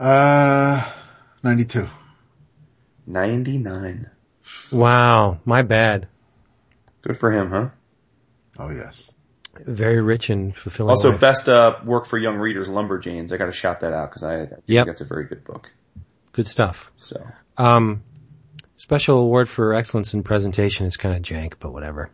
Uh, 0.00 0.84
92. 1.42 1.88
99. 3.06 4.10
Wow, 4.72 5.38
my 5.44 5.62
bad. 5.62 6.08
Good 7.02 7.18
for 7.18 7.30
him, 7.30 7.50
huh? 7.50 7.68
Oh 8.58 8.70
yes. 8.70 9.10
Very 9.60 10.00
rich 10.00 10.30
and 10.30 10.54
fulfilling. 10.54 10.90
Also, 10.90 11.10
life. 11.12 11.20
best 11.20 11.48
uh, 11.48 11.78
work 11.84 12.06
for 12.06 12.18
young 12.18 12.36
readers, 12.36 12.68
Lumberjanes. 12.68 13.32
I 13.32 13.36
got 13.38 13.46
to 13.46 13.52
shout 13.52 13.80
that 13.80 13.92
out 13.92 14.10
because 14.10 14.22
I, 14.22 14.42
I 14.42 14.46
think 14.46 14.62
Yep. 14.66 14.86
that's 14.86 15.00
a 15.00 15.04
very 15.04 15.24
good 15.24 15.44
book. 15.44 15.72
Good 16.38 16.46
stuff. 16.48 16.90
So 16.96 17.26
Um, 17.56 18.04
special 18.76 19.18
award 19.18 19.48
for 19.48 19.74
excellence 19.74 20.14
in 20.14 20.22
presentation 20.22 20.86
is 20.86 20.96
kind 20.96 21.16
of 21.16 21.22
jank, 21.22 21.54
but 21.58 21.72
whatever. 21.72 22.10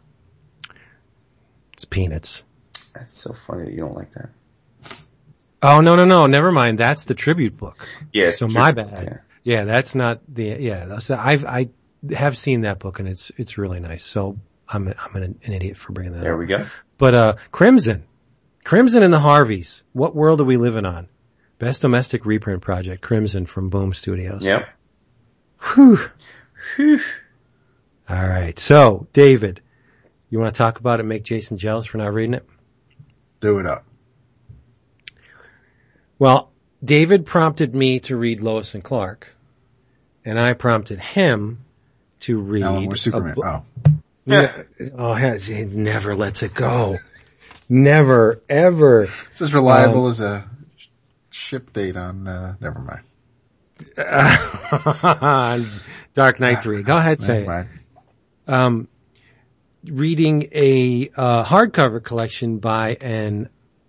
It's 1.75 1.85
peanuts. 1.85 2.43
that's 2.95 3.17
so 3.19 3.33
funny 3.33 3.65
that 3.65 3.73
you 3.73 3.81
don't 3.81 3.95
like 3.95 4.13
that. 4.15 4.31
Oh 5.63 5.81
no 5.81 5.97
no 5.97 6.05
no! 6.05 6.27
Never 6.27 6.53
mind. 6.53 6.79
That's 6.79 7.05
the 7.07 7.15
tribute 7.15 7.57
book. 7.59 7.87
Yeah. 8.13 8.31
So 8.33 8.47
it's 8.47 8.55
my 8.55 8.73
bad. 8.73 9.21
Yeah, 9.43 9.65
that's 9.65 9.95
not 9.95 10.21
the 10.29 10.57
yeah. 10.61 10.87
That's, 10.87 11.11
I've 11.11 11.45
I 11.45 11.69
have 12.15 12.37
seen 12.39 12.63
that 12.63 12.79
book 12.79 12.99
and 12.99 13.09
it's 13.09 13.31
it's 13.37 13.59
really 13.59 13.81
nice. 13.81 14.05
So 14.05 14.39
I'm 14.69 14.89
I'm 14.89 15.17
an, 15.23 15.39
an 15.43 15.53
idiot 15.53 15.77
for 15.77 15.93
bringing 15.93 16.13
that 16.15 16.21
There 16.21 16.35
up. 16.35 16.39
we 16.39 16.47
go. 16.47 16.67
But 16.99 17.15
uh, 17.15 17.35
Crimson, 17.51 18.05
Crimson 18.63 19.03
and 19.03 19.13
the 19.13 19.19
Harveys. 19.19 19.83
What 19.93 20.15
world 20.15 20.41
are 20.41 20.45
we 20.45 20.57
living 20.59 20.87
on? 20.87 21.09
Best 21.59 21.83
domestic 21.83 22.27
reprint 22.27 22.63
project, 22.63 23.03
Crimson 23.03 23.47
from 23.47 23.69
Boom 23.71 23.93
Studios. 23.95 24.43
Yep. 24.45 24.69
Whew. 25.75 25.99
Whew. 26.77 27.01
All 28.09 28.27
right. 28.29 28.59
So, 28.59 29.07
David, 29.13 29.61
you 30.31 30.39
want 30.39 30.55
to 30.55 30.59
talk 30.59 30.79
about 30.81 31.01
it? 31.01 31.05
Make 31.05 31.23
Jason 31.25 31.57
jealous 31.57 31.87
for 31.87 31.99
not 31.99 32.13
reading 32.13 32.35
it? 32.35 32.47
Do 33.41 33.59
it 33.59 33.67
up. 33.67 33.85
Well, 36.19 36.51
David 36.83 37.27
prompted 37.27 37.75
me 37.75 38.01
to 38.01 38.17
read 38.17 38.41
Lois 38.41 38.75
and 38.75 38.83
Clark, 38.85 39.29
and 40.25 40.39
I 40.39 40.53
prompted 40.55 40.99
him 41.01 41.65
to 42.21 42.39
read. 42.39 42.63
Alan 42.65 42.83
a 42.83 42.87
Moore 42.87 42.97
Superman. 42.97 43.35
bu- 43.35 43.43
Oh, 43.45 43.65
Yeah. 44.27 44.63
Oh, 44.97 45.15
has- 45.15 45.45
he 45.45 45.65
never 45.65 46.15
lets 46.15 46.43
it 46.43 46.55
go. 46.55 46.97
Never, 47.69 48.41
ever. 48.49 49.09
it's 49.31 49.41
as 49.41 49.55
reliable 49.55 50.07
um, 50.07 50.11
as 50.11 50.21
a 50.21 50.49
ship 51.35 51.73
date 51.73 51.97
on. 51.97 52.27
uh 52.27 52.55
Never 52.61 52.81
mind. 52.81 53.01
Dark 56.15 56.39
Knight 56.41 56.63
3. 56.63 56.83
Go 56.85 56.97
ahead, 56.97 57.21
say 57.21 57.43
it. 57.43 57.47
um, 58.47 58.89
reading 59.85 60.49
a 60.53 61.11
uh, 61.17 61.45
hardcover 61.45 62.03
collection 62.03 62.59
by 62.59 62.97
an 63.01 63.49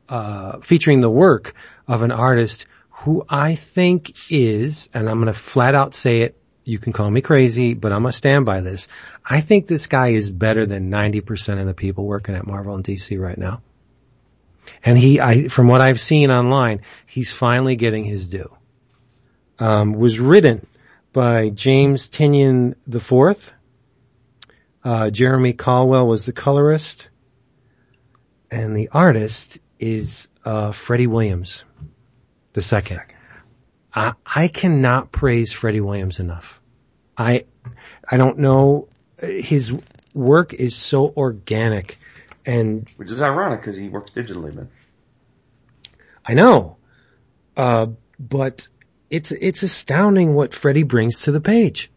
uh, 0.09 0.59
featuring 0.61 1.01
the 1.01 1.09
work 1.09 1.53
of 1.87 2.01
an 2.01 2.11
artist 2.11 2.65
who 2.89 3.23
I 3.29 3.55
think 3.55 4.31
is, 4.31 4.89
and 4.93 5.07
I'm 5.09 5.17
going 5.21 5.27
to 5.27 5.33
flat 5.39 5.75
out 5.75 5.93
say 5.93 6.21
it. 6.21 6.37
You 6.63 6.79
can 6.79 6.93
call 6.93 7.11
me 7.11 7.21
crazy, 7.21 7.75
but 7.75 7.91
I'm 7.91 8.01
going 8.01 8.11
to 8.11 8.17
stand 8.17 8.45
by 8.45 8.61
this. 8.61 8.87
I 9.23 9.41
think 9.41 9.67
this 9.67 9.85
guy 9.85 10.09
is 10.09 10.31
better 10.31 10.65
than 10.65 10.89
90% 10.89 11.59
of 11.61 11.67
the 11.67 11.75
people 11.75 12.05
working 12.05 12.33
at 12.33 12.47
Marvel 12.47 12.73
and 12.73 12.83
DC 12.83 13.19
right 13.19 13.37
now. 13.37 13.61
And 14.83 14.97
he, 14.97 15.19
I, 15.19 15.47
from 15.47 15.67
what 15.67 15.81
I've 15.81 15.99
seen 15.99 16.31
online, 16.31 16.81
he's 17.07 17.31
finally 17.31 17.75
getting 17.75 18.03
his 18.03 18.27
due. 18.27 18.55
Um, 19.57 19.93
was 19.93 20.19
written 20.19 20.67
by 21.13 21.49
James 21.49 22.09
Tynion 22.09 22.75
IV. 22.93 23.53
Uh, 24.83 25.09
Jeremy 25.09 25.53
Colwell 25.53 26.07
was 26.07 26.25
the 26.25 26.33
colorist, 26.33 27.07
and 28.51 28.75
the 28.75 28.89
artist 28.91 29.59
is 29.79 30.27
uh, 30.43 30.71
Freddie 30.71 31.07
Williams, 31.07 31.63
the 32.53 32.61
second. 32.61 33.01
I, 33.93 34.13
I 34.25 34.49
cannot 34.49 35.11
praise 35.11 35.51
Freddie 35.51 35.81
Williams 35.81 36.19
enough. 36.19 36.61
I 37.17 37.45
I 38.07 38.17
don't 38.17 38.39
know 38.39 38.89
his 39.19 39.73
work 40.13 40.53
is 40.53 40.75
so 40.75 41.13
organic 41.15 41.97
and 42.45 42.87
Which 42.97 43.11
is 43.11 43.21
ironic 43.21 43.61
because 43.61 43.75
he 43.75 43.89
works 43.89 44.11
digitally, 44.11 44.53
man. 44.53 44.69
I 46.25 46.33
know. 46.33 46.77
Uh, 47.55 47.87
but 48.19 48.67
it's, 49.09 49.31
it's 49.31 49.63
astounding 49.63 50.33
what 50.33 50.53
Freddie 50.53 50.83
brings 50.83 51.21
to 51.21 51.31
the 51.31 51.41
page. 51.41 51.91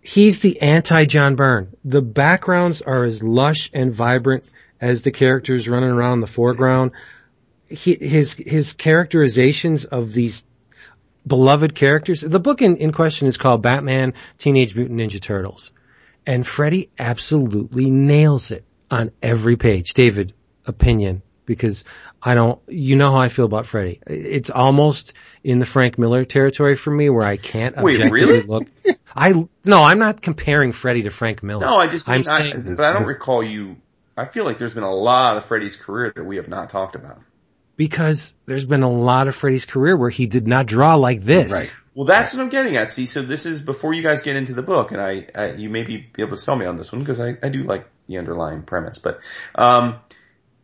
He's 0.00 0.40
the 0.40 0.62
anti-John 0.62 1.34
Byrne. 1.34 1.76
The 1.84 2.02
backgrounds 2.02 2.80
are 2.82 3.04
as 3.04 3.22
lush 3.22 3.70
and 3.72 3.92
vibrant 3.92 4.44
as 4.80 5.02
the 5.02 5.10
characters 5.10 5.68
running 5.68 5.90
around 5.90 6.20
the 6.20 6.26
foreground. 6.26 6.92
He, 7.68 7.94
his, 7.94 8.34
his 8.34 8.72
characterizations 8.72 9.84
of 9.84 10.12
these 10.12 10.44
beloved 11.26 11.74
characters. 11.74 12.20
The 12.20 12.38
book 12.38 12.62
in, 12.62 12.76
in 12.76 12.92
question 12.92 13.26
is 13.26 13.36
called 13.36 13.62
Batman 13.62 14.14
Teenage 14.38 14.76
Mutant 14.76 15.00
Ninja 15.00 15.20
Turtles. 15.20 15.72
And 16.24 16.46
Freddie 16.46 16.90
absolutely 16.98 17.90
nails 17.90 18.52
it 18.52 18.64
on 18.90 19.10
every 19.22 19.56
page. 19.56 19.94
David, 19.94 20.32
opinion, 20.66 21.22
because 21.44 21.84
I 22.22 22.34
don't, 22.34 22.60
you 22.68 22.96
know 22.96 23.12
how 23.12 23.18
I 23.18 23.28
feel 23.28 23.44
about 23.44 23.66
Freddie. 23.66 24.00
It's 24.06 24.50
almost 24.50 25.12
in 25.44 25.58
the 25.58 25.66
Frank 25.66 25.98
Miller 25.98 26.24
territory 26.24 26.76
for 26.76 26.90
me 26.90 27.08
where 27.10 27.24
I 27.24 27.36
can't 27.36 27.76
Wait, 27.76 27.96
objectively 28.00 28.20
really? 28.20 28.40
look. 28.42 28.66
I, 29.14 29.32
no, 29.64 29.82
I'm 29.82 29.98
not 29.98 30.20
comparing 30.22 30.72
Freddie 30.72 31.02
to 31.04 31.10
Frank 31.10 31.42
Miller. 31.42 31.64
No, 31.66 31.76
I 31.76 31.86
just, 31.86 32.08
I'm 32.08 32.20
I, 32.20 32.50
saying- 32.50 32.74
but 32.76 32.84
I 32.84 32.92
don't 32.92 33.06
recall 33.06 33.42
you. 33.42 33.76
I 34.16 34.24
feel 34.24 34.44
like 34.44 34.58
there's 34.58 34.74
been 34.74 34.82
a 34.82 34.94
lot 34.94 35.36
of 35.36 35.44
Freddie's 35.44 35.76
career 35.76 36.12
that 36.16 36.24
we 36.24 36.36
have 36.36 36.48
not 36.48 36.70
talked 36.70 36.96
about. 36.96 37.20
because 37.76 38.34
there's 38.46 38.64
been 38.64 38.82
a 38.82 38.90
lot 38.90 39.28
of 39.28 39.34
Freddie's 39.36 39.66
career 39.66 39.96
where 39.96 40.08
he 40.10 40.26
did 40.26 40.46
not 40.46 40.64
draw 40.66 40.94
like 40.94 41.22
this. 41.22 41.52
Right. 41.52 41.76
Well, 41.94 42.06
that's 42.06 42.32
what 42.34 42.42
I'm 42.42 42.48
getting 42.48 42.76
at. 42.76 42.90
See, 42.92 43.06
so 43.06 43.22
this 43.22 43.46
is 43.46 43.60
before 43.62 43.92
you 43.94 44.02
guys 44.02 44.22
get 44.22 44.36
into 44.36 44.54
the 44.54 44.62
book, 44.62 44.92
and 44.92 45.00
I, 45.00 45.26
I 45.34 45.52
you 45.52 45.68
may 45.70 45.82
be 45.82 46.06
able 46.18 46.30
to 46.30 46.36
sell 46.36 46.56
me 46.56 46.66
on 46.66 46.76
this 46.76 46.90
one 46.92 47.00
because 47.02 47.20
I, 47.20 47.36
I 47.42 47.48
do 47.50 47.62
like 47.64 47.88
the 48.06 48.18
underlying 48.18 48.62
premise. 48.62 48.98
But 48.98 49.20
um, 49.54 49.96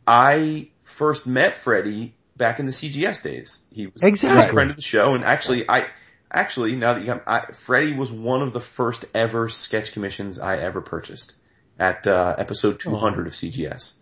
I 0.07 0.71
first 0.83 1.27
met 1.27 1.55
Freddie 1.55 2.15
back 2.37 2.61
in 2.61 2.67
the 2.67 2.73
CGS 2.73 3.23
days. 3.23 3.65
He 3.73 3.87
was, 3.87 4.03
Exactly. 4.03 4.45
a 4.45 4.53
friend 4.53 4.71
of 4.71 4.77
the 4.77 4.83
show, 4.83 5.15
and 5.15 5.25
actually, 5.25 5.69
I 5.69 5.87
actually 6.31 6.77
now 6.77 6.95
that 6.95 7.01
you 7.01 7.07
come, 7.07 7.21
I, 7.27 7.53
Freddie 7.53 7.95
was 7.95 8.11
one 8.11 8.43
of 8.43 8.53
the 8.53 8.61
first 8.61 9.05
ever 9.15 9.49
sketch 9.49 9.93
commissions 9.93 10.39
I 10.39 10.57
ever 10.59 10.81
purchased 10.81 11.35
at 11.79 12.07
uh, 12.07 12.35
episode 12.39 12.81
200 12.81 13.27
of 13.27 13.33
CGS. 13.33 13.97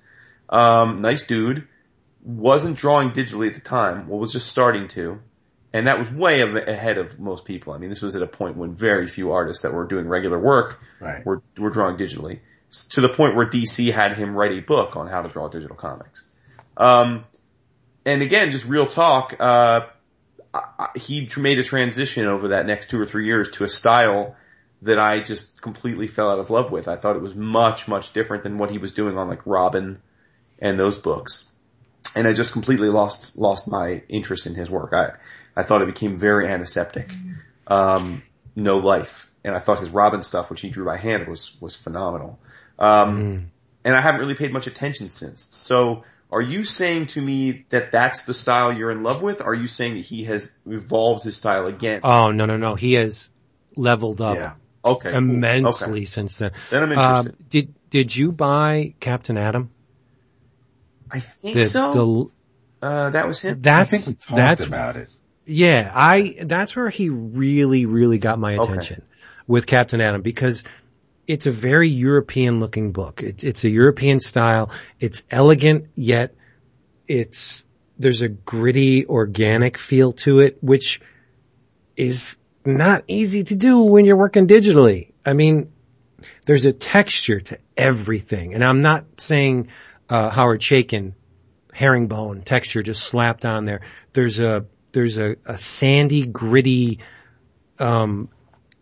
Um, 0.48 0.96
nice 0.96 1.26
dude. 1.26 1.66
Wasn't 2.22 2.76
drawing 2.76 3.10
digitally 3.12 3.48
at 3.48 3.54
the 3.54 3.60
time. 3.60 4.08
Well, 4.08 4.18
was 4.18 4.32
just 4.32 4.48
starting 4.48 4.88
to. 4.88 5.20
And 5.72 5.86
that 5.86 5.98
was 6.00 6.10
way 6.10 6.40
ahead 6.42 6.98
of 6.98 7.20
most 7.20 7.44
people. 7.44 7.72
I 7.72 7.78
mean, 7.78 7.90
this 7.90 8.02
was 8.02 8.16
at 8.16 8.22
a 8.22 8.26
point 8.26 8.56
when 8.56 8.74
very 8.74 9.06
few 9.06 9.30
artists 9.32 9.62
that 9.62 9.72
were 9.72 9.86
doing 9.86 10.08
regular 10.08 10.38
work 10.38 10.80
Right. 11.00 11.24
were, 11.24 11.42
were 11.56 11.70
drawing 11.70 11.96
digitally. 11.96 12.40
To 12.90 13.00
the 13.00 13.08
point 13.08 13.34
where 13.34 13.46
DC 13.46 13.92
had 13.92 14.14
him 14.14 14.36
write 14.36 14.52
a 14.52 14.60
book 14.60 14.96
on 14.96 15.08
how 15.08 15.22
to 15.22 15.28
draw 15.28 15.48
digital 15.48 15.76
comics. 15.76 16.24
Um, 16.76 17.24
and 18.04 18.22
again, 18.22 18.52
just 18.52 18.66
real 18.66 18.86
talk, 18.86 19.34
uh, 19.40 19.86
he 20.96 21.28
made 21.36 21.58
a 21.58 21.64
transition 21.64 22.26
over 22.26 22.48
that 22.48 22.66
next 22.66 22.90
two 22.90 23.00
or 23.00 23.04
three 23.04 23.26
years 23.26 23.50
to 23.52 23.64
a 23.64 23.68
style 23.68 24.36
that 24.82 24.98
I 24.98 25.20
just 25.20 25.60
completely 25.60 26.06
fell 26.06 26.30
out 26.30 26.38
of 26.38 26.50
love 26.50 26.70
with. 26.70 26.88
I 26.88 26.96
thought 26.96 27.16
it 27.16 27.22
was 27.22 27.34
much, 27.34 27.86
much 27.86 28.12
different 28.12 28.44
than 28.44 28.58
what 28.58 28.70
he 28.70 28.78
was 28.78 28.92
doing 28.92 29.18
on 29.18 29.28
like 29.28 29.40
Robin 29.44 30.00
and 30.58 30.78
those 30.78 30.98
books. 30.98 31.48
And 32.16 32.26
I 32.26 32.32
just 32.32 32.52
completely 32.52 32.88
lost, 32.88 33.36
lost 33.36 33.68
my 33.68 34.02
interest 34.08 34.46
in 34.46 34.54
his 34.54 34.70
work. 34.70 34.92
I, 34.92 35.12
I 35.54 35.62
thought 35.62 35.82
it 35.82 35.86
became 35.86 36.16
very 36.16 36.48
antiseptic. 36.48 37.10
Um, 37.66 38.22
no 38.56 38.78
life. 38.78 39.30
And 39.44 39.54
I 39.54 39.58
thought 39.58 39.78
his 39.78 39.90
Robin 39.90 40.22
stuff, 40.22 40.50
which 40.50 40.60
he 40.60 40.70
drew 40.70 40.84
by 40.84 40.96
hand, 40.96 41.28
was, 41.28 41.56
was 41.60 41.76
phenomenal. 41.76 42.38
Um, 42.80 43.50
and 43.84 43.94
I 43.94 44.00
haven't 44.00 44.20
really 44.20 44.34
paid 44.34 44.52
much 44.52 44.66
attention 44.66 45.08
since. 45.08 45.48
So 45.50 46.04
are 46.32 46.40
you 46.40 46.64
saying 46.64 47.08
to 47.08 47.20
me 47.20 47.64
that 47.70 47.92
that's 47.92 48.22
the 48.22 48.34
style 48.34 48.72
you're 48.72 48.90
in 48.90 49.02
love 49.02 49.22
with? 49.22 49.40
Are 49.42 49.54
you 49.54 49.66
saying 49.66 49.94
that 49.94 50.00
he 50.04 50.24
has 50.24 50.52
evolved 50.66 51.24
his 51.24 51.36
style 51.36 51.66
again? 51.66 52.00
Oh, 52.04 52.30
no, 52.30 52.46
no, 52.46 52.56
no. 52.56 52.74
He 52.74 52.94
has 52.94 53.28
leveled 53.76 54.20
up 54.20 54.36
Yeah. 54.36 54.52
okay. 54.84 55.10
cool. 55.10 55.18
immensely 55.18 55.90
Okay. 56.00 56.04
since 56.06 56.38
then. 56.38 56.52
Then 56.70 56.82
I'm 56.84 56.92
Um, 56.92 57.16
interested. 57.26 57.48
did, 57.48 57.74
did 57.90 58.16
you 58.16 58.32
buy 58.32 58.94
Captain 59.00 59.36
Atom? 59.36 59.70
I 61.10 61.20
think 61.20 61.54
The- 61.54 61.64
so. 61.64 62.30
the- 62.82 62.86
uh, 62.86 63.10
that 63.10 63.26
was 63.26 63.40
him. 63.40 63.56
I 63.56 63.60
that's, 63.60 63.90
think 63.90 64.06
we 64.06 64.14
talked 64.14 64.36
that's, 64.38 64.64
about 64.64 64.96
it. 64.96 65.10
yeah, 65.44 65.90
I, 65.94 66.36
that's 66.44 66.74
where 66.74 66.88
he 66.88 67.08
really, 67.10 67.84
really 67.86 68.18
got 68.18 68.38
my 68.38 68.56
Okay. 68.56 68.70
attention 68.72 69.02
with 69.46 69.66
Captain 69.66 70.00
Atom 70.00 70.22
because 70.22 70.62
it's 71.26 71.46
a 71.46 71.50
very 71.50 71.88
European 71.88 72.60
looking 72.60 72.92
book. 72.92 73.22
It's, 73.22 73.44
it's 73.44 73.64
a 73.64 73.70
European 73.70 74.20
style. 74.20 74.70
It's 74.98 75.22
elegant 75.30 75.86
yet 75.94 76.34
it's, 77.10 77.64
there's 77.98 78.22
a 78.22 78.28
gritty 78.28 79.04
organic 79.04 79.76
feel 79.76 80.12
to 80.12 80.38
it, 80.38 80.58
which 80.62 81.00
is 81.96 82.36
not 82.64 83.02
easy 83.08 83.42
to 83.42 83.56
do 83.56 83.82
when 83.82 84.04
you're 84.04 84.16
working 84.16 84.46
digitally. 84.46 85.12
I 85.26 85.32
mean, 85.32 85.72
there's 86.46 86.66
a 86.66 86.72
texture 86.72 87.40
to 87.40 87.58
everything. 87.76 88.54
And 88.54 88.64
I'm 88.64 88.80
not 88.80 89.20
saying, 89.20 89.68
uh, 90.08 90.30
Howard 90.30 90.60
Chaykin 90.60 91.14
herringbone 91.72 92.42
texture 92.42 92.82
just 92.82 93.02
slapped 93.02 93.44
on 93.44 93.64
there. 93.64 93.80
There's 94.12 94.38
a, 94.38 94.66
there's 94.92 95.18
a, 95.18 95.34
a 95.44 95.58
sandy, 95.58 96.26
gritty, 96.26 97.00
um, 97.80 98.28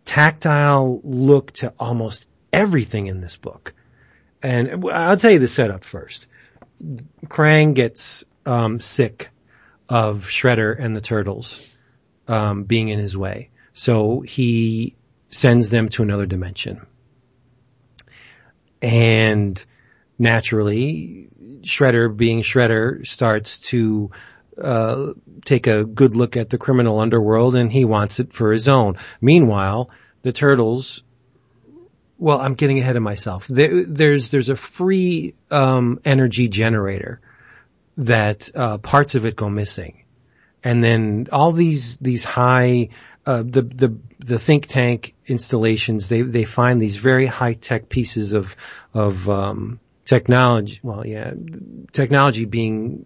tactile 0.05 1.01
look 1.03 1.51
to 1.53 1.73
almost 1.79 2.27
everything 2.51 3.07
in 3.07 3.21
this 3.21 3.37
book. 3.37 3.73
And 4.41 4.85
I'll 4.89 5.17
tell 5.17 5.31
you 5.31 5.39
the 5.39 5.47
setup 5.47 5.83
first. 5.83 6.27
Krang 7.25 7.73
gets, 7.73 8.23
um, 8.45 8.79
sick 8.79 9.29
of 9.89 10.27
Shredder 10.27 10.77
and 10.77 10.95
the 10.95 11.01
Turtles, 11.01 11.67
um, 12.27 12.63
being 12.63 12.89
in 12.89 12.99
his 12.99 13.17
way. 13.17 13.49
So 13.73 14.21
he 14.21 14.95
sends 15.29 15.69
them 15.69 15.89
to 15.89 16.03
another 16.03 16.25
dimension. 16.25 16.85
And 18.81 19.63
naturally, 20.17 21.29
Shredder 21.61 22.15
being 22.15 22.41
Shredder 22.41 23.05
starts 23.05 23.59
to 23.59 24.11
uh, 24.61 25.13
take 25.45 25.67
a 25.67 25.85
good 25.85 26.15
look 26.15 26.37
at 26.37 26.49
the 26.49 26.57
criminal 26.57 26.99
underworld 26.99 27.55
and 27.55 27.71
he 27.71 27.85
wants 27.85 28.19
it 28.19 28.33
for 28.33 28.51
his 28.51 28.67
own. 28.67 28.97
Meanwhile, 29.21 29.89
the 30.21 30.33
turtles 30.33 31.03
well, 32.19 32.39
I'm 32.41 32.53
getting 32.55 32.79
ahead 32.79 32.97
of 32.97 33.01
myself. 33.01 33.47
There, 33.47 33.85
there's 33.85 34.29
there's 34.29 34.49
a 34.49 34.55
free 34.55 35.33
um, 35.49 35.99
energy 36.03 36.49
generator 36.49 37.21
that 37.97 38.49
uh, 38.53 38.77
parts 38.77 39.15
of 39.15 39.25
it 39.25 39.35
go 39.35 39.49
missing, 39.49 40.03
and 40.63 40.83
then 40.83 41.27
all 41.31 41.53
these 41.53 41.97
these 41.97 42.25
high 42.25 42.89
uh, 43.25 43.43
the 43.43 43.61
the 43.61 43.97
the 44.19 44.37
think 44.37 44.67
tank 44.67 45.15
installations 45.25 46.09
they 46.09 46.21
they 46.21 46.43
find 46.43 46.81
these 46.81 46.97
very 46.97 47.25
high 47.25 47.53
tech 47.53 47.87
pieces 47.87 48.33
of 48.33 48.55
of 48.93 49.29
um, 49.29 49.79
technology. 50.03 50.79
Well, 50.83 51.07
yeah, 51.07 51.33
technology 51.93 52.43
being 52.45 53.05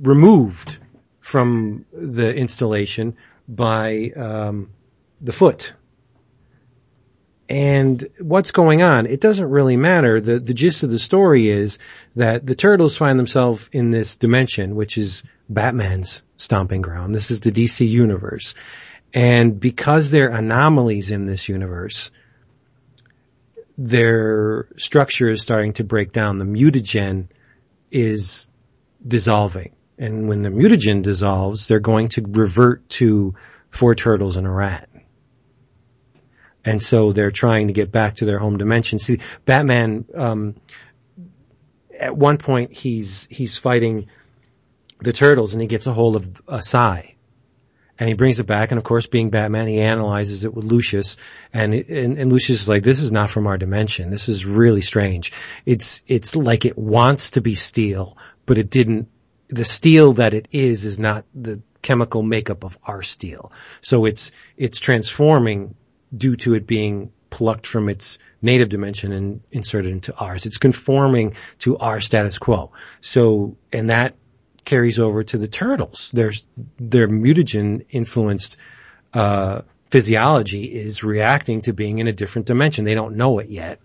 removed 0.00 0.78
from 1.20 1.84
the 1.92 2.34
installation 2.34 3.16
by 3.46 4.10
um, 4.16 4.70
the 5.20 5.32
foot. 5.32 5.74
And 7.50 8.08
what's 8.20 8.52
going 8.52 8.82
on? 8.82 9.06
It 9.06 9.20
doesn't 9.20 9.50
really 9.50 9.76
matter. 9.76 10.20
The 10.20 10.38
the 10.38 10.54
gist 10.54 10.84
of 10.84 10.90
the 10.90 11.00
story 11.00 11.48
is 11.48 11.80
that 12.14 12.46
the 12.46 12.54
turtles 12.54 12.96
find 12.96 13.18
themselves 13.18 13.68
in 13.72 13.90
this 13.90 14.16
dimension, 14.16 14.76
which 14.76 14.96
is 14.96 15.24
Batman's 15.48 16.22
stomping 16.36 16.80
ground. 16.80 17.12
This 17.12 17.32
is 17.32 17.40
the 17.40 17.50
DC 17.50 17.88
universe. 17.88 18.54
And 19.12 19.58
because 19.58 20.12
they're 20.12 20.28
anomalies 20.28 21.10
in 21.10 21.26
this 21.26 21.48
universe, 21.48 22.12
their 23.76 24.68
structure 24.76 25.28
is 25.28 25.42
starting 25.42 25.72
to 25.72 25.82
break 25.82 26.12
down. 26.12 26.38
The 26.38 26.44
mutagen 26.44 27.26
is 27.90 28.48
dissolving. 29.04 29.74
And 29.98 30.28
when 30.28 30.42
the 30.42 30.50
mutagen 30.50 31.02
dissolves, 31.02 31.66
they're 31.66 31.80
going 31.80 32.10
to 32.10 32.22
revert 32.28 32.88
to 32.90 33.34
four 33.70 33.96
turtles 33.96 34.36
and 34.36 34.46
a 34.46 34.50
rat. 34.50 34.88
And 36.70 36.80
so 36.80 37.10
they're 37.10 37.32
trying 37.32 37.66
to 37.66 37.72
get 37.72 37.90
back 37.90 38.16
to 38.16 38.24
their 38.24 38.38
home 38.38 38.56
dimension. 38.56 39.00
See, 39.00 39.18
Batman, 39.44 40.04
um, 40.14 40.54
at 41.98 42.16
one 42.16 42.38
point 42.38 42.72
he's, 42.72 43.26
he's 43.28 43.58
fighting 43.58 44.06
the 45.00 45.12
turtles 45.12 45.52
and 45.52 45.60
he 45.60 45.66
gets 45.66 45.88
a 45.88 45.92
hold 45.92 46.14
of 46.14 46.40
a 46.46 46.62
sai. 46.62 47.16
And 47.98 48.08
he 48.08 48.14
brings 48.14 48.38
it 48.38 48.46
back, 48.46 48.70
and 48.70 48.78
of 48.78 48.84
course, 48.84 49.08
being 49.08 49.30
Batman, 49.30 49.66
he 49.66 49.80
analyzes 49.80 50.44
it 50.44 50.54
with 50.54 50.64
Lucius, 50.64 51.18
and, 51.52 51.74
and 51.74 52.16
and 52.18 52.32
Lucius 52.32 52.62
is 52.62 52.68
like, 52.68 52.82
"This 52.82 52.98
is 52.98 53.12
not 53.12 53.28
from 53.28 53.46
our 53.46 53.58
dimension. 53.58 54.08
This 54.08 54.30
is 54.30 54.46
really 54.46 54.80
strange. 54.80 55.34
It's 55.66 56.00
it's 56.06 56.34
like 56.34 56.64
it 56.64 56.78
wants 56.78 57.32
to 57.32 57.42
be 57.42 57.54
steel, 57.54 58.16
but 58.46 58.56
it 58.56 58.70
didn't. 58.70 59.08
The 59.50 59.66
steel 59.66 60.14
that 60.14 60.32
it 60.32 60.48
is 60.50 60.86
is 60.86 60.98
not 60.98 61.26
the 61.34 61.60
chemical 61.82 62.22
makeup 62.22 62.64
of 62.64 62.78
our 62.84 63.02
steel. 63.02 63.52
So 63.82 64.06
it's 64.06 64.32
it's 64.56 64.78
transforming 64.78 65.74
due 66.16 66.36
to 66.36 66.54
it 66.54 66.66
being 66.66 67.12
plucked 67.30 67.66
from 67.66 67.88
its 67.88 68.18
native 68.42 68.68
dimension 68.68 69.12
and 69.12 69.40
inserted 69.52 69.92
into 69.92 70.14
ours. 70.16 70.46
It's 70.46 70.58
conforming 70.58 71.36
to 71.60 71.78
our 71.78 72.00
status 72.00 72.38
quo. 72.38 72.72
So, 73.00 73.56
and 73.72 73.90
that 73.90 74.16
carries 74.64 74.98
over 74.98 75.22
to 75.24 75.38
the 75.38 75.48
turtles. 75.48 76.10
There's, 76.12 76.44
their 76.78 77.08
mutagen 77.08 77.86
influenced, 77.90 78.56
uh, 79.14 79.62
physiology 79.90 80.64
is 80.64 81.02
reacting 81.02 81.62
to 81.62 81.72
being 81.72 81.98
in 81.98 82.06
a 82.08 82.12
different 82.12 82.46
dimension. 82.46 82.84
They 82.84 82.94
don't 82.94 83.16
know 83.16 83.38
it 83.38 83.48
yet, 83.48 83.80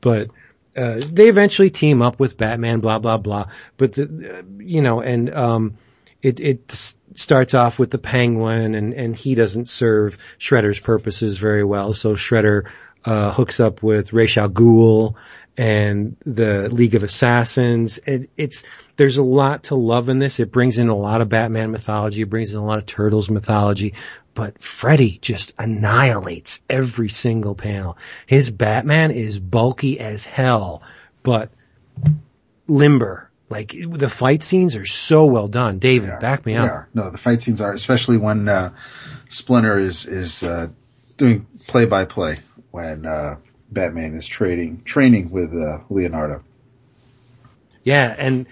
but, 0.00 0.28
uh, 0.76 1.00
they 1.10 1.28
eventually 1.28 1.70
team 1.70 2.02
up 2.02 2.20
with 2.20 2.36
Batman, 2.36 2.80
blah, 2.80 2.98
blah, 2.98 3.16
blah. 3.16 3.46
But 3.76 3.94
the, 3.94 4.44
you 4.58 4.82
know, 4.82 5.00
and, 5.00 5.32
um, 5.34 5.78
it, 6.26 6.40
it 6.40 6.96
starts 7.14 7.54
off 7.54 7.78
with 7.78 7.92
the 7.92 7.98
penguin 7.98 8.74
and, 8.74 8.92
and 8.92 9.14
he 9.14 9.36
doesn't 9.36 9.68
serve 9.68 10.18
Shredder's 10.40 10.80
purposes 10.80 11.36
very 11.36 11.62
well. 11.62 11.92
So 11.92 12.14
Shredder, 12.14 12.68
uh, 13.04 13.32
hooks 13.32 13.60
up 13.60 13.84
with 13.84 14.12
Ra's 14.12 14.36
al 14.36 14.48
Ghul 14.48 15.14
and 15.56 16.16
the 16.26 16.68
League 16.68 16.96
of 16.96 17.04
Assassins. 17.04 18.00
It, 18.04 18.28
it's, 18.36 18.64
there's 18.96 19.18
a 19.18 19.22
lot 19.22 19.64
to 19.64 19.76
love 19.76 20.08
in 20.08 20.18
this. 20.18 20.40
It 20.40 20.50
brings 20.50 20.78
in 20.78 20.88
a 20.88 20.96
lot 20.96 21.20
of 21.20 21.28
Batman 21.28 21.70
mythology. 21.70 22.22
It 22.22 22.30
brings 22.30 22.52
in 22.52 22.58
a 22.58 22.66
lot 22.66 22.78
of 22.78 22.86
Turtles 22.86 23.30
mythology. 23.30 23.94
But 24.34 24.60
Freddie 24.60 25.18
just 25.22 25.54
annihilates 25.58 26.60
every 26.68 27.08
single 27.08 27.54
panel. 27.54 27.96
His 28.26 28.50
Batman 28.50 29.12
is 29.12 29.38
bulky 29.38 30.00
as 30.00 30.24
hell, 30.26 30.82
but 31.22 31.50
limber. 32.66 33.25
Like 33.48 33.74
the 33.78 34.08
fight 34.08 34.42
scenes 34.42 34.74
are 34.74 34.84
so 34.84 35.26
well 35.26 35.46
done. 35.46 35.78
David, 35.78 36.08
Yeah. 36.08 36.18
back 36.18 36.44
me 36.44 36.56
up. 36.56 36.68
Yeah. 36.68 36.84
No, 37.02 37.10
the 37.10 37.18
fight 37.18 37.40
scenes 37.40 37.60
are, 37.60 37.72
especially 37.72 38.16
when, 38.16 38.48
uh, 38.48 38.70
Splinter 39.28 39.78
is, 39.78 40.04
is, 40.04 40.42
uh, 40.42 40.68
doing 41.16 41.46
play 41.68 41.84
by 41.86 42.04
play 42.06 42.38
when, 42.72 43.06
uh, 43.06 43.36
Batman 43.70 44.14
is 44.14 44.26
trading, 44.26 44.82
training 44.84 45.30
with, 45.30 45.52
uh, 45.54 45.78
Leonardo. 45.90 46.42
Yeah, 47.84 48.14
and 48.18 48.46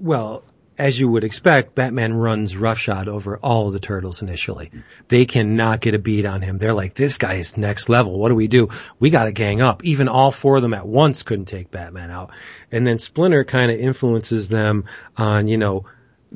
well, 0.00 0.42
as 0.78 0.98
you 0.98 1.08
would 1.08 1.24
expect, 1.24 1.74
Batman 1.74 2.12
runs 2.12 2.56
roughshod 2.56 3.08
over 3.08 3.38
all 3.38 3.70
the 3.70 3.80
turtles 3.80 4.22
initially. 4.22 4.70
They 5.08 5.24
cannot 5.24 5.80
get 5.80 5.94
a 5.94 5.98
beat 5.98 6.26
on 6.26 6.42
him. 6.42 6.58
They're 6.58 6.74
like, 6.74 6.94
this 6.94 7.18
guy 7.18 7.34
is 7.34 7.56
next 7.56 7.88
level. 7.88 8.18
What 8.18 8.28
do 8.28 8.34
we 8.34 8.48
do? 8.48 8.68
We 8.98 9.10
gotta 9.10 9.32
gang 9.32 9.62
up. 9.62 9.84
Even 9.84 10.08
all 10.08 10.30
four 10.30 10.56
of 10.56 10.62
them 10.62 10.74
at 10.74 10.86
once 10.86 11.22
couldn't 11.22 11.46
take 11.46 11.70
Batman 11.70 12.10
out. 12.10 12.30
And 12.70 12.86
then 12.86 12.98
Splinter 12.98 13.44
kind 13.44 13.70
of 13.70 13.78
influences 13.80 14.48
them 14.48 14.84
on, 15.16 15.48
you 15.48 15.56
know, 15.56 15.86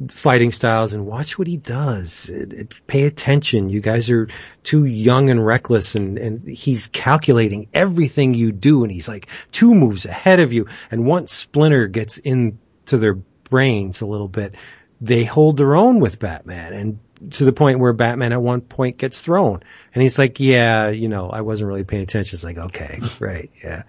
fighting 0.09 0.53
styles 0.53 0.95
and 0.95 1.05
watch 1.05 1.37
what 1.39 1.49
he 1.49 1.57
does. 1.59 2.31
It- 2.31 2.53
it- 2.53 2.75
pay 2.87 3.05
attention. 3.05 3.69
You 3.69 3.81
guys 3.81 4.09
are 4.09 4.29
too 4.63 4.85
young 4.87 5.29
and 5.29 5.45
reckless 5.45 5.97
and, 5.97 6.17
and 6.17 6.45
he's 6.49 6.87
calculating 6.87 7.67
everything 7.75 8.33
you 8.33 8.53
do 8.53 8.85
and 8.85 8.93
he's 8.93 9.09
like 9.09 9.27
two 9.53 9.75
moves 9.75 10.07
ahead 10.07 10.41
of 10.41 10.53
you. 10.53 10.67
And 10.91 11.05
once 11.05 11.33
Splinter 11.33 11.89
gets 11.89 12.17
into 12.19 12.57
their 12.87 13.19
brains 13.51 14.01
a 14.01 14.07
little 14.07 14.29
bit, 14.29 14.55
they 15.01 15.25
hold 15.25 15.57
their 15.57 15.77
own 15.77 16.01
with 16.01 16.19
Batman 16.19 16.73
and 16.73 16.99
to 17.33 17.45
the 17.45 17.53
point 17.53 17.81
where 17.81 17.93
Batman 17.93 18.33
at 18.33 18.41
one 18.41 18.63
point 18.63 18.97
gets 18.97 19.21
thrown 19.21 19.63
and 19.95 20.03
he's 20.03 20.19
like, 20.19 20.41
yeah, 20.41 20.89
you 20.89 21.09
know, 21.09 21.29
I 21.29 21.43
wasn't 21.43 21.69
really 21.69 21.85
paying 21.85 22.03
attention. 22.03 22.37
It's 22.37 22.45
like, 22.45 22.57
okay, 22.57 23.01
right. 23.19 23.51
Yeah. 23.63 23.83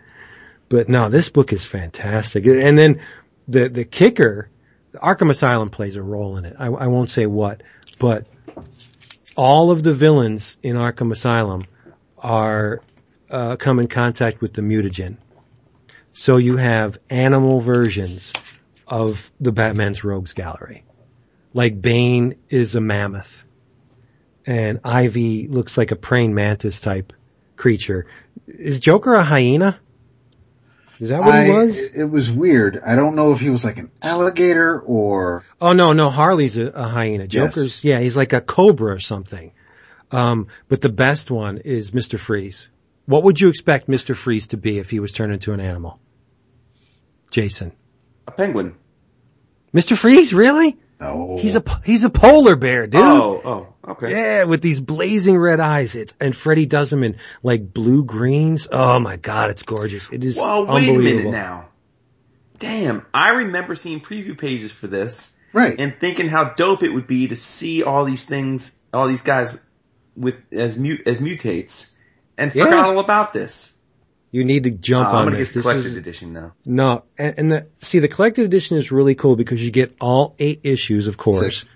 But 0.68 0.90
no, 0.90 1.10
this 1.10 1.30
book 1.30 1.54
is 1.54 1.66
fantastic. 1.66 2.46
And 2.46 2.78
then 2.78 3.02
the, 3.48 3.70
the 3.70 3.86
kicker, 3.86 4.50
Arkham 4.94 5.30
Asylum 5.30 5.70
plays 5.70 5.96
a 5.96 6.04
role 6.04 6.38
in 6.38 6.46
it. 6.46 6.56
I, 6.58 6.68
I 6.68 6.88
won't 6.88 7.10
say 7.10 7.26
what, 7.26 7.64
but 8.00 8.28
all 9.38 9.72
of 9.72 9.84
the 9.84 9.94
villains 9.94 10.58
in 10.62 10.76
Arkham 10.76 11.12
Asylum 11.12 11.66
are 12.18 12.82
uh, 13.30 13.56
come 13.56 13.80
in 13.80 13.88
contact 13.88 14.42
with 14.42 14.54
the 14.54 14.62
mutagen. 14.62 15.18
So 16.14 16.38
you 16.38 16.58
have 16.58 16.98
animal 17.10 17.62
versions 17.62 18.34
of 18.92 19.32
the 19.40 19.54
Batman's 19.54 20.04
Rogues 20.04 20.34
Gallery. 20.34 20.84
Like 21.54 21.82
Bane 21.82 22.36
is 22.50 22.76
a 22.76 22.82
mammoth, 22.82 23.46
and 24.46 24.82
Ivy 24.84 25.48
looks 25.48 25.78
like 25.78 25.92
a 25.92 25.96
praying 25.96 26.36
mantis 26.36 26.80
type 26.80 27.14
creature. 27.56 28.06
Is 28.48 28.80
Joker 28.80 29.14
a 29.14 29.24
hyena? 29.24 29.80
Is 31.00 31.10
that 31.10 31.22
what 31.22 31.30
I, 31.30 31.46
he 31.46 31.52
was? 31.52 31.80
It 31.98 32.04
was 32.04 32.30
weird. 32.30 32.80
I 32.86 32.96
don't 32.96 33.16
know 33.16 33.32
if 33.32 33.40
he 33.40 33.50
was 33.50 33.66
like 33.66 33.80
an 33.80 33.90
alligator 34.04 34.80
or, 34.80 35.44
Oh 35.60 35.74
no, 35.74 35.94
no, 35.94 36.12
Harley's 36.12 36.58
a, 36.58 36.68
a 36.68 36.88
hyena. 36.88 37.24
Yes. 37.24 37.32
Joker's, 37.32 37.84
yeah, 37.84 38.00
he's 38.00 38.16
like 38.16 38.34
a 38.34 38.42
cobra 38.42 38.94
or 38.94 39.00
something. 39.00 39.52
Um, 40.12 40.48
but 40.68 40.82
the 40.82 40.90
best 40.90 41.32
one 41.32 41.58
is 41.58 41.92
Mr. 41.92 42.20
Freeze. 42.20 42.70
What 43.06 43.24
would 43.24 43.42
you 43.42 43.50
expect 43.50 43.88
Mr. 43.88 44.16
Freeze 44.16 44.48
to 44.48 44.58
be 44.58 44.78
if 44.78 44.90
he 44.90 45.00
was 45.00 45.12
turned 45.12 45.34
into 45.34 45.54
an 45.54 45.60
animal? 45.60 46.00
Jason. 47.32 47.72
A 48.32 48.34
penguin. 48.38 48.76
Mr. 49.74 49.98
Freeze, 49.98 50.34
really? 50.34 50.78
no. 51.00 51.38
He's 51.42 51.56
a, 51.56 51.64
he's 51.84 52.04
a 52.04 52.10
polar 52.10 52.56
bear, 52.56 52.88
dude. 52.88 53.02
Oh, 53.02 53.42
oh, 53.44 53.92
okay. 53.92 54.12
Yeah, 54.12 54.44
with 54.44 54.62
these 54.62 54.80
blazing 54.80 55.38
red 55.38 55.60
eyes. 55.60 55.96
It's, 55.96 56.14
and 56.20 56.36
Freddie 56.36 56.66
does 56.66 56.90
them 56.90 57.04
in 57.04 57.18
like 57.44 57.74
blue 57.74 58.04
greens. 58.06 58.68
Oh 58.72 59.00
my 59.00 59.18
god, 59.18 59.50
it's 59.50 59.64
gorgeous. 59.64 60.08
It 60.12 60.24
is 60.24 60.38
Whoa, 60.38 60.66
wait 60.66 60.90
a 60.90 60.94
minute 60.94 61.32
now. 61.32 61.70
Damn, 62.60 63.06
I 63.14 63.30
remember 63.32 63.76
seeing 63.76 64.00
preview 64.02 64.38
pages 64.38 64.72
for 64.72 64.86
this 64.88 65.36
right. 65.52 65.76
and 65.80 65.96
thinking 66.00 66.28
how 66.30 66.46
dope 66.54 66.84
it 66.84 66.90
would 66.90 67.08
be 67.08 67.30
to 67.30 67.36
see 67.36 67.82
all 67.84 68.06
these 68.06 68.26
things, 68.26 68.78
all 68.94 69.08
these 69.08 69.24
guys 69.24 69.66
with 70.16 70.36
as 70.52 70.78
mute 70.78 71.02
as 71.08 71.20
mutates, 71.20 71.94
and 72.38 72.54
Yeah. 72.54 72.66
forgot 72.66 72.90
all 72.90 73.00
about 73.00 73.34
this. 73.34 73.74
You 74.32 74.46
need 74.46 74.64
to 74.64 74.72
jump 74.72 75.08
Uh, 75.08 75.12
I'm 75.12 75.16
on 75.18 75.26
gonna 75.26 75.38
this. 75.38 75.50
get 75.50 75.54
the 75.56 75.60
This 75.60 75.64
collected 75.64 75.86
is- 75.88 75.96
edition 75.98 76.32
now. 76.34 76.54
No, 76.66 77.04
and, 77.18 77.36
and 77.38 77.52
the 77.52 77.68
see 77.80 78.00
the 78.00 78.08
collected 78.08 78.46
edition 78.46 78.78
is 78.78 78.92
really 78.92 79.14
cool 79.16 79.36
because 79.36 79.62
you 79.64 79.72
get 79.72 79.96
all 80.00 80.36
eight 80.40 80.62
issues, 80.64 81.08
of 81.08 81.18
course, 81.18 81.60
Six. 81.60 81.70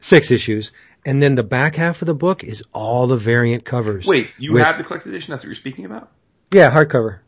six 0.00 0.30
issues, 0.32 0.72
and 1.04 1.22
then 1.22 1.36
the 1.36 1.44
back 1.44 1.76
half 1.76 2.02
of 2.02 2.06
the 2.06 2.14
book 2.14 2.42
is 2.42 2.64
all 2.72 3.06
the 3.06 3.16
variant 3.16 3.64
covers. 3.64 4.06
Wait, 4.06 4.30
you 4.38 4.54
with- 4.54 4.62
have 4.64 4.76
the 4.78 4.82
collected 4.84 5.10
edition? 5.10 5.30
That's 5.32 5.42
what 5.44 5.48
you're 5.48 5.54
speaking 5.54 5.84
about? 5.84 6.10
yeah 6.52 6.70
hardcover. 6.70 7.18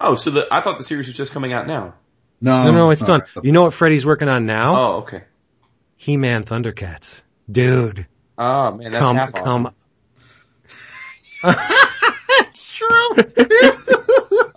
Oh, 0.00 0.14
so 0.14 0.30
the 0.30 0.46
I 0.50 0.60
thought 0.60 0.78
the 0.78 0.84
series 0.84 1.06
was 1.06 1.16
just 1.16 1.32
coming 1.32 1.52
out 1.52 1.66
now. 1.66 1.94
No, 2.40 2.64
No, 2.64 2.72
no, 2.72 2.90
it's 2.90 3.00
no, 3.02 3.06
done. 3.18 3.22
You 3.42 3.52
know 3.52 3.62
what 3.64 3.74
Freddie's 3.74 4.04
working 4.06 4.28
on 4.28 4.44
now? 4.46 4.76
Oh, 4.76 4.92
okay. 5.02 5.22
He-Man 5.96 6.44
Thundercats, 6.44 7.22
dude. 7.50 8.06
Oh 8.36 8.72
man, 8.72 8.90
that's 8.92 9.04
come, 9.04 9.16
half 9.16 9.34
awesome. 9.34 9.64
come. 9.64 9.74
it's 12.40 12.68
true. 12.68 13.16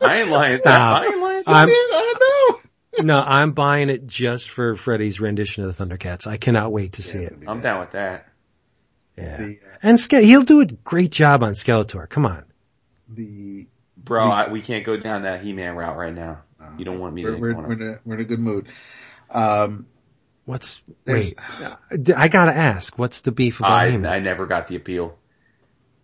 I 0.08 0.22
ain't 0.22 0.30
lying. 0.30 0.60
Stop. 0.60 1.02
I 1.02 1.06
ain't 1.06 1.20
lying. 1.22 1.44
I'm, 1.48 1.70
I 1.70 2.14
know. 3.00 3.04
no, 3.04 3.16
I'm 3.18 3.52
buying 3.52 3.90
it 3.90 4.08
just 4.08 4.50
for 4.50 4.76
Freddie's 4.76 5.20
rendition 5.20 5.64
of 5.66 5.76
the 5.78 5.86
Thundercats. 5.86 6.28
I 6.28 6.38
cannot 6.38 6.72
wait 6.72 6.94
to 6.94 7.04
see 7.04 7.20
it. 7.20 7.34
I'm 7.48 7.62
down 7.62 7.80
with 7.82 7.92
that. 7.92 8.28
Yeah. 9.18 9.38
The, 9.38 9.56
And 9.82 10.00
Ske- 10.00 10.24
he'll 10.24 10.44
do 10.44 10.62
a 10.62 10.66
great 10.66 11.12
job 11.12 11.44
on 11.44 11.54
Skeletor. 11.54 12.08
Come 12.10 12.26
on. 12.26 12.44
the 13.10 13.68
Bro, 13.98 14.30
I, 14.30 14.50
we 14.50 14.62
can't 14.62 14.86
go 14.86 14.96
down 14.96 15.24
that 15.24 15.42
He-Man 15.42 15.76
route 15.76 15.98
right 15.98 16.14
now. 16.14 16.44
You 16.78 16.86
don't 16.86 17.00
want 17.00 17.14
me 17.14 17.24
to. 17.24 17.32
we're, 17.32 17.54
we're, 17.56 17.68
we're, 17.68 17.74
in 17.74 17.82
a, 17.82 18.00
we're 18.06 18.16
in 18.16 18.22
a 18.22 18.26
good 18.26 18.40
mood. 18.40 18.68
Um, 19.32 19.88
What's 20.46 20.82
There's- 21.04 21.34
wait? 21.92 22.14
I 22.16 22.30
gotta 22.30 22.54
ask. 22.54 22.98
What's 22.98 23.22
the 23.24 23.32
beef 23.32 23.60
about 23.60 23.72
I, 23.72 23.90
him? 23.90 24.06
I 24.06 24.20
never 24.20 24.46
got 24.46 24.68
the 24.68 24.78
appeal. 24.78 25.18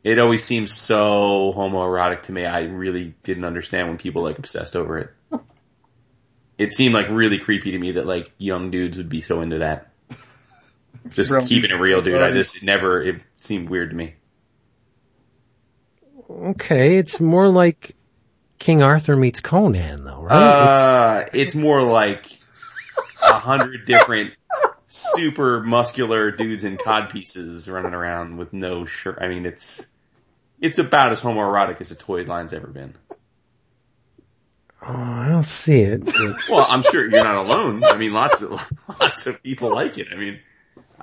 It 0.03 0.19
always 0.19 0.43
seems 0.43 0.73
so 0.73 1.53
homoerotic 1.55 2.23
to 2.23 2.31
me. 2.33 2.45
I 2.45 2.63
really 2.63 3.13
didn't 3.23 3.45
understand 3.45 3.87
when 3.87 3.97
people 3.97 4.23
like 4.23 4.37
obsessed 4.37 4.75
over 4.75 4.97
it. 4.99 5.09
It 6.57 6.73
seemed 6.73 6.93
like 6.93 7.07
really 7.09 7.39
creepy 7.39 7.71
to 7.71 7.79
me 7.79 7.93
that 7.93 8.05
like 8.05 8.31
young 8.37 8.69
dudes 8.69 8.97
would 8.97 9.09
be 9.09 9.21
so 9.21 9.41
into 9.41 9.59
that. 9.59 9.91
Just 11.09 11.29
Bro, 11.31 11.45
keeping 11.45 11.71
it 11.71 11.75
real, 11.75 12.01
dude. 12.01 12.21
I 12.21 12.31
just 12.31 12.57
it 12.57 12.63
never, 12.63 13.01
it 13.01 13.21
seemed 13.37 13.69
weird 13.69 13.89
to 13.91 13.95
me. 13.95 14.15
okay, 16.29 16.97
it's 16.97 17.19
more 17.19 17.47
like 17.49 17.95
King 18.59 18.81
Arthur 18.81 19.15
meets 19.15 19.41
Conan, 19.41 20.03
though, 20.03 20.21
right? 20.21 20.35
Uh, 20.35 21.25
it's 21.33 21.55
more 21.55 21.81
like 21.81 22.25
a 23.21 23.33
hundred 23.33 23.85
different 23.85 24.33
super 24.87 25.61
muscular 25.61 26.31
dudes 26.31 26.63
in 26.63 26.77
cod 26.77 27.09
pieces 27.09 27.69
running 27.69 27.93
around 27.93 28.37
with 28.37 28.53
no 28.53 28.85
shirt. 28.85 29.17
I 29.19 29.27
mean, 29.27 29.45
it's, 29.45 29.85
it's 30.59 30.79
about 30.79 31.11
as 31.11 31.21
homoerotic 31.21 31.81
as 31.81 31.91
a 31.91 31.95
toy 31.95 32.23
line's 32.23 32.53
ever 32.53 32.67
been. 32.67 32.95
oh, 34.81 34.87
I 34.93 35.27
don't 35.29 35.43
see 35.43 35.81
it. 35.81 36.03
Well, 36.49 36.65
I'm 36.67 36.83
sure 36.83 37.01
you're 37.09 37.23
not 37.23 37.45
alone. 37.47 37.81
I 37.83 37.97
mean, 37.97 38.13
lots 38.13 38.41
of, 38.41 38.51
lots 38.99 39.27
of 39.27 39.41
people 39.43 39.73
like 39.73 39.97
it. 39.97 40.07
I 40.11 40.15
mean, 40.15 40.39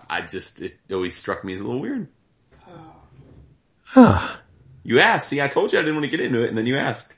I 0.08 0.22
just, 0.22 0.60
it 0.60 0.76
always 0.92 1.16
struck 1.16 1.44
me 1.44 1.52
as 1.52 1.60
a 1.60 1.64
little 1.64 1.80
weird. 1.80 2.08
Huh. 3.82 4.36
You 4.84 5.00
asked, 5.00 5.28
see, 5.28 5.40
I 5.40 5.48
told 5.48 5.72
you 5.72 5.78
I 5.78 5.82
didn't 5.82 5.96
want 5.96 6.04
to 6.04 6.10
get 6.10 6.20
into 6.20 6.42
it 6.42 6.48
and 6.48 6.56
then 6.58 6.66
you 6.66 6.76
asked. 6.78 7.12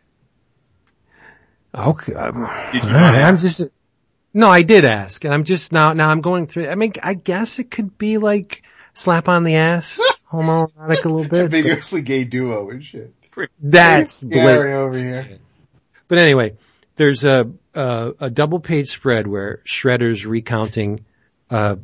Okay. 1.74 2.14
um, 2.14 2.48
Did 2.72 2.84
you 2.84 2.92
not 2.92 3.14
right, 3.14 3.22
I'm 3.22 3.36
just. 3.36 3.62
No, 4.34 4.48
I 4.48 4.62
did 4.62 4.84
ask, 4.84 5.24
and 5.24 5.32
I'm 5.34 5.44
just 5.44 5.72
now. 5.72 5.92
Now 5.92 6.08
I'm 6.08 6.20
going 6.22 6.46
through. 6.46 6.68
I 6.68 6.74
mean, 6.74 6.92
I 7.02 7.14
guess 7.14 7.58
it 7.58 7.70
could 7.70 7.98
be 7.98 8.18
like 8.18 8.62
slap 8.94 9.28
on 9.28 9.44
the 9.44 9.56
ass, 9.56 10.00
homoerotic 10.32 11.04
a 11.04 11.08
little 11.08 11.22
bit. 11.22 11.30
but- 11.30 11.42
ambiguously 11.42 12.02
gay 12.02 12.24
duo 12.24 12.70
and 12.70 12.84
shit. 12.84 13.14
That's 13.60 14.22
Gary 14.22 14.44
blatant. 14.44 14.74
over 14.74 14.98
here. 14.98 15.38
But 16.08 16.18
anyway, 16.18 16.56
there's 16.96 17.24
a 17.24 17.50
a, 17.74 18.12
a 18.20 18.30
double 18.30 18.60
page 18.60 18.88
spread 18.90 19.26
where 19.26 19.62
Shredder's 19.64 20.26
recounting 20.26 21.06
uh, 21.50 21.76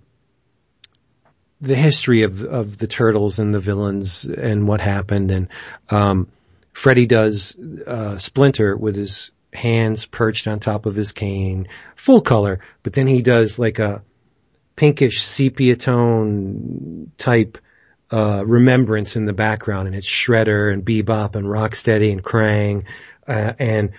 the 1.61 1.75
history 1.75 2.25
of 2.25 2.43
of 2.43 2.77
the 2.77 2.87
turtles 2.87 3.39
and 3.39 3.55
the 3.55 3.61
villains 3.61 4.25
and 4.25 4.69
what 4.69 4.81
happened, 4.81 5.31
and 5.31 5.49
um, 5.89 6.29
Freddie 6.73 7.07
does 7.07 7.57
uh, 7.57 8.19
Splinter 8.19 8.77
with 8.77 8.95
his 8.95 9.31
hands 9.53 10.05
perched 10.05 10.47
on 10.47 10.61
top 10.61 10.85
of 10.85 10.95
his 10.95 11.13
cane, 11.13 11.69
full 11.97 12.21
color, 12.21 12.61
but 12.83 12.93
then 12.93 13.07
he 13.07 13.23
does 13.23 13.59
like 13.59 13.79
a 13.79 14.03
pinkish 14.77 15.23
sepia 15.25 15.75
tone 15.75 17.11
type 17.17 17.59
uh, 18.11 18.45
remembrance 18.45 19.17
in 19.17 19.25
the 19.25 19.33
background, 19.33 19.89
and 19.89 19.97
it's 19.97 20.09
Shredder 20.09 20.73
and 20.73 20.85
Bebop 20.85 21.37
and 21.37 21.47
Rocksteady 21.47 22.11
and 22.13 22.23
Krang 22.23 22.85
uh, 23.27 23.53
and 23.59 23.91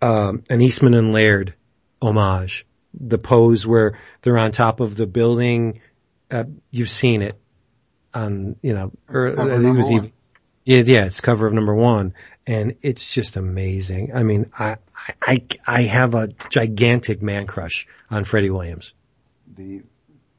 um, 0.00 0.44
an 0.48 0.60
Eastman 0.60 0.94
and 0.94 1.12
Laird 1.12 1.54
homage. 2.00 2.66
The 2.94 3.18
pose 3.18 3.66
where 3.66 3.98
they're 4.20 4.38
on 4.38 4.52
top 4.52 4.80
of 4.80 4.96
the 4.96 5.06
building, 5.06 5.80
uh, 6.30 6.44
you've 6.70 6.90
seen 6.90 7.22
it 7.22 7.40
on, 8.12 8.56
you 8.62 8.74
know, 8.74 8.92
or, 9.08 9.32
I 9.32 9.58
think 9.58 9.64
it 9.64 9.76
was 9.76 9.90
even, 9.90 10.12
yeah, 10.64 10.82
yeah, 10.84 11.06
it's 11.06 11.20
cover 11.20 11.46
of 11.46 11.54
number 11.54 11.74
one, 11.74 12.14
and 12.46 12.76
it's 12.82 13.10
just 13.12 13.36
amazing. 13.36 14.14
I 14.14 14.22
mean, 14.22 14.50
I, 14.58 14.76
I, 15.20 15.46
I 15.66 15.82
have 15.82 16.14
a 16.14 16.28
gigantic 16.50 17.22
man 17.22 17.46
crush 17.46 17.86
on 18.10 18.24
Freddie 18.24 18.50
Williams. 18.50 18.92
the 19.56 19.82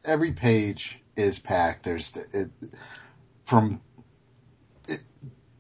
every 0.06 0.32
page 0.32 1.00
is 1.16 1.40
packed. 1.40 1.84
There's 1.84 2.12
the, 2.12 2.22
it, 2.34 2.50
from 3.46 3.82
it, 4.88 5.02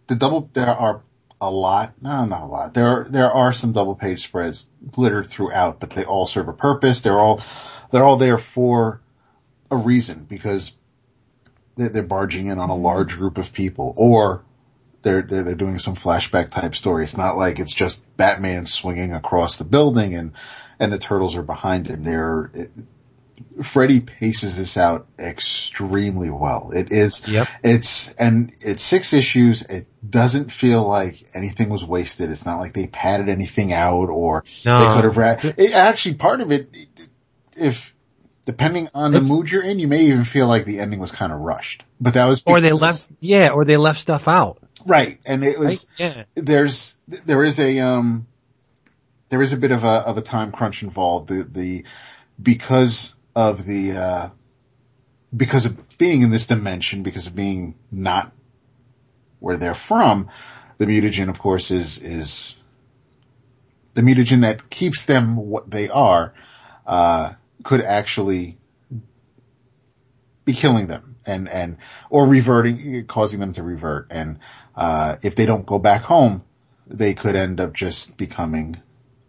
the 0.07 0.15
double. 0.15 0.49
There 0.53 0.67
are 0.67 1.03
a 1.39 1.51
lot. 1.51 1.93
No, 2.01 2.25
not 2.25 2.41
a 2.41 2.45
lot. 2.45 2.73
There 2.73 2.87
are 2.87 3.03
there 3.09 3.31
are 3.31 3.53
some 3.53 3.73
double 3.73 3.95
page 3.95 4.23
spreads 4.23 4.67
littered 4.97 5.29
throughout, 5.29 5.79
but 5.79 5.91
they 5.91 6.03
all 6.05 6.25
serve 6.25 6.47
a 6.47 6.53
purpose. 6.53 7.01
They're 7.01 7.19
all 7.19 7.41
they're 7.91 8.03
all 8.03 8.17
there 8.17 8.37
for 8.37 9.01
a 9.69 9.77
reason 9.77 10.25
because 10.29 10.71
they're, 11.75 11.89
they're 11.89 12.03
barging 12.03 12.47
in 12.47 12.59
on 12.59 12.69
a 12.69 12.75
large 12.75 13.15
group 13.17 13.37
of 13.37 13.53
people 13.53 13.93
or. 13.97 14.43
They're, 15.01 15.21
they're 15.21 15.43
they're 15.43 15.55
doing 15.55 15.79
some 15.79 15.97
flashback 15.97 16.51
type 16.51 16.75
story. 16.75 17.03
It's 17.03 17.17
not 17.17 17.35
like 17.35 17.59
it's 17.59 17.73
just 17.73 18.05
Batman 18.15 18.65
swinging 18.65 19.13
across 19.13 19.57
the 19.57 19.65
building 19.65 20.15
and 20.15 20.31
and 20.79 20.93
the 20.93 20.97
turtles 20.97 21.35
are 21.35 21.43
behind 21.43 21.87
him. 21.87 22.05
They're 22.05 22.49
Freddie 23.63 23.99
paces 24.01 24.57
this 24.57 24.77
out 24.77 25.07
extremely 25.19 26.29
well. 26.29 26.71
It 26.73 26.91
is, 26.91 27.21
Yep. 27.27 27.47
it's, 27.63 28.09
and 28.13 28.53
it's 28.61 28.83
six 28.83 29.13
issues. 29.13 29.61
It 29.61 29.87
doesn't 30.07 30.51
feel 30.51 30.83
like 30.87 31.23
anything 31.33 31.69
was 31.69 31.83
wasted. 31.85 32.29
It's 32.31 32.45
not 32.45 32.59
like 32.59 32.73
they 32.73 32.87
padded 32.87 33.29
anything 33.29 33.73
out 33.73 34.09
or 34.09 34.43
No. 34.65 34.79
they 34.79 34.95
could 34.95 35.03
have, 35.05 35.17
ra- 35.17 35.51
it, 35.57 35.73
actually 35.73 36.15
part 36.15 36.41
of 36.41 36.51
it, 36.51 36.75
if, 37.55 37.93
depending 38.45 38.89
on 38.93 39.11
the 39.13 39.21
mood 39.21 39.49
you're 39.51 39.63
in, 39.63 39.79
you 39.79 39.87
may 39.87 40.01
even 40.03 40.23
feel 40.25 40.47
like 40.47 40.65
the 40.65 40.79
ending 40.79 40.99
was 40.99 41.11
kind 41.11 41.31
of 41.31 41.39
rushed, 41.39 41.83
but 42.01 42.15
that 42.15 42.25
was, 42.25 42.43
Or 42.45 42.59
they 42.61 42.73
left, 42.73 43.11
yeah, 43.19 43.49
or 43.49 43.63
they 43.65 43.77
left 43.77 43.99
stuff 43.99 44.27
out. 44.27 44.57
right. 44.85 45.19
And 45.25 45.43
it 45.45 45.57
was? 45.57 45.85
Yeah. 45.97 46.23
there's 46.35 46.97
there 47.07 47.43
is 47.43 47.59
a 47.59 47.79
um 47.79 48.27
there 49.29 49.41
is 49.41 49.53
a 49.53 49.57
bit 49.57 49.71
of 49.71 49.83
a 49.85 49.87
of 50.07 50.17
a 50.17 50.21
time 50.21 50.51
crunch 50.51 50.83
involved. 50.83 51.29
The 51.29 51.43
the 51.43 51.85
because 52.41 53.12
of 53.35 53.65
the 53.65 53.91
uh 53.93 54.29
because 55.35 55.65
of 55.65 55.97
being 55.97 56.21
in 56.21 56.29
this 56.29 56.47
dimension, 56.47 57.01
because 57.03 57.25
of 57.27 57.35
being 57.35 57.75
not 57.91 58.31
where 59.39 59.57
they're 59.57 59.73
from, 59.73 60.29
the 60.77 60.85
mutagen 60.85 61.29
of 61.29 61.39
course 61.39 61.71
is 61.71 61.97
is 61.97 62.55
the 63.95 64.01
mutagen 64.01 64.41
that 64.41 64.69
keeps 64.69 65.05
them 65.05 65.35
what 65.35 65.69
they 65.69 65.89
are, 65.89 66.33
uh 66.85 67.33
could 67.63 67.81
actually 67.81 68.57
be 70.45 70.53
killing 70.53 70.87
them 70.87 71.15
and, 71.25 71.49
and, 71.49 71.77
or 72.09 72.27
reverting, 72.27 73.05
causing 73.05 73.39
them 73.39 73.53
to 73.53 73.63
revert. 73.63 74.07
And, 74.09 74.39
uh, 74.75 75.15
if 75.21 75.35
they 75.35 75.45
don't 75.45 75.65
go 75.65 75.79
back 75.79 76.01
home, 76.01 76.43
they 76.87 77.13
could 77.13 77.35
end 77.35 77.61
up 77.61 77.73
just 77.73 78.17
becoming 78.17 78.81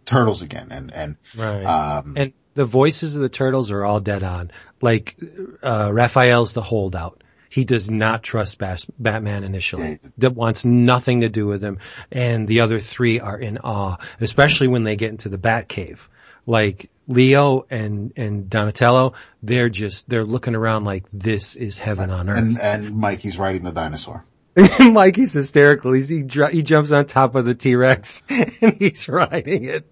turtles 0.05 0.41
again. 0.41 0.71
And, 0.71 0.93
and, 0.93 1.15
Right. 1.35 1.63
um, 1.63 2.15
and 2.17 2.33
the 2.55 2.65
voices 2.65 3.15
of 3.15 3.21
the 3.21 3.29
turtles 3.29 3.69
are 3.71 3.85
all 3.85 3.99
dead 3.99 4.23
on. 4.23 4.51
Like, 4.81 5.17
uh, 5.61 5.91
Raphael's 5.93 6.53
the 6.53 6.61
holdout. 6.61 7.21
He 7.49 7.63
does 7.63 7.89
not 7.89 8.23
trust 8.23 8.57
Bas- 8.57 8.87
Batman 8.99 9.43
initially. 9.43 9.99
That 10.17 10.35
wants 10.35 10.65
nothing 10.65 11.21
to 11.21 11.29
do 11.29 11.45
with 11.47 11.61
him. 11.61 11.77
And 12.11 12.47
the 12.47 12.61
other 12.61 12.79
three 12.79 13.19
are 13.19 13.37
in 13.37 13.59
awe, 13.59 13.97
especially 14.19 14.67
when 14.67 14.83
they 14.83 14.95
get 14.97 15.11
into 15.11 15.29
the 15.29 15.37
Batcave. 15.37 15.99
Like 16.45 16.89
Leo 17.07 17.65
and, 17.69 18.11
and 18.17 18.49
Donatello, 18.49 19.13
they're 19.41 19.69
just, 19.69 20.09
they're 20.09 20.25
looking 20.25 20.53
around 20.55 20.83
like 20.83 21.05
this 21.13 21.55
is 21.55 21.77
heaven 21.77 22.09
on 22.09 22.29
earth. 22.29 22.37
and, 22.37 22.59
and 22.59 22.95
Mikey's 22.97 23.37
riding 23.37 23.63
the 23.63 23.71
dinosaur. 23.71 24.23
Mikey's 24.79 25.33
hysterical. 25.33 25.93
He's, 25.93 26.07
he, 26.09 26.25
he 26.51 26.61
jumps 26.63 26.91
on 26.91 27.05
top 27.05 27.35
of 27.35 27.45
the 27.45 27.55
T-Rex 27.55 28.23
and 28.29 28.75
he's 28.79 29.07
riding 29.07 29.65
it. 29.65 29.85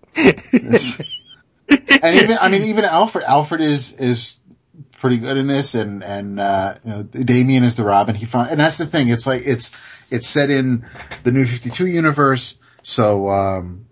And 2.03 2.15
even, 2.15 2.37
I 2.39 2.49
mean, 2.49 2.63
even 2.63 2.85
Alfred, 2.85 3.23
Alfred 3.23 3.61
is, 3.61 3.93
is 3.93 4.37
pretty 4.97 5.17
good 5.17 5.37
in 5.37 5.47
this 5.47 5.75
and, 5.75 6.03
and, 6.03 6.39
uh, 6.39 6.75
you 6.83 6.91
know, 6.91 7.03
Damian 7.03 7.63
is 7.63 7.75
the 7.75 7.83
Robin. 7.83 8.15
He 8.15 8.25
found, 8.25 8.51
and 8.51 8.59
that's 8.59 8.77
the 8.77 8.85
thing. 8.85 9.09
It's 9.09 9.25
like, 9.27 9.41
it's, 9.45 9.71
it's 10.09 10.27
set 10.27 10.49
in 10.49 10.85
the 11.23 11.31
new 11.31 11.45
52 11.45 11.87
universe. 11.87 12.55
So, 12.83 13.29
um, 13.29 13.85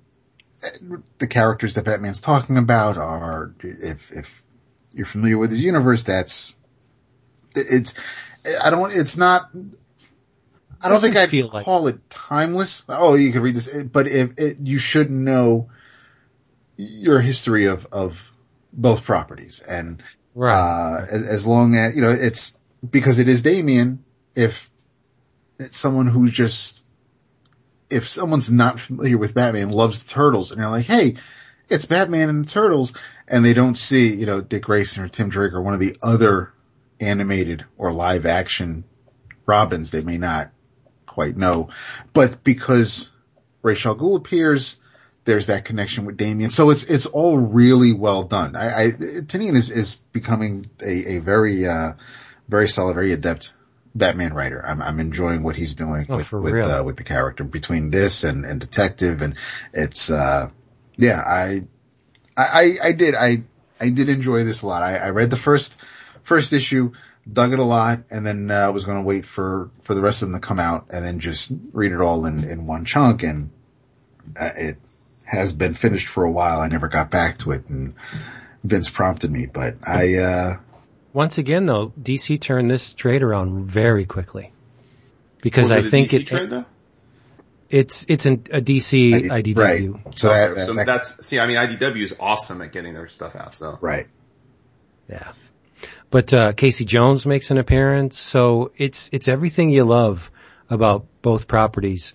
the 1.17 1.27
characters 1.27 1.73
that 1.75 1.85
Batman's 1.85 2.21
talking 2.21 2.57
about 2.57 2.97
are, 2.97 3.53
if, 3.63 4.11
if 4.11 4.43
you're 4.93 5.05
familiar 5.05 5.37
with 5.37 5.51
his 5.51 5.63
universe, 5.63 6.03
that's, 6.03 6.55
it's, 7.55 7.93
I 8.63 8.69
don't, 8.69 8.93
it's 8.93 9.17
not, 9.17 9.49
I 10.81 10.89
don't 10.89 10.99
think 10.99 11.15
I'd 11.15 11.29
feel 11.29 11.49
like- 11.51 11.65
call 11.65 11.87
it 11.87 12.09
timeless. 12.09 12.83
Oh, 12.89 13.15
you 13.15 13.31
could 13.31 13.41
read 13.41 13.55
this, 13.55 13.71
but 13.83 14.07
if 14.07 14.37
it, 14.37 14.57
you 14.61 14.77
should 14.77 15.11
know 15.11 15.69
your 16.89 17.19
history 17.19 17.65
of, 17.65 17.85
of 17.91 18.31
both 18.73 19.03
properties 19.03 19.59
and, 19.59 20.01
Right. 20.33 20.53
uh, 20.53 21.05
as, 21.09 21.27
as 21.27 21.45
long 21.45 21.75
as, 21.75 21.95
you 21.95 22.01
know, 22.01 22.11
it's 22.11 22.53
because 22.89 23.19
it 23.19 23.27
is 23.27 23.43
Damian, 23.43 24.03
if 24.33 24.69
it's 25.59 25.77
someone 25.77 26.07
who's 26.07 26.31
just, 26.31 26.85
if 27.89 28.07
someone's 28.07 28.49
not 28.49 28.79
familiar 28.79 29.17
with 29.17 29.33
Batman, 29.33 29.69
loves 29.69 30.01
the 30.01 30.09
Turtles, 30.09 30.51
and 30.51 30.61
they're 30.61 30.69
like, 30.69 30.85
hey, 30.85 31.15
it's 31.69 31.85
Batman 31.85 32.29
and 32.29 32.45
the 32.45 32.49
Turtles, 32.49 32.93
and 33.27 33.43
they 33.43 33.53
don't 33.53 33.75
see, 33.75 34.15
you 34.15 34.25
know, 34.25 34.41
Dick 34.41 34.63
Grayson 34.63 35.03
or 35.03 35.09
Tim 35.09 35.29
Drake 35.29 35.53
or 35.53 35.61
one 35.61 35.73
of 35.73 35.79
the 35.81 35.97
other 36.01 36.53
animated 36.99 37.65
or 37.77 37.91
live 37.91 38.25
action 38.25 38.85
Robins, 39.45 39.91
they 39.91 40.01
may 40.01 40.17
not 40.17 40.51
quite 41.05 41.35
know. 41.35 41.69
But 42.13 42.43
because 42.43 43.09
Ra's 43.61 43.85
al 43.85 43.97
Ghul 43.97 44.15
appears, 44.15 44.77
there's 45.23 45.47
that 45.47 45.65
connection 45.65 46.05
with 46.05 46.17
Damian. 46.17 46.49
So 46.49 46.71
it's, 46.71 46.83
it's 46.83 47.05
all 47.05 47.37
really 47.37 47.93
well 47.93 48.23
done. 48.23 48.55
I, 48.55 48.67
I 48.67 48.85
Tynion 48.89 49.55
is, 49.55 49.69
is 49.69 49.95
becoming 50.11 50.65
a, 50.81 51.15
a 51.15 51.17
very, 51.19 51.67
uh, 51.67 51.93
very 52.49 52.67
solid, 52.67 52.95
very 52.95 53.13
adept 53.13 53.53
Batman 53.93 54.33
writer. 54.33 54.65
I'm, 54.65 54.81
I'm 54.81 54.99
enjoying 54.99 55.43
what 55.43 55.55
he's 55.55 55.75
doing 55.75 56.07
Oh, 56.09 56.15
with, 56.15 56.31
with, 56.31 56.55
uh, 56.55 56.81
with 56.83 56.97
the 56.97 57.03
character 57.03 57.43
between 57.43 57.91
this 57.91 58.23
and, 58.23 58.45
and 58.45 58.59
Detective. 58.59 59.21
And 59.21 59.35
it's, 59.73 60.09
uh, 60.09 60.49
yeah, 60.97 61.21
I, 61.21 61.63
I, 62.35 62.43
I, 62.45 62.77
I 62.83 62.91
did, 62.93 63.15
I, 63.15 63.43
I 63.79 63.89
did 63.89 64.09
enjoy 64.09 64.43
this 64.43 64.63
a 64.63 64.67
lot. 64.67 64.81
I, 64.81 64.95
I 64.95 65.09
read 65.09 65.29
the 65.29 65.35
first, 65.35 65.75
first 66.23 66.51
issue, 66.53 66.93
dug 67.31 67.53
it 67.53 67.59
a 67.59 67.63
lot, 67.63 67.99
and 68.09 68.25
then, 68.25 68.49
uh, 68.49 68.71
was 68.71 68.85
going 68.85 68.97
to 68.97 69.03
wait 69.03 69.25
for, 69.25 69.69
for 69.83 69.93
the 69.93 70.01
rest 70.01 70.23
of 70.23 70.29
them 70.29 70.41
to 70.41 70.47
come 70.47 70.59
out 70.59 70.87
and 70.89 71.05
then 71.05 71.19
just 71.19 71.51
read 71.73 71.91
it 71.91 72.01
all 72.01 72.25
in, 72.25 72.43
in 72.43 72.65
one 72.65 72.85
chunk. 72.85 73.23
And, 73.23 73.51
uh, 74.39 74.49
it 74.55 74.77
has 75.31 75.53
been 75.53 75.73
finished 75.73 76.07
for 76.07 76.23
a 76.23 76.31
while. 76.31 76.59
I 76.59 76.67
never 76.67 76.87
got 76.87 77.09
back 77.09 77.37
to 77.39 77.51
it 77.51 77.67
and 77.69 77.93
Vince 78.63 78.89
prompted 78.89 79.31
me, 79.31 79.47
but 79.51 79.75
I, 79.87 80.15
uh, 80.17 80.57
Once 81.13 81.37
again, 81.39 81.65
though, 81.65 81.89
DC 82.01 82.39
turned 82.39 82.69
this 82.69 82.93
trade 82.93 83.23
around 83.23 83.65
very 83.65 84.05
quickly 84.05 84.51
because 85.41 85.69
Was 85.69 85.85
I 85.85 85.89
think 85.89 86.13
it, 86.13 86.27
trade 86.27 86.49
though? 86.51 86.65
it's 87.69 88.05
it's 88.09 88.25
an, 88.25 88.45
a 88.51 88.61
DC 88.61 89.31
I- 89.31 89.41
IDW. 89.41 89.57
right. 89.57 90.17
So 90.17 90.27
that, 90.27 90.55
that- 90.55 90.65
so 90.67 90.73
that- 90.73 90.85
that's 90.85 91.25
see. 91.25 91.39
I 91.39 91.47
mean, 91.47 91.57
IDW 91.57 92.03
is 92.03 92.13
awesome 92.19 92.61
at 92.61 92.71
getting 92.71 92.93
their 92.93 93.07
stuff 93.07 93.35
out. 93.35 93.55
So 93.55 93.77
right. 93.81 94.07
Yeah. 95.09 95.31
But 96.09 96.33
uh, 96.33 96.51
Casey 96.53 96.85
Jones 96.85 97.25
makes 97.25 97.49
an 97.51 97.57
appearance, 97.57 98.19
so 98.19 98.71
it's 98.77 99.09
it's 99.13 99.27
everything 99.29 99.69
you 99.71 99.85
love 99.85 100.29
about 100.69 101.05
both 101.21 101.47
properties. 101.47 102.13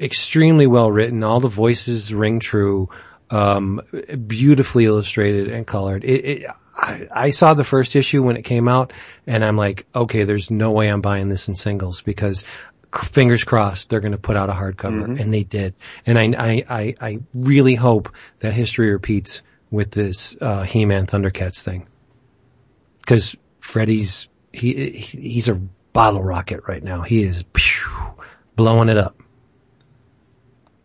Extremely 0.00 0.66
well 0.66 0.90
written. 0.90 1.22
All 1.22 1.40
the 1.40 1.48
voices 1.48 2.12
ring 2.12 2.40
true. 2.40 2.88
Um, 3.30 3.80
beautifully 4.26 4.84
illustrated 4.84 5.48
and 5.48 5.66
colored. 5.66 6.04
It, 6.04 6.24
it, 6.42 6.46
I, 6.76 7.08
I 7.10 7.30
saw 7.30 7.54
the 7.54 7.64
first 7.64 7.96
issue 7.96 8.22
when 8.22 8.36
it 8.36 8.42
came 8.42 8.68
out, 8.68 8.92
and 9.26 9.42
I'm 9.42 9.56
like, 9.56 9.86
okay, 9.94 10.24
there's 10.24 10.50
no 10.50 10.70
way 10.72 10.88
I'm 10.88 11.00
buying 11.00 11.30
this 11.30 11.48
in 11.48 11.56
singles 11.56 12.02
because 12.02 12.44
fingers 12.94 13.42
crossed 13.42 13.88
they're 13.88 14.00
going 14.00 14.12
to 14.12 14.18
put 14.18 14.36
out 14.36 14.50
a 14.50 14.52
hardcover, 14.52 15.06
Mhm. 15.06 15.18
and 15.20 15.32
they 15.32 15.44
did. 15.44 15.74
And 16.04 16.18
I, 16.18 16.24
I, 16.38 16.64
I, 16.68 16.94
I 17.00 17.18
really 17.32 17.74
hope 17.74 18.12
that 18.40 18.52
history 18.52 18.90
repeats 18.92 19.42
with 19.70 19.92
this 19.92 20.36
uh, 20.38 20.64
He-Man 20.64 21.06
Thundercats 21.06 21.62
thing, 21.62 21.86
because 23.00 23.34
Freddie's 23.60 24.28
he 24.52 24.90
he- 24.90 25.20
he's 25.30 25.48
a 25.48 25.54
bottle 25.54 26.22
rocket 26.22 26.64
right 26.68 26.82
now. 26.82 27.00
He 27.00 27.22
is 27.24 27.46
phew, 27.56 28.12
blowing 28.56 28.90
it 28.90 28.98
up. 28.98 29.16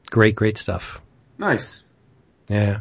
Great, 0.09 0.35
great 0.35 0.57
stuff. 0.57 1.01
Nice. 1.37 1.83
Yeah. 2.47 2.79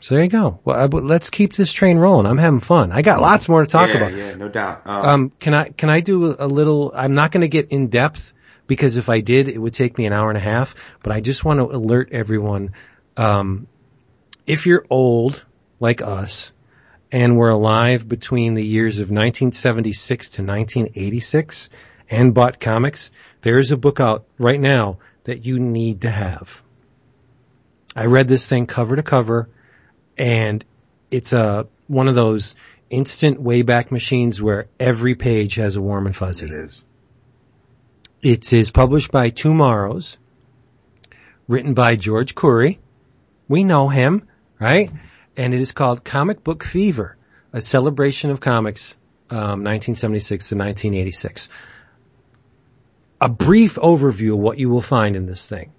So 0.00 0.14
there 0.14 0.24
you 0.24 0.30
go. 0.30 0.60
Well, 0.64 0.76
I, 0.76 0.86
but 0.86 1.04
let's 1.04 1.28
keep 1.28 1.54
this 1.54 1.72
train 1.72 1.98
rolling. 1.98 2.26
I'm 2.26 2.38
having 2.38 2.60
fun. 2.60 2.92
I 2.92 3.02
got 3.02 3.20
lots 3.20 3.48
more 3.48 3.62
to 3.62 3.70
talk 3.70 3.88
yeah, 3.88 3.96
about. 3.96 4.14
Yeah, 4.14 4.34
no 4.34 4.48
doubt. 4.48 4.82
Um, 4.86 5.04
Um, 5.04 5.32
can 5.40 5.54
I 5.54 5.70
can 5.70 5.90
I 5.90 6.00
do 6.00 6.36
a 6.38 6.46
little? 6.46 6.92
I'm 6.94 7.14
not 7.14 7.32
going 7.32 7.40
to 7.40 7.48
get 7.48 7.70
in 7.70 7.88
depth 7.88 8.32
because 8.68 8.96
if 8.96 9.08
I 9.08 9.20
did, 9.20 9.48
it 9.48 9.58
would 9.58 9.74
take 9.74 9.98
me 9.98 10.06
an 10.06 10.12
hour 10.12 10.28
and 10.28 10.38
a 10.38 10.42
half. 10.42 10.76
But 11.02 11.12
I 11.12 11.20
just 11.20 11.44
want 11.44 11.58
to 11.58 11.64
alert 11.76 12.10
everyone: 12.12 12.74
um, 13.16 13.66
if 14.46 14.66
you're 14.66 14.86
old 14.88 15.44
like 15.80 16.00
us 16.00 16.52
and 17.10 17.36
were 17.36 17.50
alive 17.50 18.08
between 18.08 18.54
the 18.54 18.64
years 18.64 19.00
of 19.00 19.08
1976 19.08 20.30
to 20.30 20.42
1986 20.42 21.70
and 22.08 22.34
bought 22.34 22.60
comics, 22.60 23.10
there 23.42 23.58
is 23.58 23.72
a 23.72 23.76
book 23.76 23.98
out 23.98 24.26
right 24.38 24.60
now 24.60 24.98
that 25.28 25.44
you 25.44 25.58
need 25.58 26.00
to 26.00 26.10
have. 26.10 26.62
I 27.94 28.06
read 28.06 28.28
this 28.28 28.48
thing 28.48 28.66
cover 28.66 28.96
to 28.96 29.02
cover 29.02 29.50
and 30.16 30.64
it's 31.10 31.34
a 31.34 31.66
one 31.86 32.08
of 32.08 32.14
those 32.14 32.56
instant 32.88 33.38
wayback 33.38 33.90
machines 33.90 34.40
where 34.40 34.68
every 34.80 35.14
page 35.14 35.56
has 35.56 35.76
a 35.76 35.82
warm 35.82 36.06
and 36.06 36.16
fuzzy. 36.16 36.46
It 36.46 36.52
is. 36.52 36.82
It 38.22 38.52
is 38.54 38.70
published 38.70 39.12
by 39.12 39.30
TwoMorrows, 39.30 40.16
written 41.46 41.74
by 41.74 41.96
George 41.96 42.34
Khoury. 42.34 42.78
We 43.48 43.64
know 43.64 43.90
him, 43.90 44.28
right? 44.58 44.90
And 45.36 45.52
it 45.52 45.60
is 45.60 45.72
called 45.72 46.04
Comic 46.04 46.42
Book 46.42 46.64
Fever, 46.64 47.18
a 47.52 47.60
celebration 47.60 48.30
of 48.30 48.40
comics, 48.40 48.96
um, 49.28 49.62
1976 49.62 50.48
to 50.48 50.54
1986. 50.54 51.50
A 53.20 53.28
brief 53.28 53.74
overview 53.76 54.34
of 54.34 54.38
what 54.38 54.58
you 54.58 54.68
will 54.68 54.82
find 54.82 55.16
in 55.16 55.26
this 55.26 55.48
thing. 55.48 55.72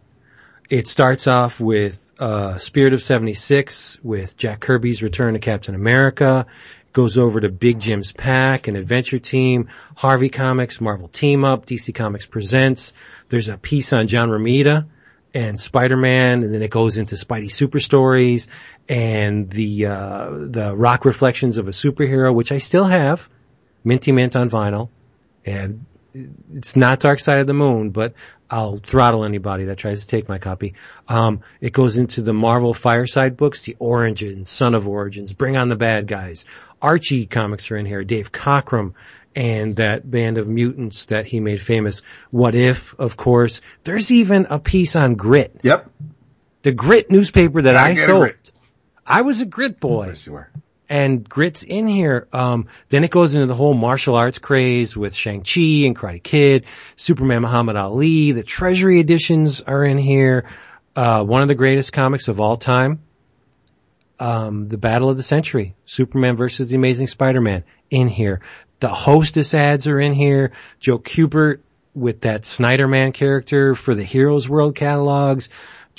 It 0.70 0.88
starts 0.88 1.26
off 1.26 1.60
with 1.60 2.12
uh, 2.20 2.58
Spirit 2.58 2.94
of 2.94 3.02
76 3.02 4.00
with 4.04 4.36
Jack 4.36 4.60
Kirby's 4.60 5.02
return 5.02 5.34
to 5.34 5.40
Captain 5.40 5.74
America. 5.74 6.46
Goes 6.92 7.18
over 7.18 7.40
to 7.40 7.50
Big 7.50 7.80
Jim's 7.80 8.12
Pack, 8.12 8.68
an 8.68 8.76
adventure 8.76 9.20
team, 9.20 9.70
Harvey 9.96 10.30
Comics, 10.30 10.82
Marvel 10.82 11.08
Team 11.08 11.46
Up, 11.46 11.66
DC 11.66 11.96
Comics 11.96 12.26
Presents. 12.26 12.94
There's 13.30 13.48
a 13.48 13.58
piece 13.58 13.94
on 13.94 14.08
John 14.08 14.30
Romita 14.30 14.88
and 15.34 15.60
Spider-Man, 15.60 16.44
and 16.44 16.54
then 16.54 16.62
it 16.62 16.72
goes 16.72 16.98
into 16.98 17.16
Spidey 17.16 17.52
Super 17.52 17.80
Stories 17.80 18.48
and 18.88 19.50
the 19.50 19.86
uh, 19.86 20.30
the 20.32 20.76
Rock 20.76 21.06
Reflections 21.06 21.58
of 21.58 21.68
a 21.68 21.72
Superhero, 21.72 22.34
which 22.34 22.52
I 22.52 22.58
still 22.58 22.86
have, 22.86 23.30
Minty 23.84 24.12
Mint 24.12 24.36
on 24.36 24.50
vinyl, 24.50 24.90
and 25.46 25.86
it's 26.14 26.76
not 26.76 27.00
Dark 27.00 27.20
Side 27.20 27.40
of 27.40 27.48
the 27.48 27.54
Moon, 27.54 27.92
but 27.92 28.14
I'll 28.50 28.78
throttle 28.80 29.24
anybody 29.26 29.66
that 29.66 29.78
tries 29.78 30.02
to 30.02 30.08
take 30.08 30.28
my 30.28 30.40
copy. 30.40 30.74
Um, 31.08 31.42
it 31.62 31.72
goes 31.72 31.98
into 31.98 32.22
the 32.22 32.34
Marvel 32.34 32.74
Fireside 32.74 33.38
books, 33.38 33.64
the 33.64 33.76
Origins, 33.80 34.50
Son 34.50 34.74
of 34.76 34.88
Origins, 34.88 35.34
Bring 35.34 35.56
on 35.58 35.70
the 35.70 35.76
Bad 35.76 36.08
Guys. 36.08 36.46
Archie 36.82 37.26
comics 37.26 37.70
are 37.72 37.78
in 37.78 37.86
here, 37.86 38.04
Dave 38.04 38.32
Cockrum, 38.32 38.94
and 39.36 39.76
that 39.76 40.10
band 40.10 40.38
of 40.38 40.48
mutants 40.48 41.08
that 41.08 41.26
he 41.26 41.40
made 41.40 41.62
famous. 41.62 42.02
What 42.32 42.56
If, 42.56 42.96
of 42.98 43.16
course. 43.16 43.62
There's 43.84 44.12
even 44.12 44.48
a 44.50 44.60
piece 44.60 44.96
on 44.96 45.16
Grit, 45.16 45.60
Yep. 45.64 45.90
the 46.64 46.72
Grit 46.72 47.12
newspaper 47.12 47.62
that 47.62 47.74
Gotta 47.74 47.90
I 47.92 48.06
sold. 48.06 48.34
I 49.06 49.22
was 49.22 49.42
a 49.42 49.46
Grit 49.46 49.80
boy 49.80 50.06
course 50.06 50.26
you 50.26 50.36
are. 50.36 50.52
And 50.90 51.28
Grit's 51.28 51.62
in 51.64 51.88
here. 51.88 52.28
Um, 52.34 52.68
then 52.90 53.04
it 53.04 53.12
goes 53.12 53.36
into 53.36 53.46
the 53.46 53.56
whole 53.56 53.76
martial 53.76 54.16
arts 54.16 54.40
craze 54.40 54.98
with 54.98 55.16
Shang-Chi 55.16 55.86
and 55.86 55.96
Karate 55.96 56.24
Kid, 56.24 56.66
Superman 56.96 57.44
Muhammad 57.44 57.76
Ali. 57.76 58.32
The 58.32 58.44
Treasury 58.44 59.00
editions 59.00 59.62
are 59.62 59.84
in 59.84 60.00
here. 60.00 60.50
Uh, 60.96 61.24
one 61.24 61.44
of 61.44 61.48
the 61.48 61.56
greatest 61.56 61.94
comics 61.94 62.28
of 62.28 62.42
all 62.42 62.58
time. 62.58 63.04
Um, 64.20 64.68
the 64.68 64.78
Battle 64.78 65.10
of 65.10 65.16
the 65.16 65.24
Century, 65.24 65.76
Superman 65.86 66.36
versus 66.36 66.68
the 66.68 66.76
Amazing 66.76 67.08
Spider-Man 67.08 67.64
in 67.90 68.10
here. 68.10 68.42
The 68.82 68.90
Hostess 68.90 69.54
ads 69.54 69.88
are 69.88 70.00
in 70.00 70.12
here. 70.12 70.52
Joe 70.80 71.00
Kubert 71.00 71.60
with 71.94 72.22
that 72.22 72.44
Snyderman 72.44 73.14
character 73.14 73.76
for 73.76 73.96
the 73.96 74.04
Heroes 74.04 74.50
World 74.50 74.76
catalogs. 74.76 75.50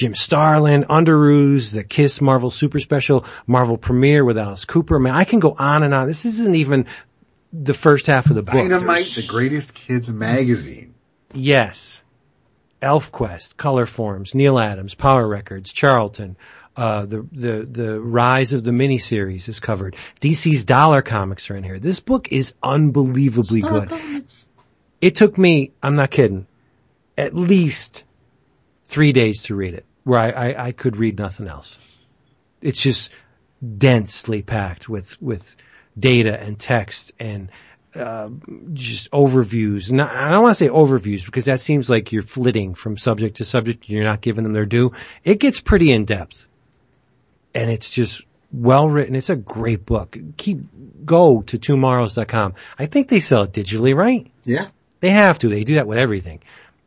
Jim 0.00 0.14
Starlin, 0.14 0.84
Underoos, 0.84 1.72
the 1.72 1.84
Kiss 1.84 2.22
Marvel 2.22 2.50
Super 2.50 2.80
Special, 2.80 3.26
Marvel 3.46 3.76
Premiere 3.76 4.24
with 4.24 4.38
Alice 4.38 4.64
Cooper. 4.64 4.96
I 4.96 4.98
mean, 4.98 5.12
I 5.12 5.24
can 5.24 5.40
go 5.40 5.54
on 5.58 5.82
and 5.82 5.92
on. 5.92 6.06
This 6.06 6.24
isn't 6.24 6.54
even 6.54 6.86
the 7.52 7.74
first 7.74 8.06
half 8.06 8.24
of 8.30 8.34
the 8.34 8.42
book. 8.42 8.54
Dynamite, 8.54 9.04
There's- 9.04 9.26
the 9.26 9.30
greatest 9.30 9.74
kids 9.74 10.08
magazine. 10.08 10.94
Yes. 11.34 12.00
ElfQuest, 12.80 13.58
Color 13.58 13.84
Forms, 13.84 14.34
Neal 14.34 14.58
Adams, 14.58 14.94
Power 14.94 15.28
Records, 15.28 15.70
Charlton, 15.70 16.38
uh, 16.78 17.04
the, 17.04 17.26
the, 17.30 17.68
the 17.70 18.00
rise 18.00 18.54
of 18.54 18.64
the 18.64 18.70
miniseries 18.70 19.50
is 19.50 19.60
covered. 19.60 19.96
DC's 20.22 20.64
Dollar 20.64 21.02
Comics 21.02 21.50
are 21.50 21.56
in 21.56 21.62
here. 21.62 21.78
This 21.78 22.00
book 22.00 22.32
is 22.32 22.54
unbelievably 22.62 23.60
good. 23.60 24.24
It 25.02 25.14
took 25.14 25.36
me, 25.36 25.72
I'm 25.82 25.96
not 25.96 26.10
kidding, 26.10 26.46
at 27.18 27.34
least 27.34 28.04
three 28.86 29.12
days 29.12 29.42
to 29.44 29.54
read 29.54 29.74
it, 29.74 29.84
where 30.04 30.20
I, 30.20 30.30
I, 30.30 30.66
I 30.66 30.72
could 30.72 30.96
read 30.96 31.18
nothing 31.18 31.48
else. 31.48 31.78
It's 32.60 32.80
just 32.80 33.10
densely 33.78 34.42
packed 34.42 34.88
with, 34.88 35.20
with 35.20 35.56
data 35.98 36.38
and 36.38 36.58
text 36.58 37.12
and, 37.18 37.50
uh, 37.94 38.28
just 38.72 39.10
overviews. 39.10 39.90
Not, 39.90 40.14
I 40.14 40.30
don't 40.30 40.42
want 40.42 40.56
to 40.56 40.64
say 40.64 40.70
overviews 40.70 41.24
because 41.24 41.46
that 41.46 41.60
seems 41.60 41.90
like 41.90 42.12
you're 42.12 42.22
flitting 42.22 42.74
from 42.74 42.96
subject 42.96 43.38
to 43.38 43.44
subject. 43.44 43.88
You're 43.88 44.04
not 44.04 44.20
giving 44.20 44.44
them 44.44 44.52
their 44.52 44.66
due. 44.66 44.92
It 45.24 45.40
gets 45.40 45.60
pretty 45.60 45.90
in 45.90 46.04
depth 46.04 46.46
and 47.54 47.70
it's 47.70 47.90
just 47.90 48.22
well 48.52 48.88
written. 48.88 49.14
It's 49.14 49.30
a 49.30 49.36
great 49.36 49.84
book. 49.86 50.16
Keep, 50.36 51.04
go 51.04 51.42
to 51.42 51.58
twomorrows.com. 51.58 52.54
I 52.78 52.86
think 52.86 53.08
they 53.08 53.20
sell 53.20 53.44
it 53.44 53.52
digitally, 53.52 53.94
right? 53.94 54.30
Yeah. 54.44 54.66
They 55.00 55.10
have 55.10 55.38
to. 55.40 55.48
They 55.48 55.64
do 55.64 55.74
that 55.76 55.86
with 55.86 55.98
everything. 55.98 56.40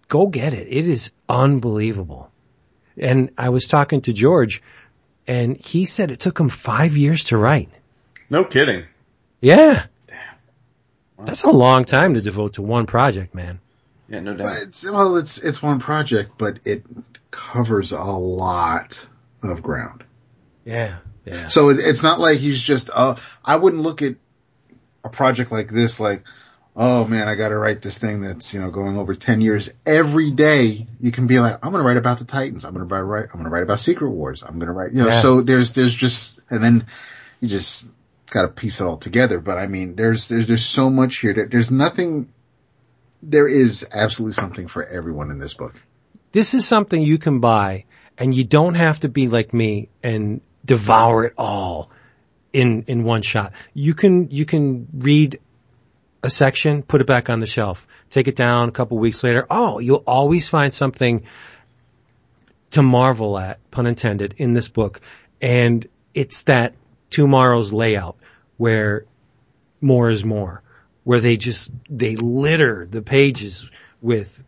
Go 0.07 0.27
get 0.27 0.53
it. 0.53 0.67
It 0.69 0.87
is 0.87 1.11
unbelievable. 1.27 2.29
And 2.97 3.31
I 3.37 3.49
was 3.49 3.65
talking 3.65 4.01
to 4.01 4.13
George 4.13 4.61
and 5.27 5.57
he 5.57 5.85
said 5.85 6.11
it 6.11 6.19
took 6.19 6.39
him 6.39 6.49
five 6.49 6.95
years 6.97 7.25
to 7.25 7.37
write. 7.37 7.69
no 8.29 8.43
kidding. 8.43 8.85
Yeah. 9.41 9.85
Damn. 10.07 11.25
That's 11.25 11.43
a 11.43 11.51
long 11.51 11.85
time 11.85 12.13
to 12.13 12.21
devote 12.21 12.53
to 12.53 12.61
one 12.61 12.85
project, 12.85 13.33
man. 13.33 13.59
Yeah, 14.09 14.19
no 14.19 14.35
doubt. 14.35 14.57
it's, 14.61 14.83
well, 14.83 15.15
it's, 15.17 15.37
it's 15.37 15.61
one 15.61 15.79
project, 15.79 16.33
but 16.37 16.59
it 16.65 16.83
covers 17.31 17.91
a 17.91 18.03
lot 18.03 19.05
of 19.41 19.63
ground. 19.63 20.03
Yeah. 20.65 20.97
Yeah. 21.25 21.47
So 21.47 21.69
it, 21.69 21.79
it's 21.79 22.03
not 22.03 22.19
like 22.19 22.37
he's 22.39 22.61
just, 22.61 22.89
uh, 22.93 23.15
I 23.43 23.55
wouldn't 23.55 23.81
look 23.81 24.01
at 24.01 24.15
a 25.03 25.09
project 25.09 25.51
like 25.51 25.69
this 25.69 25.99
like, 25.99 26.23
oh 26.75 27.05
man, 27.05 27.27
I 27.27 27.35
gotta 27.35 27.55
write 27.57 27.81
this 27.81 27.97
thing 27.97 28.21
that's, 28.21 28.53
you 28.53 28.59
know, 28.59 28.71
going 28.71 28.97
over 28.97 29.13
10 29.13 29.41
years. 29.41 29.69
Every 29.85 30.31
day 30.31 30.87
you 30.99 31.11
can 31.11 31.27
be 31.27 31.39
like, 31.39 31.63
I'm 31.63 31.71
gonna 31.71 31.83
write 31.83 31.97
about 31.97 32.17
the 32.19 32.25
Titans. 32.25 32.65
I'm 32.65 32.73
gonna 32.73 32.85
write, 32.85 33.25
I'm 33.31 33.37
gonna 33.39 33.49
write 33.49 33.63
about 33.63 33.79
Secret 33.79 34.09
Wars. 34.09 34.43
I'm 34.43 34.57
gonna 34.59 34.73
write, 34.73 34.91
you 34.93 35.01
know, 35.01 35.07
Yeah. 35.09 35.21
so 35.21 35.41
there's, 35.41 35.73
there's 35.73 35.93
just, 35.93 36.39
and 36.49 36.63
then 36.63 36.87
you 37.39 37.47
just 37.47 37.87
gotta 38.31 38.47
piece 38.47 38.81
it 38.81 38.83
all 38.85 38.97
together. 38.97 39.39
But 39.39 39.59
I 39.59 39.67
mean, 39.67 39.95
there's, 39.95 40.27
there's, 40.27 40.47
there's 40.47 40.65
so 40.65 40.89
much 40.89 41.17
here. 41.17 41.33
There, 41.33 41.47
there's 41.47 41.69
nothing, 41.69 42.33
there 43.21 43.47
is 43.47 43.87
absolutely 43.93 44.33
something 44.33 44.67
for 44.67 44.83
everyone 44.83 45.29
in 45.29 45.37
this 45.39 45.53
book. 45.53 45.75
this 46.31 46.53
is 46.55 46.67
something 46.67 47.01
you 47.01 47.19
can 47.19 47.39
buy 47.39 47.85
and 48.17 48.33
you 48.33 48.43
don't 48.43 48.73
have 48.75 48.99
to 49.01 49.09
be 49.09 49.27
like 49.27 49.53
me 49.53 49.89
and 50.01 50.41
devour 50.65 51.25
it 51.25 51.33
all 51.37 51.91
in, 52.51 52.83
in 52.87 53.03
one 53.03 53.21
shot. 53.21 53.53
You 53.73 53.93
can, 53.93 54.29
you 54.31 54.45
can 54.45 54.87
read 54.93 55.39
a 56.23 56.29
section, 56.29 56.81
put 56.81 57.01
it 57.01 57.07
back 57.07 57.29
on 57.29 57.41
the 57.41 57.45
shelf, 57.45 57.85
take 58.09 58.27
it 58.27 58.35
down 58.35 58.69
a 58.69 58.71
couple 58.71 58.97
weeks 58.97 59.23
later. 59.23 59.45
Oh, 59.49 59.79
you'll 59.79 60.03
always 60.07 60.47
find 60.47 60.73
something 60.73 61.25
to 62.71 62.81
marvel 62.81 63.37
at, 63.37 63.59
pun 63.69 63.85
intended, 63.85 64.35
in 64.37 64.53
this 64.53 64.69
book. 64.69 65.01
And 65.41 65.85
it's 66.13 66.43
that 66.43 66.73
tomorrow's 67.09 67.73
layout 67.73 68.15
where 68.57 69.05
more 69.81 70.09
is 70.09 70.23
more, 70.23 70.63
where 71.03 71.19
they 71.19 71.35
just, 71.35 71.69
they 71.89 72.15
litter 72.15 72.87
the 72.89 73.01
pages 73.01 73.69
with 74.01 74.43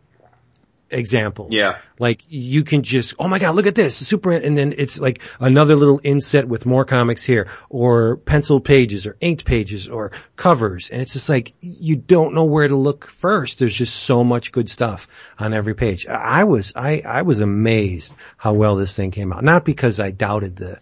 examples. 0.96 1.52
Yeah. 1.52 1.78
Like 1.98 2.22
you 2.28 2.64
can 2.64 2.82
just, 2.82 3.14
oh 3.18 3.28
my 3.28 3.38
god, 3.38 3.54
look 3.54 3.66
at 3.66 3.74
this, 3.74 3.96
super, 3.96 4.32
and 4.32 4.56
then 4.56 4.74
it's 4.76 4.98
like 4.98 5.20
another 5.40 5.76
little 5.76 6.00
inset 6.02 6.46
with 6.46 6.66
more 6.66 6.84
comics 6.84 7.22
here, 7.22 7.48
or 7.68 8.16
pencil 8.16 8.60
pages, 8.60 9.06
or 9.06 9.16
inked 9.20 9.44
pages, 9.44 9.88
or 9.88 10.12
covers, 10.36 10.90
and 10.90 11.00
it's 11.00 11.12
just 11.12 11.28
like 11.28 11.54
you 11.60 11.96
don't 11.96 12.34
know 12.34 12.44
where 12.44 12.68
to 12.68 12.76
look 12.76 13.08
first. 13.08 13.58
There's 13.58 13.74
just 13.74 13.94
so 13.94 14.24
much 14.24 14.52
good 14.52 14.68
stuff 14.68 15.08
on 15.38 15.54
every 15.54 15.74
page. 15.74 16.06
I 16.06 16.44
was, 16.44 16.72
I, 16.74 17.02
I 17.04 17.22
was 17.22 17.40
amazed 17.40 18.12
how 18.36 18.54
well 18.54 18.76
this 18.76 18.94
thing 18.94 19.10
came 19.10 19.32
out. 19.32 19.44
Not 19.44 19.64
because 19.64 20.00
I 20.00 20.10
doubted 20.10 20.56
the, 20.56 20.80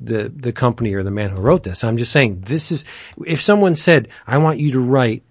the, 0.00 0.32
the 0.34 0.52
company 0.52 0.94
or 0.94 1.02
the 1.02 1.10
man 1.10 1.30
who 1.30 1.40
wrote 1.40 1.62
this. 1.62 1.84
I'm 1.84 1.96
just 1.96 2.12
saying 2.12 2.40
this 2.46 2.72
is, 2.72 2.84
if 3.24 3.42
someone 3.42 3.74
said, 3.74 4.08
I 4.26 4.38
want 4.38 4.58
you 4.58 4.72
to 4.72 4.80
write 4.80 5.22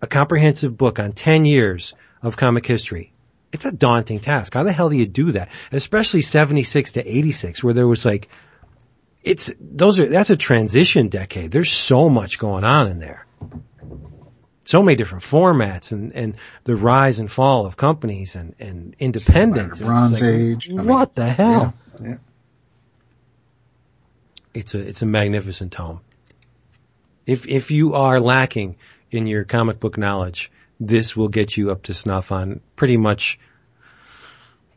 a 0.00 0.06
comprehensive 0.06 0.76
book 0.76 0.98
on 0.98 1.12
10 1.12 1.44
years 1.44 1.94
of 2.22 2.36
comic 2.36 2.66
history, 2.66 3.12
it's 3.52 3.64
a 3.64 3.72
daunting 3.72 4.20
task. 4.20 4.54
How 4.54 4.64
the 4.64 4.72
hell 4.72 4.88
do 4.88 4.96
you 4.96 5.06
do 5.06 5.32
that? 5.32 5.50
Especially 5.72 6.22
76 6.22 6.92
to 6.92 7.04
86 7.04 7.62
where 7.62 7.74
there 7.74 7.86
was 7.86 8.04
like, 8.04 8.28
it's, 9.22 9.50
those 9.60 9.98
are, 9.98 10.06
that's 10.06 10.30
a 10.30 10.36
transition 10.36 11.08
decade. 11.08 11.50
There's 11.50 11.72
so 11.72 12.08
much 12.08 12.38
going 12.38 12.64
on 12.64 12.88
in 12.88 12.98
there. 12.98 13.26
So 14.64 14.82
many 14.82 14.96
different 14.96 15.24
formats 15.24 15.92
and, 15.92 16.12
and 16.12 16.36
the 16.64 16.74
rise 16.76 17.20
and 17.20 17.30
fall 17.30 17.66
of 17.66 17.76
companies 17.76 18.34
and, 18.34 18.54
and 18.58 18.96
independence. 18.98 19.80
Bronze 19.80 20.20
like, 20.20 20.22
Age. 20.22 20.70
I 20.70 20.74
mean, 20.74 20.86
What 20.86 21.14
the 21.14 21.26
hell? 21.26 21.74
Yeah, 22.00 22.08
yeah. 22.08 22.16
It's 24.54 24.74
a, 24.74 24.80
it's 24.80 25.02
a 25.02 25.06
magnificent 25.06 25.72
tome. 25.72 26.00
If, 27.26 27.46
if 27.46 27.70
you 27.70 27.94
are 27.94 28.20
lacking 28.20 28.76
in 29.10 29.26
your 29.26 29.44
comic 29.44 29.78
book 29.78 29.98
knowledge, 29.98 30.50
this 30.78 31.16
will 31.16 31.28
get 31.28 31.56
you 31.56 31.70
up 31.70 31.84
to 31.84 31.94
snuff 31.94 32.32
on 32.32 32.60
pretty 32.76 32.96
much 32.96 33.38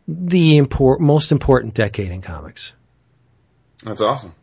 the 0.07 0.57
import, 0.57 1.01
most 1.01 1.31
important 1.31 1.73
decade 1.73 2.11
in 2.11 2.21
comics. 2.21 2.73
That's 3.83 4.01
awesome. 4.01 4.33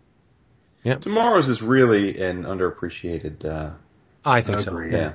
Yep. 0.85 1.01
TwoMorrows 1.01 1.49
is 1.49 1.62
really 1.62 2.20
an 2.23 2.45
underappreciated, 2.45 3.45
uh, 3.45 3.73
I 4.24 4.41
think 4.41 4.61
so. 4.61 4.70
Agreed. 4.70 4.93
yeah. 4.93 5.15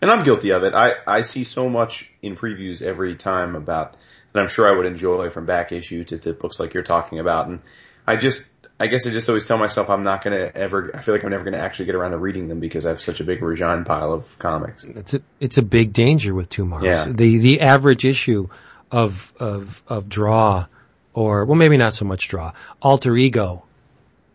And 0.00 0.10
I'm 0.10 0.24
guilty 0.24 0.50
of 0.50 0.62
it. 0.62 0.74
I, 0.74 0.94
I 1.06 1.22
see 1.22 1.44
so 1.44 1.68
much 1.68 2.10
in 2.22 2.36
previews 2.36 2.82
every 2.82 3.16
time 3.16 3.56
about 3.56 3.96
that 4.32 4.40
I'm 4.40 4.48
sure 4.48 4.68
I 4.68 4.76
would 4.76 4.86
enjoy 4.86 5.30
from 5.30 5.46
back 5.46 5.72
issue 5.72 6.04
to 6.04 6.16
the 6.16 6.32
books 6.32 6.58
like 6.60 6.74
you're 6.74 6.82
talking 6.82 7.18
about. 7.18 7.48
And 7.48 7.60
I 8.06 8.16
just, 8.16 8.48
I 8.80 8.88
guess 8.88 9.06
I 9.06 9.10
just 9.10 9.28
always 9.28 9.44
tell 9.44 9.58
myself 9.58 9.90
I'm 9.90 10.02
not 10.02 10.24
gonna 10.24 10.50
ever, 10.54 10.90
I 10.94 11.02
feel 11.02 11.14
like 11.14 11.22
I'm 11.22 11.30
never 11.30 11.44
gonna 11.44 11.58
actually 11.58 11.86
get 11.86 11.94
around 11.94 12.12
to 12.12 12.18
reading 12.18 12.48
them 12.48 12.58
because 12.58 12.84
I 12.84 12.90
have 12.90 13.00
such 13.00 13.20
a 13.20 13.24
big 13.24 13.40
Rajan 13.40 13.86
pile 13.86 14.12
of 14.12 14.38
comics. 14.38 14.84
It's 14.84 15.14
a, 15.14 15.20
it's 15.38 15.58
a 15.58 15.62
big 15.62 15.92
danger 15.92 16.34
with 16.34 16.50
TwoMorrows. 16.50 16.84
Yeah. 16.84 17.04
The, 17.08 17.38
the 17.38 17.60
average 17.60 18.04
issue 18.04 18.48
of, 18.90 19.32
of, 19.38 19.82
of 19.86 20.08
draw 20.08 20.66
or, 21.14 21.44
well, 21.44 21.56
maybe 21.56 21.76
not 21.76 21.94
so 21.94 22.04
much 22.04 22.28
draw, 22.28 22.52
alter 22.80 23.16
ego 23.16 23.64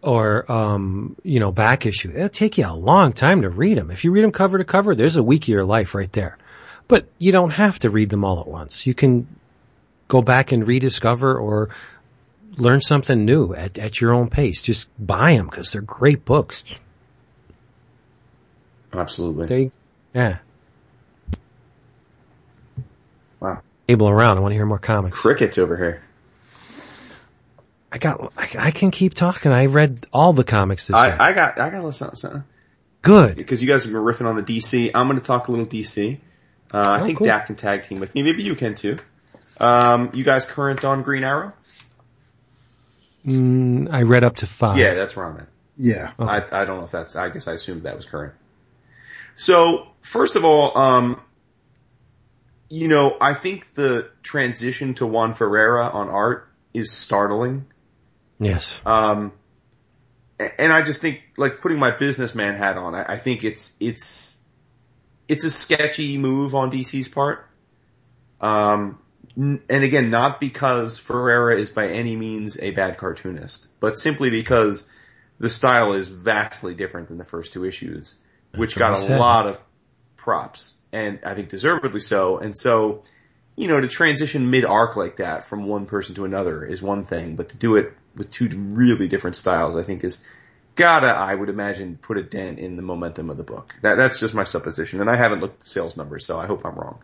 or, 0.01 0.49
um, 0.49 1.15
you 1.23 1.39
know, 1.39 1.51
back 1.51 1.85
issue. 1.85 2.11
It'll 2.15 2.29
take 2.29 2.57
you 2.57 2.65
a 2.67 2.73
long 2.73 3.13
time 3.13 3.41
to 3.41 3.49
read 3.49 3.77
them. 3.77 3.91
If 3.91 4.03
you 4.03 4.11
read 4.11 4.23
them 4.23 4.31
cover 4.31 4.57
to 4.57 4.63
cover, 4.63 4.95
there's 4.95 5.15
a 5.17 5.23
week 5.23 5.43
of 5.43 5.49
your 5.49 5.65
life 5.65 5.95
right 5.95 6.11
there. 6.13 6.37
But 6.87 7.07
you 7.17 7.31
don't 7.33 7.49
have 7.49 7.79
to 7.79 7.89
read 7.89 8.09
them 8.09 8.23
all 8.23 8.39
at 8.39 8.47
once. 8.47 8.85
You 8.85 8.93
can 8.93 9.27
go 10.07 10.21
back 10.21 10.53
and 10.53 10.65
rediscover 10.65 11.37
or 11.37 11.69
learn 12.57 12.81
something 12.81 13.25
new 13.25 13.53
at, 13.53 13.77
at 13.77 14.01
your 14.01 14.13
own 14.13 14.29
pace. 14.29 14.61
Just 14.61 14.89
buy 15.03 15.33
them 15.35 15.45
because 15.47 15.71
they're 15.71 15.81
great 15.81 16.25
books. 16.25 16.63
Absolutely. 18.93 19.45
They, 19.47 19.71
yeah. 20.13 20.37
Wow. 23.39 23.61
Able 23.87 24.09
around. 24.09 24.37
I 24.37 24.39
want 24.41 24.51
to 24.51 24.55
hear 24.55 24.65
more 24.65 24.79
comics. 24.79 25.19
Crickets 25.19 25.57
over 25.57 25.77
here. 25.77 26.01
I 27.91 27.99
got, 27.99 28.33
I, 28.37 28.49
I 28.57 28.71
can 28.71 28.91
keep 28.91 29.13
talking. 29.13 29.51
I 29.51 29.67
read 29.67 30.07
all 30.11 30.33
the 30.33 30.43
comics 30.43 30.87
this 30.87 30.95
year. 30.95 31.15
I, 31.19 31.29
I 31.29 31.33
got, 31.33 31.59
I 31.59 31.69
got 31.69 31.75
a 31.75 31.83
little 31.87 31.91
something. 31.91 32.43
Good. 33.01 33.35
Because 33.37 33.61
you 33.61 33.67
guys 33.67 33.83
have 33.83 33.93
been 33.93 34.01
riffing 34.01 34.25
on 34.27 34.35
the 34.35 34.43
DC. 34.43 34.91
I'm 34.93 35.07
gonna 35.07 35.21
talk 35.21 35.47
a 35.47 35.51
little 35.51 35.65
DC. 35.65 36.17
Uh, 36.73 36.77
I 36.77 36.99
Oh, 37.01 37.05
think 37.05 37.19
cool. 37.19 37.27
Dak 37.27 37.45
can 37.45 37.55
tag 37.55 37.83
team 37.83 37.99
with 38.01 38.13
me. 38.13 38.23
Maybe 38.23 38.43
you 38.43 38.55
can 38.55 38.75
too. 38.75 38.97
Um, 39.59 40.11
you 40.13 40.25
guys 40.25 40.45
current 40.45 40.83
on 40.83 41.03
Green 41.03 41.23
Arrow? 41.23 41.53
Mm, 43.27 43.91
I 43.91 44.03
read 44.03 44.23
up 44.23 44.37
to 44.37 44.47
five. 44.47 44.77
Yeah, 44.77 44.93
that's 44.93 45.15
where 45.15 45.25
I'm 45.25 45.37
at. 45.37 45.47
Yeah. 45.77 46.11
Okay. 46.19 46.31
I, 46.31 46.61
I 46.61 46.65
don't 46.65 46.79
know 46.79 46.85
if 46.85 46.91
that's, 46.91 47.15
I 47.15 47.29
guess 47.29 47.47
I 47.47 47.53
assumed 47.53 47.83
that 47.83 47.95
was 47.95 48.05
current. 48.05 48.33
So, 49.35 49.87
first 50.01 50.35
of 50.35 50.45
all, 50.45 50.75
um, 50.77 51.21
you 52.69 52.87
know, 52.87 53.15
I 53.21 53.33
think 53.33 53.73
the 53.75 54.09
transition 54.23 54.95
to 54.95 55.05
Juan 55.05 55.33
Ferreyra 55.33 55.93
on 55.93 56.09
art 56.09 56.49
is 56.73 56.91
startling. 56.91 57.67
Yes. 58.39 58.79
Um, 58.85 59.33
and 60.39 60.71
I 60.73 60.81
just 60.81 61.01
think, 61.01 61.21
like, 61.37 61.61
putting 61.61 61.79
my 61.79 61.91
businessman 61.91 62.55
hat 62.55 62.77
on, 62.77 62.95
I, 62.95 63.13
I 63.13 63.17
think 63.17 63.43
it's, 63.43 63.75
it's, 63.79 64.37
it's 65.27 65.43
a 65.43 65.51
sketchy 65.51 66.17
move 66.17 66.55
on 66.55 66.71
DC's 66.71 67.07
part. 67.07 67.45
Um, 68.41 68.89
n- 68.89 68.97
and 69.37 69.61
again, 69.69 70.09
not 70.09 70.39
because 70.39 70.99
Ferreyra 70.99 71.57
is 71.57 71.69
by 71.69 71.87
any 71.87 72.15
means 72.15 72.57
a 72.59 72.71
bad 72.71 72.97
cartoonist, 72.97 73.67
but 73.79 73.99
simply 73.99 74.31
because 74.31 74.89
the 75.39 75.49
style 75.49 75.93
is 75.93 76.07
vastly 76.07 76.73
different 76.73 77.09
than 77.09 77.19
the 77.19 77.25
first 77.25 77.53
two 77.53 77.63
issues, 77.63 78.15
which 78.55 78.75
got 78.75 78.97
a 78.97 79.17
lot 79.17 79.45
of 79.45 79.59
props, 80.15 80.75
and 80.91 81.19
I 81.23 81.35
think 81.35 81.49
deservedly 81.49 81.99
so. 81.99 82.39
And 82.39 82.57
so, 82.57 83.03
you 83.55 83.67
know, 83.67 83.79
to 83.79 83.87
transition 83.87 84.49
mid 84.49 84.65
arc 84.65 84.97
like 84.97 85.17
that 85.17 85.45
from 85.45 85.67
one 85.67 85.85
person 85.85 86.15
to 86.15 86.25
another 86.25 86.65
is 86.65 86.81
one 86.81 87.05
thing, 87.05 87.35
but 87.35 87.49
to 87.49 87.57
do 87.57 87.75
it 87.75 87.93
with 88.15 88.31
two 88.31 88.49
really 88.49 89.07
different 89.07 89.35
styles, 89.35 89.77
I 89.77 89.83
think 89.83 90.03
is 90.03 90.25
gotta, 90.73 91.07
I 91.07 91.35
would 91.35 91.49
imagine, 91.49 91.99
put 92.01 92.17
a 92.17 92.23
dent 92.23 92.57
in 92.57 92.75
the 92.75 92.81
momentum 92.81 93.29
of 93.29 93.37
the 93.37 93.43
book. 93.43 93.75
That, 93.83 93.97
that's 93.97 94.19
just 94.19 94.33
my 94.33 94.45
supposition, 94.45 94.99
and 94.99 95.09
I 95.11 95.15
haven't 95.15 95.41
looked 95.41 95.55
at 95.55 95.59
the 95.61 95.69
sales 95.69 95.95
numbers, 95.95 96.25
so 96.25 96.39
I 96.39 96.47
hope 96.47 96.65
I'm 96.65 96.75
wrong. 96.75 97.03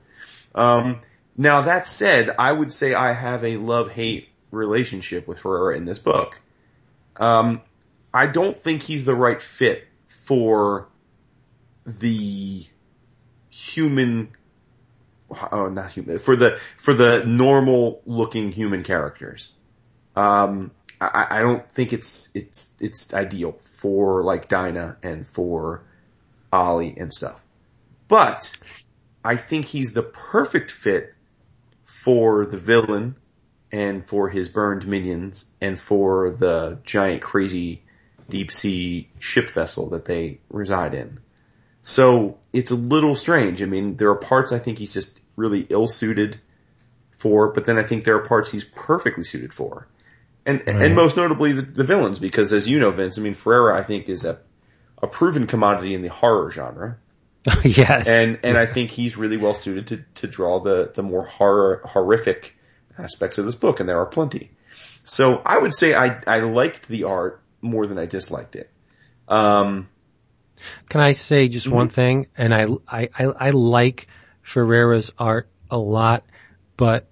Um, 0.56 1.02
now 1.38 1.62
that 1.62 1.88
said, 1.88 2.36
I 2.38 2.52
would 2.52 2.72
say 2.72 2.94
I 2.94 3.14
have 3.14 3.44
a 3.44 3.58
love-hate 3.58 4.30
relationship 4.52 5.28
with 5.28 5.40
Ferreyra 5.40 5.76
in 5.78 5.86
this 5.86 6.00
book. 6.00 6.40
Um, 7.18 7.62
I 8.14 8.28
don't 8.28 8.56
think 8.56 8.84
he's 8.84 9.06
the 9.06 9.16
right 9.16 9.42
fit 9.42 9.88
for 10.08 10.88
the 11.86 12.66
human 13.50 14.30
oh 15.52 15.68
not 15.68 15.92
human 15.92 16.18
for 16.18 16.36
the 16.36 16.60
for 16.78 16.94
the 16.94 17.24
normal 17.26 18.02
looking 18.06 18.52
human 18.52 18.84
characters 18.84 19.52
um 20.16 20.72
I, 21.02 21.28
I 21.30 21.42
don't 21.42 21.70
think 21.70 21.92
it's 21.92 22.30
it's 22.34 22.74
it's 22.80 23.14
ideal 23.14 23.58
for 23.80 24.24
like 24.24 24.48
Dinah 24.48 24.98
and 25.04 25.26
for 25.26 25.84
Ollie 26.52 26.96
and 26.98 27.14
stuff 27.14 27.40
but 28.08 28.54
I 29.26 29.36
think 29.36 29.66
he's 29.66 29.94
the 29.94 30.04
perfect 30.04 30.72
fit 30.72 31.13
for 32.04 32.46
the 32.46 32.58
villain 32.58 33.16
and 33.72 34.06
for 34.06 34.28
his 34.28 34.50
burned 34.50 34.86
minions 34.86 35.46
and 35.62 35.80
for 35.80 36.32
the 36.32 36.78
giant 36.84 37.22
crazy 37.22 37.82
deep 38.28 38.52
sea 38.52 39.10
ship 39.20 39.50
vessel 39.50 39.90
that 39.90 40.04
they 40.04 40.38
reside 40.50 40.94
in. 40.94 41.18
So 41.82 42.40
it's 42.52 42.72
a 42.72 42.76
little 42.76 43.16
strange. 43.16 43.62
I 43.62 43.66
mean, 43.68 43.96
there 43.96 44.10
are 44.10 44.18
parts 44.18 44.52
I 44.52 44.60
think 44.60 44.80
he's 44.80 44.94
just 44.94 45.22
really 45.38 45.66
ill 45.70 45.88
suited 45.88 46.42
for, 47.18 47.54
but 47.54 47.64
then 47.66 47.80
I 47.80 47.84
think 47.84 48.04
there 48.04 48.18
are 48.18 48.28
parts 48.28 48.52
he's 48.52 48.66
perfectly 48.66 49.24
suited 49.24 49.54
for. 49.54 49.88
And, 50.46 50.62
and 50.68 50.94
most 50.94 51.16
notably 51.16 51.54
the, 51.54 51.62
the 51.62 51.86
villains, 51.86 52.20
because 52.20 52.52
as 52.52 52.68
you 52.68 52.82
know, 52.82 52.92
Vince, 52.92 53.18
I 53.18 53.22
mean, 53.22 53.34
Ferreyra 53.34 53.80
I 53.80 53.84
think 53.84 54.10
is 54.10 54.26
a, 54.26 54.40
a 55.02 55.08
proven 55.08 55.48
commodity 55.48 55.94
in 55.94 56.02
the 56.02 56.10
horror 56.10 56.52
genre. 56.52 56.98
yes. 57.64 58.08
And, 58.08 58.40
and 58.44 58.58
I 58.58 58.66
think 58.66 58.92
he's 58.92 59.18
really 59.18 59.38
well 59.38 59.54
suited 59.54 59.88
to, 59.88 60.06
to 60.22 60.28
draw 60.28 60.60
the, 60.62 60.92
the 60.94 61.04
more 61.04 61.26
horror, 61.26 61.82
horrific 61.86 62.56
aspects 62.98 63.38
of 63.38 63.46
this 63.46 63.56
book, 63.56 63.80
and 63.80 63.90
there 63.90 64.00
are 64.00 64.06
plenty. 64.06 64.52
So 65.04 65.42
I 65.46 65.58
would 65.58 65.74
say 65.74 65.94
I, 65.94 66.22
I 66.26 66.40
liked 66.40 66.88
the 66.88 67.04
art 67.06 67.42
more 67.62 67.86
than 67.88 67.98
I 67.98 68.06
disliked 68.06 68.56
it. 68.56 68.70
Um, 69.28 69.90
Can 70.90 71.02
I 71.02 71.14
say 71.14 71.48
just 71.50 71.66
Mm-hmm. 71.66 71.76
one 71.76 71.90
thing? 71.90 72.28
And 72.38 72.54
I, 72.54 72.68
I, 72.88 73.10
I, 73.18 73.26
I 73.26 73.50
like 73.52 74.08
Ferreyra's 74.46 75.12
art 75.18 75.50
a 75.70 75.78
lot, 75.78 76.24
but 76.78 77.08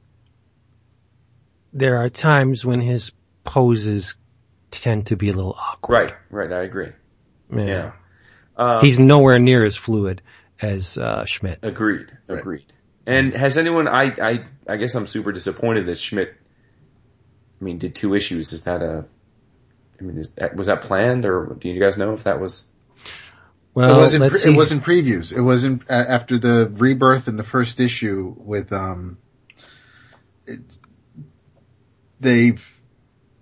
there 1.73 1.97
are 1.97 2.09
times 2.09 2.65
when 2.65 2.79
his 2.81 3.11
poses 3.43 4.15
tend 4.71 5.07
to 5.07 5.15
be 5.17 5.29
a 5.29 5.33
little 5.33 5.55
awkward. 5.57 5.93
right, 5.93 6.13
right, 6.29 6.51
I 6.51 6.63
agree. 6.63 6.91
Yeah. 7.53 7.91
Um, 8.57 8.81
He's 8.81 8.99
nowhere 8.99 9.39
near 9.39 9.63
as 9.65 9.75
fluid 9.75 10.21
as, 10.61 10.97
uh, 10.97 11.25
Schmidt. 11.25 11.59
Agreed. 11.63 12.11
Agreed. 12.27 12.71
And 13.05 13.33
has 13.33 13.57
anyone? 13.57 13.87
I 13.87 14.03
I 14.21 14.45
I 14.67 14.77
guess 14.77 14.93
I'm 14.93 15.07
super 15.07 15.31
disappointed 15.31 15.87
that 15.87 15.97
Schmidt. 15.99 16.35
I 17.59 17.63
mean, 17.63 17.79
did 17.79 17.95
two 17.95 18.13
issues. 18.13 18.53
Is 18.53 18.65
that 18.65 18.81
a? 18.83 19.05
I 19.99 20.03
mean, 20.03 20.17
is, 20.17 20.29
was 20.55 20.67
that 20.67 20.81
planned, 20.81 21.25
or 21.25 21.57
do 21.59 21.67
you 21.67 21.79
guys 21.79 21.97
know 21.97 22.13
if 22.13 22.23
that 22.25 22.39
was? 22.39 22.67
Well, 23.73 23.97
it 23.97 24.01
wasn't. 24.01 24.21
let's 24.21 24.33
Pre- 24.33 24.41
see. 24.41 24.53
it 24.53 24.55
wasn't 24.55 24.83
previews. 24.83 25.35
It 25.35 25.41
wasn't 25.41 25.89
uh, 25.89 25.93
after 25.93 26.37
the 26.37 26.71
rebirth 26.75 27.27
in 27.27 27.37
the 27.37 27.43
first 27.43 27.79
issue 27.79 28.35
with 28.37 28.71
um 28.71 29.17
they've 32.19 32.79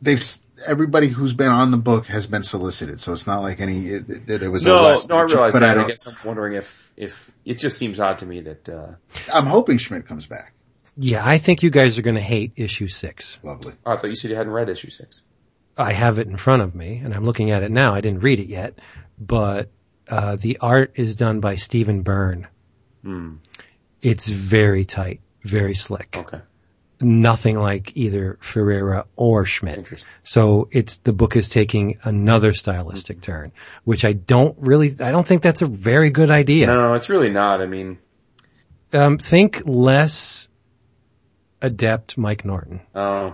they've 0.01 0.23
everybody 0.67 1.07
who's 1.07 1.33
been 1.33 1.51
on 1.51 1.71
the 1.71 1.77
book 1.77 2.05
has 2.07 2.27
been 2.27 2.43
solicited, 2.43 2.99
so 2.99 3.13
it's 3.13 3.27
not 3.27 3.41
like 3.41 3.59
any 3.61 3.89
that 3.99 4.41
it 4.43 4.49
was 4.49 4.65
a 4.65 4.67
No, 4.67 4.75
no, 4.75 4.79
I 4.89 4.91
minute- 4.91 5.09
realize 5.33 5.53
but 5.53 5.59
that. 5.59 5.69
I, 5.71 5.73
don't- 5.73 5.87
guess 5.87 6.05
I'm 6.07 6.15
wondering 6.25 6.53
if, 6.55 6.91
if, 6.97 7.31
it 7.45 7.55
just 7.55 7.77
seems 7.77 7.99
odd 7.99 8.19
to 8.19 8.25
me 8.25 8.41
that, 8.41 8.69
uh, 8.69 8.91
I'm 9.33 9.45
hoping 9.45 9.77
Schmidt 9.77 10.05
comes 10.07 10.25
back. 10.25 10.53
Yeah, 10.97 11.25
I 11.25 11.37
think 11.37 11.63
you 11.63 11.69
guys 11.69 11.97
are 11.97 12.01
going 12.01 12.15
to 12.17 12.21
hate 12.21 12.53
issue 12.57 12.87
six. 12.87 13.39
Lovely. 13.43 13.73
oh, 13.85 13.91
I 13.91 13.95
thought 13.95 14.07
you 14.09 14.15
said 14.15 14.31
you 14.31 14.37
hadn't 14.37 14.51
read 14.51 14.67
issue 14.69 14.89
six. 14.89 15.21
I 15.77 15.93
have 15.93 16.19
it 16.19 16.27
in 16.27 16.35
front 16.35 16.61
of 16.61 16.75
me 16.75 16.97
and 16.97 17.13
I'm 17.13 17.23
looking 17.25 17.51
at 17.51 17.63
it 17.63 17.71
now. 17.71 17.93
I 17.95 18.01
didn't 18.01 18.19
read 18.19 18.39
it 18.39 18.47
yet, 18.49 18.79
but, 19.19 19.69
uh, 20.09 20.35
the 20.35 20.57
art 20.59 20.91
is 20.95 21.15
done 21.15 21.39
by 21.39 21.55
Stephen 21.55 22.01
Byrne. 22.01 22.47
Hmm. 23.03 23.35
It's 24.01 24.27
very 24.27 24.83
tight, 24.85 25.21
very 25.43 25.75
slick. 25.75 26.13
Okay. 26.17 26.41
Nothing 27.01 27.57
like 27.57 27.93
either 27.95 28.37
Ferreyra 28.41 29.05
or 29.15 29.45
Schmidt. 29.45 29.77
Interesting. 29.77 30.09
So 30.23 30.67
it's, 30.71 30.97
the 30.97 31.13
book 31.13 31.35
is 31.37 31.47
taking 31.47 31.99
another 32.03 32.51
stylistic 32.53 33.21
turn, 33.21 33.53
which 33.85 34.03
I 34.03 34.13
don't 34.13 34.57
really, 34.59 34.95
I 34.99 35.11
don't 35.11 35.25
think 35.25 35.41
that's 35.41 35.61
a 35.61 35.65
very 35.67 36.09
good 36.09 36.29
idea. 36.29 36.65
No, 36.67 36.93
it's 36.95 37.09
really 37.09 37.29
not. 37.29 37.61
I 37.61 37.67
mean, 37.67 37.99
Um, 38.91 39.17
think 39.17 39.61
less 39.65 40.49
adept 41.61 42.17
Mike 42.17 42.43
Norton. 42.43 42.81
uh, 42.95 43.31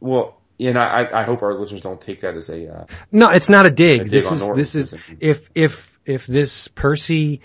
well, 0.00 0.40
you 0.58 0.72
know, 0.72 0.80
I, 0.80 1.22
I 1.22 1.24
hope 1.24 1.42
our 1.42 1.54
listeners 1.54 1.80
don't 1.80 2.00
take 2.00 2.20
that 2.20 2.34
as 2.36 2.48
a, 2.50 2.68
uh, 2.68 2.86
No, 3.10 3.30
it's 3.30 3.48
not 3.48 3.66
a 3.66 3.70
dig. 3.70 4.02
A 4.02 4.04
this 4.10 4.26
on 4.26 4.34
is 4.34 4.40
Norton, 4.40 4.56
this 4.58 4.74
is 4.74 4.94
if 5.18 5.48
if 5.54 5.98
if 6.04 6.26
this 6.26 6.68
Percy, 6.68 7.40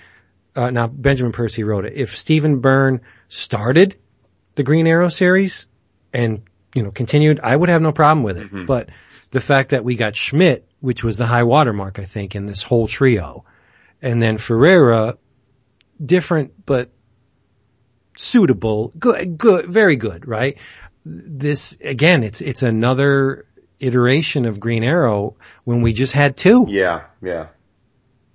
uh, 0.56 0.72
now 0.72 0.88
Benjamin 0.88 1.32
Percy 1.32 1.64
wrote 1.64 1.86
it. 1.86 1.94
If 1.96 2.18
Stephen 2.18 2.60
Byrne 2.60 3.02
started 3.28 3.96
the 4.58 4.64
Green 4.64 4.88
Arrow 4.88 5.08
series 5.08 5.68
and 6.12 6.42
you 6.76 6.84
know 6.84 6.92
continued, 6.92 7.40
I 7.42 7.56
would 7.56 7.70
have 7.70 7.82
no 7.82 7.94
problem 7.94 8.24
with 8.24 8.38
it. 8.38 8.48
Mm-hmm. 8.48 8.66
But 8.66 8.90
the 9.32 9.40
fact 9.40 9.70
that 9.70 9.86
we 9.86 9.96
got 9.96 10.16
Schmidt, 10.16 10.68
which 10.82 11.04
was 11.04 11.18
the 11.18 11.26
high 11.26 11.44
watermark, 11.44 12.00
I 12.00 12.06
think, 12.06 12.36
in 12.36 12.46
this 12.46 12.62
whole 12.62 12.88
trio, 12.88 13.46
and 14.02 14.22
then 14.22 14.38
Ferreyra, 14.38 15.18
different 16.04 16.66
but 16.66 16.92
suitable, 18.18 18.92
good, 19.00 19.38
good, 19.38 19.68
very 19.68 19.96
good, 19.96 20.28
right? 20.28 20.58
This 21.06 21.78
again, 21.80 22.24
it's 22.24 22.42
it's 22.42 22.64
another 22.64 23.46
iteration 23.80 24.46
of 24.46 24.60
Green 24.60 24.84
Arrow 24.84 25.36
when 25.64 25.82
we 25.82 25.94
just 25.94 26.14
had 26.14 26.36
two. 26.36 26.66
yeah, 26.68 27.04
yeah. 27.22 27.48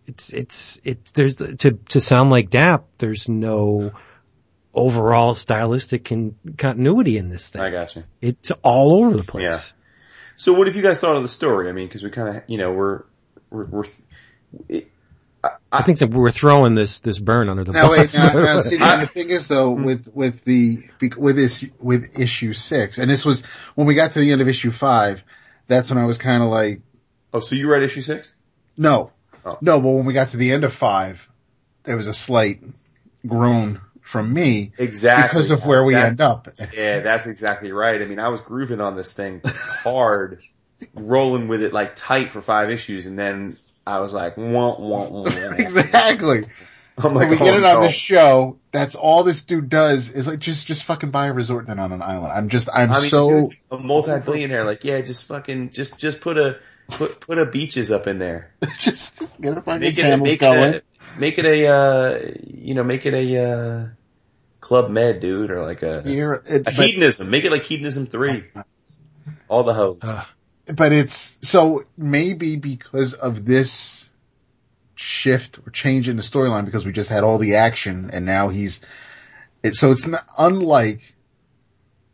It's 0.07 0.31
it's 0.31 0.81
it's 0.85 1.13
there's 1.13 1.37
to 1.37 1.79
to 1.91 2.01
sound 2.01 2.31
like 2.31 2.51
DAP. 2.51 2.85
There's 2.99 3.29
no 3.29 3.93
overall 4.75 5.35
stylistic 5.35 6.05
con- 6.05 6.35
continuity 6.57 7.19
in 7.19 7.29
this 7.29 7.49
thing. 7.49 7.63
I 7.63 7.71
got 7.71 7.95
you. 7.97 8.05
It's 8.21 8.51
all 8.63 9.05
over 9.05 9.17
the 9.17 9.25
place. 9.25 9.43
Yeah. 9.45 9.61
So 10.37 10.55
what 10.55 10.67
have 10.67 10.77
you 10.77 10.83
guys 10.83 10.99
thought 10.99 11.17
of 11.17 11.23
the 11.23 11.29
story? 11.29 11.69
I 11.69 11.73
mean, 11.73 11.89
cause 11.89 12.03
we 12.03 12.11
kind 12.11 12.37
of, 12.37 12.43
you 12.47 12.59
know, 12.59 12.73
we're, 12.73 13.03
we're, 13.51 13.67
we're 13.67 13.85
it, 14.69 14.89
I 15.73 15.83
think 15.83 15.99
that 15.99 16.11
we're 16.11 16.31
throwing 16.31 16.75
this 16.77 17.01
this 17.01 17.19
burn 17.19 17.49
under 17.49 17.65
the 17.65 17.73
Now 17.73 17.91
wait, 17.91 18.15
now, 18.15 18.33
now 18.33 18.61
see, 18.63 18.79
I- 18.79 18.99
the 18.99 19.07
thing 19.07 19.31
is 19.31 19.49
though, 19.49 19.75
hmm. 19.75 19.85
with, 19.85 20.09
with 20.15 20.45
the, 20.45 20.89
with 21.17 21.37
this, 21.37 21.65
with 21.79 22.19
issue 22.19 22.53
six, 22.53 22.99
and 22.99 23.11
this 23.11 23.25
was, 23.25 23.43
when 23.75 23.87
we 23.87 23.95
got 23.95 24.13
to 24.13 24.21
the 24.21 24.31
end 24.33 24.41
of 24.41 24.49
issue 24.49 24.71
five, 24.71 25.23
that's 25.67 25.91
when 25.91 25.99
I 25.99 26.07
was 26.07 26.17
kind 26.19 26.43
of 26.43 26.49
like, 26.49 26.81
oh, 27.35 27.41
so 27.41 27.55
you 27.57 27.69
read 27.71 27.83
issue 27.83 28.03
six? 28.03 28.33
no, 28.77 29.13
Oh. 29.45 29.59
no, 29.61 29.81
but 29.81 29.89
when 29.89 30.05
we 30.05 30.13
got 30.13 30.29
to 30.29 30.37
the 30.37 30.53
end 30.53 30.63
of 30.63 30.73
five, 30.73 31.29
there 31.83 31.97
was 31.97 32.07
a 32.07 32.15
slight 32.15 32.63
groan 33.27 33.81
from 34.03 34.33
me 34.33 34.73
Exactly. 34.79 35.29
because 35.29 35.51
of 35.51 35.65
where 35.65 35.83
we 35.85 35.95
That- 35.95 36.07
end 36.07 36.21
up. 36.21 36.49
Yeah, 36.75 37.01
that's 37.01 37.27
exactly 37.27 37.73
right. 37.73 38.01
I 38.03 38.05
mean, 38.05 38.19
I 38.19 38.29
was 38.29 38.41
grooving 38.41 38.81
on 38.81 38.97
this 38.97 39.13
thing 39.13 39.41
hard, 39.45 40.41
rolling 40.95 41.49
with 41.49 41.63
it 41.63 41.73
like 41.73 41.97
tight 41.97 42.31
for 42.31 42.43
five 42.43 42.71
issues, 42.71 43.07
and 43.07 43.19
then 43.19 43.57
I 43.87 44.01
was 44.01 44.13
like, 44.13 44.37
wah, 44.37 44.79
wah, 44.79 45.09
wah, 45.09 45.25
exactly. 45.27 46.45
I'm 46.99 47.15
When 47.15 47.15
like, 47.15 47.31
we 47.31 47.37
oh, 47.37 47.39
get 47.39 47.55
oh, 47.55 47.57
it 47.59 47.65
on 47.65 47.81
no. 47.81 47.83
this 47.87 47.95
show, 47.95 48.59
that's 48.71 48.95
all 48.95 49.23
this 49.23 49.43
dude 49.43 49.71
does 49.71 50.11
is 50.11 50.27
like 50.27 50.41
just, 50.41 50.67
just 50.67 50.85
fucking 50.85 51.11
buy 51.11 51.27
a 51.29 51.33
resort 51.33 51.67
then 51.67 51.79
on 51.79 51.91
an 51.91 52.03
island. 52.03 52.33
I'm 52.33 52.49
just, 52.51 52.69
I'm 52.73 52.93
I 52.93 53.01
mean, 53.01 53.09
so, 53.09 53.49
a 53.71 53.79
multi-billionaire. 53.79 54.65
Like, 54.67 54.85
yeah, 54.85 55.01
just 55.01 55.27
fucking, 55.27 55.71
just, 55.71 55.99
just 55.99 56.21
put 56.21 56.37
a, 56.37 56.59
put, 56.89 57.21
put 57.21 57.39
a 57.39 57.47
beaches 57.47 57.91
up 57.91 58.07
in 58.09 58.19
there. 58.19 58.53
just, 58.81 59.19
just 59.19 59.41
get 59.41 59.57
a 59.57 59.63
fucking 59.63 59.81
Make 59.81 59.99
it, 59.99 60.17
make 60.19 60.41
going. 60.41 60.75
a, 60.75 60.83
make 61.19 61.39
it 61.39 61.45
a, 61.45 61.67
uh, 61.67 62.31
you 62.47 62.75
know, 62.75 62.83
make 62.85 63.07
it 63.07 63.15
a, 63.15 63.39
uh, 63.45 63.87
club 64.61 64.91
med, 64.91 65.21
dude, 65.21 65.51
or 65.51 65.63
like 65.63 65.83
a, 65.83 66.03
it- 66.07 66.61
a 66.61 66.63
but- 66.65 66.75
hedonism. 66.75 67.31
Make 67.31 67.45
it 67.45 67.51
like 67.51 67.63
hedonism 67.63 68.07
three. 68.07 68.45
All 69.49 69.65
the 69.65 69.75
hoes. 69.75 69.99
Uh, 70.03 70.25
but 70.75 70.93
it's 70.93 71.37
so 71.43 71.83
maybe 71.97 72.57
because 72.57 73.15
of 73.15 73.45
this 73.45 74.09
shift 74.95 75.59
or 75.67 75.71
change 75.71 76.09
in 76.09 76.17
the 76.17 76.23
storyline 76.23 76.65
because 76.65 76.85
we 76.85 76.93
just 76.93 77.11
had 77.11 77.25
all 77.25 77.39
the 77.39 77.57
action 77.57 78.11
and 78.13 78.25
now 78.25 78.49
he's 78.51 78.81
it, 79.63 79.75
so 79.75 79.91
it's 79.91 80.07
not 80.07 80.25
unlike 80.39 81.15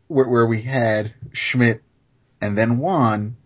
where, 0.07 0.27
where 0.27 0.45
we 0.45 0.61
had 0.63 1.13
Schmidt 1.31 1.83
and 2.41 2.57
then 2.57 2.79
Juan 2.79 3.37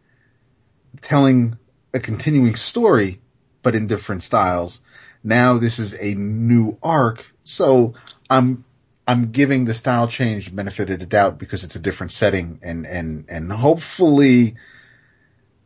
telling 1.02 1.58
a 1.94 2.00
continuing 2.00 2.56
story 2.56 3.20
but 3.64 3.76
in 3.76 3.88
different 3.88 4.24
styles. 4.24 4.82
Now 5.24 5.58
this 5.58 5.80
is 5.80 5.94
a 5.94 6.14
new 6.16 6.78
arc, 6.84 7.26
so 7.44 7.94
I'm 8.30 8.66
I'm 9.08 9.32
giving 9.32 9.66
the 9.66 9.74
style 9.74 10.08
change 10.08 10.54
benefit 10.54 10.90
of 10.90 11.00
the 11.00 11.06
doubt 11.06 11.38
because 11.38 11.64
it's 11.64 11.76
a 11.76 11.80
different 11.80 12.12
setting 12.12 12.60
and 12.64 12.86
and 12.86 13.26
and 13.30 13.52
hopefully 13.52 14.56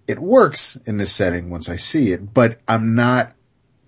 it 0.07 0.19
works 0.19 0.77
in 0.85 0.97
this 0.97 1.11
setting 1.11 1.49
once 1.49 1.69
I 1.69 1.75
see 1.75 2.11
it, 2.11 2.33
but 2.33 2.59
I'm 2.67 2.95
not 2.95 3.33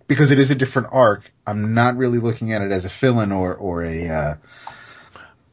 because 0.07 0.31
it 0.31 0.39
is 0.39 0.51
a 0.51 0.55
different 0.55 0.89
arc. 0.91 1.31
I'm 1.47 1.73
not 1.73 1.95
really 1.97 2.19
looking 2.19 2.51
at 2.53 2.61
it 2.61 2.71
as 2.71 2.85
a 2.85 2.89
fill-in 2.89 3.31
or 3.31 3.55
or 3.55 3.83
a 3.83 4.07
uh, 4.09 4.35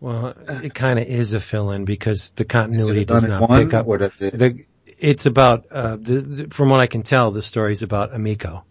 well, 0.00 0.34
it 0.48 0.74
kind 0.74 0.98
of 0.98 1.06
is 1.06 1.32
a 1.32 1.40
fill-in 1.40 1.84
because 1.84 2.30
the 2.30 2.44
continuity 2.44 3.04
does 3.04 3.24
not 3.24 3.48
one 3.48 3.66
pick 3.66 3.74
up. 3.74 3.86
or 3.86 3.98
does 3.98 4.20
it, 4.20 4.38
The, 4.38 4.64
it's 4.98 5.26
about 5.26 5.66
uh, 5.70 5.96
the, 5.96 6.20
the, 6.20 6.48
from 6.50 6.68
what 6.68 6.80
I 6.80 6.86
can 6.86 7.02
tell, 7.02 7.30
the 7.30 7.42
story's 7.42 7.82
about 7.82 8.14
Amico, 8.14 8.64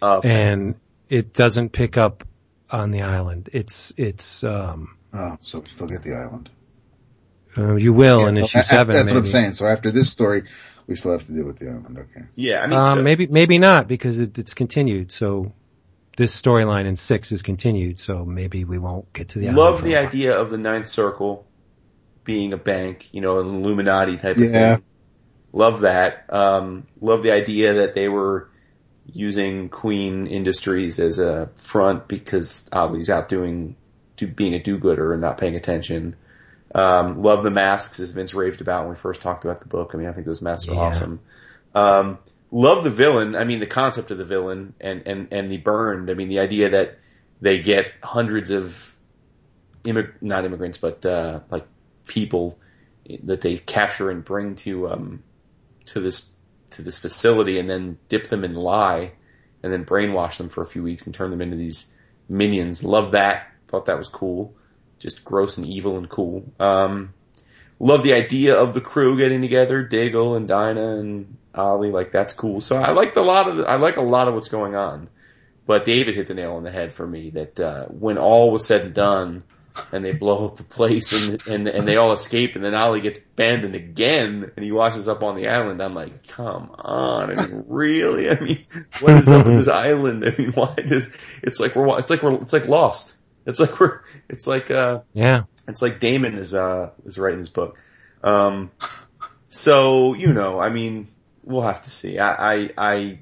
Uh, 0.00 0.20
and 0.24 0.74
it 1.12 1.34
doesn't 1.34 1.70
pick 1.70 1.96
up 1.98 2.24
on 2.70 2.90
the 2.90 3.02
island. 3.02 3.50
It's 3.52 3.92
it's 3.98 4.42
um, 4.44 4.96
oh, 5.12 5.36
so 5.42 5.60
we 5.60 5.68
still 5.68 5.86
get 5.86 6.02
the 6.02 6.14
island. 6.14 6.48
uh, 7.58 7.74
you 7.76 7.92
will 7.92 8.22
Yeah, 8.22 8.28
in 8.30 8.36
so 8.36 8.44
issue 8.44 8.58
a- 8.60 8.62
seven. 8.62 8.96
That's 8.96 9.10
what 9.10 9.18
I'm 9.18 9.26
saying. 9.26 9.52
So 9.52 9.66
after 9.66 9.90
this 9.90 10.10
story, 10.10 10.44
we 10.86 10.96
still 10.96 11.12
have 11.12 11.26
to 11.26 11.32
deal 11.32 11.44
with 11.44 11.58
the 11.58 11.68
island. 11.68 11.98
Okay. 11.98 12.24
yeah, 12.34 12.62
I 12.62 12.66
mean, 12.66 12.78
Um, 12.78 12.98
so- 12.98 13.02
maybe 13.04 13.26
maybe 13.26 13.58
not 13.58 13.88
because 13.88 14.18
it, 14.18 14.38
it's 14.38 14.54
continued. 14.54 15.12
So 15.12 15.52
this 16.16 16.38
storyline 16.40 16.86
in 16.86 16.96
six 16.96 17.30
is 17.30 17.42
continued. 17.42 18.00
So 18.00 18.24
maybe 18.24 18.64
we 18.64 18.78
won't 18.78 19.12
get 19.12 19.28
to 19.30 19.38
the 19.38 19.46
island 19.48 19.58
love 19.58 19.84
the 19.84 19.96
idea 19.96 20.34
of 20.36 20.50
the 20.50 20.58
ninth 20.58 20.88
circle 20.88 21.46
being 22.24 22.52
a 22.54 22.56
bank, 22.56 23.08
you 23.12 23.20
know, 23.20 23.38
an 23.40 23.48
Illuminati 23.48 24.16
type 24.16 24.36
of 24.38 24.44
Yeah. 24.44 24.76
thing. 24.76 24.84
Love 25.52 25.80
that. 25.82 26.24
Um, 26.32 26.86
love 27.02 27.22
the 27.22 27.32
idea 27.32 27.74
that 27.74 27.94
they 27.94 28.08
were 28.08 28.48
using 29.12 29.68
Queen 29.68 30.26
Industries 30.26 30.98
as 30.98 31.18
a 31.18 31.50
front 31.56 32.08
because 32.08 32.68
Ollie's 32.72 33.10
out 33.10 33.28
doing, 33.28 33.76
do, 34.16 34.26
being 34.26 34.54
a 34.54 34.62
do-gooder 34.62 35.12
and 35.12 35.20
not 35.20 35.38
paying 35.38 35.54
attention. 35.54 36.16
Um, 36.74 37.20
love 37.22 37.44
the 37.44 37.50
masks 37.50 38.00
as 38.00 38.12
Vince 38.12 38.32
raved 38.32 38.62
about 38.62 38.82
when 38.82 38.90
we 38.90 38.96
first 38.96 39.20
talked 39.20 39.44
about 39.44 39.60
the 39.60 39.68
book. 39.68 39.90
I 39.92 39.98
mean, 39.98 40.08
I 40.08 40.12
think 40.12 40.26
those 40.26 40.40
masks 40.40 40.68
are 40.68 40.74
Yeah. 40.74 40.80
awesome. 40.80 41.20
Um, 41.74 42.18
love 42.50 42.84
the 42.84 42.90
villain. 42.90 43.36
I 43.36 43.44
mean, 43.44 43.60
the 43.60 43.66
concept 43.66 44.10
of 44.10 44.18
the 44.18 44.24
villain 44.24 44.74
and, 44.80 45.06
and, 45.06 45.28
and 45.32 45.52
the 45.52 45.58
burned. 45.58 46.10
I 46.10 46.14
mean, 46.14 46.28
the 46.28 46.38
idea 46.38 46.70
that 46.70 46.98
they 47.42 47.58
get 47.58 47.86
hundreds 48.02 48.50
of 48.50 48.96
immig- 49.84 50.12
not 50.22 50.44
immigrants, 50.46 50.78
but, 50.78 51.04
uh, 51.04 51.40
like 51.50 51.66
people 52.06 52.58
that 53.24 53.42
they 53.42 53.58
capture 53.58 54.10
and 54.10 54.24
bring 54.24 54.54
to, 54.54 54.88
um, 54.88 55.22
to 55.86 56.00
this, 56.00 56.30
to 56.76 56.82
this 56.82 56.98
facility 56.98 57.58
and 57.58 57.68
then 57.68 57.98
dip 58.08 58.28
them 58.28 58.44
in 58.44 58.54
lye 58.54 59.12
and 59.62 59.72
then 59.72 59.84
brainwash 59.84 60.38
them 60.38 60.48
for 60.48 60.62
a 60.62 60.66
few 60.66 60.82
weeks 60.82 61.04
and 61.04 61.14
turn 61.14 61.30
them 61.30 61.40
into 61.40 61.56
these 61.56 61.86
minions. 62.28 62.82
Love 62.82 63.12
that. 63.12 63.48
Thought 63.68 63.86
that 63.86 63.98
was 63.98 64.08
cool. 64.08 64.54
Just 64.98 65.24
gross 65.24 65.56
and 65.56 65.66
evil 65.66 65.96
and 65.96 66.08
cool. 66.08 66.44
Um, 66.60 67.14
love 67.78 68.02
the 68.02 68.14
idea 68.14 68.54
of 68.54 68.74
the 68.74 68.80
crew 68.80 69.16
getting 69.16 69.40
together, 69.40 69.82
Diggle 69.82 70.36
and 70.36 70.46
Dinah 70.46 70.98
and 70.98 71.36
Ollie. 71.54 71.90
Like 71.90 72.12
that's 72.12 72.34
cool. 72.34 72.60
So 72.60 72.76
I 72.76 72.92
liked 72.92 73.16
a 73.16 73.22
lot 73.22 73.48
of 73.48 73.56
the, 73.56 73.64
I 73.64 73.76
like 73.76 73.96
a 73.96 74.02
lot 74.02 74.28
of 74.28 74.34
what's 74.34 74.48
going 74.48 74.74
on. 74.74 75.08
But 75.64 75.84
David 75.84 76.16
hit 76.16 76.26
the 76.26 76.34
nail 76.34 76.54
on 76.54 76.64
the 76.64 76.72
head 76.72 76.92
for 76.92 77.06
me 77.06 77.30
that 77.30 77.60
uh, 77.60 77.86
when 77.86 78.18
all 78.18 78.50
was 78.50 78.66
said 78.66 78.82
and 78.82 78.94
done, 78.94 79.44
and 79.92 80.04
they 80.04 80.12
blow 80.12 80.46
up 80.46 80.56
the 80.56 80.64
place 80.64 81.12
and 81.12 81.46
and 81.46 81.68
and 81.68 81.86
they 81.86 81.96
all 81.96 82.12
escape, 82.12 82.54
and 82.56 82.64
then 82.64 82.74
Ollie 82.74 83.00
gets 83.00 83.18
abandoned 83.18 83.74
again, 83.74 84.50
and 84.56 84.64
he 84.64 84.72
washes 84.72 85.08
up 85.08 85.22
on 85.22 85.36
the 85.36 85.48
island. 85.48 85.82
I'm 85.82 85.94
like, 85.94 86.26
come 86.28 86.74
on! 86.78 87.38
I 87.38 87.46
mean, 87.46 87.64
really? 87.68 88.30
I 88.30 88.40
mean, 88.40 88.66
what 89.00 89.14
is 89.14 89.28
up 89.28 89.46
with 89.46 89.56
this 89.56 89.68
island? 89.68 90.24
I 90.24 90.34
mean, 90.36 90.52
why 90.52 90.74
does 90.74 91.08
it's 91.42 91.60
like 91.60 91.74
we're 91.74 91.98
it's 91.98 92.10
like 92.10 92.22
we're 92.22 92.34
it's 92.34 92.52
like 92.52 92.68
lost. 92.68 93.16
It's 93.46 93.58
like 93.58 93.80
we're 93.80 94.00
it's 94.28 94.46
like 94.46 94.70
uh 94.70 95.00
Yeah, 95.12 95.44
It's 95.66 95.82
like 95.82 96.00
Damon 96.00 96.34
is 96.34 96.54
uh 96.54 96.90
is 97.04 97.18
writing 97.18 97.40
this 97.40 97.48
book. 97.48 97.78
Um, 98.22 98.70
so 99.48 100.14
you 100.14 100.32
know, 100.32 100.60
I 100.60 100.70
mean, 100.70 101.08
we'll 101.42 101.62
have 101.62 101.82
to 101.82 101.90
see. 101.90 102.18
I, 102.18 102.54
I, 102.54 102.70
I, 102.76 103.18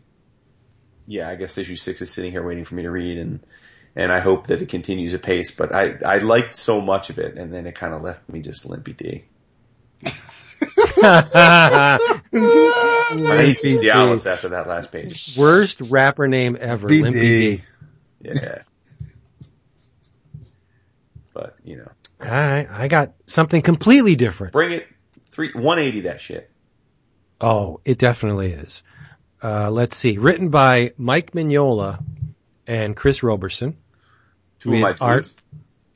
yeah, 1.06 1.28
I 1.28 1.36
guess 1.36 1.59
issue 1.59 1.77
six 1.77 2.01
is 2.02 2.12
sitting 2.12 2.31
here 2.31 2.47
waiting 2.47 2.64
for 2.64 2.74
me 2.74 2.82
to 2.82 2.90
read, 2.90 3.18
and 3.18 3.40
and 3.96 4.12
I 4.12 4.20
hope 4.20 4.48
that 4.48 4.62
it 4.62 4.68
continues 4.68 5.12
apace. 5.14 5.50
But 5.50 5.74
I 5.74 5.94
I 6.04 6.18
liked 6.18 6.56
so 6.56 6.80
much 6.80 7.10
of 7.10 7.18
it, 7.18 7.36
and 7.36 7.52
then 7.52 7.66
it 7.66 7.74
kind 7.74 7.94
of 7.94 8.02
left 8.02 8.28
me 8.28 8.40
just 8.40 8.66
limpy 8.66 8.92
D. 8.92 9.24
I 11.02 11.98
hate 13.12 13.56
Cialis 13.56 14.26
after 14.26 14.50
that 14.50 14.66
last 14.68 14.92
page. 14.92 15.36
Worst 15.38 15.80
rapper 15.80 16.28
name 16.28 16.56
ever. 16.60 16.88
Limpy 16.88 17.56
D. 17.56 17.62
Yeah. 18.22 18.62
but 21.32 21.56
you 21.64 21.76
know, 21.78 21.90
I, 22.20 22.66
I 22.70 22.88
got 22.88 23.12
something 23.26 23.62
completely 23.62 24.16
different. 24.16 24.52
bring 24.52 24.72
it 24.72 24.86
three 25.30 25.52
one 25.54 25.78
eighty 25.78 26.02
that 26.02 26.20
shit. 26.20 26.50
Oh, 27.40 27.80
it 27.84 27.98
definitely 27.98 28.52
is. 28.52 28.82
Uh, 29.42 29.70
let's 29.70 29.96
see. 29.96 30.18
Written 30.18 30.50
by 30.50 30.92
Mike 30.98 31.32
Mignola 31.32 32.04
and 32.66 32.94
Chris 32.94 33.22
Roberson 33.22 33.78
Two 34.61 34.74
of 34.74 34.81
my 34.81 34.91
with 34.93 35.03
art, 35.03 35.24
tweets. 35.24 35.35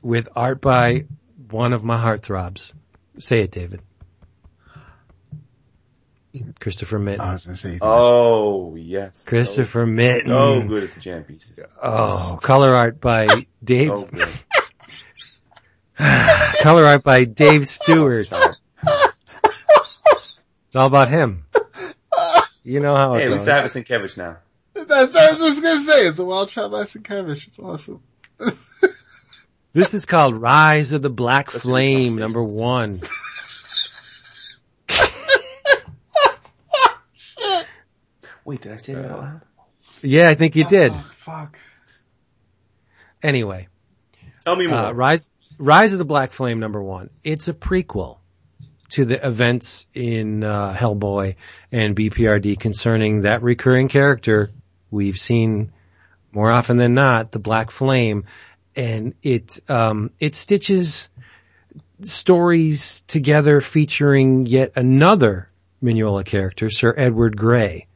with 0.01 0.27
art 0.35 0.61
by 0.61 1.05
one 1.49 1.73
of 1.73 1.83
my 1.83 1.97
heartthrobs. 2.03 2.73
Say 3.19 3.41
it, 3.41 3.51
David. 3.51 3.81
Christopher 6.59 6.99
Mitten. 6.99 7.21
I 7.21 7.33
was 7.33 7.45
gonna 7.45 7.55
say. 7.57 7.77
Oh 7.81 8.75
yes, 8.75 9.19
so- 9.19 9.29
Christopher 9.29 9.85
Mitten. 9.85 10.27
So, 10.27 10.63
good 10.67 10.83
at 10.83 10.93
the 10.93 10.99
jam 10.99 11.23
pieces. 11.23 11.57
Oh, 11.81 12.37
color 12.41 12.75
art 12.75 12.99
by 12.99 13.27
Dave. 13.63 13.87
So 13.89 14.03
good. 14.05 14.29
Color 16.61 16.85
art 16.85 17.03
by 17.05 17.23
Dave 17.23 17.67
Stewart. 17.69 18.27
It's 18.27 18.33
all 20.75 20.87
about 20.87 21.07
him. 21.07 21.45
You 22.65 22.81
know 22.81 22.97
how 22.97 23.13
Hey, 23.13 23.21
it's 23.21 23.27
at 23.27 23.31
least 23.31 23.47
I 23.47 23.55
have 23.55 23.65
a 23.65 23.67
Sienkiewicz 23.69 24.17
now. 24.17 24.37
That's 24.73 25.15
what 25.15 25.17
I 25.17 25.31
was 25.31 25.39
just 25.39 25.63
gonna 25.63 25.79
say. 25.79 26.05
It's 26.07 26.19
a 26.19 26.25
wild 26.25 26.49
shot 26.49 26.69
by 26.71 26.83
Sienkiewicz. 26.83 27.47
It's 27.47 27.59
awesome. 27.59 28.01
This 29.75 29.93
is 29.93 30.05
called 30.05 30.35
Rise 30.39 30.93
of 30.93 31.01
the 31.01 31.09
Black 31.09 31.51
That's 31.51 31.65
Flame, 31.65 32.15
number 32.15 32.41
one. 32.41 33.01
Wait, 38.45 38.61
did 38.61 38.71
I 38.71 38.77
say 38.77 38.93
that 38.93 39.11
out 39.11 39.19
loud? 39.19 39.41
Yeah, 40.01 40.29
I 40.29 40.35
think 40.35 40.55
you 40.55 40.65
did. 40.65 40.91
Oh, 40.93 41.11
fuck. 41.17 41.57
Anyway, 43.23 43.67
Tell 44.45 44.55
me 44.55 44.67
more. 44.67 44.77
uh, 44.77 44.91
Rise, 44.93 45.29
Rise 45.57 45.93
of 45.93 45.99
the 45.99 46.05
Black 46.05 46.31
Flame, 46.31 46.59
number 46.59 46.81
one. 46.81 47.09
It's 47.23 47.47
a 47.47 47.53
prequel 47.53 48.19
to 48.89 49.05
the 49.05 49.25
events 49.27 49.87
in 49.95 50.43
uh, 50.43 50.75
Hellboy 50.77 51.35
and 51.71 51.95
BPRD 51.95 52.59
concerning 52.59 53.23
that 53.23 53.41
recurring 53.41 53.87
character 53.87 54.51
we've 54.91 55.17
seen 55.17 55.71
more 56.31 56.51
often 56.51 56.77
than 56.77 56.93
not, 56.93 57.31
the 57.31 57.39
Black 57.39 57.71
Flame, 57.71 58.23
and 58.75 59.13
it 59.23 59.59
um, 59.69 60.11
it 60.19 60.35
stitches 60.35 61.09
stories 62.03 63.01
together 63.07 63.61
featuring 63.61 64.45
yet 64.45 64.73
another 64.75 65.49
Mignola 65.81 66.25
character, 66.25 66.69
Sir 66.69 66.93
Edward 66.97 67.37
Grey, 67.37 67.87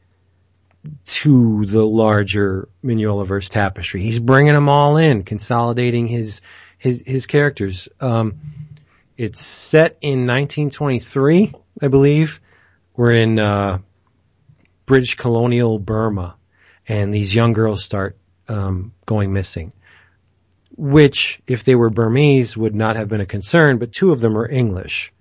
to 1.04 1.66
the 1.66 1.84
larger 1.84 2.68
Mignolaverse 2.84 3.48
tapestry. 3.48 4.00
He's 4.00 4.20
bringing 4.20 4.54
them 4.54 4.68
all 4.68 4.96
in, 4.96 5.22
consolidating 5.22 6.06
his 6.06 6.40
his 6.78 7.02
his 7.06 7.26
characters. 7.26 7.88
Um, 8.00 8.40
it's 9.16 9.40
set 9.40 9.98
in 10.00 10.26
1923, 10.26 11.52
I 11.82 11.88
believe. 11.88 12.40
We're 12.96 13.12
in 13.12 13.38
uh, 13.38 13.78
British 14.86 15.16
colonial 15.16 15.78
Burma, 15.78 16.36
and 16.88 17.12
these 17.12 17.34
young 17.34 17.52
girls 17.52 17.84
start 17.84 18.16
um, 18.48 18.92
going 19.04 19.32
missing. 19.32 19.72
Which, 20.82 21.42
if 21.46 21.64
they 21.64 21.74
were 21.74 21.90
Burmese, 21.90 22.56
would 22.56 22.74
not 22.74 22.96
have 22.96 23.08
been 23.08 23.20
a 23.20 23.26
concern, 23.26 23.78
but 23.78 23.92
two 23.92 24.12
of 24.12 24.20
them 24.20 24.36
are 24.38 24.48
English. 24.48 25.12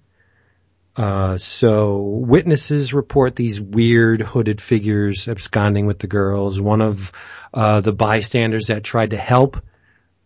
Uh, 0.95 1.37
so 1.37 1.99
witnesses 1.99 2.93
report 2.93 3.35
these 3.35 3.59
weird 3.59 4.21
hooded 4.21 4.61
figures 4.61 5.27
absconding 5.27 5.85
with 5.85 5.99
the 5.99 6.07
girls. 6.07 6.61
One 6.61 6.81
of 6.81 7.11
uh, 7.53 7.81
the 7.81 7.91
bystanders 7.91 8.67
that 8.67 8.83
tried 8.83 9.11
to 9.11 9.17
help 9.17 9.61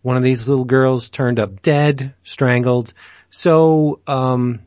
one 0.03 0.17
of 0.17 0.23
these 0.23 0.47
little 0.47 0.65
girls 0.65 1.09
turned 1.09 1.39
up 1.39 1.61
dead, 1.61 2.13
strangled. 2.23 2.93
So, 3.29 4.01
um, 4.05 4.59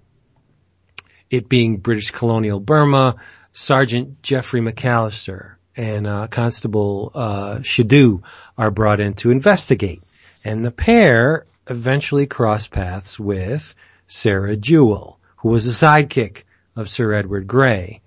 it 1.30 1.48
being 1.48 1.76
British 1.76 2.10
colonial 2.10 2.58
Burma, 2.58 3.16
Sergeant 3.52 4.22
Jeffrey 4.22 4.60
McAllister 4.60 5.56
and 5.76 6.06
uh, 6.06 6.26
Constable 6.28 7.12
uh, 7.14 7.56
Shadu 7.58 8.22
are 8.56 8.70
brought 8.70 9.00
in 9.00 9.14
to 9.14 9.30
investigate, 9.30 10.02
and 10.46 10.64
the 10.64 10.70
pair 10.70 11.44
eventually 11.66 12.28
cross 12.28 12.68
paths 12.68 13.18
with 13.18 13.74
Sarah 14.06 14.56
Jewell, 14.56 15.18
who 15.38 15.48
was 15.48 15.64
the 15.64 15.72
sidekick 15.72 16.44
of 16.76 16.88
Sir 16.88 17.12
Edward 17.14 17.48
Grey. 17.48 18.00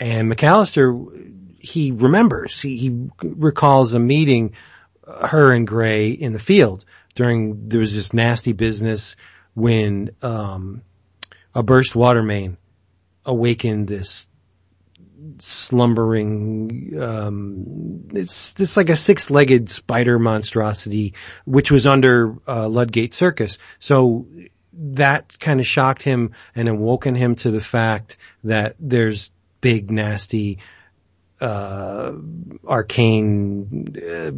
And 0.00 0.28
McAllister, 0.28 1.32
he 1.56 1.92
remembers, 1.92 2.60
he, 2.60 2.78
he 2.78 3.08
recalls 3.22 3.94
a 3.94 4.00
meeting, 4.00 4.54
uh, 5.06 5.28
her 5.28 5.52
and 5.52 5.68
Grey 5.68 6.10
in 6.10 6.32
the 6.32 6.40
field 6.40 6.84
during, 7.14 7.68
there 7.68 7.78
was 7.78 7.94
this 7.94 8.12
nasty 8.12 8.54
business 8.54 9.14
when, 9.54 10.10
um, 10.20 10.82
a 11.54 11.62
burst 11.62 11.94
water 11.94 12.24
main 12.24 12.56
awakened 13.24 13.86
this 13.86 14.26
slumbering, 15.38 16.98
um, 17.00 18.08
it's, 18.12 18.54
it's 18.58 18.76
like 18.76 18.88
a 18.88 18.96
six-legged 18.96 19.68
spider 19.68 20.18
monstrosity, 20.18 21.14
which 21.44 21.70
was 21.70 21.86
under, 21.86 22.34
uh, 22.46 22.68
Ludgate 22.68 23.14
Circus. 23.14 23.58
So 23.78 24.26
that 24.72 25.38
kind 25.38 25.60
of 25.60 25.66
shocked 25.66 26.02
him 26.02 26.32
and 26.54 26.68
awoken 26.68 27.14
him 27.14 27.36
to 27.36 27.50
the 27.50 27.60
fact 27.60 28.16
that 28.44 28.76
there's 28.78 29.30
big, 29.60 29.90
nasty, 29.90 30.58
uh, 31.40 32.12
arcane 32.66 33.96
uh, 33.96 34.30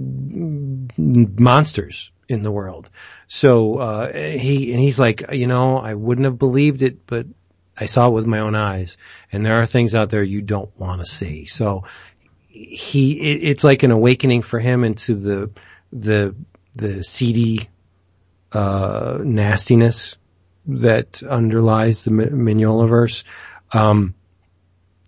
monsters 0.97 2.11
in 2.29 2.43
the 2.43 2.51
world. 2.51 2.91
So 3.29 3.79
uh, 3.79 4.13
he 4.13 4.73
and 4.73 4.81
he's 4.81 4.99
like, 4.99 5.25
you 5.33 5.47
know, 5.47 5.79
I 5.79 5.95
wouldn't 5.95 6.25
have 6.25 6.39
believed 6.39 6.83
it, 6.83 7.07
but 7.07 7.27
I 7.77 7.86
saw 7.86 8.09
it 8.09 8.12
with 8.12 8.27
my 8.27 8.40
own 8.40 8.55
eyes. 8.55 8.97
And 9.32 9.44
there 9.44 9.61
are 9.61 9.66
things 9.66 9.94
out 9.94 10.11
there 10.11 10.23
you 10.23 10.43
don't 10.43 10.70
want 10.78 11.01
to 11.01 11.07
see. 11.07 11.47
So 11.47 11.85
he, 12.48 13.32
it, 13.32 13.44
it's 13.44 13.65
like 13.65 13.82
an 13.82 13.90
awakening 13.90 14.43
for 14.43 14.59
him 14.59 14.85
into 14.85 15.15
the 15.15 15.51
the 15.93 16.35
the 16.74 17.03
seedy 17.03 17.69
uh, 18.53 19.19
nastiness 19.23 20.16
that 20.66 21.23
underlies 21.23 22.05
the 22.05 22.11
Mi- 22.11 22.24
Mignolaverse. 22.27 23.24
Um, 23.73 24.15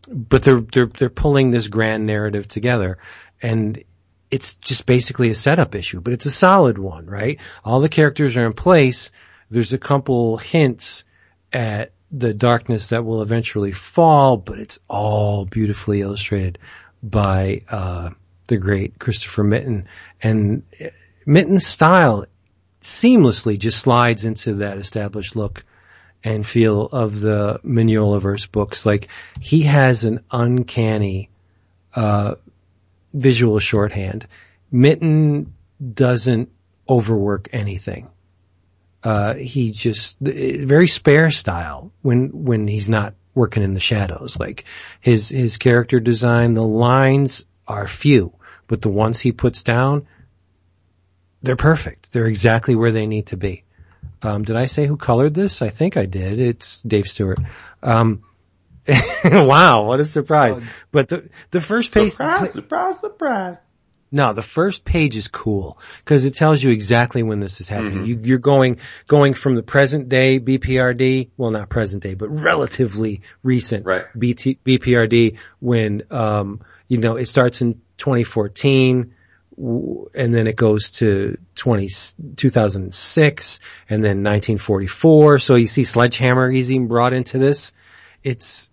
but 0.07 0.43
they're 0.43 0.61
they're 0.61 0.87
they're 0.87 1.11
pulling 1.11 1.51
this 1.51 1.69
grand 1.69 2.07
narrative 2.07 2.49
together, 2.49 2.99
and 3.43 3.83
it's 4.31 4.55
just 4.57 4.87
basically 4.87 5.31
a 5.31 5.35
setup 5.35 5.75
issue, 5.75 6.01
but 6.01 6.13
it's 6.13 6.27
a 6.27 6.31
solid 6.31 6.79
one, 6.79 7.07
right? 7.07 7.39
All 7.65 7.81
the 7.81 7.89
characters 7.89 8.37
are 8.37 8.47
in 8.47 8.53
place. 8.53 9.11
There's 9.51 9.73
a 9.73 9.79
couple 9.79 10.37
hints 10.37 11.05
at 11.53 11.93
the 12.11 12.33
darkness 12.33 12.89
that 12.89 13.05
will 13.05 13.23
eventually 13.23 13.73
fall, 13.73 14.37
but 14.37 14.59
it's 14.59 14.79
all 14.89 15.45
beautifully 15.45 16.01
illustrated 16.01 16.59
by 17.03 17.63
uh, 17.69 18.11
the 18.47 18.57
great 18.57 18.99
Christopher 18.99 19.45
Mitten, 19.45 19.89
and 20.23 20.63
Mitten's 21.27 21.67
style 21.67 22.25
seamlessly 22.81 23.59
just 23.59 23.79
slides 23.79 24.25
into 24.25 24.55
that 24.55 24.79
established 24.79 25.37
look 25.37 25.65
and 26.25 26.47
feel 26.47 26.87
of 26.87 27.21
the 27.21 27.61
Mignolaverse 27.65 28.51
books. 28.51 28.87
Like 28.87 29.09
he 29.41 29.63
has 29.63 30.05
an 30.05 30.21
uncanny 30.31 31.31
uh, 31.95 32.35
visual 33.13 33.59
shorthand. 33.59 34.27
Mitten 34.71 35.55
doesn't 35.95 36.51
overwork 36.89 37.49
anything. 37.53 38.09
Uh, 39.09 39.37
he 39.37 39.71
just 39.71 40.19
very 40.21 40.87
spare 40.87 41.31
style 41.31 41.93
when 42.03 42.45
when 42.45 42.69
he's 42.69 42.91
not 42.91 43.15
working 43.35 43.63
in 43.63 43.73
the 43.73 43.81
shadows. 43.81 44.37
Like 44.39 44.67
his 45.01 45.31
his 45.31 45.57
character 45.57 45.99
design, 45.99 46.53
the 46.53 46.63
lines 46.63 47.47
are 47.67 47.89
few, 47.89 48.35
but 48.67 48.83
the 48.83 48.91
ones 48.91 49.19
he 49.19 49.33
puts 49.33 49.63
down, 49.63 50.07
they're 51.41 51.57
perfect. 51.57 52.13
They're 52.13 52.27
exactly 52.27 52.77
where 52.77 52.93
they 52.93 53.07
need 53.07 53.29
to 53.29 53.39
be. 53.39 53.65
Um, 54.21 54.45
did 54.45 54.57
I 54.57 54.67
say 54.67 54.87
who 54.87 54.99
colored 54.99 55.33
this? 55.33 55.63
I 55.63 55.71
think 55.71 55.97
I 55.97 56.05
did. 56.05 56.39
It's 56.39 56.83
Dave 56.83 57.09
Stewart. 57.09 57.39
Um, 57.83 58.25
wow, 59.25 59.85
what 59.85 60.01
a 60.01 60.05
surprise! 60.05 60.63
But 60.93 61.09
the 61.09 61.31
the 61.51 61.63
first 61.63 61.95
page, 61.95 62.13
Surprise, 62.13 62.53
surprise, 62.53 63.01
surprise. 63.01 63.57
No, 64.11 64.33
the 64.33 64.43
first 64.43 64.85
page 64.85 65.17
is 65.17 65.29
cool 65.29 65.79
because 66.05 66.25
it 66.25 66.35
tells 66.35 66.63
you 66.63 66.71
exactly 66.71 67.23
when 67.23 67.41
this 67.41 67.61
is 67.61 67.69
happening. 67.69 68.05
Mhm. 68.05 68.07
You, 68.07 68.21
you're 68.23 68.39
going 68.39 68.79
going 69.07 69.35
from 69.35 69.55
the 69.55 69.63
present 69.63 70.09
day 70.09 70.41
BPRD, 70.41 71.29
well, 71.37 71.51
not 71.51 71.69
present 71.69 72.03
day, 72.03 72.15
but 72.15 72.29
relatively 72.31 73.21
recent 73.43 73.85
Right. 73.85 74.05
BT, 74.19 74.59
BPRD 74.65 75.37
when 75.61 76.03
um, 76.11 76.61
you 76.89 76.99
know 76.99 77.17
it 77.17 77.27
starts 77.27 77.61
in 77.61 77.81
2014 77.99 79.15
and 79.61 80.33
then 80.35 80.47
it 80.47 80.55
goes 80.55 80.93
to 80.93 81.37
20, 81.57 81.89
2006 82.37 83.61
and 83.91 84.05
then 84.05 84.23
1944. 84.23 85.39
So 85.41 85.57
you 85.57 85.67
see 85.67 85.85
Sledgehammer 85.85 86.51
is 86.51 86.71
even 86.71 86.87
brought 86.87 87.13
into 87.13 87.39
this. 87.39 87.73
It's 88.23 88.71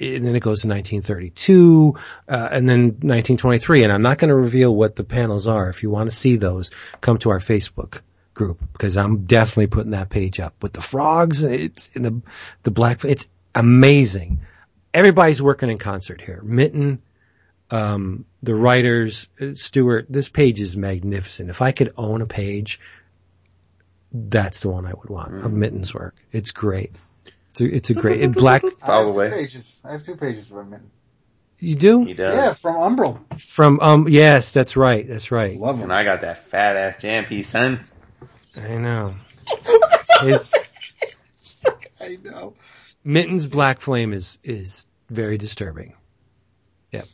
and 0.00 0.24
then 0.24 0.34
it 0.34 0.40
goes 0.40 0.62
to 0.62 0.68
1932, 0.68 1.94
uh, 2.28 2.48
and 2.50 2.68
then 2.68 2.82
1923. 2.84 3.84
And 3.84 3.92
I'm 3.92 4.02
not 4.02 4.18
going 4.18 4.30
to 4.30 4.34
reveal 4.34 4.74
what 4.74 4.96
the 4.96 5.04
panels 5.04 5.46
are. 5.46 5.68
If 5.68 5.82
you 5.82 5.90
want 5.90 6.10
to 6.10 6.16
see 6.16 6.36
those, 6.36 6.70
come 7.00 7.18
to 7.18 7.30
our 7.30 7.38
Facebook 7.38 8.00
group 8.32 8.60
because 8.72 8.96
I'm 8.96 9.24
definitely 9.24 9.66
putting 9.66 9.90
that 9.90 10.08
page 10.08 10.40
up 10.40 10.54
with 10.62 10.72
the 10.72 10.80
frogs. 10.80 11.42
It's 11.42 11.90
in 11.94 12.02
the 12.02 12.22
the 12.62 12.70
black. 12.70 13.04
It's 13.04 13.28
amazing. 13.54 14.40
Everybody's 14.92 15.42
working 15.42 15.70
in 15.70 15.78
concert 15.78 16.20
here. 16.20 16.40
Mitten, 16.42 17.02
um, 17.70 18.24
the 18.42 18.54
writers, 18.54 19.28
uh, 19.40 19.54
Stewart. 19.54 20.06
This 20.08 20.28
page 20.28 20.60
is 20.60 20.76
magnificent. 20.76 21.50
If 21.50 21.62
I 21.62 21.72
could 21.72 21.92
own 21.96 22.22
a 22.22 22.26
page, 22.26 22.80
that's 24.12 24.60
the 24.60 24.70
one 24.70 24.86
I 24.86 24.94
would 24.94 25.10
want 25.10 25.44
of 25.44 25.52
Mitten's 25.52 25.94
work. 25.94 26.16
It's 26.32 26.50
great. 26.50 26.92
It's 27.50 27.60
a, 27.60 27.64
it's 27.64 27.90
a 27.90 27.94
great 27.94 28.20
it 28.22 28.32
black. 28.32 28.62
I 28.82 28.96
have 28.96 29.04
two 29.04 29.10
away. 29.10 29.30
pages. 29.30 29.78
I 29.84 29.92
have 29.92 30.04
two 30.04 30.16
pages 30.16 30.50
of 30.50 30.68
Mitten. 30.68 30.90
You 31.58 31.74
do 31.74 32.04
He 32.04 32.14
does. 32.14 32.34
Yeah, 32.34 32.54
from 32.54 32.76
Umbral. 32.76 33.40
from 33.40 33.80
um. 33.80 34.08
Yes, 34.08 34.52
that's 34.52 34.76
right. 34.76 35.06
That's 35.06 35.30
right. 35.30 35.58
Love 35.58 35.80
And. 35.80 35.92
I 35.92 36.04
got 36.04 36.22
that 36.22 36.44
fat 36.46 36.76
ass 36.76 36.98
jam 36.98 37.26
piece, 37.26 37.48
son. 37.48 37.84
I 38.56 38.76
know. 38.76 39.14
His 40.22 40.54
I 42.00 42.16
know. 42.22 42.54
Mitten's 43.04 43.46
Black 43.46 43.80
Flame 43.80 44.12
is 44.12 44.38
is 44.42 44.86
very 45.10 45.36
disturbing. 45.38 45.94
Yep. 46.92 47.08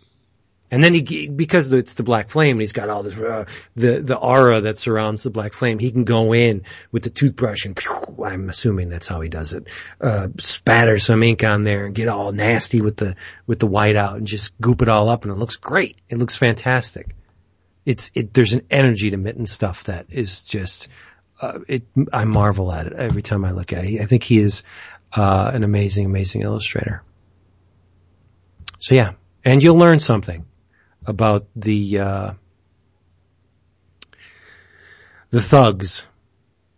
And 0.71 0.83
then 0.83 0.95
he 0.95 1.29
because 1.29 1.71
it's 1.73 1.95
the 1.95 2.03
Black 2.03 2.29
Flame, 2.29 2.57
and 2.57 2.61
he's 2.61 2.73
got 2.73 2.89
all 2.89 3.05
this 3.05 3.17
uh, 3.17 3.45
the 3.77 4.01
the 4.01 4.17
aura 4.17 4.63
that 4.63 4.79
surrounds 4.79 5.23
the 5.23 5.31
Black 5.31 5.53
Flame. 5.53 5.79
He 5.79 5.93
can 5.93 6.03
go 6.05 6.35
in 6.35 6.63
with 6.91 7.05
the 7.05 7.11
toothbrush 7.11 7.67
and 7.67 7.79
I'm 8.25 8.49
assuming 8.49 8.89
that's 8.89 9.07
how 9.07 9.21
he 9.21 9.29
does 9.29 9.53
it. 9.53 9.69
Uh, 10.01 10.29
spatter 10.39 10.99
some 10.99 11.23
ink 11.23 11.45
on 11.45 11.63
there 11.63 11.87
and 11.87 11.95
get 11.95 12.09
all 12.09 12.33
nasty 12.33 12.81
with 12.81 12.97
the 12.97 13.15
with 13.47 13.61
the 13.61 13.69
white 13.69 13.95
out 13.95 14.17
and 14.17 14.27
just 14.27 14.59
goop 14.61 14.83
it 14.83 14.89
all 14.89 15.09
up, 15.09 15.25
and 15.25 15.33
it 15.33 15.39
looks 15.39 15.57
great. 15.57 15.99
It 16.09 16.19
looks 16.19 16.37
fantastic. 16.37 17.15
It's 17.85 18.11
it. 18.15 18.35
There's 18.35 18.53
an 18.53 18.67
energy 18.69 19.11
to 19.11 19.17
Mitten 19.17 19.47
stuff 19.47 19.85
that 19.85 20.07
is 20.11 20.43
just. 20.43 20.89
Uh, 21.39 21.59
it, 21.69 21.83
I 22.15 22.25
marvel 22.25 22.73
at 22.73 22.87
it 22.87 22.95
every 22.95 23.21
time 23.21 23.45
I 23.45 23.51
look 23.51 23.75
at 23.75 23.85
it. 23.85 24.01
I 24.01 24.07
think 24.07 24.23
he 24.23 24.39
is 24.39 24.63
uh, 25.13 25.51
an 25.53 25.65
amazing, 25.65 26.07
amazing 26.07 26.41
illustrator. 26.41 27.03
So 28.79 28.95
yeah, 28.95 29.13
and 29.45 29.63
you'll 29.63 29.77
learn 29.77 30.01
something 30.01 30.47
about 31.07 31.47
the 31.55 31.99
uh, 31.99 32.33
the 35.31 35.43
thugs. 35.43 36.07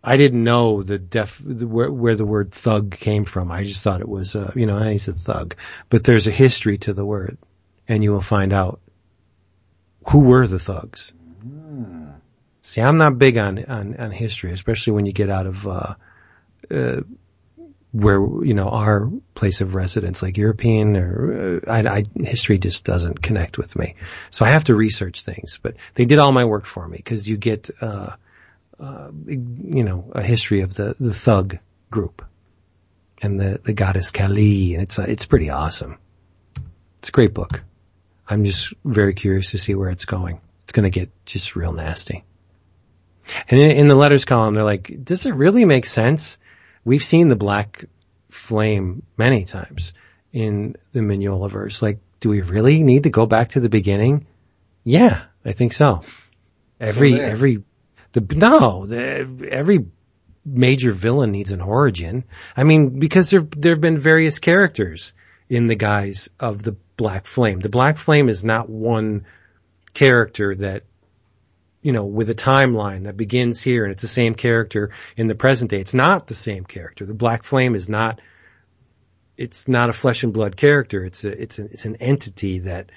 I 0.01 0.15
didn't 0.15 0.43
know 0.43 0.81
the 0.81 0.97
def 0.97 1.41
where, 1.41 1.91
where 1.91 2.15
the 2.15 2.25
word 2.25 2.53
thug 2.53 2.91
came 2.91 3.25
from. 3.25 3.51
I 3.51 3.65
just 3.65 3.83
thought 3.83 4.01
it 4.01 4.07
was 4.07 4.35
uh, 4.35 4.51
you 4.55 4.65
know 4.65 4.79
he's 4.79 5.07
a 5.07 5.13
thug, 5.13 5.55
but 5.89 6.03
there's 6.03 6.27
a 6.27 6.31
history 6.31 6.77
to 6.79 6.93
the 6.93 7.05
word, 7.05 7.37
and 7.87 8.03
you 8.03 8.11
will 8.11 8.21
find 8.21 8.53
out 8.53 8.79
who 10.09 10.19
were 10.19 10.47
the 10.47 10.59
thugs. 10.59 11.13
See, 12.61 12.81
I'm 12.81 12.97
not 12.97 13.17
big 13.17 13.37
on, 13.37 13.65
on, 13.65 13.95
on 13.97 14.11
history, 14.11 14.51
especially 14.51 14.93
when 14.93 15.07
you 15.07 15.11
get 15.11 15.29
out 15.29 15.47
of, 15.47 15.67
uh, 15.67 15.95
uh, 16.69 17.01
where, 17.91 18.19
you 18.19 18.53
know, 18.53 18.69
our 18.69 19.09
place 19.33 19.61
of 19.61 19.73
residence, 19.73 20.21
like 20.21 20.37
European 20.37 20.95
or, 20.95 21.61
uh, 21.65 21.71
I, 21.71 21.87
I, 21.87 22.05
history 22.23 22.59
just 22.59 22.85
doesn't 22.85 23.21
connect 23.21 23.57
with 23.57 23.75
me. 23.75 23.95
So 24.29 24.45
I 24.45 24.51
have 24.51 24.65
to 24.65 24.75
research 24.75 25.21
things, 25.21 25.59
but 25.61 25.75
they 25.95 26.05
did 26.05 26.19
all 26.19 26.31
my 26.31 26.45
work 26.45 26.65
for 26.65 26.87
me 26.87 26.97
because 26.97 27.27
you 27.27 27.37
get, 27.37 27.69
uh, 27.81 28.11
uh, 28.79 29.09
you 29.25 29.83
know, 29.83 30.11
a 30.13 30.21
history 30.21 30.61
of 30.61 30.75
the, 30.75 30.95
the 30.99 31.13
thug 31.13 31.57
group 31.89 32.23
and 33.21 33.39
the, 33.39 33.59
the 33.63 33.73
goddess 33.73 34.11
Kali 34.11 34.75
and 34.75 34.83
it's, 34.83 34.99
it's 34.99 35.25
pretty 35.25 35.49
awesome. 35.49 35.97
It's 36.99 37.09
a 37.09 37.13
great 37.13 37.33
book. 37.33 37.63
I'm 38.27 38.45
just 38.45 38.71
very 38.85 39.15
curious 39.15 39.51
to 39.51 39.57
see 39.57 39.73
where 39.73 39.89
it's 39.89 40.05
going. 40.05 40.41
It's 40.63 40.73
going 40.73 40.83
to 40.83 40.91
get 40.91 41.09
just 41.25 41.55
real 41.55 41.71
nasty. 41.71 42.23
And 43.47 43.59
in, 43.59 43.71
in 43.71 43.87
the 43.87 43.95
letters 43.95 44.25
column, 44.25 44.53
they're 44.53 44.63
like, 44.63 45.03
does 45.03 45.25
it 45.25 45.33
really 45.33 45.65
make 45.65 45.87
sense? 45.87 46.37
We've 46.83 47.03
seen 47.03 47.29
the 47.29 47.35
black 47.35 47.85
flame 48.29 49.03
many 49.17 49.45
times 49.45 49.93
in 50.31 50.75
the 50.93 50.99
Mignola 50.99 51.49
verse. 51.49 51.81
Like, 51.81 51.99
do 52.19 52.29
we 52.29 52.41
really 52.41 52.83
need 52.83 53.03
to 53.03 53.09
go 53.09 53.25
back 53.25 53.49
to 53.49 53.59
the 53.59 53.69
beginning? 53.69 54.27
Yeah, 54.83 55.23
I 55.43 55.51
think 55.51 55.73
so. 55.73 56.03
Every, 56.79 57.13
there. 57.13 57.29
every, 57.29 57.63
the, 58.13 58.21
no, 58.35 58.85
the, 58.85 59.49
every 59.51 59.85
major 60.45 60.91
villain 60.91 61.31
needs 61.31 61.51
an 61.51 61.61
origin. 61.61 62.23
I 62.55 62.63
mean, 62.63 62.99
because 62.99 63.29
there, 63.29 63.41
there 63.41 63.73
have 63.73 63.81
been 63.81 63.99
various 63.99 64.39
characters 64.39 65.13
in 65.49 65.67
the 65.67 65.75
guise 65.75 66.29
of 66.39 66.63
the 66.63 66.75
black 66.95 67.27
flame. 67.27 67.59
The 67.59 67.69
black 67.69 67.97
flame 67.97 68.29
is 68.29 68.43
not 68.43 68.69
one 68.69 69.25
character 69.93 70.55
that 70.55 70.83
you 71.81 71.93
know, 71.93 72.05
with 72.05 72.29
a 72.29 72.35
timeline 72.35 73.03
that 73.03 73.15
begins 73.15 73.61
here 73.61 73.85
and 73.85 73.91
it's 73.93 74.01
the 74.01 74.07
same 74.07 74.35
character 74.35 74.91
in 75.15 75.27
the 75.27 75.35
present 75.35 75.71
day. 75.71 75.79
It's 75.79 75.93
not 75.93 76.27
the 76.27 76.35
same 76.35 76.65
character. 76.65 77.05
The 77.05 77.13
Black 77.13 77.43
Flame 77.43 77.75
is 77.75 77.87
not, 77.87 78.19
it's 79.37 79.67
not 79.67 79.89
a 79.89 79.93
flesh 79.93 80.23
and 80.23 80.33
blood 80.33 80.57
character. 80.57 81.05
It's 81.05 81.23
a, 81.23 81.29
it's 81.29 81.59
a, 81.59 81.65
it's 81.65 81.85
an 81.85 81.95
entity 81.97 82.59
that, 82.59 82.91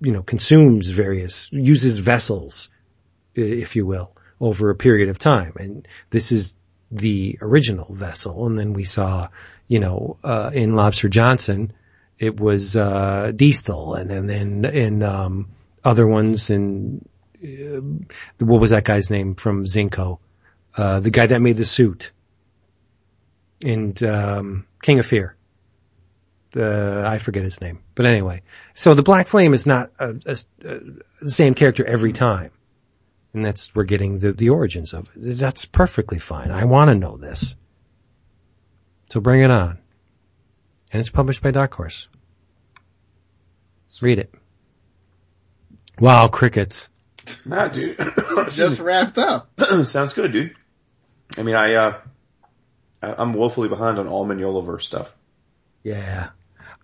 you 0.00 0.12
know, 0.12 0.22
consumes 0.22 0.90
various, 0.90 1.48
uses 1.50 1.98
vessels, 1.98 2.68
if 3.34 3.74
you 3.74 3.86
will, 3.86 4.14
over 4.38 4.68
a 4.68 4.74
period 4.74 5.08
of 5.08 5.18
time. 5.18 5.54
And 5.56 5.88
this 6.10 6.30
is 6.30 6.52
the 6.90 7.38
original 7.40 7.92
vessel. 7.94 8.46
And 8.46 8.58
then 8.58 8.74
we 8.74 8.84
saw, 8.84 9.28
you 9.66 9.80
know, 9.80 10.18
uh, 10.22 10.50
in 10.52 10.74
Lobster 10.74 11.08
Johnson, 11.08 11.72
it 12.18 12.38
was, 12.38 12.76
uh, 12.76 13.32
Diestel 13.34 13.98
and, 13.98 14.10
and 14.10 14.28
then 14.28 14.64
in, 14.66 15.02
um, 15.02 15.48
other 15.82 16.06
ones 16.06 16.50
in, 16.50 17.06
what 18.38 18.60
was 18.60 18.70
that 18.70 18.84
guy's 18.84 19.10
name 19.10 19.34
from 19.34 19.64
Zinco? 19.64 20.18
Uh, 20.76 21.00
the 21.00 21.10
guy 21.10 21.26
that 21.26 21.40
made 21.40 21.56
the 21.56 21.64
suit. 21.64 22.12
And, 23.64 24.00
um, 24.02 24.66
King 24.82 24.98
of 24.98 25.06
Fear. 25.06 25.36
Uh, 26.56 27.02
I 27.04 27.18
forget 27.18 27.44
his 27.44 27.60
name. 27.60 27.82
But 27.94 28.06
anyway. 28.06 28.42
So 28.74 28.94
the 28.94 29.02
Black 29.02 29.28
Flame 29.28 29.54
is 29.54 29.66
not 29.66 29.90
a, 29.98 30.14
a, 30.26 30.36
a, 30.64 30.80
the 31.20 31.30
same 31.30 31.54
character 31.54 31.84
every 31.84 32.12
time. 32.12 32.50
And 33.32 33.44
that's, 33.44 33.74
we're 33.74 33.84
getting 33.84 34.18
the, 34.18 34.32
the 34.32 34.50
origins 34.50 34.94
of 34.94 35.08
it. 35.16 35.38
That's 35.38 35.64
perfectly 35.64 36.18
fine. 36.18 36.50
I 36.50 36.64
want 36.64 36.88
to 36.90 36.94
know 36.94 37.16
this. 37.16 37.54
So 39.10 39.20
bring 39.20 39.42
it 39.42 39.50
on. 39.50 39.78
And 40.92 41.00
it's 41.00 41.10
published 41.10 41.42
by 41.42 41.50
Dark 41.50 41.74
Horse. 41.74 42.08
Let's 43.86 44.02
Read 44.02 44.18
it. 44.20 44.32
Wow, 45.98 46.28
crickets. 46.28 46.88
Nah, 47.44 47.68
dude. 47.68 47.96
Just 48.50 48.80
wrapped 48.80 49.18
up. 49.18 49.50
Sounds 49.84 50.12
good, 50.14 50.32
dude. 50.32 50.54
I 51.38 51.42
mean, 51.42 51.54
I, 51.54 51.74
uh, 51.74 51.98
I- 53.02 53.14
I'm 53.18 53.34
woefully 53.34 53.68
behind 53.68 53.98
on 53.98 54.08
all 54.08 54.26
Mignolaverse 54.26 54.82
stuff. 54.82 55.12
Yeah. 55.82 56.30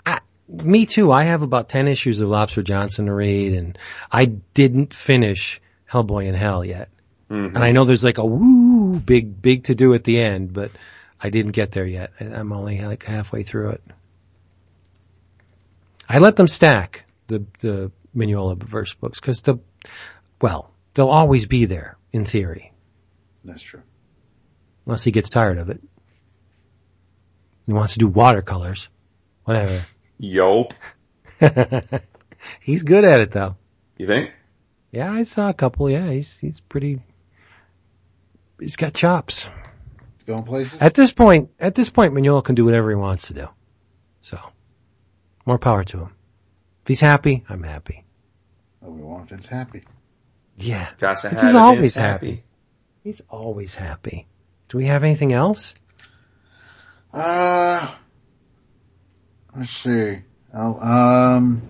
I, 0.04 0.20
me 0.48 0.86
too. 0.86 1.10
I 1.12 1.24
have 1.24 1.42
about 1.42 1.68
10 1.68 1.88
issues 1.88 2.20
of 2.20 2.28
Lobster 2.28 2.62
Johnson 2.62 3.06
to 3.06 3.14
read 3.14 3.54
and 3.54 3.78
I 4.10 4.26
didn't 4.26 4.92
finish 4.94 5.60
Hellboy 5.90 6.26
in 6.26 6.34
Hell 6.34 6.64
yet. 6.64 6.88
Mhm. 7.30 7.54
And 7.54 7.58
I 7.58 7.72
know 7.72 7.84
there's 7.84 8.04
like 8.04 8.18
a 8.18 8.26
woo 8.26 8.98
big, 8.98 9.40
big 9.40 9.64
to 9.64 9.74
do 9.74 9.94
at 9.94 10.04
the 10.04 10.20
end, 10.20 10.52
but 10.52 10.70
I 11.20 11.30
didn't 11.30 11.52
get 11.52 11.72
there 11.72 11.86
yet. 11.86 12.12
I- 12.20 12.24
I'm 12.24 12.52
only 12.52 12.80
like 12.80 13.04
halfway 13.04 13.42
through 13.42 13.70
it. 13.70 13.82
I 16.08 16.18
let 16.18 16.36
them 16.36 16.48
stack 16.48 17.04
the, 17.28 17.44
the 17.60 17.92
Mignola 18.16 18.60
verse 18.60 18.92
books 18.94 19.20
because 19.20 19.42
the, 19.42 19.58
well, 20.40 20.70
they'll 20.94 21.08
always 21.08 21.46
be 21.46 21.64
there 21.66 21.96
in 22.12 22.24
theory 22.24 22.72
That's 23.44 23.62
true. 23.62 23.82
unless 24.86 25.04
he 25.04 25.10
gets 25.10 25.28
tired 25.28 25.58
of 25.58 25.70
it. 25.70 25.80
He 27.66 27.72
wants 27.72 27.92
to 27.92 27.98
do 28.00 28.08
watercolors. 28.08 28.88
Whatever. 29.44 29.82
Yo. 30.18 30.68
He's 32.60 32.82
good 32.82 33.04
at 33.04 33.20
it 33.20 33.30
though. 33.32 33.56
You 33.96 34.06
think? 34.06 34.30
Yeah, 34.92 35.12
I 35.12 35.24
saw 35.24 35.48
a 35.48 35.54
couple. 35.54 35.88
Yeah, 35.88 36.10
he's 36.10 36.36
he's 36.38 36.60
pretty. 36.60 37.00
He's 38.58 38.76
got 38.76 38.92
chops. 38.92 39.48
Going 40.26 40.42
places? 40.42 40.80
At 40.80 40.94
this 40.94 41.12
point, 41.12 41.50
at 41.60 41.74
this 41.74 41.88
point, 41.90 42.12
Mignola 42.12 42.42
can 42.44 42.54
do 42.54 42.64
whatever 42.64 42.90
he 42.90 42.96
wants 42.96 43.28
to 43.28 43.34
do. 43.34 43.48
So, 44.22 44.38
more 45.46 45.58
power 45.58 45.84
to 45.84 45.98
him. 46.00 46.14
If 46.82 46.88
he's 46.88 47.00
happy, 47.00 47.44
I'm 47.48 47.62
happy. 47.62 48.04
Obi-Wan 48.84 49.26
Finn's 49.26 49.46
happy. 49.46 49.82
Yeah. 50.60 50.88
Gotta 50.98 51.30
have 51.30 51.40
He's 51.40 51.54
always 51.54 51.80
Vince 51.80 51.94
happy. 51.96 52.44
He's 53.02 53.22
always 53.30 53.74
happy. 53.74 54.26
Do 54.68 54.78
we 54.78 54.86
have 54.86 55.02
anything 55.04 55.32
else? 55.32 55.74
Uh, 57.12 57.90
let's 59.56 59.70
see. 59.70 60.18
Oh, 60.54 60.78
um, 60.80 61.62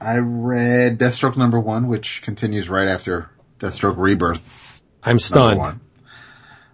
I 0.00 0.18
read 0.18 0.98
Deathstroke 0.98 1.36
number 1.36 1.58
one, 1.60 1.86
which 1.86 2.22
continues 2.22 2.68
right 2.68 2.88
after 2.88 3.30
Deathstroke 3.58 3.96
Rebirth 3.96 4.82
I'm 5.02 5.18
stunned. 5.18 5.58
one. 5.58 5.80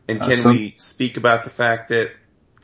And 0.08 0.20
Uh, 0.20 0.26
can 0.26 0.36
some- 0.36 0.56
we 0.56 0.74
speak 0.76 1.16
about 1.16 1.44
the 1.44 1.50
fact 1.50 1.88
that 1.90 2.10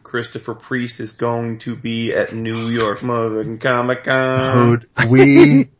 Christopher 0.02 0.54
Priest 0.54 0.98
is 1.00 1.12
going 1.12 1.58
to 1.60 1.76
be 1.76 2.12
at 2.12 2.34
New 2.34 2.68
York 2.68 2.98
Motherfucking 3.00 3.60
Comic 3.60 4.04
Con? 4.04 4.80
Dude, 4.80 4.86
we 5.08 5.68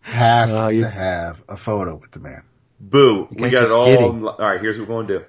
have 0.00 0.50
uh, 0.50 0.68
you- 0.68 0.82
to 0.82 0.88
have 0.90 1.42
a 1.48 1.56
photo 1.56 1.96
with 1.96 2.10
the 2.12 2.20
man. 2.20 2.42
Boo. 2.80 3.26
We 3.30 3.50
got 3.50 3.64
it 3.64 3.72
all. 3.72 3.86
kidding. 3.86 4.24
Alright, 4.26 4.60
here's 4.60 4.78
what 4.78 4.88
we're 4.88 4.94
going 4.94 5.06
to 5.08 5.18
do. 5.20 5.24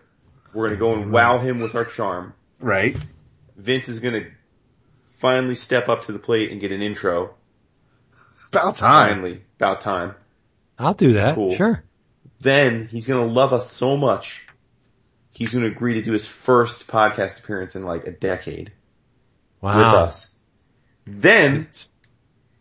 We're 0.53 0.67
going 0.67 0.77
to 0.77 0.79
go 0.79 0.93
and 1.01 1.11
wow 1.11 1.39
him 1.39 1.59
with 1.59 1.75
our 1.75 1.85
charm. 1.85 2.33
Right? 2.59 2.95
Vince 3.57 3.89
is 3.89 3.99
going 3.99 4.13
to 4.13 4.29
finally 5.03 5.55
step 5.55 5.89
up 5.89 6.03
to 6.03 6.11
the 6.11 6.19
plate 6.19 6.51
and 6.51 6.61
get 6.61 6.71
an 6.71 6.81
intro. 6.81 7.33
About 8.51 8.77
time. 8.77 9.09
Finally. 9.15 9.41
About 9.57 9.81
time. 9.81 10.15
I'll 10.77 10.93
do 10.93 11.13
that. 11.13 11.35
Cool. 11.35 11.55
Sure. 11.55 11.83
Then 12.39 12.87
he's 12.87 13.05
going 13.07 13.27
to 13.27 13.33
love 13.33 13.51
us 13.51 13.69
so 13.71 13.97
much. 13.97 14.45
He's 15.31 15.51
going 15.53 15.63
to 15.65 15.71
agree 15.71 15.95
to 15.95 16.01
do 16.01 16.13
his 16.13 16.25
first 16.27 16.87
podcast 16.87 17.39
appearance 17.43 17.75
in 17.75 17.83
like 17.83 18.05
a 18.05 18.11
decade 18.11 18.71
Wow. 19.61 19.77
with 19.77 19.85
us. 19.87 20.35
Then 21.05 21.67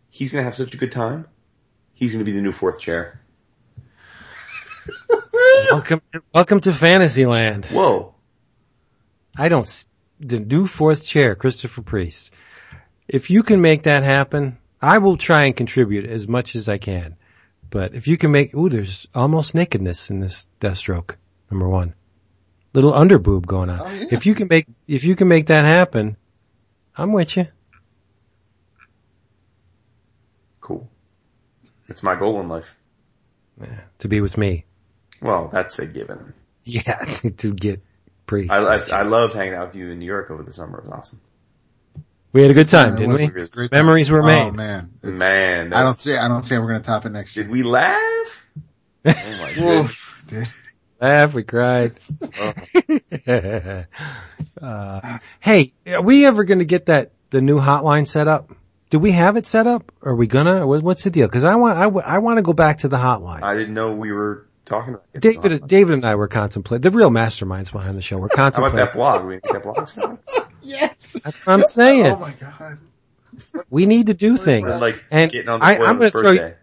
he's 0.09 0.31
going 0.33 0.41
to 0.41 0.45
have 0.45 0.55
such 0.55 0.73
a 0.73 0.77
good 0.77 0.91
time. 0.91 1.27
He's 1.99 2.13
going 2.13 2.23
to 2.23 2.31
be 2.31 2.31
the 2.31 2.41
new 2.41 2.53
fourth 2.53 2.79
chair. 2.79 3.19
welcome, 5.71 6.01
welcome 6.33 6.61
to 6.61 6.71
Fantasyland. 6.71 7.65
Whoa. 7.65 8.15
I 9.35 9.49
don't, 9.49 9.85
the 10.17 10.39
new 10.39 10.65
fourth 10.65 11.03
chair, 11.03 11.35
Christopher 11.35 11.81
Priest. 11.81 12.31
If 13.09 13.29
you 13.29 13.43
can 13.43 13.59
make 13.59 13.83
that 13.83 14.03
happen, 14.03 14.59
I 14.81 14.99
will 14.99 15.17
try 15.17 15.43
and 15.43 15.57
contribute 15.57 16.09
as 16.09 16.25
much 16.25 16.55
as 16.55 16.69
I 16.69 16.77
can. 16.77 17.17
But 17.69 17.93
if 17.95 18.07
you 18.07 18.17
can 18.17 18.31
make, 18.31 18.55
ooh, 18.55 18.69
there's 18.69 19.05
almost 19.13 19.53
nakedness 19.53 20.09
in 20.09 20.21
this 20.21 20.47
Deathstroke, 20.61 21.15
number 21.51 21.67
one. 21.67 21.95
Little 22.71 22.93
underboob 22.93 23.45
going 23.45 23.69
on. 23.69 23.81
Oh, 23.81 23.91
yeah. 23.91 24.05
If 24.09 24.25
you 24.25 24.35
can 24.35 24.47
make, 24.47 24.67
if 24.87 25.03
you 25.03 25.17
can 25.17 25.27
make 25.27 25.47
that 25.47 25.65
happen, 25.65 26.15
I'm 26.95 27.11
with 27.11 27.35
you. 27.35 27.47
Cool. 30.61 30.89
It's 31.89 32.03
my 32.03 32.15
goal 32.15 32.39
in 32.39 32.47
life. 32.49 32.75
To 33.99 34.07
be 34.07 34.21
with 34.21 34.37
me. 34.37 34.65
Well, 35.21 35.49
that's 35.51 35.77
a 35.79 35.85
given. 35.87 36.33
Yeah, 36.63 37.03
to 37.37 37.53
get 37.53 37.81
Priest. 38.25 38.51
I, 38.51 38.57
I, 38.75 38.79
I 38.93 39.01
loved 39.01 39.33
hanging 39.33 39.55
out 39.55 39.67
with 39.67 39.75
you 39.75 39.89
in 39.89 39.99
New 39.99 40.05
York 40.05 40.29
over 40.31 40.43
the 40.43 40.53
summer. 40.53 40.77
It 40.77 40.83
was 40.85 40.91
awesome. 40.93 41.19
we 42.31 42.41
had 42.43 42.51
a 42.51 42.53
good 42.53 42.69
time, 42.69 42.95
It 42.95 42.99
didn't 42.99 43.15
we? 43.15 43.23
a 43.25 43.47
great 43.47 43.71
time. 43.71 43.85
Memories 43.85 44.11
were 44.11 44.21
made. 44.23 44.47
Oh 44.49 44.51
man. 44.51 44.91
It's- 45.03 45.19
Man, 45.19 45.73
I 45.73 45.81
don't 45.83 45.93
that- 45.93 45.99
see, 45.99 46.15
I 46.15 46.27
don't 46.27 46.43
see 46.43 46.55
how 46.55 46.61
we're 46.61 46.67
going 46.69 46.81
to 46.81 46.85
top 46.87 47.05
it 47.05 47.09
next 47.09 47.35
year. 47.35 47.43
did 47.45 47.51
we 47.51 47.63
laugh? 47.63 48.45
Oh 49.05 49.11
my 49.13 49.53
goodness. 49.55 49.85
Oof, 49.91 50.23
dude. 50.27 50.49
Laugh, 51.01 51.33
we 51.33 51.43
cried. 51.43 51.93
Oh. 54.61 54.65
uh, 54.65 55.17
hey, 55.39 55.73
are 55.87 56.01
we 56.01 56.25
ever 56.25 56.43
going 56.43 56.59
to 56.59 56.65
get 56.65 56.87
that 56.87 57.11
the 57.29 57.41
new 57.41 57.59
hotline 57.59 58.07
set 58.07 58.27
up? 58.27 58.51
Do 58.89 58.97
we 58.99 59.11
have 59.11 59.37
it 59.37 59.45
set 59.45 59.67
up? 59.67 59.91
Are 60.01 60.15
we 60.15 60.25
gonna? 60.27 60.65
What's 60.65 61.03
the 61.03 61.09
deal? 61.11 61.27
Because 61.27 61.43
I 61.43 61.55
want 61.55 61.77
I, 61.77 61.83
w- 61.83 62.05
I 62.05 62.17
want 62.19 62.37
to 62.37 62.41
go 62.41 62.53
back 62.53 62.79
to 62.79 62.87
the 62.87 62.97
hotline. 62.97 63.43
I 63.43 63.55
didn't 63.55 63.73
know 63.75 63.93
we 63.93 64.11
were 64.11 64.47
talking 64.65 64.95
about 64.95 65.05
it. 65.13 65.21
David 65.21 65.67
David 65.67 65.93
and 65.93 66.05
I 66.05 66.15
were 66.15 66.27
contemplating 66.27 66.89
the 66.89 66.95
real 66.97 67.09
masterminds 67.11 67.71
behind 67.71 67.95
the 67.97 68.01
show. 68.01 68.17
We're 68.17 68.29
How 68.35 68.47
about 68.47 68.53
contemplating. 68.55 68.77
that 68.79 68.93
blog? 68.93 69.25
We 69.25 69.35
need 69.35 69.43
to 69.43 69.53
get 69.53 69.63
blogs 69.63 69.95
going. 69.95 70.17
That's 70.63 71.13
what 71.23 71.33
I'm 71.47 71.63
saying. 71.63 72.05
Oh 72.07 72.17
my 72.17 72.31
god. 72.31 72.77
we 73.69 73.85
need 73.85 74.07
to 74.07 74.13
do 74.13 74.37
things. 74.37 74.81
Like 74.81 75.03
And 75.11 75.31
getting 75.31 75.49
on 75.49 75.59
the 75.59 75.65
I, 75.65 75.75
I'm 75.77 75.97
gonna 75.97 76.09
throw 76.11 76.31
you- 76.31 76.53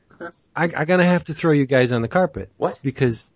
I, 0.57 0.65
I'm 0.77 0.87
gonna 0.87 1.05
have 1.07 1.25
to 1.25 1.35
throw 1.35 1.53
you 1.53 1.67
guys 1.67 1.93
on 1.93 2.03
the 2.03 2.09
carpet. 2.09 2.51
What? 2.57 2.79
Because 2.83 3.33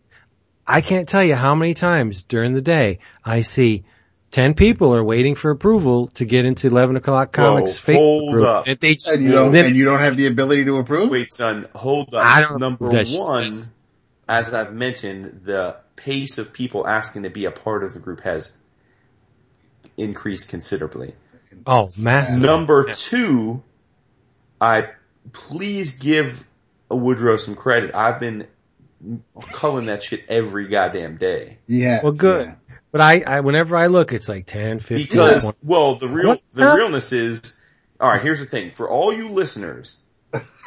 I 0.66 0.80
can't 0.80 1.08
tell 1.08 1.22
you 1.22 1.34
how 1.36 1.54
many 1.54 1.74
times 1.74 2.22
during 2.24 2.54
the 2.54 2.60
day 2.62 3.00
I 3.24 3.42
see 3.42 3.84
10 4.30 4.54
people 4.54 4.94
are 4.94 5.02
waiting 5.02 5.34
for 5.34 5.50
approval 5.50 6.06
to 6.14 6.24
get 6.24 6.44
into 6.44 6.68
11 6.68 6.96
o'clock 6.96 7.32
comics 7.32 7.78
Whoa, 7.78 7.92
Facebook 7.94 7.96
hold 7.98 8.32
group. 8.32 8.46
up. 8.46 8.64
And 8.68 8.78
they 8.78 8.94
just, 8.94 9.08
And 9.08 9.24
you 9.24 9.32
don't, 9.32 9.54
and 9.56 9.76
you 9.76 9.84
don't 9.84 9.98
have 9.98 10.16
the 10.16 10.26
ability 10.26 10.64
to 10.66 10.78
approve? 10.78 11.10
Wait, 11.10 11.32
son, 11.32 11.66
hold 11.74 12.14
up. 12.14 12.22
I 12.24 12.42
don't 12.42 12.60
Number 12.60 12.86
approve 12.86 13.08
shit. 13.08 13.20
one, 13.20 13.52
as 14.28 14.54
I've 14.54 14.72
mentioned, 14.72 15.42
the 15.44 15.76
pace 15.96 16.38
of 16.38 16.52
people 16.52 16.86
asking 16.86 17.24
to 17.24 17.30
be 17.30 17.44
a 17.46 17.50
part 17.50 17.82
of 17.82 17.92
the 17.92 17.98
group 17.98 18.20
has 18.20 18.56
increased 19.96 20.48
considerably. 20.48 21.14
oh, 21.66 21.90
massive. 21.98 22.40
Number 22.40 22.94
two, 22.94 23.62
I 24.60 24.90
please 25.32 25.96
give 25.96 26.46
Woodrow 26.88 27.36
some 27.36 27.54
credit. 27.56 27.94
I've 27.94 28.20
been 28.20 28.46
culling 29.52 29.86
that 29.86 30.02
shit 30.02 30.24
every 30.28 30.68
goddamn 30.68 31.16
day. 31.16 31.58
Yeah. 31.66 32.00
Well, 32.02 32.12
good. 32.12 32.46
yeah. 32.46 32.54
But 32.92 33.00
I, 33.00 33.20
I, 33.20 33.40
whenever 33.40 33.76
I 33.76 33.86
look, 33.86 34.12
it's 34.12 34.28
like 34.28 34.46
10, 34.46 34.80
15, 34.80 35.06
Because, 35.06 35.42
20. 35.42 35.58
well, 35.62 35.94
the 35.96 36.08
real, 36.08 36.28
What 36.28 36.42
the 36.54 36.64
the- 36.66 36.76
realness 36.76 37.12
is, 37.12 37.56
alright, 38.00 38.22
here's 38.22 38.40
the 38.40 38.46
thing. 38.46 38.72
For 38.72 38.88
all 38.88 39.12
you 39.12 39.28
listeners 39.28 39.96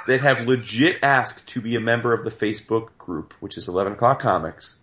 that 0.08 0.22
have 0.22 0.48
legit 0.48 1.00
asked 1.04 1.48
to 1.50 1.62
be 1.62 1.76
a 1.76 1.80
member 1.82 2.14
of 2.14 2.24
the 2.24 2.32
Facebook 2.32 2.98
group, 2.98 3.34
which 3.40 3.58
is 3.58 3.68
11 3.68 3.94
o'clock 3.94 4.22
comics, 4.22 4.78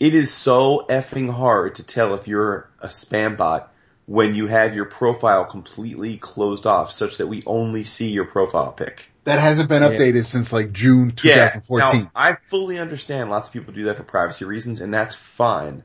it 0.00 0.14
is 0.14 0.32
so 0.32 0.86
effing 0.88 1.32
hard 1.32 1.76
to 1.76 1.82
tell 1.82 2.14
if 2.14 2.28
you're 2.28 2.68
a 2.80 2.88
spam 2.88 3.36
bot 3.36 3.72
when 4.06 4.34
you 4.34 4.46
have 4.46 4.74
your 4.74 4.86
profile 4.86 5.44
completely 5.44 6.16
closed 6.16 6.66
off 6.66 6.90
such 6.90 7.18
that 7.18 7.26
we 7.26 7.42
only 7.46 7.82
see 7.84 8.08
your 8.08 8.24
profile 8.24 8.72
pic. 8.72 9.10
That 9.24 9.38
hasn't 9.38 9.68
been 9.68 9.82
updated 9.82 10.24
since 10.24 10.52
like 10.52 10.72
June 10.72 11.10
2014. 11.10 11.28
Yeah. 11.30 11.48
2014. 11.50 12.02
Now, 12.04 12.10
I 12.14 12.36
fully 12.48 12.78
understand 12.78 13.28
lots 13.30 13.48
of 13.48 13.52
people 13.52 13.74
do 13.74 13.84
that 13.84 13.96
for 13.98 14.04
privacy 14.04 14.44
reasons 14.46 14.80
and 14.80 14.94
that's 14.94 15.14
fine. 15.14 15.82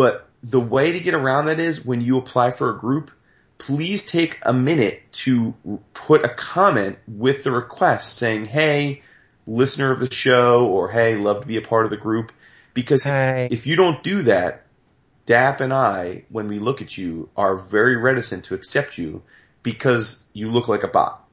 But 0.00 0.30
the 0.42 0.58
way 0.58 0.92
to 0.92 1.00
get 1.00 1.12
around 1.12 1.44
that 1.44 1.60
is 1.60 1.84
when 1.84 2.00
you 2.00 2.16
apply 2.16 2.52
for 2.52 2.70
a 2.70 2.78
group, 2.78 3.10
please 3.58 4.06
take 4.06 4.38
a 4.40 4.54
minute 4.54 5.02
to 5.12 5.52
put 5.92 6.24
a 6.24 6.30
comment 6.30 6.96
with 7.06 7.44
the 7.44 7.50
request 7.50 8.16
saying, 8.16 8.46
hey, 8.46 9.02
listener 9.46 9.90
of 9.90 10.00
the 10.00 10.10
show 10.10 10.64
or 10.64 10.90
hey, 10.90 11.16
love 11.16 11.42
to 11.42 11.46
be 11.46 11.58
a 11.58 11.60
part 11.60 11.84
of 11.84 11.90
the 11.90 11.98
group. 11.98 12.32
Because 12.72 13.04
Hey. 13.04 13.48
if 13.50 13.66
you 13.66 13.76
don't 13.76 14.02
do 14.02 14.22
that, 14.22 14.64
Dap 15.26 15.60
and 15.60 15.70
I, 15.70 16.24
when 16.30 16.48
we 16.48 16.60
look 16.60 16.80
at 16.80 16.96
you, 16.96 17.28
are 17.36 17.54
very 17.54 17.96
reticent 17.96 18.44
to 18.44 18.54
accept 18.54 18.96
you 18.96 19.22
because 19.62 20.26
you 20.32 20.50
look 20.50 20.66
like 20.66 20.82
a 20.82 20.88
bot. 20.88 21.28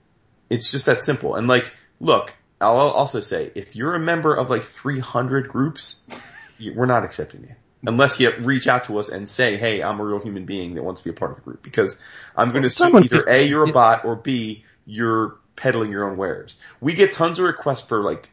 It's 0.50 0.70
just 0.72 0.88
that 0.88 1.02
simple. 1.02 1.36
And 1.36 1.48
like, 1.48 1.72
look, 2.02 2.34
I'll 2.60 2.76
also 2.76 3.22
say, 3.22 3.50
if 3.56 3.78
you're 3.78 3.96
a 3.96 4.00
member 4.02 4.36
of 4.36 4.50
like 4.50 4.66
300 4.66 5.48
groups, 5.48 6.04
we're 6.76 6.86
not 6.86 7.06
accepting 7.06 7.44
you. 7.44 7.56
Unless 7.86 8.20
you 8.20 8.32
reach 8.40 8.68
out 8.68 8.86
to 8.86 8.98
us 8.98 9.10
and 9.10 9.30
say, 9.30 9.56
hey, 9.56 9.84
I'm 9.84 10.00
a 10.00 10.04
real 10.04 10.20
human 10.20 10.46
being 10.46 10.76
that 10.76 10.84
wants 10.84 11.02
to 11.02 11.10
be 11.10 11.16
a 11.16 11.18
part 11.18 11.32
of 11.32 11.38
the 11.38 11.44
group. 11.44 11.62
Because 11.62 12.00
I'm 12.36 12.50
going 12.50 12.64
to 12.64 12.70
assume 12.70 12.96
either 12.96 13.24
could- 13.24 13.30
A, 13.30 13.44
you're 13.44 13.70
a 13.70 13.72
bot, 13.72 14.04
or 14.04 14.16
B, 14.16 14.66
you're 14.86 15.38
peddling 15.56 15.92
your 15.92 16.10
own 16.10 16.18
wares. 16.18 16.56
We 16.82 16.94
get 16.94 17.14
tons 17.14 17.40
of 17.40 17.46
requests 17.46 17.82
for 17.82 18.02
like 18.02 18.30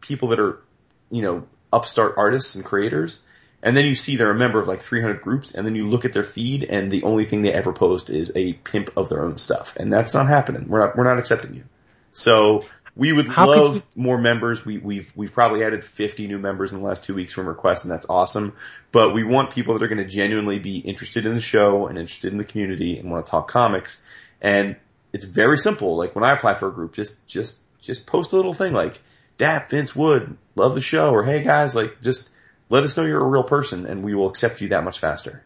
people 0.00 0.28
that 0.28 0.38
are, 0.40 0.62
you 1.10 1.22
know, 1.22 1.46
upstart 1.72 2.14
artists 2.16 2.54
and 2.54 2.64
creators. 2.64 3.20
And 3.62 3.76
then 3.76 3.84
you 3.86 3.96
see 3.96 4.14
they're 4.14 4.30
a 4.30 4.34
member 4.36 4.60
of 4.60 4.68
like 4.68 4.82
300 4.82 5.20
groups 5.20 5.50
and 5.52 5.66
then 5.66 5.74
you 5.74 5.88
look 5.88 6.04
at 6.04 6.12
their 6.12 6.22
feed 6.22 6.62
and 6.62 6.92
the 6.92 7.02
only 7.02 7.24
thing 7.24 7.42
they 7.42 7.52
ever 7.52 7.72
post 7.72 8.08
is 8.08 8.30
a 8.36 8.52
pimp 8.52 8.90
of 8.96 9.08
their 9.08 9.24
own 9.24 9.36
stuff. 9.36 9.74
And 9.76 9.92
that's 9.92 10.14
not 10.14 10.28
happening. 10.28 10.68
We're 10.68 10.78
not, 10.78 10.96
we're 10.96 11.04
not 11.04 11.18
accepting 11.18 11.54
you. 11.54 11.64
So 12.12 12.64
we 12.98 13.12
would 13.12 13.28
How 13.28 13.46
love 13.48 13.74
you- 13.76 13.82
more 13.94 14.18
members. 14.18 14.66
We, 14.66 14.76
we've, 14.78 15.10
we've 15.16 15.32
probably 15.32 15.64
added 15.64 15.84
50 15.84 16.26
new 16.26 16.38
members 16.38 16.72
in 16.72 16.80
the 16.80 16.84
last 16.84 17.04
two 17.04 17.14
weeks 17.14 17.32
from 17.32 17.46
requests 17.46 17.84
and 17.84 17.92
that's 17.92 18.04
awesome. 18.10 18.54
But 18.92 19.14
we 19.14 19.22
want 19.24 19.50
people 19.50 19.72
that 19.74 19.82
are 19.82 19.88
going 19.88 20.04
to 20.04 20.08
genuinely 20.08 20.58
be 20.58 20.78
interested 20.78 21.24
in 21.24 21.34
the 21.34 21.40
show 21.40 21.86
and 21.86 21.96
interested 21.96 22.32
in 22.32 22.38
the 22.38 22.44
community 22.44 22.98
and 22.98 23.10
want 23.10 23.24
to 23.24 23.30
talk 23.30 23.48
comics. 23.48 24.02
And 24.42 24.76
it's 25.12 25.24
very 25.24 25.56
simple. 25.56 25.96
Like 25.96 26.14
when 26.14 26.24
I 26.24 26.32
apply 26.32 26.54
for 26.54 26.68
a 26.68 26.72
group, 26.72 26.92
just, 26.92 27.24
just, 27.26 27.58
just 27.80 28.06
post 28.06 28.32
a 28.32 28.36
little 28.36 28.52
thing 28.52 28.72
like, 28.72 29.00
Dap, 29.36 29.70
Vince 29.70 29.94
Wood, 29.94 30.36
love 30.56 30.74
the 30.74 30.80
show, 30.80 31.10
or 31.12 31.22
hey 31.22 31.44
guys, 31.44 31.76
like 31.76 32.02
just 32.02 32.28
let 32.68 32.82
us 32.82 32.96
know 32.96 33.04
you're 33.04 33.20
a 33.20 33.24
real 33.24 33.44
person 33.44 33.86
and 33.86 34.02
we 34.02 34.12
will 34.16 34.28
accept 34.28 34.60
you 34.60 34.70
that 34.70 34.82
much 34.82 34.98
faster. 34.98 35.44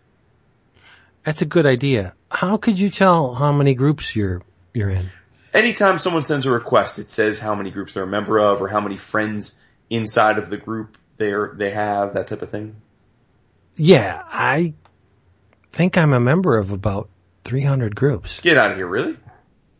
That's 1.24 1.42
a 1.42 1.44
good 1.46 1.66
idea. 1.66 2.14
How 2.30 2.56
could 2.56 2.78
you 2.78 2.88
tell 2.88 3.34
how 3.34 3.52
many 3.52 3.74
groups 3.74 4.16
you're, 4.16 4.40
you're 4.72 4.88
in? 4.88 5.10
Anytime 5.54 5.98
someone 5.98 6.22
sends 6.22 6.46
a 6.46 6.50
request, 6.50 6.98
it 6.98 7.10
says 7.10 7.38
how 7.38 7.54
many 7.54 7.70
groups 7.70 7.94
they're 7.94 8.04
a 8.04 8.06
member 8.06 8.38
of 8.38 8.62
or 8.62 8.68
how 8.68 8.80
many 8.80 8.96
friends 8.96 9.54
inside 9.90 10.38
of 10.38 10.48
the 10.48 10.56
group 10.56 10.96
they're, 11.18 11.52
they 11.56 11.70
have, 11.70 12.14
that 12.14 12.28
type 12.28 12.42
of 12.42 12.50
thing. 12.50 12.76
Yeah, 13.76 14.22
I 14.26 14.74
think 15.72 15.98
I'm 15.98 16.12
a 16.12 16.20
member 16.20 16.56
of 16.56 16.70
about 16.70 17.10
300 17.44 17.94
groups. 17.94 18.40
Get 18.40 18.56
out 18.56 18.70
of 18.70 18.76
here, 18.76 18.86
really? 18.86 19.16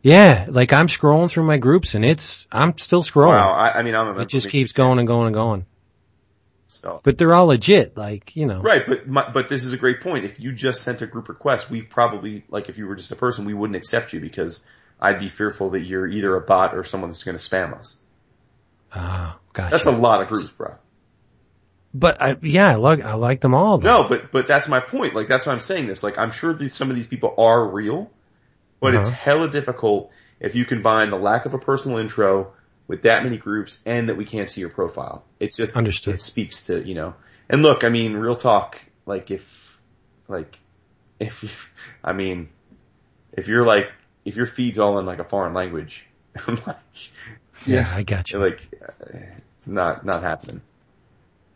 Yeah, 0.01 0.47
like 0.49 0.73
I'm 0.73 0.87
scrolling 0.87 1.29
through 1.29 1.45
my 1.45 1.57
groups 1.57 1.95
and 1.95 2.03
it's, 2.05 2.45
I'm 2.51 2.77
still 2.77 3.03
scrolling. 3.03 3.37
Wow, 3.37 3.53
I, 3.53 3.79
I 3.79 3.83
mean, 3.83 3.95
I'm 3.95 4.17
a 4.17 4.21
It 4.21 4.29
just 4.29 4.49
keeps 4.49 4.73
going 4.73 4.99
and 4.99 5.07
going 5.07 5.27
and 5.27 5.33
going. 5.33 5.65
So. 6.67 7.01
But 7.03 7.17
they're 7.17 7.33
all 7.33 7.47
legit, 7.47 7.95
like, 7.95 8.35
you 8.35 8.45
know. 8.45 8.59
Right, 8.59 8.83
but 8.85 9.07
my, 9.07 9.29
but 9.29 9.47
this 9.47 9.63
is 9.63 9.73
a 9.73 9.77
great 9.77 10.01
point. 10.01 10.25
If 10.25 10.39
you 10.39 10.51
just 10.51 10.81
sent 10.81 11.01
a 11.01 11.07
group 11.07 11.29
request, 11.29 11.69
we 11.69 11.81
probably 11.83 12.43
like 12.49 12.67
if 12.67 12.77
you 12.77 12.87
were 12.87 12.95
just 12.95 13.11
a 13.11 13.15
person, 13.15 13.45
we 13.45 13.53
wouldn't 13.53 13.77
accept 13.77 14.11
you 14.11 14.19
because 14.19 14.65
I'd 15.03 15.19
be 15.19 15.27
fearful 15.27 15.71
that 15.71 15.81
you're 15.81 16.07
either 16.07 16.35
a 16.35 16.41
bot 16.41 16.75
or 16.75 16.83
someone 16.83 17.09
that's 17.11 17.23
going 17.23 17.37
to 17.37 17.43
spam 17.43 17.77
us. 17.77 17.97
Ah, 18.93 19.37
gotcha. 19.53 19.71
That's 19.75 19.85
a 19.85 19.91
lot 19.91 20.21
of 20.21 20.29
groups, 20.29 20.49
bro. 20.49 20.75
but 21.93 22.21
I, 22.21 22.37
yeah, 22.41 22.69
I 22.71 22.75
like, 22.75 23.01
I 23.01 23.13
like 23.15 23.41
them 23.41 23.53
all. 23.53 23.77
though. 23.79 24.03
No, 24.03 24.09
but 24.09 24.31
but 24.31 24.47
that's 24.47 24.67
my 24.67 24.79
point. 24.79 25.13
Like 25.13 25.27
that's 25.27 25.45
why 25.45 25.53
I'm 25.53 25.59
saying 25.59 25.87
this. 25.87 26.03
Like 26.03 26.17
I'm 26.17 26.31
sure 26.31 26.53
that 26.53 26.73
some 26.73 26.89
of 26.89 26.95
these 26.95 27.07
people 27.07 27.33
are 27.37 27.67
real, 27.67 28.09
but 28.79 28.95
it's 28.95 29.07
Uh-huh. 29.09 29.17
hella 29.17 29.49
difficult 29.49 30.09
if 30.39 30.55
you 30.55 30.65
combine 30.65 31.09
the 31.09 31.17
lack 31.17 31.45
of 31.45 31.53
a 31.53 31.59
personal 31.59 31.97
intro 31.97 32.53
with 32.87 33.03
that 33.03 33.23
many 33.23 33.37
groups 33.37 33.79
and 33.85 34.09
that 34.09 34.15
we 34.17 34.25
can't 34.25 34.49
see 34.49 34.61
your 34.61 34.69
profile. 34.69 35.23
It 35.39 35.53
just 35.53 35.75
Understood. 35.75 36.15
It 36.15 36.21
speaks 36.21 36.65
to 36.67 36.81
you 36.87 36.95
know. 36.95 37.15
And 37.49 37.61
look, 37.61 37.83
I 37.83 37.89
mean, 37.89 38.13
real 38.13 38.35
talk. 38.35 38.79
Like 39.05 39.31
if 39.31 39.79
like 40.27 40.57
if 41.19 41.43
you, 41.43 41.49
I 42.03 42.13
mean 42.13 42.49
if 43.33 43.47
you're 43.47 43.65
like 43.65 43.91
if 44.25 44.35
your 44.35 44.45
feed's 44.45 44.79
all 44.79 44.99
in 44.99 45.05
like 45.05 45.19
a 45.19 45.23
foreign 45.23 45.53
language, 45.53 46.05
like 46.65 46.77
Yeah, 47.65 47.91
I 47.93 48.03
got 48.03 48.31
you. 48.31 48.39
like 48.39 48.59
uh, 48.81 49.17
it's 49.59 49.67
not 49.67 50.05
not 50.05 50.23
happening. 50.23 50.61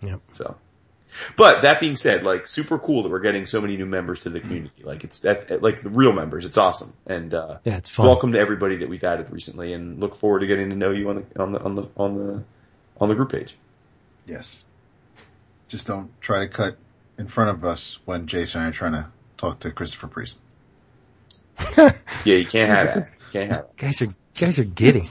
Yep. 0.01 0.19
So, 0.31 0.55
but 1.35 1.61
that 1.63 1.79
being 1.79 1.95
said, 1.95 2.23
like 2.23 2.45
super 2.47 2.77
cool 2.77 3.03
that 3.03 3.09
we're 3.09 3.19
getting 3.19 3.45
so 3.45 3.59
many 3.61 3.75
new 3.77 3.85
members 3.85 4.19
to 4.21 4.29
the 4.29 4.39
community. 4.39 4.83
Like 4.83 5.03
it's 5.03 5.19
that 5.19 5.61
like 5.63 5.81
the 5.81 5.89
real 5.89 6.11
members. 6.13 6.45
It's 6.45 6.57
awesome, 6.57 6.93
and 7.07 7.33
uh, 7.33 7.57
Yeah, 7.63 7.77
it's 7.77 7.89
fun. 7.89 8.05
welcome 8.05 8.31
to 8.33 8.39
everybody 8.39 8.77
that 8.77 8.89
we've 8.89 9.03
added 9.03 9.29
recently, 9.31 9.73
and 9.73 9.99
look 9.99 10.15
forward 10.17 10.39
to 10.41 10.47
getting 10.47 10.69
to 10.69 10.75
know 10.75 10.91
you 10.91 11.09
on 11.09 11.15
the 11.15 11.41
on 11.41 11.51
the 11.51 11.59
on 11.63 11.75
the 11.75 11.89
on 11.97 12.15
the 12.17 12.43
on 13.01 13.09
the 13.09 13.15
group 13.15 13.31
page. 13.31 13.55
Yes. 14.27 14.61
Just 15.67 15.87
don't 15.87 16.09
try 16.21 16.39
to 16.39 16.47
cut 16.47 16.77
in 17.17 17.27
front 17.27 17.49
of 17.49 17.65
us 17.65 17.99
when 18.05 18.27
Jason 18.27 18.59
and 18.61 18.67
I 18.67 18.69
are 18.69 18.73
trying 18.73 18.93
to 18.93 19.07
talk 19.37 19.59
to 19.61 19.71
Christopher 19.71 20.07
Priest. 20.07 20.39
Yeah, 22.25 22.35
you 22.35 22.45
can't 22.45 22.69
have 22.69 22.85
that. 22.87 23.09
You 23.19 23.25
can't 23.31 23.51
have 23.51 23.61
that. 23.67 23.77
Guys 23.77 24.01
are, 24.01 24.07
guys 24.35 24.59
are 24.59 24.65
giddy. 24.65 25.03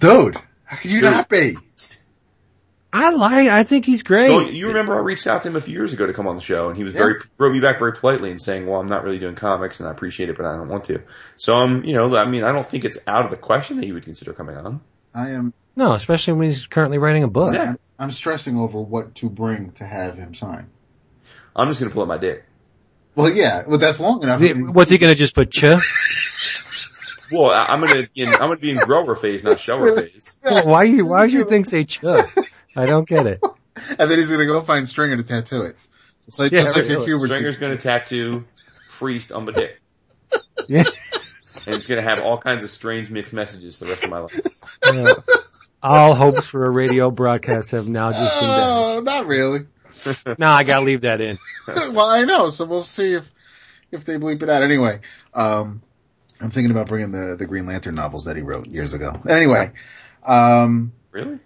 Dude, 0.00 0.36
how 0.64 0.76
can 0.76 0.90
you 0.90 1.00
Dude. 1.00 1.10
not 1.10 1.28
be? 1.28 1.56
I 2.94 3.08
like, 3.10 3.48
I 3.48 3.62
think 3.62 3.86
he's 3.86 4.02
great. 4.02 4.52
You 4.52 4.68
remember 4.68 4.94
I 4.94 4.98
reached 5.00 5.26
out 5.26 5.40
to 5.42 5.48
him 5.48 5.56
a 5.56 5.62
few 5.62 5.72
years 5.72 5.94
ago 5.94 6.06
to 6.06 6.12
come 6.12 6.26
on 6.26 6.36
the 6.36 6.42
show, 6.42 6.68
and 6.68 6.76
he 6.76 6.84
was 6.84 6.92
Yeah. 6.92 6.98
very 7.00 7.14
wrote 7.38 7.52
me 7.52 7.60
back 7.60 7.78
very 7.78 7.92
politely 7.94 8.30
and 8.30 8.42
saying, 8.42 8.66
"Well, 8.66 8.78
I'm 8.78 8.86
not 8.88 9.02
really 9.02 9.18
doing 9.18 9.34
comics, 9.34 9.80
and 9.80 9.88
I 9.88 9.92
appreciate 9.92 10.28
it, 10.28 10.36
but 10.36 10.44
I 10.44 10.56
don't 10.58 10.68
want 10.68 10.84
to." 10.84 11.00
So 11.36 11.54
I'm, 11.54 11.84
you 11.84 11.94
know, 11.94 12.14
I 12.14 12.26
mean, 12.26 12.44
I 12.44 12.52
don't 12.52 12.66
think 12.66 12.84
it's 12.84 12.98
out 13.06 13.24
of 13.24 13.30
the 13.30 13.38
question 13.38 13.78
that 13.78 13.86
he 13.86 13.92
would 13.92 14.04
consider 14.04 14.34
coming 14.34 14.56
on. 14.58 14.82
I 15.14 15.30
am, 15.30 15.54
No, 15.74 15.94
especially 15.94 16.34
when 16.34 16.48
he's 16.48 16.66
currently 16.66 16.98
writing 16.98 17.22
a 17.22 17.28
book. 17.28 17.54
Yeah. 17.54 17.62
I'm, 17.62 17.78
I'm 17.98 18.10
stressing 18.12 18.58
over 18.58 18.78
what 18.78 19.14
to 19.16 19.30
bring 19.30 19.72
to 19.72 19.84
have 19.84 20.18
him 20.18 20.34
sign. 20.34 20.68
I'm 21.56 21.68
just 21.68 21.80
gonna 21.80 21.92
pull 21.92 22.02
up 22.02 22.08
my 22.08 22.18
dick. 22.18 22.44
Well, 23.14 23.30
yeah, 23.30 23.64
well, 23.66 23.78
that's 23.78 24.00
long 24.00 24.22
enough. 24.22 24.40
What's 24.74 24.90
he 24.90 24.98
gonna 24.98 25.14
just 25.14 25.34
put 25.34 25.50
ch? 25.50 25.64
Well, 27.30 27.50
I- 27.50 27.64
I'm 27.72 27.80
gonna 27.80 28.06
be 28.14 28.22
in, 28.22 28.28
I'm 28.28 28.38
gonna 28.40 28.56
be 28.56 28.70
in 28.72 28.76
grower 28.76 29.16
phase, 29.16 29.42
not 29.42 29.58
shower 29.58 29.96
phase. 30.02 30.34
why 30.42 30.82
you, 30.84 31.06
why 31.06 31.26
do 31.28 31.32
you 31.32 31.44
think 31.46 31.64
say 31.64 31.84
ch? 31.84 32.04
I 32.04 32.24
don't 32.86 33.08
get 33.08 33.26
it. 33.26 33.40
And 33.98 34.10
then 34.10 34.18
he's 34.18 34.30
gonna 34.30 34.44
go 34.44 34.60
find 34.62 34.86
Stringer 34.86 35.16
to 35.16 35.22
tattoo 35.22 35.62
it. 35.62 35.76
Just 36.26 36.38
like, 36.38 36.52
Yeah, 36.52 36.60
just 36.60 36.76
like 36.76 36.84
right. 36.84 36.90
your 36.90 37.04
Hubert. 37.06 37.26
Stringer's 37.28 37.56
gonna 37.56 37.78
tattoo 37.78 38.42
Priest 38.90 39.32
on 39.32 39.46
my 39.46 39.52
dick. 39.52 39.80
Yeah. 40.68 40.84
And 41.66 41.74
it's 41.74 41.86
gonna 41.86 42.02
have 42.02 42.20
all 42.20 42.38
kinds 42.38 42.64
of 42.64 42.70
strange 42.70 43.10
mixed 43.10 43.32
messages 43.32 43.78
the 43.78 43.86
rest 43.86 44.04
of 44.04 44.10
my 44.10 44.18
life. 44.20 44.38
Yeah. 44.92 45.12
All 45.82 46.14
hopes 46.14 46.44
for 46.46 46.66
a 46.66 46.70
radio 46.70 47.10
broadcast 47.10 47.70
have 47.72 47.88
now 47.88 48.12
just 48.12 48.34
been 48.40 48.48
down. 48.48 48.60
Oh, 48.60 49.00
not 49.00 49.26
really. 49.26 49.60
No, 50.38 50.48
I 50.48 50.64
gotta 50.64 50.84
leave 50.84 51.02
that 51.02 51.20
in. 51.20 51.38
well, 51.68 52.00
I 52.08 52.24
know, 52.24 52.50
so 52.50 52.64
we'll 52.64 52.82
see 52.82 53.14
if, 53.14 53.30
if 53.90 54.04
they 54.04 54.16
bleep 54.16 54.42
it 54.42 54.48
out. 54.48 54.62
Anyway, 54.62 55.00
um, 55.34 55.82
I'm 56.40 56.50
thinking 56.50 56.70
about 56.70 56.88
bringing 56.88 57.12
the, 57.12 57.36
the 57.38 57.46
Green 57.46 57.66
Lantern 57.66 57.94
novels 57.94 58.24
that 58.24 58.36
he 58.36 58.42
wrote 58.42 58.66
years 58.68 58.94
ago. 58.94 59.12
Anyway, 59.28 59.70
um, 60.26 60.92
Really? 61.10 61.38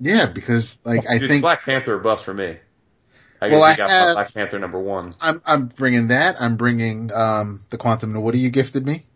yeah, 0.00 0.26
because 0.26 0.78
like 0.84 1.06
I 1.08 1.18
think 1.18 1.42
Black 1.42 1.64
Panther 1.64 1.94
a 1.94 2.00
bust 2.00 2.24
for 2.24 2.34
me. 2.34 2.56
I 3.40 3.48
Well, 3.48 3.60
gotta 3.60 3.82
I 3.82 3.86
dig 3.86 3.90
have- 3.96 4.14
Black 4.16 4.34
Panther 4.34 4.58
number 4.58 4.80
one. 4.80 5.14
I'm 5.20 5.40
I'm 5.46 5.66
bringing 5.66 6.08
that. 6.08 6.40
I'm 6.40 6.56
bringing 6.56 7.12
um 7.12 7.60
the 7.70 7.78
Quantum 7.78 8.20
Woody 8.20 8.38
you 8.40 8.50
gifted 8.50 8.84
me, 8.86 9.06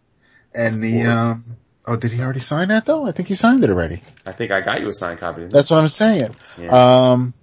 and 0.54 0.82
the 0.82 1.02
um. 1.04 1.44
Oh, 1.84 1.96
did 1.96 2.12
he 2.12 2.20
already 2.22 2.38
sign 2.38 2.68
that 2.68 2.84
though? 2.86 3.04
I 3.06 3.10
think 3.10 3.26
he 3.26 3.34
signed 3.34 3.64
it 3.64 3.70
already. 3.70 4.02
I 4.24 4.30
think 4.30 4.52
I 4.52 4.60
got 4.60 4.80
you 4.80 4.88
a 4.88 4.94
signed 4.94 5.18
copy. 5.18 5.46
That's 5.46 5.68
what 5.68 5.80
I'm 5.80 5.88
saying. 5.88 6.36
Yeah. 6.56 6.68
Um, 7.10 7.34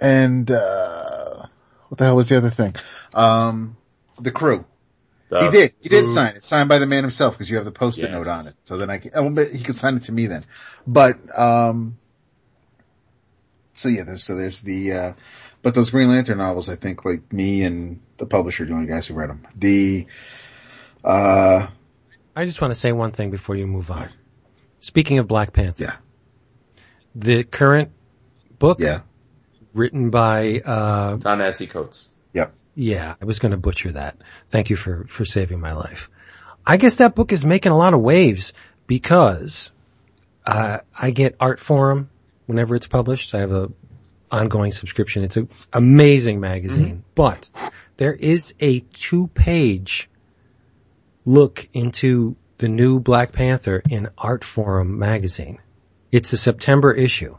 and 0.00 0.50
uh, 0.50 1.46
what 1.88 1.98
the 1.98 2.04
hell 2.04 2.16
was 2.16 2.28
the 2.28 2.36
other 2.36 2.50
thing? 2.50 2.74
Um, 3.14 3.76
the 4.20 4.30
crew. 4.30 4.64
The 5.28 5.44
he 5.44 5.50
did. 5.50 5.74
He 5.82 5.88
did 5.88 6.08
sign 6.08 6.36
it. 6.36 6.44
Signed 6.44 6.68
by 6.68 6.78
the 6.78 6.86
man 6.86 7.02
himself 7.02 7.34
because 7.34 7.50
you 7.50 7.56
have 7.56 7.64
the 7.64 7.72
post-it 7.72 8.02
Yes. 8.02 8.12
note 8.12 8.28
on 8.28 8.46
it. 8.46 8.54
So 8.66 8.76
then 8.78 8.90
I 8.90 8.98
can, 8.98 9.10
oh, 9.14 9.34
but 9.34 9.52
he 9.52 9.64
could 9.64 9.76
sign 9.76 9.96
it 9.96 10.02
to 10.02 10.12
me 10.12 10.26
then. 10.26 10.44
But, 10.86 11.16
um, 11.36 11.98
so 13.74 13.88
yeah, 13.88 14.04
there's, 14.04 14.22
so 14.24 14.36
there's 14.36 14.60
the, 14.62 14.92
uh, 14.92 15.12
but 15.62 15.74
those 15.74 15.90
Green 15.90 16.08
Lantern 16.08 16.38
novels, 16.38 16.68
I 16.68 16.76
think 16.76 17.04
like 17.04 17.32
me 17.32 17.62
and 17.62 18.00
the 18.18 18.26
publisher, 18.26 18.64
the 18.64 18.72
only 18.72 18.86
guys 18.86 19.06
who 19.06 19.14
read 19.14 19.30
them. 19.30 19.46
The, 19.56 20.06
uh, 21.04 21.66
I 22.36 22.44
just 22.44 22.60
want 22.60 22.72
to 22.72 22.78
say 22.78 22.92
one 22.92 23.12
thing 23.12 23.30
before 23.30 23.56
you 23.56 23.66
move 23.66 23.90
on. 23.90 24.10
Speaking 24.78 25.18
of 25.18 25.26
Black 25.26 25.52
Panther, 25.52 25.84
yeah, 25.84 25.96
the 27.14 27.42
current 27.42 27.90
book 28.58 28.78
yeah, 28.78 29.00
written 29.76 30.10
by, 30.10 30.60
uh, 30.64 31.18
Ta-Nehisi 31.18 31.68
Coates. 31.68 32.08
yep. 32.32 32.52
yeah, 32.74 33.14
I 33.20 33.24
was 33.24 33.38
going 33.38 33.52
to 33.52 33.58
butcher 33.58 33.92
that. 33.92 34.16
Thank 34.48 34.70
you 34.70 34.76
for, 34.76 35.06
for 35.08 35.24
saving 35.24 35.60
my 35.60 35.72
life. 35.72 36.10
I 36.66 36.76
guess 36.78 36.96
that 36.96 37.14
book 37.14 37.32
is 37.32 37.44
making 37.44 37.72
a 37.72 37.76
lot 37.76 37.94
of 37.94 38.00
waves 38.00 38.52
because, 38.86 39.70
uh, 40.46 40.78
I 40.96 41.10
get 41.10 41.36
Art 41.40 41.60
Forum 41.60 42.10
whenever 42.46 42.74
it's 42.74 42.86
published. 42.86 43.34
I 43.34 43.40
have 43.40 43.52
a 43.52 43.70
ongoing 44.30 44.72
subscription. 44.72 45.22
It's 45.24 45.36
an 45.36 45.48
amazing 45.72 46.40
magazine, 46.40 47.04
but 47.14 47.48
there 47.96 48.12
is 48.12 48.54
a 48.60 48.80
two 48.80 49.28
page 49.28 50.10
look 51.24 51.68
into 51.72 52.36
the 52.58 52.68
new 52.68 53.00
Black 53.00 53.32
Panther 53.32 53.82
in 53.88 54.08
Art 54.18 54.44
Forum 54.44 54.98
magazine. 54.98 55.58
It's 56.10 56.32
a 56.32 56.36
September 56.36 56.92
issue. 56.92 57.36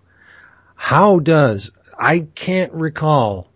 How 0.76 1.20
does, 1.20 1.72
I 1.98 2.28
can't 2.36 2.74
recall 2.74 3.50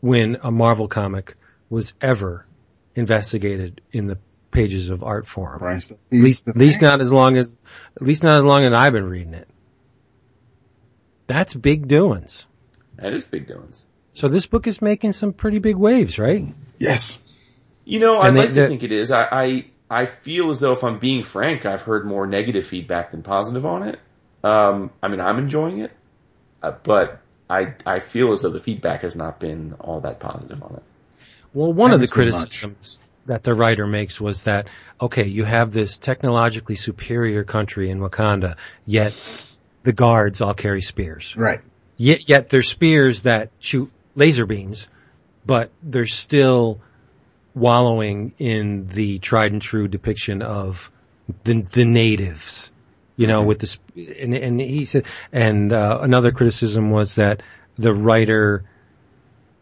when 0.00 0.38
a 0.42 0.50
Marvel 0.50 0.88
comic 0.88 1.36
was 1.68 1.94
ever 2.00 2.46
investigated 2.94 3.80
in 3.92 4.06
the 4.06 4.18
pages 4.50 4.90
of 4.90 5.02
Art 5.02 5.26
Forum. 5.26 5.58
Brian 5.58 5.80
St- 5.80 5.98
At 6.12 6.18
least, 6.18 6.48
at 6.48 6.56
least 6.56 6.80
not 6.80 7.00
as 7.00 7.12
long 7.12 7.36
as, 7.36 7.58
at 7.96 8.02
least 8.02 8.22
not 8.22 8.38
as 8.38 8.44
long 8.44 8.64
as 8.64 8.72
I've 8.72 8.92
been 8.92 9.08
reading 9.08 9.34
it. 9.34 9.48
That's 11.26 11.54
big 11.54 11.88
doings. 11.88 12.46
That 12.96 13.12
is 13.12 13.24
big 13.24 13.48
doings. 13.48 13.86
So 14.12 14.28
this 14.28 14.46
book 14.46 14.66
is 14.66 14.80
making 14.80 15.12
some 15.12 15.32
pretty 15.32 15.58
big 15.58 15.76
waves, 15.76 16.18
right? 16.18 16.54
Yes. 16.78 17.18
You 17.84 17.98
know, 17.98 18.20
I'd 18.20 18.34
like 18.34 18.54
to 18.54 18.68
think 18.68 18.82
it 18.82 18.92
is. 18.92 19.10
I, 19.10 19.24
I 19.30 19.64
I 19.90 20.06
feel 20.06 20.50
as 20.50 20.60
though 20.60 20.72
if 20.72 20.84
I'm 20.84 20.98
being 20.98 21.22
frank, 21.22 21.66
I've 21.66 21.82
heard 21.82 22.06
more 22.06 22.26
negative 22.26 22.66
feedback 22.66 23.10
than 23.10 23.22
positive 23.22 23.66
on 23.66 23.82
it. 23.82 23.98
Um, 24.42 24.90
I 25.02 25.08
mean, 25.08 25.20
I'm 25.20 25.38
enjoying 25.38 25.80
it, 25.80 25.92
uh, 26.62 26.72
but 26.82 27.20
I 27.48 27.74
I 27.84 28.00
feel 28.00 28.32
as 28.32 28.42
though 28.42 28.50
the 28.50 28.60
feedback 28.60 29.02
has 29.02 29.14
not 29.14 29.38
been 29.40 29.74
all 29.80 30.00
that 30.00 30.20
positive 30.20 30.62
on 30.62 30.74
it. 30.76 30.82
Well, 31.52 31.72
one 31.72 31.92
of 31.92 32.00
the 32.00 32.06
Haven't 32.06 32.32
much. 32.32 32.60
criticisms 32.60 32.98
that 33.26 33.42
the 33.42 33.54
writer 33.54 33.86
makes 33.86 34.20
was 34.20 34.42
that, 34.42 34.68
okay, 35.00 35.24
you 35.24 35.44
have 35.44 35.72
this 35.72 35.98
technologically 35.98 36.76
superior 36.76 37.44
country 37.44 37.90
in 37.90 38.00
Wakanda, 38.00 38.56
yet 38.86 39.14
the 39.82 39.92
guards 39.92 40.40
all 40.40 40.54
carry 40.54 40.82
spears. 40.82 41.36
Right. 41.36 41.60
Yet, 41.96 42.28
yet 42.28 42.48
they're 42.48 42.62
spears 42.62 43.22
that 43.22 43.50
shoot 43.60 43.90
laser 44.14 44.46
beams, 44.46 44.88
but 45.46 45.70
they're 45.82 46.06
still 46.06 46.80
wallowing 47.54 48.34
in 48.38 48.88
the 48.88 49.18
tried 49.20 49.52
and 49.52 49.62
true 49.62 49.88
depiction 49.88 50.42
of 50.42 50.90
the, 51.44 51.62
the 51.62 51.84
natives, 51.84 52.70
you 53.16 53.26
know, 53.26 53.42
with 53.42 53.60
this, 53.60 53.78
and, 53.96 54.34
and 54.34 54.60
he 54.60 54.84
said, 54.84 55.06
and, 55.32 55.72
uh, 55.72 55.98
another 56.02 56.32
criticism 56.32 56.90
was 56.90 57.16
that 57.16 57.42
the 57.78 57.94
writer 57.94 58.64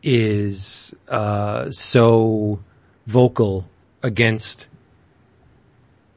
is, 0.02 0.94
uh, 1.08 1.70
so 1.70 2.60
vocal 3.06 3.68
against 4.02 4.68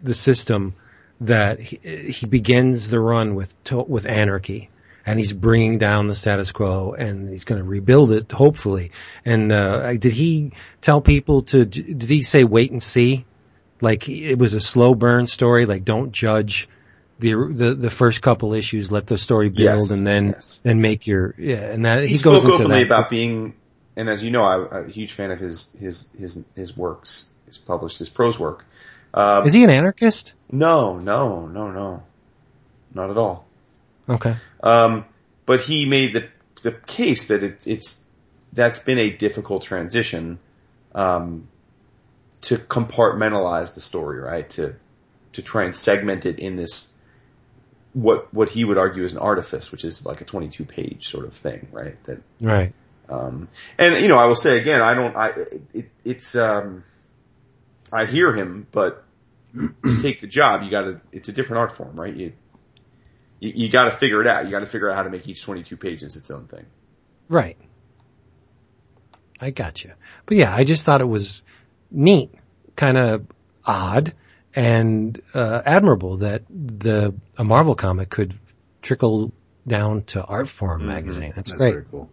the 0.01 0.13
system 0.13 0.75
that 1.21 1.59
he, 1.59 2.11
he 2.11 2.25
begins 2.25 2.89
the 2.89 2.99
run 2.99 3.35
with 3.35 3.61
to, 3.65 3.77
with 3.81 4.05
anarchy. 4.05 4.69
And 5.07 5.19
he's 5.19 5.33
bringing 5.33 5.77
down 5.77 6.07
the 6.07 6.15
status 6.15 6.51
quo 6.51 6.93
and 6.93 7.29
he's 7.29 7.43
going 7.43 7.59
to 7.59 7.63
rebuild 7.63 8.11
it 8.11 8.31
hopefully. 8.31 8.91
And 9.23 9.51
uh 9.51 9.93
did 9.97 10.13
he 10.13 10.53
tell 10.81 10.99
people 10.99 11.43
to 11.43 11.63
did 11.63 12.09
he 12.09 12.23
say 12.23 12.43
wait 12.43 12.71
and 12.71 12.81
see? 12.81 13.25
Like 13.81 14.09
it 14.09 14.39
was 14.39 14.55
a 14.55 14.59
slow 14.59 14.95
burn 14.95 15.27
story. 15.27 15.67
Like 15.67 15.85
don't 15.85 16.11
judge 16.11 16.67
the 17.19 17.33
the 17.33 17.75
the 17.75 17.89
first 17.89 18.21
couple 18.21 18.53
issues. 18.53 18.91
Let 18.91 19.07
the 19.07 19.17
story 19.17 19.49
build 19.49 19.81
Yes, 19.81 19.91
and 19.91 20.05
then 20.05 20.27
yes. 20.27 20.59
and 20.65 20.81
make 20.81 21.07
your 21.07 21.33
yeah. 21.37 21.55
And 21.71 21.85
that 21.85 22.03
He, 22.03 22.15
he, 22.15 22.21
goes 22.21 22.41
spoke 22.41 22.53
into 22.53 22.63
openly 22.63 22.79
that. 22.83 22.85
about 22.85 23.09
being, 23.09 23.55
and 23.95 24.09
as 24.09 24.23
you 24.23 24.31
know, 24.31 24.43
I, 24.43 24.79
I'm 24.79 24.85
a 24.89 24.91
huge 24.91 25.13
fan 25.13 25.31
of 25.31 25.39
his 25.39 25.71
his 25.79 26.09
his 26.17 26.43
his 26.55 26.75
works. 26.75 27.29
His 27.45 27.57
published 27.57 27.99
his 27.99 28.09
prose 28.09 28.37
work. 28.39 28.65
Um, 29.13 29.45
Is 29.47 29.53
he 29.53 29.63
an 29.63 29.69
anarchist? 29.69 30.33
no, 30.51 30.97
no, 30.99 31.45
no, 31.47 31.71
no, 31.71 32.03
not 32.93 33.09
at 33.11 33.17
all. 33.17 33.45
Okay. 34.09 34.35
Um, 34.61 35.05
but 35.45 35.61
he 35.61 35.85
made 35.87 36.13
the 36.13 36.27
the 36.63 36.71
case 36.71 37.27
that 37.29 37.43
it, 37.43 37.65
it's 37.65 38.03
that's 38.51 38.79
been 38.79 38.99
a 38.99 39.09
difficult 39.11 39.63
transition 39.63 40.39
um, 40.93 41.47
to 42.41 42.57
compartmentalize 42.57 43.73
the 43.73 43.79
story, 43.81 44.19
right? 44.19 44.49
To 44.51 44.75
to 45.33 45.41
try 45.41 45.63
and 45.63 45.75
segment 45.75 46.25
it 46.25 46.39
in 46.39 46.55
this 46.57 46.91
what 47.95 48.33
what 48.33 48.49
he 48.49 48.65
would 48.65 48.77
argue 48.77 49.05
is 49.05 49.13
an 49.13 49.17
artifice, 49.19 49.71
which 49.71 49.85
is 49.85 50.05
like 50.05 50.19
a 50.19 50.25
22 50.25 50.65
page 50.65 51.07
sort 51.07 51.25
of 51.25 51.33
thing, 51.33 51.69
right? 51.71 52.01
That 52.03 52.21
Right. 52.41 52.73
um, 53.07 53.47
and 53.79 53.97
you 54.01 54.09
know, 54.09 54.17
I 54.17 54.25
will 54.25 54.35
say 54.35 54.59
again, 54.59 54.81
I 54.81 54.93
don't, 54.93 55.15
I, 55.15 55.29
it, 55.73 55.89
it's, 56.03 56.35
um, 56.35 56.83
I 57.93 58.03
hear 58.03 58.33
him, 58.35 58.67
but 58.73 59.05
take 60.01 60.19
the 60.19 60.27
job, 60.27 60.63
you 60.63 60.69
gotta, 60.69 60.99
it's 61.13 61.29
a 61.29 61.31
different 61.31 61.59
art 61.61 61.71
form, 61.77 61.97
right? 61.97 62.13
You, 62.13 62.33
you, 63.39 63.53
you 63.55 63.69
gotta 63.69 63.91
figure 63.91 64.19
it 64.19 64.27
out. 64.27 64.43
You 64.43 64.51
gotta 64.51 64.65
figure 64.65 64.89
out 64.89 64.97
how 64.97 65.03
to 65.03 65.09
make 65.09 65.25
each 65.29 65.41
22 65.41 65.77
pages 65.77 66.17
its 66.17 66.29
own 66.29 66.47
thing. 66.47 66.65
Right. 67.29 67.57
I 69.39 69.51
got 69.51 69.83
you. 69.85 69.93
But 70.25 70.35
yeah, 70.35 70.53
I 70.53 70.65
just 70.65 70.83
thought 70.83 70.99
it 70.99 71.07
was 71.07 71.43
neat, 71.91 72.31
kind 72.75 72.97
of 72.97 73.25
odd, 73.63 74.13
and 74.55 75.21
uh, 75.33 75.61
admirable 75.65 76.17
that 76.17 76.43
the 76.49 77.13
a 77.37 77.43
Marvel 77.43 77.75
comic 77.75 78.09
could 78.09 78.39
trickle 78.81 79.33
down 79.67 80.03
to 80.03 80.23
art 80.23 80.47
form 80.47 80.87
magazine. 80.87 81.33
That's, 81.35 81.49
That's 81.49 81.57
great. 81.57 81.73
very 81.73 81.85
cool. 81.91 82.09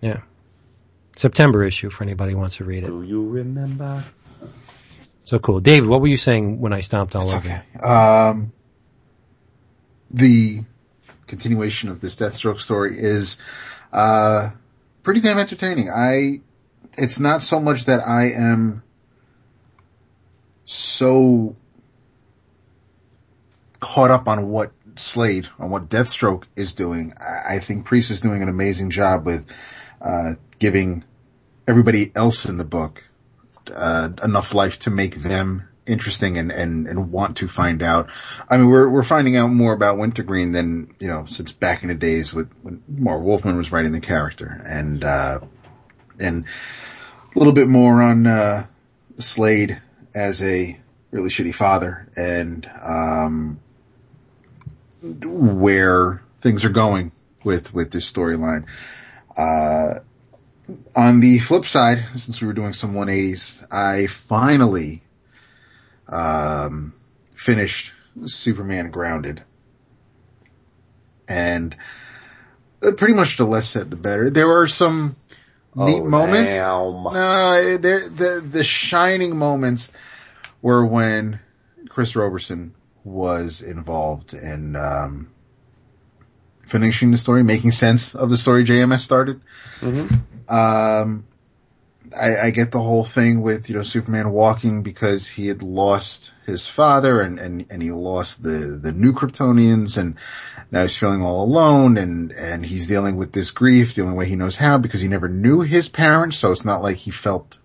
Yeah. 0.00 0.20
September 1.16 1.64
issue 1.64 1.90
for 1.90 2.04
anybody 2.04 2.32
who 2.32 2.38
wants 2.38 2.56
to 2.56 2.64
read 2.64 2.84
it. 2.84 2.88
Do 2.88 3.02
you 3.02 3.26
remember? 3.28 4.04
So 5.24 5.38
cool. 5.38 5.60
David, 5.60 5.88
what 5.88 6.00
were 6.00 6.08
you 6.08 6.16
saying 6.16 6.60
when 6.60 6.72
I 6.72 6.80
stomped 6.80 7.14
all 7.14 7.22
It's 7.22 7.34
over 7.34 7.48
okay. 7.48 7.86
Um, 7.86 8.52
the 10.10 10.60
continuation 11.26 11.88
of 11.88 12.00
this 12.00 12.16
Deathstroke 12.16 12.58
story 12.58 12.94
is, 12.96 13.36
uh, 13.92 14.50
pretty 15.02 15.20
damn 15.20 15.38
entertaining. 15.38 15.88
I, 15.90 16.40
it's 16.94 17.20
not 17.20 17.42
so 17.42 17.60
much 17.60 17.84
that 17.84 18.00
I 18.00 18.30
am 18.30 18.82
so 20.64 21.56
caught 23.80 24.10
up 24.10 24.28
on 24.28 24.48
what 24.48 24.72
Slade, 24.96 25.48
on 25.58 25.70
what 25.70 25.88
Deathstroke 25.88 26.44
is 26.56 26.74
doing. 26.74 27.14
I, 27.18 27.58
think 27.58 27.86
Priest 27.86 28.10
is 28.10 28.20
doing 28.20 28.42
an 28.42 28.48
amazing 28.48 28.90
job 28.90 29.26
with, 29.26 29.46
uh, 30.00 30.34
giving 30.58 31.04
everybody 31.66 32.12
else 32.14 32.44
in 32.44 32.58
the 32.58 32.64
book 32.64 33.04
uh, 33.74 34.10
enough 34.22 34.54
life 34.54 34.80
to 34.80 34.90
make 34.90 35.14
them 35.16 35.68
interesting 35.86 36.38
and, 36.38 36.52
and, 36.52 36.86
and 36.86 37.10
want 37.10 37.38
to 37.38 37.48
find 37.48 37.82
out. 37.82 38.10
I 38.48 38.56
mean, 38.56 38.68
we're, 38.68 38.88
we're 38.88 39.02
finding 39.02 39.36
out 39.36 39.48
more 39.48 39.72
about 39.72 39.98
Wintergreen 39.98 40.52
than, 40.52 40.94
you 41.00 41.08
know, 41.08 41.24
since 41.24 41.52
back 41.52 41.82
in 41.82 41.88
the 41.88 41.94
days 41.94 42.34
with, 42.34 42.50
when 42.62 42.82
Marv 42.88 43.22
Wolfman 43.22 43.56
was 43.56 43.72
writing 43.72 43.92
the 43.92 44.00
character 44.00 44.60
and, 44.66 45.02
uh, 45.02 45.40
and 46.18 46.44
a 47.34 47.38
little 47.38 47.52
bit 47.52 47.68
more 47.68 48.02
on, 48.02 48.26
uh, 48.26 48.66
Slade 49.18 49.80
as 50.14 50.42
a 50.42 50.78
really 51.10 51.28
shitty 51.28 51.54
father 51.54 52.08
and, 52.16 52.70
um, 52.82 53.60
where 55.02 56.22
things 56.40 56.64
are 56.64 56.68
going 56.70 57.12
with, 57.44 57.72
with 57.74 57.90
this 57.90 58.10
storyline. 58.10 58.64
Uh, 59.36 60.00
on 60.94 61.20
the 61.20 61.38
flip 61.38 61.66
side, 61.66 62.04
since 62.16 62.40
we 62.40 62.46
were 62.46 62.52
doing 62.52 62.72
some 62.72 62.94
180s, 62.94 63.72
I 63.72 64.06
finally 64.06 65.02
um, 66.08 66.92
finished 67.34 67.92
Superman 68.26 68.90
Grounded, 68.90 69.42
and 71.28 71.74
uh, 72.84 72.92
pretty 72.92 73.14
much 73.14 73.36
the 73.36 73.44
less 73.44 73.68
said, 73.68 73.90
the 73.90 73.96
better. 73.96 74.30
There 74.30 74.46
were 74.48 74.68
some 74.68 75.16
neat 75.74 76.00
Oh, 76.02 76.04
moments. 76.04 76.52
damn. 76.52 77.02
No, 77.04 77.76
the 77.78 78.44
the 78.48 78.64
shining 78.64 79.36
moments 79.36 79.92
were 80.62 80.84
when 80.84 81.40
Chris 81.88 82.16
Roberson 82.16 82.74
was 83.04 83.62
involved 83.62 84.34
in 84.34 84.76
um, 84.76 85.30
finishing 86.62 87.10
the 87.10 87.18
story, 87.18 87.42
making 87.42 87.72
sense 87.72 88.14
of 88.14 88.30
the 88.30 88.36
story 88.36 88.64
JMS 88.64 89.00
started. 89.00 89.40
Um, 90.48 91.26
I, 92.16 92.46
I 92.46 92.50
get 92.50 92.72
the 92.72 92.80
whole 92.80 93.04
thing 93.04 93.42
with, 93.42 93.68
you 93.68 93.76
know, 93.76 93.82
Superman 93.82 94.30
walking 94.30 94.82
because 94.82 95.26
he 95.26 95.46
had 95.46 95.62
lost 95.62 96.32
his 96.46 96.66
father 96.66 97.20
and, 97.20 97.38
and, 97.38 97.66
and 97.70 97.82
he 97.82 97.92
lost 97.92 98.42
the, 98.42 98.78
the 98.82 98.92
new 98.92 99.12
Kryptonians 99.12 99.96
and 99.96 100.16
now 100.72 100.82
he's 100.82 100.96
feeling 100.96 101.22
all 101.22 101.44
alone 101.44 101.96
and, 101.96 102.32
and 102.32 102.64
he's 102.64 102.86
dealing 102.86 103.16
with 103.16 103.32
this 103.32 103.50
grief 103.50 103.94
the 103.94 104.02
only 104.02 104.16
way 104.16 104.26
he 104.26 104.36
knows 104.36 104.56
how 104.56 104.78
because 104.78 105.00
he 105.00 105.08
never 105.08 105.28
knew 105.28 105.60
his 105.60 105.88
parents. 105.88 106.36
So 106.38 106.52
it's 106.52 106.64
not 106.64 106.82
like 106.82 106.96
he 106.96 107.10
felt 107.10 107.58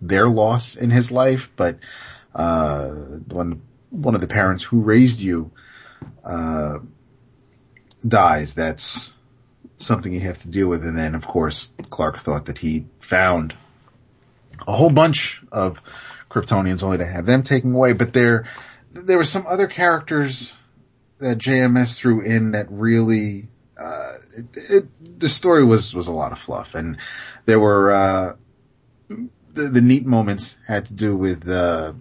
their 0.00 0.28
loss 0.28 0.74
in 0.74 0.90
his 0.90 1.12
life, 1.12 1.50
but, 1.54 1.78
uh, 2.34 2.88
when 3.28 3.62
one 3.92 4.16
of 4.16 4.20
the 4.20 4.26
parents 4.26 4.64
who 4.64 4.80
raised 4.80 5.20
you, 5.20 5.52
uh, 6.24 6.78
dies, 8.06 8.54
that's, 8.54 9.14
something 9.82 10.12
you 10.12 10.20
have 10.20 10.38
to 10.38 10.48
deal 10.48 10.68
with. 10.68 10.84
And 10.84 10.96
then 10.96 11.14
of 11.14 11.26
course 11.26 11.72
Clark 11.90 12.18
thought 12.18 12.46
that 12.46 12.58
he 12.58 12.86
found 13.00 13.54
a 14.66 14.72
whole 14.72 14.90
bunch 14.90 15.42
of 15.50 15.80
Kryptonians 16.30 16.82
only 16.82 16.98
to 16.98 17.04
have 17.04 17.26
them 17.26 17.42
taken 17.42 17.74
away. 17.74 17.92
But 17.92 18.12
there, 18.12 18.46
there 18.92 19.18
were 19.18 19.24
some 19.24 19.46
other 19.46 19.66
characters 19.66 20.52
that 21.18 21.38
JMS 21.38 21.96
threw 21.96 22.20
in 22.22 22.52
that 22.52 22.66
really, 22.70 23.48
uh, 23.78 24.12
it, 24.36 24.46
it, 24.54 25.20
the 25.20 25.28
story 25.28 25.64
was, 25.64 25.94
was 25.94 26.08
a 26.08 26.12
lot 26.12 26.32
of 26.32 26.38
fluff 26.38 26.74
and 26.74 26.98
there 27.44 27.60
were, 27.60 27.90
uh, 27.90 28.36
the, 29.08 29.68
the 29.68 29.82
neat 29.82 30.06
moments 30.06 30.56
had 30.66 30.86
to 30.86 30.94
do 30.94 31.16
with, 31.16 31.48
uh, 31.48 31.92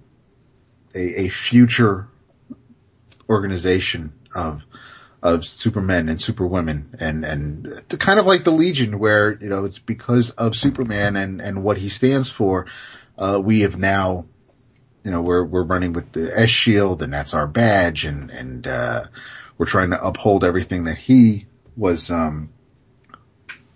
a, 0.94 1.26
a 1.26 1.30
future 1.30 2.08
organization 3.30 4.14
of, 4.36 4.66
of 5.24 5.46
supermen 5.46 6.10
and 6.10 6.22
superwomen 6.22 6.96
and, 7.00 7.24
and 7.24 7.86
kind 8.00 8.20
of 8.20 8.26
like 8.26 8.44
the 8.44 8.52
Legion 8.52 9.00
where, 9.00 9.34
you 9.42 9.50
know, 9.50 9.66
it's 9.66 9.80
because 9.80 10.32
of 10.32 10.56
Superman 10.56 11.16
and, 11.16 11.42
and 11.42 11.64
what 11.64 11.78
he 11.78 11.90
stands 11.90 12.30
for, 12.30 12.68
uh, 13.18 13.40
we 13.44 13.62
have 13.62 13.78
now, 13.78 14.26
you 15.04 15.12
know, 15.12 15.22
we're, 15.22 15.44
we're 15.44 15.64
running 15.64 15.94
with 15.94 16.12
the 16.12 16.32
S 16.38 16.50
shield 16.50 17.02
and 17.02 17.14
that's 17.14 17.34
our 17.34 17.48
badge 17.48 18.06
and, 18.06 18.30
and, 18.32 18.68
uh, 18.68 19.06
we're 19.58 19.66
trying 19.68 19.92
to 19.92 20.04
uphold 20.04 20.44
everything 20.44 20.86
that 20.86 20.98
he 20.98 21.46
was, 21.78 22.10
um, 22.10 22.50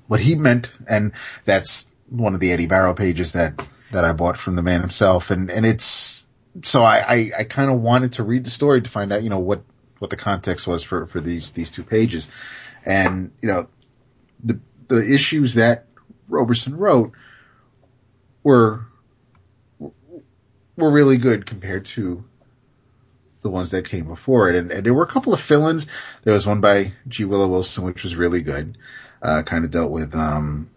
what 0.07 0.19
he 0.19 0.35
meant. 0.35 0.69
And 0.89 1.13
that's 1.45 1.87
one 2.09 2.33
of 2.33 2.39
the 2.39 2.51
Eddy 2.51 2.65
Barrows 2.65 2.97
pages 2.97 3.33
that, 3.33 3.61
that 3.91 4.03
I 4.03 4.13
bought 4.13 4.37
from 4.37 4.55
the 4.55 4.63
man 4.63 4.81
himself. 4.81 5.29
And, 5.29 5.51
and 5.51 5.65
it's, 5.65 6.24
so 6.63 6.81
I, 6.81 6.97
I, 6.97 7.31
I 7.39 7.43
kind 7.43 7.69
of 7.71 7.81
wanted 7.81 8.13
to 8.13 8.23
read 8.23 8.45
the 8.45 8.49
story 8.49 8.81
to 8.81 8.89
find 8.89 9.11
out, 9.11 9.23
you 9.23 9.29
know, 9.29 9.39
what, 9.39 9.63
what 9.99 10.09
the 10.09 10.17
context 10.17 10.67
was 10.67 10.83
for, 10.83 11.05
for 11.07 11.19
these, 11.19 11.51
these 11.51 11.71
two 11.71 11.83
pages. 11.83 12.27
And, 12.85 13.31
you 13.41 13.47
know, 13.47 13.67
the, 14.43 14.59
the 14.87 15.13
issues 15.13 15.55
that 15.55 15.87
Roberson 16.27 16.77
wrote 16.77 17.11
were, 18.43 18.85
were 19.79 20.91
really 20.91 21.17
good 21.17 21.45
compared 21.45 21.85
to 21.85 22.23
the 23.41 23.49
ones 23.49 23.71
that 23.71 23.89
came 23.89 24.07
before 24.07 24.49
it. 24.49 24.55
And, 24.55 24.71
and 24.71 24.85
there 24.85 24.93
were 24.93 25.03
a 25.03 25.11
couple 25.11 25.33
of 25.33 25.41
fill-ins. 25.41 25.87
There 26.23 26.33
was 26.33 26.47
one 26.47 26.61
by 26.61 26.93
G. 27.07 27.25
Willow 27.25 27.47
Wilson, 27.47 27.83
which 27.83 28.03
was 28.03 28.15
really 28.15 28.41
good. 28.41 28.77
Uh, 29.21 29.43
kind 29.43 29.65
of 29.65 29.71
dealt 29.71 29.91
with, 29.91 30.15
um, 30.15 30.69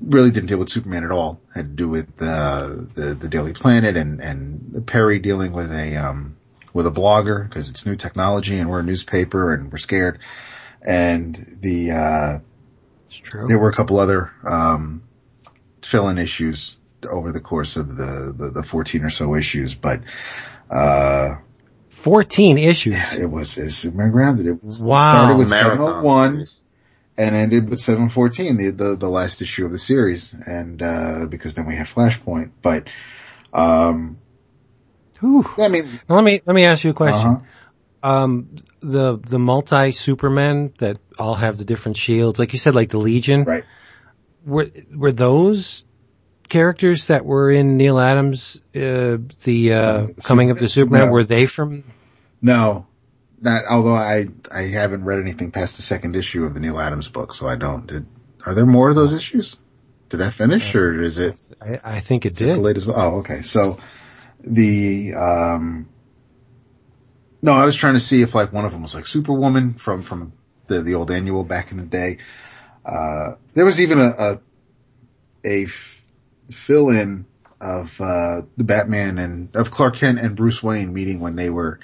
really 0.00 0.30
didn't 0.30 0.48
deal 0.48 0.58
with 0.58 0.68
Superman 0.70 1.04
at 1.04 1.10
all. 1.10 1.40
Had 1.54 1.70
to 1.70 1.74
do 1.74 1.88
with, 1.88 2.08
uh, 2.22 2.68
the, 2.94 3.16
the 3.20 3.28
Daily 3.28 3.52
Planet 3.52 3.96
and, 3.96 4.20
and 4.20 4.86
Perry 4.86 5.18
dealing 5.18 5.52
with 5.52 5.70
a, 5.72 5.96
um, 5.96 6.36
with 6.72 6.86
a 6.86 6.90
blogger 6.90 7.48
because 7.48 7.68
it's 7.70 7.84
new 7.86 7.96
technology 7.96 8.58
and 8.58 8.70
we're 8.70 8.80
a 8.80 8.84
newspaper 8.84 9.52
and 9.52 9.70
we're 9.70 9.78
scared. 9.78 10.18
And 10.86 11.58
the, 11.60 11.90
uh, 11.92 12.38
It's 13.08 13.16
true. 13.16 13.46
there 13.46 13.58
were 13.58 13.68
a 13.68 13.74
couple 13.74 13.98
other, 14.00 14.32
um, 14.48 15.02
fill-in 15.82 16.18
issues 16.18 16.76
over 17.10 17.32
the 17.32 17.40
course 17.40 17.76
of 17.76 17.96
the, 17.96 18.34
the, 18.36 18.50
the 18.50 18.62
14 18.62 19.04
or 19.04 19.10
so 19.10 19.34
issues, 19.34 19.74
but, 19.74 20.00
uh, 20.70 21.34
14 21.90 22.56
issues. 22.58 22.94
it 23.14 23.30
was, 23.30 23.58
it 23.58 23.64
was 23.64 23.76
Superman 23.76 24.10
Grounded. 24.12 24.46
It 24.46 24.62
was, 24.64 24.82
Wow. 24.82 24.96
it 24.96 25.00
started 25.00 25.38
with 25.38 25.50
Marathon 25.50 25.76
701 25.78 26.32
series. 26.32 26.59
And 27.20 27.36
ended 27.36 27.68
with 27.68 27.80
714, 27.80 28.56
the, 28.56 28.70
the, 28.70 28.96
the 28.96 29.08
last 29.08 29.42
issue 29.42 29.66
of 29.66 29.72
the 29.72 29.78
series. 29.78 30.32
And, 30.32 30.80
uh, 30.82 31.26
because 31.28 31.54
then 31.54 31.66
we 31.66 31.76
had 31.76 31.86
Flashpoint, 31.86 32.50
but, 32.62 32.88
um, 33.52 34.16
Whew. 35.20 35.44
I 35.58 35.68
mean, 35.68 36.00
let 36.08 36.24
me 36.24 36.40
let 36.46 36.54
me 36.54 36.64
ask 36.64 36.82
you 36.82 36.90
a 36.90 36.94
question. 36.94 37.28
uh-huh. 37.28 37.42
Um, 38.02 38.56
the 38.80 39.18
the 39.18 39.38
multi 39.38 39.92
Supermen 39.92 40.72
that 40.78 40.96
all 41.18 41.34
have 41.34 41.58
the 41.58 41.66
different 41.66 41.98
shields, 41.98 42.38
like 42.38 42.54
you 42.54 42.58
said, 42.58 42.74
like 42.74 42.88
the 42.88 42.98
Legion. 42.98 43.44
right. 43.44 43.64
Were 44.46 44.70
were 44.94 45.12
those 45.12 45.84
characters 46.48 47.08
that 47.08 47.26
were 47.26 47.50
in 47.50 47.76
Neal 47.76 48.00
Adams, 48.00 48.58
uh, 48.74 49.18
the 49.44 49.74
uh, 49.74 50.06
the 50.06 50.22
Coming 50.24 50.50
of 50.50 50.58
the 50.58 50.68
Superman? 50.68 51.08
no. 51.08 51.12
Were 51.12 51.24
they 51.24 51.44
from? 51.44 51.84
No, 52.40 52.86
not, 53.40 53.64
although 53.70 53.94
I, 53.94 54.26
I 54.52 54.62
haven't 54.62 55.04
read 55.04 55.20
anything 55.20 55.50
past 55.50 55.76
the 55.76 55.82
second 55.82 56.16
issue 56.16 56.44
of 56.44 56.54
the 56.54 56.60
Neal 56.60 56.78
Adams 56.78 57.08
book, 57.08 57.34
so 57.34 57.46
I 57.46 57.56
don't. 57.56 57.86
Did, 57.86 58.06
are 58.44 58.54
there 58.54 58.66
more 58.66 58.88
of 58.90 58.94
those 58.94 59.12
issues? 59.12 59.56
Did 60.10 60.18
that 60.18 60.34
finish 60.34 60.74
or 60.74 61.00
is 61.00 61.18
it? 61.18 61.40
I, 61.60 61.80
I 61.96 62.00
think 62.00 62.26
it 62.26 62.34
did. 62.34 62.56
the 62.56 62.60
latest? 62.60 62.88
Oh, 62.88 63.18
okay. 63.20 63.42
So 63.42 63.78
the, 64.40 65.14
um, 65.14 65.88
no, 67.42 67.52
I 67.52 67.64
was 67.64 67.76
trying 67.76 67.94
to 67.94 68.00
see 68.00 68.20
if 68.22 68.34
like 68.34 68.52
one 68.52 68.64
of 68.64 68.72
them 68.72 68.82
was 68.82 68.94
like 68.94 69.06
Superwoman 69.06 69.74
from, 69.74 70.02
from 70.02 70.32
the, 70.66 70.80
the 70.80 70.94
old 70.94 71.10
annual 71.10 71.44
back 71.44 71.70
in 71.70 71.78
the 71.78 71.84
day. 71.84 72.18
Uh, 72.84 73.36
there 73.54 73.64
was 73.64 73.80
even 73.80 74.00
a, 74.00 74.10
a, 74.10 74.40
a 75.44 75.64
f- 75.64 76.02
fill 76.52 76.88
in 76.88 77.26
of, 77.60 78.00
uh, 78.00 78.42
the 78.56 78.64
Batman 78.64 79.18
and 79.18 79.54
of 79.54 79.70
Clark 79.70 79.96
Kent 79.96 80.18
and 80.18 80.34
Bruce 80.34 80.62
Wayne 80.62 80.92
meeting 80.92 81.20
when 81.20 81.36
they 81.36 81.50
were, 81.50 81.78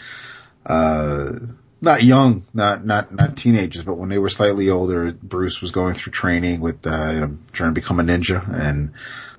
uh, 0.66 1.32
not 1.80 2.02
young, 2.02 2.44
not, 2.52 2.84
not, 2.84 3.14
not 3.14 3.36
teenagers, 3.36 3.84
but 3.84 3.94
when 3.94 4.08
they 4.08 4.18
were 4.18 4.28
slightly 4.28 4.70
older, 4.70 5.12
Bruce 5.12 5.60
was 5.60 5.70
going 5.70 5.94
through 5.94 6.12
training 6.12 6.60
with, 6.60 6.86
uh, 6.86 7.10
you 7.12 7.20
know, 7.20 7.38
trying 7.52 7.70
to 7.70 7.80
become 7.80 8.00
a 8.00 8.02
ninja 8.02 8.42
and 8.52 8.92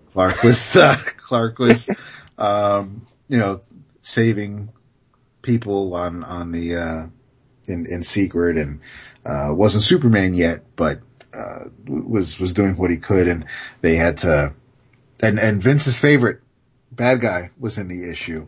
Clark 0.08 0.44
was, 0.44 0.76
uh, 0.76 0.96
Clark 1.18 1.60
was, 1.60 1.90
um, 2.38 3.06
you 3.28 3.38
know, 3.38 3.62
saving 4.02 4.72
people 5.42 5.96
on, 5.96 6.24
on 6.24 6.52
the, 6.52 6.76
uh, 6.76 7.06
in, 7.68 7.86
in 7.86 8.04
secret 8.04 8.58
and, 8.58 8.80
uh, 9.26 9.50
wasn't 9.54 9.84
Superman 9.84 10.34
yet, 10.34 10.64
but, 10.76 11.02
uh, 11.34 11.66
was, 11.86 12.40
was 12.40 12.54
doing 12.54 12.78
what 12.78 12.90
he 12.92 12.98
could 12.98 13.28
and 13.28 13.46
they 13.82 13.96
had 13.96 14.20
to, 14.20 14.54
and, 15.22 15.40
and 15.40 15.62
Vince's 15.62 15.98
favorite 15.98 16.40
bad 16.92 17.20
guy 17.20 17.50
was 17.60 17.78
in 17.78 17.88
the 17.88 18.10
issue. 18.10 18.48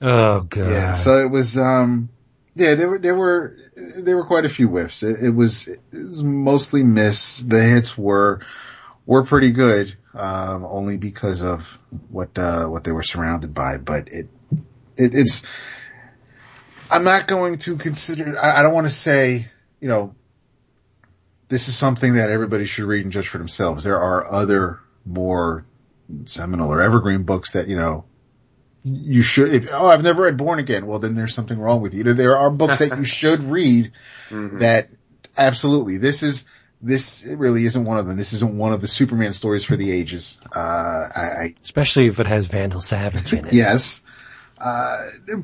Oh 0.00 0.40
god. 0.40 0.70
Yeah. 0.70 0.96
So 0.96 1.24
it 1.24 1.30
was, 1.30 1.56
um, 1.56 2.08
yeah, 2.56 2.74
there 2.74 2.88
were, 2.88 2.98
there 2.98 3.14
were, 3.14 3.56
there 3.98 4.16
were 4.16 4.24
quite 4.24 4.46
a 4.46 4.48
few 4.48 4.66
whiffs. 4.66 5.02
It, 5.02 5.22
it 5.22 5.30
was, 5.30 5.68
it 5.68 5.80
was 5.92 6.22
mostly 6.22 6.82
miss. 6.82 7.38
The 7.38 7.62
hits 7.62 7.96
were, 7.96 8.40
were 9.04 9.24
pretty 9.24 9.52
good, 9.52 9.94
um, 10.14 10.64
only 10.64 10.96
because 10.96 11.42
of 11.42 11.78
what, 12.08 12.36
uh, 12.38 12.66
what 12.66 12.82
they 12.82 12.92
were 12.92 13.02
surrounded 13.02 13.52
by, 13.52 13.76
but 13.76 14.08
it, 14.08 14.28
it, 14.96 15.14
it's, 15.14 15.42
I'm 16.90 17.04
not 17.04 17.28
going 17.28 17.58
to 17.58 17.76
consider, 17.76 18.42
I, 18.42 18.60
I 18.60 18.62
don't 18.62 18.72
want 18.72 18.86
to 18.86 18.92
say, 18.92 19.50
you 19.80 19.88
know, 19.88 20.14
this 21.48 21.68
is 21.68 21.76
something 21.76 22.14
that 22.14 22.30
everybody 22.30 22.64
should 22.64 22.86
read 22.86 23.04
and 23.04 23.12
judge 23.12 23.28
for 23.28 23.38
themselves. 23.38 23.84
There 23.84 24.00
are 24.00 24.32
other 24.32 24.80
more 25.04 25.66
seminal 26.24 26.72
or 26.72 26.80
evergreen 26.80 27.24
books 27.24 27.52
that, 27.52 27.68
you 27.68 27.76
know, 27.76 28.06
you 28.88 29.22
should, 29.22 29.52
if, 29.52 29.68
oh, 29.72 29.88
I've 29.88 30.02
never 30.04 30.22
read 30.22 30.36
Born 30.36 30.60
Again. 30.60 30.86
Well, 30.86 31.00
then 31.00 31.16
there's 31.16 31.34
something 31.34 31.58
wrong 31.58 31.80
with 31.80 31.92
you. 31.92 32.04
There 32.14 32.36
are 32.36 32.50
books 32.50 32.78
that 32.78 32.96
you 32.96 33.04
should 33.18 33.42
read 33.42 33.92
Mhm. 34.30 34.60
that 34.60 34.90
absolutely, 35.36 35.98
this 35.98 36.22
is, 36.22 36.44
this 36.80 37.26
really 37.26 37.64
isn't 37.64 37.84
one 37.84 37.98
of 37.98 38.06
them. 38.06 38.16
This 38.16 38.32
isn't 38.32 38.56
one 38.58 38.72
of 38.72 38.80
the 38.80 38.86
Superman 38.86 39.32
stories 39.32 39.64
for 39.64 39.76
the 39.76 39.90
ages. 39.90 40.38
Uh, 40.54 40.58
I, 40.60 41.20
I 41.40 41.54
Especially 41.64 42.06
if 42.06 42.20
it 42.20 42.26
has 42.28 42.46
Vandal 42.46 42.80
Savage 42.80 43.32
in 43.32 43.46
it. 43.46 43.52
yes. 43.52 44.02
Uh, 44.58 44.96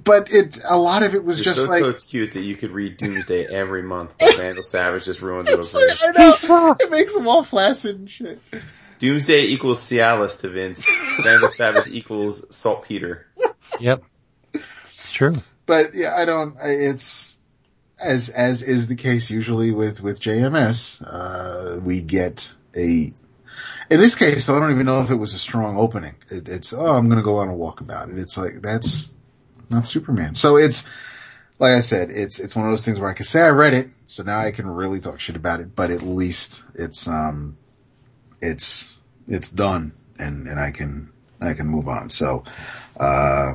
but 0.05 0.32
it, 0.32 0.59
a 0.69 0.78
lot 0.78 1.02
of 1.02 1.14
it 1.14 1.24
was 1.24 1.39
You're 1.39 1.44
just 1.47 1.59
so, 1.64 1.69
like, 1.69 1.82
so 1.82 1.93
cute 1.94 2.32
that 2.35 2.43
you 2.43 2.55
could 2.55 2.70
read 2.70 2.97
Doomsday 2.97 3.47
every 3.51 3.82
month, 3.82 4.14
but 4.19 4.36
Vandal 4.36 4.62
Savage 4.62 5.05
just 5.06 5.20
ruins 5.20 5.48
it 5.48 5.59
over 5.59 5.78
like, 5.78 6.78
you. 6.81 6.86
It 6.86 6.90
makes 6.90 7.12
them 7.14 7.27
all 7.27 7.43
flaccid 7.44 7.98
and 7.98 8.10
shit. 8.10 8.40
Doomsday 9.03 9.47
equals 9.47 9.81
Cialis 9.81 10.41
to 10.43 10.49
Vince. 10.49 10.87
Vandal 11.24 11.49
Savage 11.49 11.89
equals 11.93 12.55
saltpeter. 12.55 13.27
Yep. 13.81 14.03
It's 14.55 15.12
true. 15.12 15.37
But 15.66 15.95
yeah, 15.95 16.15
I 16.16 16.24
don't, 16.24 16.57
it's, 16.61 17.37
as, 17.99 18.29
as 18.29 18.62
is 18.62 18.87
the 18.87 18.97
case 18.97 19.31
usually 19.31 19.70
with, 19.70 20.01
with 20.01 20.20
JMS, 20.20 21.03
uh, 21.07 21.81
we 21.81 22.03
get 22.03 22.53
a, 22.77 23.12
in 23.91 24.01
this 24.01 24.15
case, 24.15 24.49
I 24.49 24.59
don't 24.59 24.73
even 24.73 24.85
know 24.85 25.01
if 25.01 25.11
it 25.11 25.15
was 25.15 25.33
a 25.35 25.39
strong 25.39 25.79
opening. 25.79 26.16
It, 26.29 26.49
it's, 26.49 26.73
oh, 26.73 26.85
I'm 26.85 27.09
gonna 27.09 27.23
go 27.23 27.39
on 27.39 27.49
a 27.49 27.55
walk 27.55 27.81
about 27.81 28.11
it. 28.11 28.19
It's 28.19 28.37
like, 28.37 28.61
that's 28.61 29.11
not 29.70 29.87
Superman. 29.87 30.35
So 30.35 30.57
it's, 30.57 30.85
like 31.59 31.73
I 31.73 31.81
said, 31.81 32.11
it's, 32.11 32.41
it's 32.41 32.55
one 32.55 32.66
of 32.66 32.73
those 32.73 32.85
things 32.85 33.01
where 33.01 33.11
I 33.11 33.15
can 33.15 33.27
say 33.27 33.41
I 33.41 33.51
read 33.51 33.74
it, 33.74 33.91
so 34.07 34.23
now 34.23 34.39
I 34.39 34.51
can 34.51 34.69
really 34.69 35.01
talk 35.01 35.19
shit 35.19 35.37
about 35.37 35.61
it, 35.61 35.74
but 35.74 35.91
at 35.91 36.03
least 36.03 36.62
it's, 36.74 37.09
um, 37.09 37.57
it's, 38.43 38.98
it's 39.27 39.51
done 39.51 39.93
and, 40.19 40.48
and 40.48 40.60
I 40.60 40.70
can, 40.73 41.12
I 41.40 41.55
can 41.55 41.66
move 41.66 41.89
on. 41.89 42.10
So, 42.10 42.44
uh, 42.98 43.55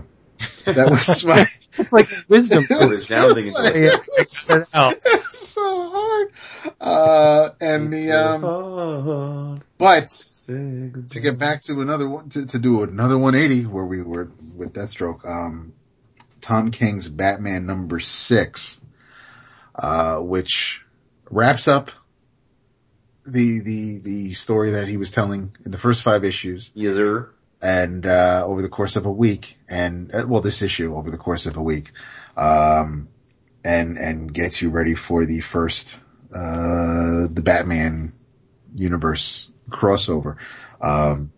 that 0.66 0.90
was 0.90 1.24
my, 1.26 1.48
It's 1.78 1.94
like 1.94 2.10
wisdom. 2.28 2.66
So 2.66 2.88
resounding 2.90 3.46
It's 3.48 4.10
like- 4.18 4.30
Set 4.30 4.68
out. 4.74 4.96
it's 5.06 5.48
so 5.50 5.90
hard. 5.92 6.32
Uh, 6.82 7.50
and 7.62 7.94
the, 7.94 8.12
um, 8.12 9.60
but 9.78 10.08
to 10.48 11.20
get 11.22 11.38
back 11.38 11.64
to 11.64 11.82
another 11.82 12.08
one, 12.10 12.30
to, 12.30 12.46
to 12.46 12.60
do 12.60 12.84
another 12.84 13.18
180 13.18 13.66
where 13.68 13.86
we 13.86 14.02
were 14.02 14.32
with 14.56 14.74
Deathstroke, 14.74 15.26
um, 15.26 15.74
Tom 16.42 16.72
King's 16.72 17.10
Batman 17.10 17.66
number 17.66 18.00
six, 18.00 18.80
uh, 19.76 20.18
which 20.18 20.82
wraps 21.30 21.68
up 21.68 21.92
the, 23.28 23.60
the, 23.62 24.00
the 24.00 24.34
story 24.34 24.72
that 24.72 24.88
he 24.88 24.98
was 24.98 25.12
telling 25.12 25.56
in 25.66 25.72
the 25.72 25.78
first 25.78 26.02
five 26.04 26.24
issues 26.24 26.72
Yes, 26.74 26.96
sir. 26.96 27.30
and, 27.62 28.06
uh, 28.06 28.44
over 28.46 28.62
the 28.62 28.70
course 28.70 28.96
of 28.96 29.06
a 29.06 29.12
week 29.12 29.58
and, 29.70 30.14
uh, 30.14 30.26
well, 30.28 30.42
this 30.42 30.62
issue 30.62 30.96
over 30.96 31.12
the 31.12 31.18
course 31.18 31.46
of 31.46 31.58
a 31.58 31.62
week, 31.62 31.92
um, 32.36 33.10
and, 33.64 33.98
and 33.98 34.34
gets 34.34 34.62
you 34.62 34.70
ready 34.70 34.96
for 34.96 35.26
the 35.26 35.42
first, 35.42 36.00
uh, 36.34 37.28
the 37.30 37.42
Batman 37.44 38.14
universe 38.76 39.50
crossover. 39.70 40.38
Um, 40.82 41.32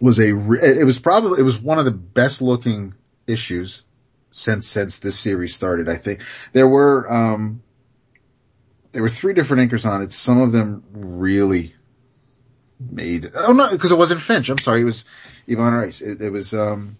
was 0.00 0.18
a, 0.18 0.32
re- 0.32 0.58
it 0.60 0.84
was 0.84 0.98
probably, 0.98 1.40
it 1.40 1.44
was 1.44 1.58
one 1.58 1.78
of 1.78 1.84
the 1.86 1.90
best 1.92 2.42
looking 2.42 2.94
issues 3.26 3.84
since, 4.32 4.66
since 4.66 4.98
this 4.98 5.18
series 5.18 5.54
started. 5.54 5.88
I 5.88 5.96
think 5.96 6.20
there 6.52 6.68
were, 6.68 7.10
um, 7.10 7.62
there 8.94 9.02
were 9.02 9.10
three 9.10 9.34
different 9.34 9.70
inkers 9.70 9.84
on 9.84 10.02
it. 10.02 10.12
Some 10.12 10.40
of 10.40 10.52
them 10.52 10.84
really 10.92 11.74
made, 12.78 13.30
oh 13.34 13.52
no, 13.52 13.70
because 13.70 13.90
it 13.90 13.98
wasn't 13.98 14.20
Finch. 14.20 14.48
I'm 14.48 14.58
sorry. 14.58 14.82
It 14.82 14.84
was 14.84 15.04
Ivan 15.50 15.74
Reis. 15.74 16.00
It, 16.00 16.20
it 16.20 16.30
was, 16.30 16.54
um, 16.54 16.96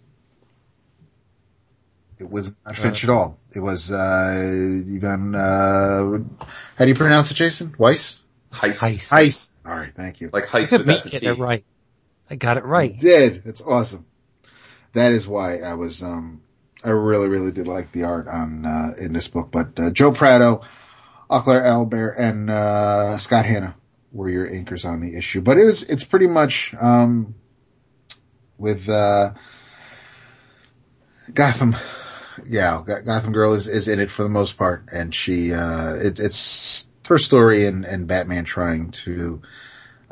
it 2.19 2.29
was 2.29 2.53
not 2.67 2.77
Finch 2.77 3.05
at 3.05 3.11
all. 3.11 3.39
It 3.55 3.61
was, 3.61 3.93
uh, 3.93 3.95
Ivan, 3.97 5.37
uh, 5.37 6.19
how 6.77 6.85
do 6.85 6.89
you 6.89 6.97
pronounce 6.97 7.31
it, 7.31 7.35
Jason? 7.35 7.75
Weiss? 7.79 8.21
Heist. 8.53 8.79
Heist. 8.79 9.11
Heist. 9.11 9.51
All 9.65 9.73
right. 9.73 9.93
Thank 9.95 10.21
you. 10.21 10.31
Like 10.33 10.53
Look 10.53 10.63
heist 10.63 10.73
at 10.73 10.81
me 10.81 10.87
without 10.95 11.05
the 11.05 11.11
getting 11.11 11.29
it 11.29 11.39
right. 11.39 11.65
I 12.29 12.35
got 12.35 12.57
it 12.57 12.65
right. 12.65 12.99
did. 12.99 13.45
That's 13.45 13.61
awesome. 13.61 14.05
That 14.95 15.13
is 15.13 15.29
why 15.29 15.59
I 15.59 15.75
was, 15.75 16.03
um, 16.03 16.43
I 16.83 16.91
really, 16.91 17.29
really 17.29 17.53
did 17.53 17.69
like 17.69 17.93
the 17.93 18.03
art 18.03 18.27
on, 18.27 18.67
uh, 18.67 18.95
in 18.99 19.13
this 19.13 19.29
book, 19.29 19.51
but, 19.53 19.79
uh, 19.79 19.91
Joe 19.91 20.11
Prado, 20.11 20.63
Oclair 21.31 21.65
Albert, 21.65 22.13
and, 22.13 22.51
uh, 22.51 23.19
Scott 23.19 23.47
Hanna 23.47 23.75
were 24.13 24.29
your 24.29 24.47
inkers 24.47 24.85
on 24.85 25.01
the 25.01 25.17
issue, 25.17 25.41
but 25.41 25.59
it 25.59 25.65
was, 25.65 25.83
it's 25.83 26.05
pretty 26.05 26.27
much, 26.27 26.75
um, 26.81 27.35
with, 28.59 28.89
uh, 28.89 29.31
Gotham, 31.33 31.77
yeah, 32.47 32.83
Gotham 32.85 33.33
Girl 33.33 33.55
is, 33.55 33.67
is 33.67 33.89
in 33.89 34.01
it 34.01 34.11
for 34.11 34.23
the 34.23 34.29
most 34.29 34.57
part, 34.57 34.85
and 34.93 35.15
she, 35.15 35.53
uh, 35.53 35.95
it, 35.95 36.19
it's 36.21 36.89
her 37.09 37.19
story 37.19 37.67
and, 37.67 37.85
and 37.85 38.07
Batman 38.07 38.45
trying 38.45 38.91
to, 38.91 39.43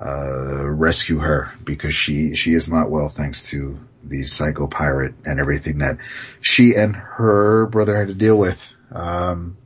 uh, 0.05 0.69
rescue 0.69 1.19
her 1.19 1.53
because 1.63 1.95
she, 1.95 2.35
she 2.35 2.55
is 2.55 2.69
not 2.69 2.91
well 2.91 3.09
thanks 3.09 3.45
to 3.51 3.79
the 4.03 4.25
psycho 4.25 4.67
pirate 4.67 5.15
and 5.25 5.39
everything 5.39 5.79
that 5.79 5.99
she 6.41 6.75
and 6.75 6.97
her 6.97 7.67
brother 7.67 7.97
had 7.97 8.09
to 8.09 8.15
deal 8.15 8.37
with, 8.37 8.73
um, 8.91 9.57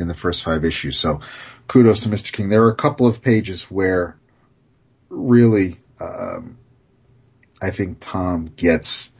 in 0.00 0.08
the 0.08 0.14
first 0.14 0.42
five 0.42 0.64
issues. 0.64 0.98
So 0.98 1.20
kudos 1.68 2.02
to 2.02 2.08
Mr. 2.08 2.32
King. 2.32 2.48
There 2.48 2.64
are 2.64 2.70
a 2.70 2.76
couple 2.76 3.06
of 3.06 3.22
pages 3.22 3.62
where 3.64 4.18
really, 5.08 5.78
um, 6.00 6.58
I 7.62 7.70
think 7.70 7.98
Tom 8.00 8.52
gets, 8.56 9.10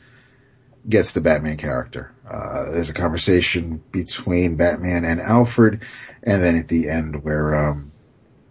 gets 0.89 1.13
the 1.13 1.21
Batman 1.21 1.57
character. 1.57 2.13
Uh, 2.29 2.73
there's 2.73 2.91
a 2.91 2.95
conversation 2.95 3.83
between 3.91 4.57
Batman 4.57 5.05
and 5.05 5.21
Alfred 5.21 5.83
and 6.23 6.43
then 6.43 6.57
at 6.57 6.69
the 6.69 6.89
end 6.89 7.23
where, 7.23 7.55
um, 7.55 7.93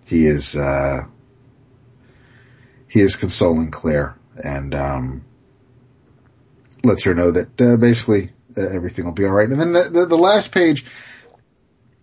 he 0.05 0.25
is, 0.25 0.55
uh, 0.55 1.01
he 2.87 2.99
is 2.99 3.15
consoling 3.15 3.71
Claire 3.71 4.17
and, 4.43 4.73
um, 4.73 5.25
lets 6.83 7.03
her 7.03 7.13
know 7.13 7.31
that 7.31 7.61
uh, 7.61 7.77
basically 7.77 8.31
uh, 8.57 8.61
everything 8.61 9.05
will 9.05 9.11
be 9.11 9.25
all 9.25 9.31
right. 9.31 9.49
And 9.49 9.59
then 9.59 9.73
the, 9.73 9.83
the, 9.83 10.05
the 10.05 10.17
last 10.17 10.51
page, 10.51 10.85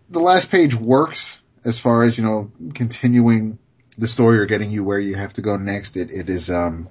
the 0.09 0.21
last 0.21 0.51
page 0.51 0.75
works 0.75 1.41
as 1.65 1.79
far 1.79 2.05
as 2.05 2.17
you 2.17 2.25
know 2.25 2.51
continuing 2.75 3.59
the 3.99 4.07
story 4.07 4.39
or 4.39 4.47
getting 4.47 4.71
you 4.71 4.85
where 4.85 4.99
you 4.99 5.15
have 5.15 5.35
to 5.35 5.43
go 5.43 5.57
next. 5.57 5.97
It 5.97 6.11
it 6.11 6.29
is 6.29 6.51
um, 6.51 6.89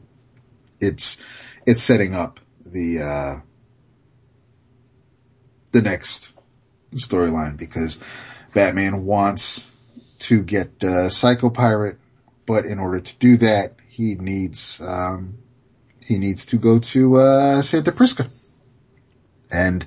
it's 0.80 1.18
it's 1.66 1.82
setting 1.82 2.16
up 2.16 2.40
the 2.66 3.02
uh, 3.02 3.40
the 5.72 5.82
next 5.82 6.32
storyline 6.94 7.58
because 7.58 8.00
Batman 8.54 9.06
wants 9.06 9.70
to 10.20 10.42
get 10.42 10.84
uh, 10.84 11.10
Psycho 11.10 11.50
Pirate, 11.50 12.00
but 12.46 12.66
in 12.66 12.80
order 12.80 13.02
to 13.02 13.16
do 13.18 13.38
that, 13.38 13.76
he 13.88 14.16
needs 14.16 14.80
um, 14.82 15.38
he 16.06 16.18
needs 16.18 16.46
to 16.48 16.58
go 16.58 16.80
to 16.80 17.18
uh, 17.18 17.62
Santa 17.62 17.92
Prisca, 17.92 18.30
and 19.52 19.86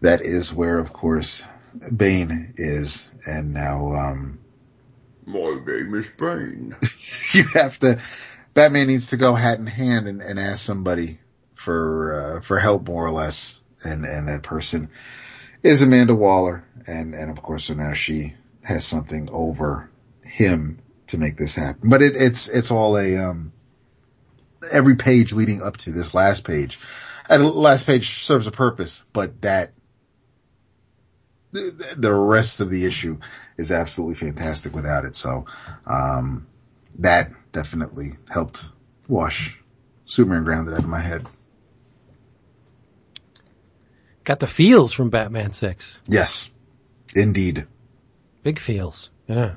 that 0.00 0.22
is 0.22 0.52
where, 0.52 0.78
of 0.78 0.92
course, 0.92 1.42
Bane 1.96 2.54
is. 2.56 3.10
And 3.26 3.52
now, 3.54 3.94
um, 3.94 4.38
My 5.26 5.58
name 5.66 5.94
is 5.94 6.08
Bane. 6.10 6.76
you 7.32 7.44
have 7.54 7.78
to. 7.80 8.00
Batman 8.54 8.88
needs 8.88 9.06
to 9.08 9.16
go 9.16 9.34
hat 9.34 9.58
in 9.58 9.66
hand 9.66 10.08
and, 10.08 10.20
and 10.20 10.38
ask 10.38 10.64
somebody 10.64 11.18
for 11.54 12.14
uh, 12.14 12.40
for 12.40 12.58
help, 12.58 12.86
more 12.88 13.06
or 13.06 13.12
less, 13.12 13.58
and 13.84 14.04
and 14.04 14.28
that 14.28 14.42
person 14.42 14.90
is 15.62 15.82
Amanda 15.82 16.14
Waller, 16.14 16.64
and 16.86 17.14
and 17.14 17.30
of 17.30 17.42
course, 17.42 17.64
so 17.64 17.74
now 17.74 17.92
she 17.92 18.34
has 18.62 18.84
something 18.84 19.28
over 19.30 19.90
him 20.24 20.78
to 21.08 21.18
make 21.18 21.36
this 21.36 21.54
happen. 21.54 21.88
But 21.88 22.02
it, 22.02 22.16
it's 22.16 22.48
it's 22.48 22.70
all 22.70 22.98
a 22.98 23.16
um 23.16 23.52
every 24.72 24.96
page 24.96 25.32
leading 25.32 25.62
up 25.62 25.76
to 25.78 25.92
this 25.92 26.14
last 26.14 26.44
page, 26.44 26.78
and 27.28 27.42
the 27.42 27.48
last 27.48 27.86
page 27.86 28.24
serves 28.24 28.46
a 28.46 28.52
purpose, 28.52 29.02
but 29.12 29.40
that 29.42 29.72
the, 31.52 31.94
the 31.96 32.12
rest 32.12 32.60
of 32.60 32.70
the 32.70 32.84
issue 32.86 33.18
is 33.56 33.70
absolutely 33.70 34.14
fantastic 34.16 34.74
without 34.74 35.04
it. 35.04 35.14
So 35.16 35.46
um 35.86 36.46
that 36.98 37.30
definitely 37.52 38.12
helped 38.30 38.64
wash 39.08 39.58
Superman 40.06 40.44
grounded 40.44 40.74
out 40.74 40.80
of 40.80 40.88
my 40.88 41.00
head. 41.00 41.26
Got 44.24 44.40
the 44.40 44.46
feels 44.46 44.92
from 44.92 45.10
Batman 45.10 45.52
6. 45.52 45.98
Yes, 46.06 46.50
indeed. 47.14 47.66
Big 48.42 48.58
feels. 48.60 49.10
Yeah. 49.26 49.54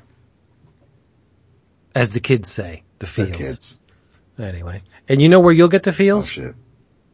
As 1.94 2.10
the 2.10 2.20
kids 2.20 2.50
say, 2.50 2.82
the 2.98 3.06
feels. 3.06 3.36
kids. 3.36 3.80
Anyway. 4.38 4.82
And 5.08 5.22
you 5.22 5.28
know 5.28 5.40
where 5.40 5.52
you'll 5.52 5.68
get 5.68 5.82
the 5.82 5.90
Oh 5.90 5.94
feels? 5.94 6.28
shit. 6.28 6.54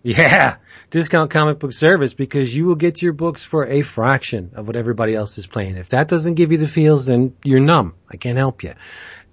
Yeah. 0.03 0.57
Discount 0.91 1.31
comic 1.31 1.59
book 1.59 1.73
service 1.73 2.13
because 2.13 2.55
you 2.55 2.67
will 2.67 2.75
get 2.75 3.01
your 3.01 3.13
books 3.13 3.45
for 3.45 3.67
a 3.67 3.83
fraction 3.83 4.51
of 4.55 4.67
what 4.67 4.77
everybody 4.77 5.15
else 5.15 5.39
is 5.39 5.47
playing. 5.47 5.77
If 5.77 5.91
that 5.91 6.09
doesn't 6.09 6.35
give 6.35 6.53
you 6.53 6.59
the 6.59 6.69
feels, 6.69 7.07
then 7.07 7.35
you're 7.45 7.61
numb. 7.61 7.95
I 8.11 8.17
can't 8.17 8.39
help 8.39 8.63
you. 8.63 8.75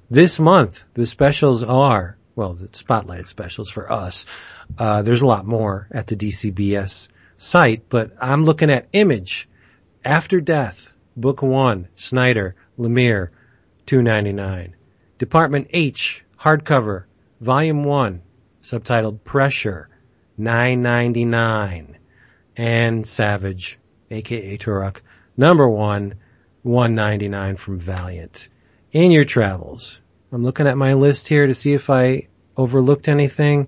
This 0.09 0.39
month, 0.39 0.83
the 0.93 1.05
specials 1.05 1.63
are, 1.63 2.17
well, 2.35 2.53
the 2.53 2.69
spotlight 2.73 3.27
specials 3.27 3.69
for 3.69 3.91
us. 3.91 4.25
Uh, 4.77 5.01
there's 5.01 5.21
a 5.21 5.27
lot 5.27 5.45
more 5.45 5.87
at 5.91 6.07
the 6.07 6.15
DCBS 6.15 7.09
site, 7.37 7.89
but 7.89 8.11
I'm 8.21 8.45
looking 8.45 8.69
at 8.69 8.87
Image, 8.93 9.49
After 10.05 10.39
Death, 10.39 10.93
Book 11.17 11.41
One, 11.41 11.87
Snyder, 11.95 12.55
Lemire, 12.77 13.29
two 13.85 14.01
ninety 14.01 14.33
nine. 14.33 14.75
Department 15.17 15.67
H, 15.71 16.23
hardcover, 16.39 17.03
Volume 17.41 17.83
One, 17.83 18.21
subtitled 18.63 19.23
Pressure, 19.23 19.89
nine 20.39 20.81
ninety 20.81 21.25
nine. 21.25 21.97
And 22.55 23.07
Savage, 23.07 23.77
aka 24.11 24.57
Turok, 24.57 24.97
number 25.37 25.67
one, 25.69 26.15
one 26.63 26.95
ninety 26.95 27.29
nine 27.29 27.55
from 27.55 27.79
Valiant. 27.79 28.49
In 28.91 29.11
your 29.11 29.25
travels, 29.25 30.01
I'm 30.31 30.43
looking 30.43 30.67
at 30.67 30.77
my 30.77 30.93
list 30.95 31.27
here 31.27 31.47
to 31.47 31.53
see 31.53 31.73
if 31.73 31.89
I 31.89 32.27
overlooked 32.57 33.07
anything 33.07 33.67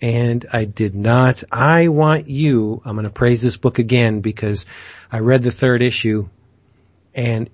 and 0.00 0.44
I 0.52 0.64
did 0.64 0.94
not. 0.94 1.44
I 1.50 1.88
want 1.88 2.28
you, 2.28 2.82
I'm 2.84 2.96
going 2.96 3.04
to 3.04 3.10
praise 3.10 3.40
this 3.40 3.56
book 3.56 3.78
again 3.78 4.20
because 4.20 4.66
I 5.10 5.20
read 5.20 5.42
the 5.42 5.52
third 5.52 5.82
issue 5.82 6.28
and 7.14 7.48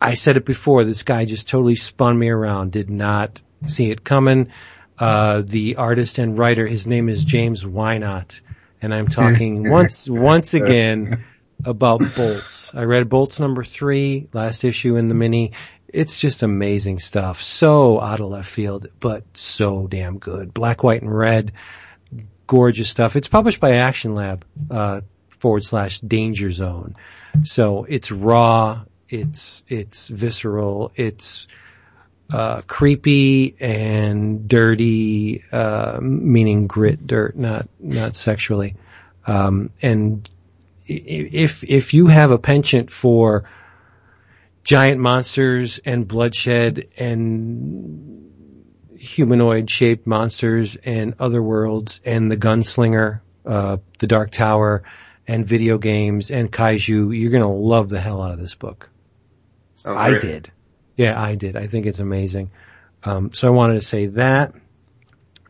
I 0.00 0.14
said 0.14 0.36
it 0.36 0.44
before, 0.44 0.84
this 0.84 1.02
guy 1.02 1.24
just 1.24 1.48
totally 1.48 1.76
spun 1.76 2.18
me 2.18 2.28
around, 2.28 2.72
did 2.72 2.90
not 2.90 3.40
see 3.66 3.90
it 3.90 4.04
coming. 4.04 4.52
Uh, 4.98 5.42
the 5.44 5.76
artist 5.76 6.18
and 6.18 6.38
writer, 6.38 6.66
his 6.66 6.86
name 6.86 7.08
is 7.08 7.24
James 7.24 7.64
Wynot, 7.64 8.40
and 8.80 8.94
I'm 8.94 9.08
talking 9.08 9.70
once, 9.70 10.08
once 10.08 10.54
again 10.54 11.24
about 11.64 12.00
Bolts. 12.14 12.72
I 12.74 12.84
read 12.84 13.08
Bolts 13.08 13.38
number 13.38 13.64
three, 13.64 14.28
last 14.32 14.64
issue 14.64 14.96
in 14.96 15.08
the 15.08 15.14
mini. 15.14 15.52
It's 15.88 16.18
just 16.18 16.42
amazing 16.42 16.98
stuff. 16.98 17.42
So 17.42 18.00
out 18.00 18.20
of 18.20 18.30
left 18.30 18.48
field, 18.48 18.86
but 19.00 19.24
so 19.34 19.86
damn 19.86 20.18
good. 20.18 20.52
Black, 20.52 20.82
white, 20.82 21.02
and 21.02 21.14
red. 21.14 21.52
Gorgeous 22.46 22.88
stuff. 22.88 23.16
It's 23.16 23.28
published 23.28 23.60
by 23.60 23.76
Action 23.76 24.14
Lab, 24.14 24.44
uh, 24.70 25.00
forward 25.30 25.64
slash 25.64 26.00
danger 26.00 26.50
zone. 26.50 26.96
So 27.44 27.84
it's 27.84 28.10
raw, 28.10 28.84
it's, 29.08 29.62
it's 29.68 30.08
visceral, 30.08 30.92
it's, 30.96 31.48
uh, 32.30 32.62
creepy 32.62 33.56
and 33.60 34.48
dirty, 34.48 35.44
uh, 35.52 35.98
meaning 36.00 36.66
grit, 36.66 37.06
dirt, 37.06 37.36
not, 37.36 37.68
not 37.78 38.16
sexually. 38.16 38.74
Um, 39.26 39.70
and 39.80 40.28
if, 40.86 41.64
if 41.64 41.94
you 41.94 42.06
have 42.08 42.30
a 42.30 42.38
penchant 42.38 42.90
for 42.90 43.48
giant 44.64 45.00
monsters 45.00 45.78
and 45.84 46.06
bloodshed 46.06 46.88
and 46.96 48.32
humanoid 48.98 49.70
shaped 49.70 50.06
monsters 50.06 50.76
and 50.76 51.14
other 51.20 51.42
worlds 51.42 52.00
and 52.04 52.30
the 52.30 52.36
gunslinger, 52.36 53.20
uh, 53.44 53.76
the 53.98 54.06
dark 54.06 54.30
tower 54.32 54.82
and 55.28 55.46
video 55.46 55.78
games 55.78 56.30
and 56.30 56.50
kaiju, 56.50 57.16
you're 57.16 57.30
going 57.30 57.42
to 57.42 57.48
love 57.48 57.88
the 57.88 58.00
hell 58.00 58.22
out 58.22 58.32
of 58.32 58.40
this 58.40 58.54
book. 58.54 58.90
I 59.84 60.18
did. 60.18 60.50
Yeah, 60.96 61.20
I 61.20 61.34
did. 61.34 61.56
I 61.56 61.66
think 61.66 61.86
it's 61.86 61.98
amazing. 61.98 62.50
Um, 63.04 63.32
so 63.32 63.46
I 63.46 63.50
wanted 63.50 63.74
to 63.80 63.86
say 63.86 64.06
that. 64.06 64.54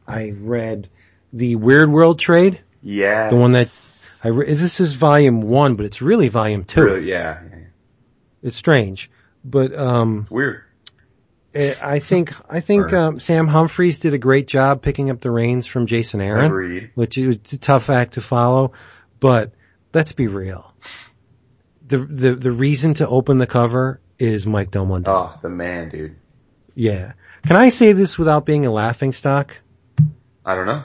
I 0.06 0.30
read 0.36 0.88
the 1.32 1.56
Weird 1.56 1.90
World 1.90 2.18
trade. 2.18 2.60
Yes. 2.82 3.32
The 3.32 3.38
one 3.38 3.52
that 3.52 4.20
I 4.24 4.28
re- 4.28 4.54
this 4.54 4.80
is 4.80 4.94
volume 4.94 5.40
one, 5.42 5.76
but 5.76 5.86
it's 5.86 6.00
really 6.02 6.28
volume 6.28 6.64
two. 6.64 6.82
Really, 6.82 7.08
yeah. 7.10 7.40
It's 8.42 8.56
strange, 8.56 9.10
but 9.44 9.74
um, 9.76 10.26
Weird. 10.30 10.62
eh, 11.54 11.74
I 11.82 11.98
think 11.98 12.32
I 12.48 12.60
think 12.60 12.92
um, 12.92 13.18
Sam 13.18 13.48
Humphries 13.48 13.98
did 13.98 14.14
a 14.14 14.18
great 14.18 14.46
job 14.46 14.82
picking 14.82 15.10
up 15.10 15.20
the 15.20 15.30
reins 15.30 15.66
from 15.66 15.86
Jason 15.86 16.20
Aaron, 16.20 16.46
Agreed. 16.46 16.90
which 16.94 17.18
is 17.18 17.36
a 17.52 17.58
tough 17.58 17.90
act 17.90 18.14
to 18.14 18.20
follow. 18.20 18.72
But 19.18 19.52
let's 19.92 20.12
be 20.12 20.28
real. 20.28 20.72
The 21.88 21.98
the 21.98 22.34
the 22.36 22.52
reason 22.52 22.94
to 22.94 23.08
open 23.08 23.38
the 23.38 23.46
cover 23.48 24.00
is 24.18 24.46
Mike 24.46 24.70
Del 24.70 24.86
Mundo. 24.86 25.10
Oh, 25.10 25.38
the 25.40 25.48
man, 25.48 25.88
dude. 25.88 26.16
Yeah. 26.74 27.12
Can 27.46 27.56
I 27.56 27.68
say 27.70 27.92
this 27.92 28.18
without 28.18 28.44
being 28.46 28.66
a 28.66 28.72
laughing 28.72 29.12
stock? 29.12 29.56
I 30.44 30.54
don't 30.54 30.66
know. 30.66 30.84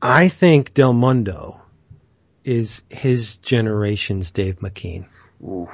I 0.00 0.28
think 0.28 0.74
Del 0.74 0.92
Mundo 0.92 1.60
is 2.44 2.82
his 2.88 3.36
generation's 3.36 4.30
Dave 4.30 4.60
McKean. 4.60 5.06
Oof. 5.44 5.70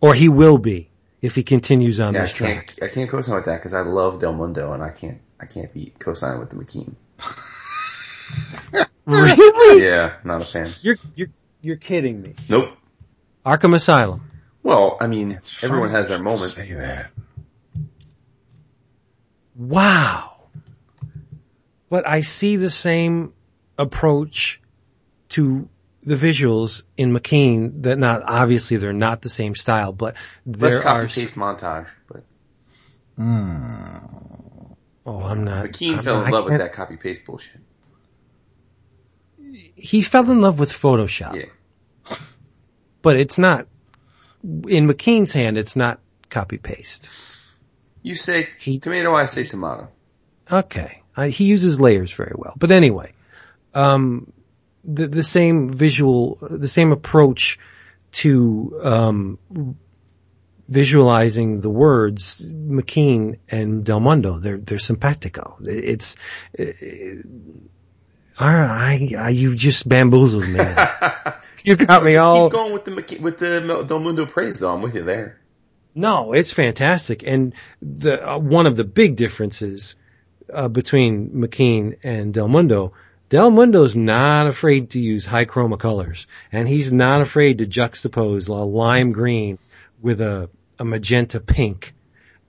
Or 0.00 0.14
he 0.14 0.28
will 0.28 0.58
be 0.58 0.90
if 1.20 1.36
he 1.36 1.44
continues 1.44 2.00
on 2.00 2.12
See, 2.12 2.18
I 2.18 2.22
this 2.22 2.32
track. 2.32 2.66
can't, 2.76 2.90
I 2.90 2.92
can't 2.92 3.10
co-sign 3.10 3.36
with 3.36 3.44
that 3.44 3.58
because 3.58 3.74
I 3.74 3.82
love 3.82 4.18
Del 4.18 4.32
Mundo 4.32 4.72
and 4.72 4.82
I 4.82 4.90
can't, 4.90 5.20
I 5.40 5.46
can't 5.46 5.72
be 5.72 5.92
co-signing 5.98 6.40
with 6.40 6.50
the 6.50 6.56
McKean. 6.56 6.94
Really? 9.04 9.84
Yeah, 9.84 10.14
not 10.24 10.42
a 10.42 10.44
fan. 10.44 10.72
You're, 10.80 10.96
you're, 11.16 11.28
you're 11.62 11.76
kidding 11.76 12.20
me. 12.20 12.34
Nope. 12.48 12.70
Arkham 13.46 13.74
Asylum. 13.74 14.30
Well, 14.62 14.96
I 15.00 15.06
mean, 15.06 15.32
everyone 15.62 15.90
has 15.90 16.08
their 16.08 16.18
you 16.18 16.24
moments. 16.24 16.54
Say 16.54 16.74
that. 16.74 17.10
Wow. 19.56 20.36
But 21.90 22.06
I 22.08 22.20
see 22.22 22.56
the 22.56 22.70
same 22.70 23.32
approach 23.78 24.60
to 25.30 25.68
the 26.04 26.14
visuals 26.14 26.82
in 26.96 27.12
McKean 27.12 27.82
that 27.82 27.98
not, 27.98 28.22
obviously 28.24 28.76
they're 28.76 28.92
not 28.92 29.22
the 29.22 29.28
same 29.28 29.54
style, 29.54 29.92
but 29.92 30.16
Less 30.46 30.72
there 30.74 30.80
are, 30.80 31.02
copy 31.06 31.20
paste 31.22 31.34
montage, 31.36 31.88
but 32.08 32.24
Mm. 33.18 34.74
oh, 35.06 35.20
I'm 35.22 35.44
not. 35.44 35.66
McKean 35.66 35.98
I'm 35.98 36.02
fell 36.02 36.16
not- 36.18 36.26
in 36.26 36.32
love 36.32 36.44
with 36.46 36.58
that 36.58 36.72
copy 36.72 36.96
paste 36.96 37.24
bullshit. 37.26 37.60
He 39.52 40.02
fell 40.02 40.30
in 40.30 40.40
love 40.40 40.58
with 40.58 40.72
Photoshop. 40.72 41.34
Yeah. 41.36 42.16
but 43.02 43.18
it's 43.18 43.38
not 43.38 43.66
in 44.42 44.88
McKean's 44.88 45.32
hand. 45.32 45.58
It's 45.58 45.76
not 45.76 46.00
copy 46.30 46.58
paste. 46.58 47.08
You 48.02 48.14
say 48.14 48.48
He- 48.58 48.78
tomato, 48.78 49.14
I 49.14 49.26
say 49.26 49.44
tomato. 49.44 49.88
Okay. 50.50 51.02
Uh, 51.16 51.24
he 51.24 51.44
uses 51.44 51.80
layers 51.80 52.12
very 52.12 52.32
well. 52.34 52.54
But 52.56 52.70
anyway, 52.70 53.12
um, 53.74 54.32
the, 54.84 55.06
the 55.06 55.22
same 55.22 55.72
visual, 55.72 56.38
the 56.40 56.68
same 56.68 56.90
approach 56.92 57.58
to, 58.12 58.80
um, 58.82 59.38
visualizing 60.68 61.60
the 61.60 61.68
words, 61.68 62.40
McKean 62.48 63.38
and 63.48 63.84
Del 63.84 64.00
Mundo, 64.00 64.38
they're, 64.38 64.56
they're 64.56 64.78
simpatico. 64.78 65.58
It's, 65.60 66.16
uh, 68.38 68.44
I, 68.44 69.14
I, 69.18 69.28
you 69.30 69.54
just 69.54 69.88
bamboozled 69.88 70.48
me. 70.48 70.58
you 71.64 71.76
got 71.76 72.04
me 72.04 72.12
Just 72.12 72.24
all. 72.24 72.50
keep 72.50 72.58
going 72.58 72.72
with 72.72 72.84
the 72.84 73.18
with 73.20 73.38
the 73.38 73.84
Del 73.86 74.00
Mundo 74.00 74.26
praise 74.26 74.60
though. 74.60 74.72
I'm 74.72 74.82
with 74.82 74.94
you 74.94 75.04
there. 75.04 75.38
No, 75.94 76.32
it's 76.32 76.52
fantastic. 76.52 77.22
And 77.22 77.54
the, 77.82 78.26
uh, 78.26 78.38
one 78.38 78.66
of 78.66 78.76
the 78.76 78.84
big 78.84 79.16
differences, 79.16 79.94
uh, 80.52 80.68
between 80.68 81.30
McKean 81.30 81.98
and 82.02 82.32
Del 82.32 82.48
Mundo, 82.48 82.92
Del 83.28 83.50
Mundo's 83.50 83.96
not 83.96 84.46
afraid 84.46 84.90
to 84.90 85.00
use 85.00 85.24
high 85.24 85.46
chroma 85.46 85.78
colors 85.78 86.26
and 86.50 86.68
he's 86.68 86.92
not 86.92 87.22
afraid 87.22 87.58
to 87.58 87.66
juxtapose 87.66 88.48
a 88.48 88.52
lime 88.52 89.12
green 89.12 89.58
with 90.00 90.20
a, 90.20 90.50
a 90.78 90.84
magenta 90.84 91.40
pink. 91.40 91.94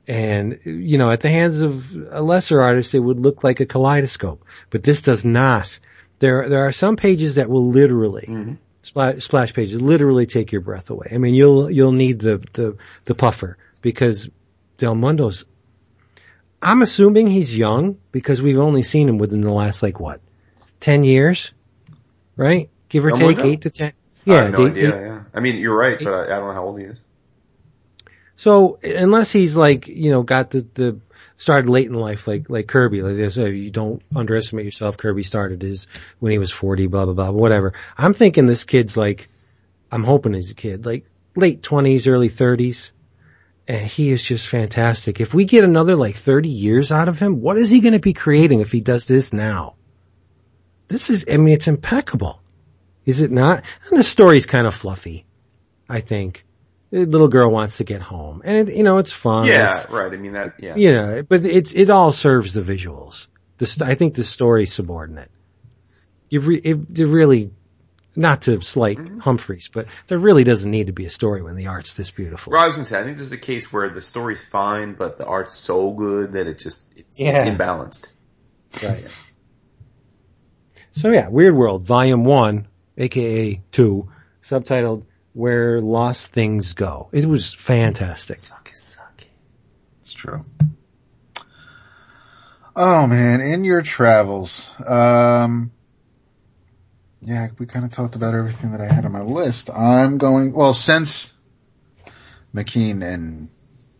And, 0.07 0.59
you 0.65 0.97
know, 0.97 1.09
at 1.11 1.21
the 1.21 1.29
hands 1.29 1.61
of 1.61 1.93
a 2.11 2.21
lesser 2.21 2.61
artist, 2.61 2.93
it 2.93 2.99
would 2.99 3.19
look 3.19 3.43
like 3.43 3.61
a 3.61 3.65
kaleidoscope, 3.65 4.43
but 4.69 4.83
this 4.83 5.01
does 5.01 5.23
not. 5.23 5.79
There, 6.19 6.49
there 6.49 6.67
are 6.67 6.73
some 6.73 6.95
pages 6.97 7.35
that 7.35 7.49
will 7.49 7.69
literally, 7.69 8.25
mm-hmm. 8.27 8.53
splash, 8.81 9.23
splash 9.23 9.53
pages 9.53 9.81
literally 9.81 10.25
take 10.25 10.51
your 10.51 10.61
breath 10.61 10.89
away. 10.89 11.07
I 11.11 11.17
mean, 11.19 11.35
you'll, 11.35 11.71
you'll 11.71 11.93
need 11.93 12.19
the, 12.19 12.43
the, 12.53 12.75
the 13.05 13.15
puffer 13.15 13.57
because 13.81 14.29
Del 14.77 14.95
Mundo's, 14.95 15.45
I'm 16.61 16.81
assuming 16.81 17.27
he's 17.27 17.57
young 17.57 17.97
because 18.11 18.41
we've 18.41 18.59
only 18.59 18.83
seen 18.83 19.07
him 19.07 19.17
within 19.17 19.41
the 19.41 19.51
last 19.51 19.81
like 19.83 19.99
what, 20.01 20.19
10 20.81 21.03
years? 21.05 21.51
Right? 22.35 22.69
Give 22.89 23.05
or 23.05 23.11
take 23.11 23.37
Mundo? 23.37 23.45
8 23.45 23.61
to 23.61 23.69
10. 23.69 23.87
I 23.87 23.93
Yeah. 24.25 24.43
have 24.43 24.51
no 24.51 24.57
they- 24.65 24.71
idea. 24.71 24.91
they- 24.91 25.05
yeah. 25.05 25.21
I 25.33 25.39
mean, 25.39 25.57
you're 25.57 25.75
right, 25.77 25.97
but 25.97 26.13
I, 26.13 26.23
I 26.25 26.39
don't 26.39 26.47
know 26.47 26.53
how 26.53 26.65
old 26.65 26.79
he 26.79 26.85
is. 26.85 26.99
So 28.43 28.77
unless 28.83 29.31
he's 29.31 29.55
like, 29.55 29.87
you 29.87 30.11
know, 30.11 30.21
got 30.21 30.49
the, 30.49 30.67
the, 30.73 30.99
started 31.37 31.69
late 31.69 31.87
in 31.87 31.93
life 31.93 32.27
like, 32.27 32.49
like 32.49 32.67
Kirby, 32.67 33.01
like 33.01 33.31
say, 33.31 33.51
you 33.51 33.71
don't 33.71 34.01
underestimate 34.13 34.65
yourself. 34.65 34.97
Kirby 34.97 35.23
started 35.23 35.61
his, 35.61 35.87
when 36.19 36.33
he 36.33 36.39
was 36.39 36.51
40, 36.51 36.87
blah, 36.87 37.05
blah, 37.05 37.13
blah, 37.13 37.31
whatever. 37.31 37.71
I'm 37.97 38.13
thinking 38.13 38.45
this 38.45 38.65
kid's 38.65 38.97
like, 38.97 39.29
I'm 39.89 40.03
hoping 40.03 40.33
he's 40.33 40.51
a 40.51 40.55
kid, 40.55 40.85
like 40.85 41.05
late 41.37 41.61
20s, 41.61 42.05
early 42.05 42.29
30s. 42.29 42.91
And 43.65 43.87
he 43.87 44.09
is 44.09 44.21
just 44.21 44.45
fantastic. 44.45 45.21
If 45.21 45.33
we 45.33 45.45
get 45.45 45.63
another 45.63 45.95
like 45.95 46.17
30 46.17 46.49
years 46.49 46.91
out 46.91 47.07
of 47.07 47.19
him, 47.19 47.39
what 47.39 47.55
is 47.55 47.69
he 47.69 47.79
going 47.79 47.93
to 47.93 47.99
be 47.99 48.11
creating 48.11 48.59
if 48.59 48.73
he 48.73 48.81
does 48.81 49.05
this 49.05 49.31
now? 49.31 49.75
This 50.89 51.09
is, 51.09 51.23
I 51.31 51.37
mean, 51.37 51.53
it's 51.53 51.69
impeccable. 51.69 52.41
Is 53.05 53.21
it 53.21 53.31
not? 53.31 53.63
And 53.87 53.97
the 53.97 54.03
story's 54.03 54.45
kind 54.45 54.67
of 54.67 54.75
fluffy, 54.75 55.25
I 55.87 56.01
think. 56.01 56.43
The 56.93 57.07
little 57.07 57.27
girl 57.27 57.49
wants 57.49 57.77
to 57.77 57.83
get 57.83 58.03
home 58.03 58.43
and 58.45 58.69
it, 58.69 58.75
you 58.75 58.83
know, 58.83 58.99
it's 58.99 59.11
fun. 59.11 59.47
Yeah, 59.47 59.79
It's- 59.79 59.89
right. 59.89 60.13
I 60.13 60.15
mean 60.15 60.33
that. 60.33 60.53
Yeah. 60.59 60.75
you 60.75 60.93
know, 60.93 61.23
but 61.23 61.43
it's, 61.43 61.73
it 61.73 61.89
all 61.89 62.13
serves 62.13 62.53
the 62.53 62.61
visuals. 62.61 63.25
The, 63.57 63.83
I 63.83 63.95
think 63.95 64.13
the 64.13 64.23
story's 64.23 64.71
subordinate. 64.71 65.31
You 66.29 66.41
re, 66.41 66.57
it, 66.57 66.99
it 66.99 67.05
really, 67.07 67.49
not 68.15 68.43
to 68.43 68.61
slight 68.61 68.99
mm-hmm. 68.99 69.17
Humphries, 69.17 69.71
but 69.73 69.87
there 70.05 70.19
really 70.19 70.43
doesn't 70.43 70.69
need 70.69 70.85
to 70.85 70.93
be 70.93 71.05
a 71.05 71.09
story 71.09 71.41
when 71.41 71.55
the 71.55 71.65
art's 71.65 71.95
this 71.95 72.11
beautiful. 72.11 72.51
Well, 72.51 72.61
I 72.61 72.67
was 72.67 72.75
gonna 72.75 72.85
say, 72.85 72.99
I 72.99 73.03
think 73.03 73.17
this 73.17 73.25
is 73.25 73.31
a 73.33 73.37
case 73.39 73.73
where 73.73 73.89
the 73.89 74.01
story's 74.01 74.45
fine, 74.45 74.93
but 74.93 75.17
the 75.17 75.25
art's 75.25 75.55
so 75.55 75.89
good 75.89 76.33
that 76.33 76.45
it 76.45 76.59
just 76.59 76.83
it's, 76.95 77.19
Yeah. 77.19 77.41
it's 77.43 77.49
imbalanced. 77.49 78.07
Right. 78.83 79.33
So 80.91 81.09
yeah, 81.09 81.27
Weird 81.27 81.55
World, 81.55 81.85
Volume 81.85 82.23
1, 82.23 82.67
aka 82.99 83.61
2, 83.71 84.09
subtitled 84.43 85.05
Where 85.33 85.81
Lost 85.81 86.27
Things 86.27 86.73
Go. 86.73 87.09
It 87.11 87.25
was 87.25 87.53
fantastic. 87.53 88.39
It's 90.01 90.13
true. 90.13 90.43
Oh 92.75 93.05
man, 93.05 93.41
in 93.41 93.63
your 93.63 93.83
travels, 93.83 94.69
um, 94.87 95.71
yeah, 97.21 97.47
we 97.59 97.67
kind 97.67 97.85
of 97.85 97.91
talked 97.91 98.15
about 98.15 98.33
everything 98.33 98.71
that 98.71 98.81
I 98.81 98.91
had 98.91 99.05
on 99.05 99.11
my 99.11 99.21
list. 99.21 99.69
I'm 99.69 100.17
going, 100.17 100.53
well, 100.53 100.73
since 100.73 101.33
McKean 102.53 103.03
and 103.03 103.49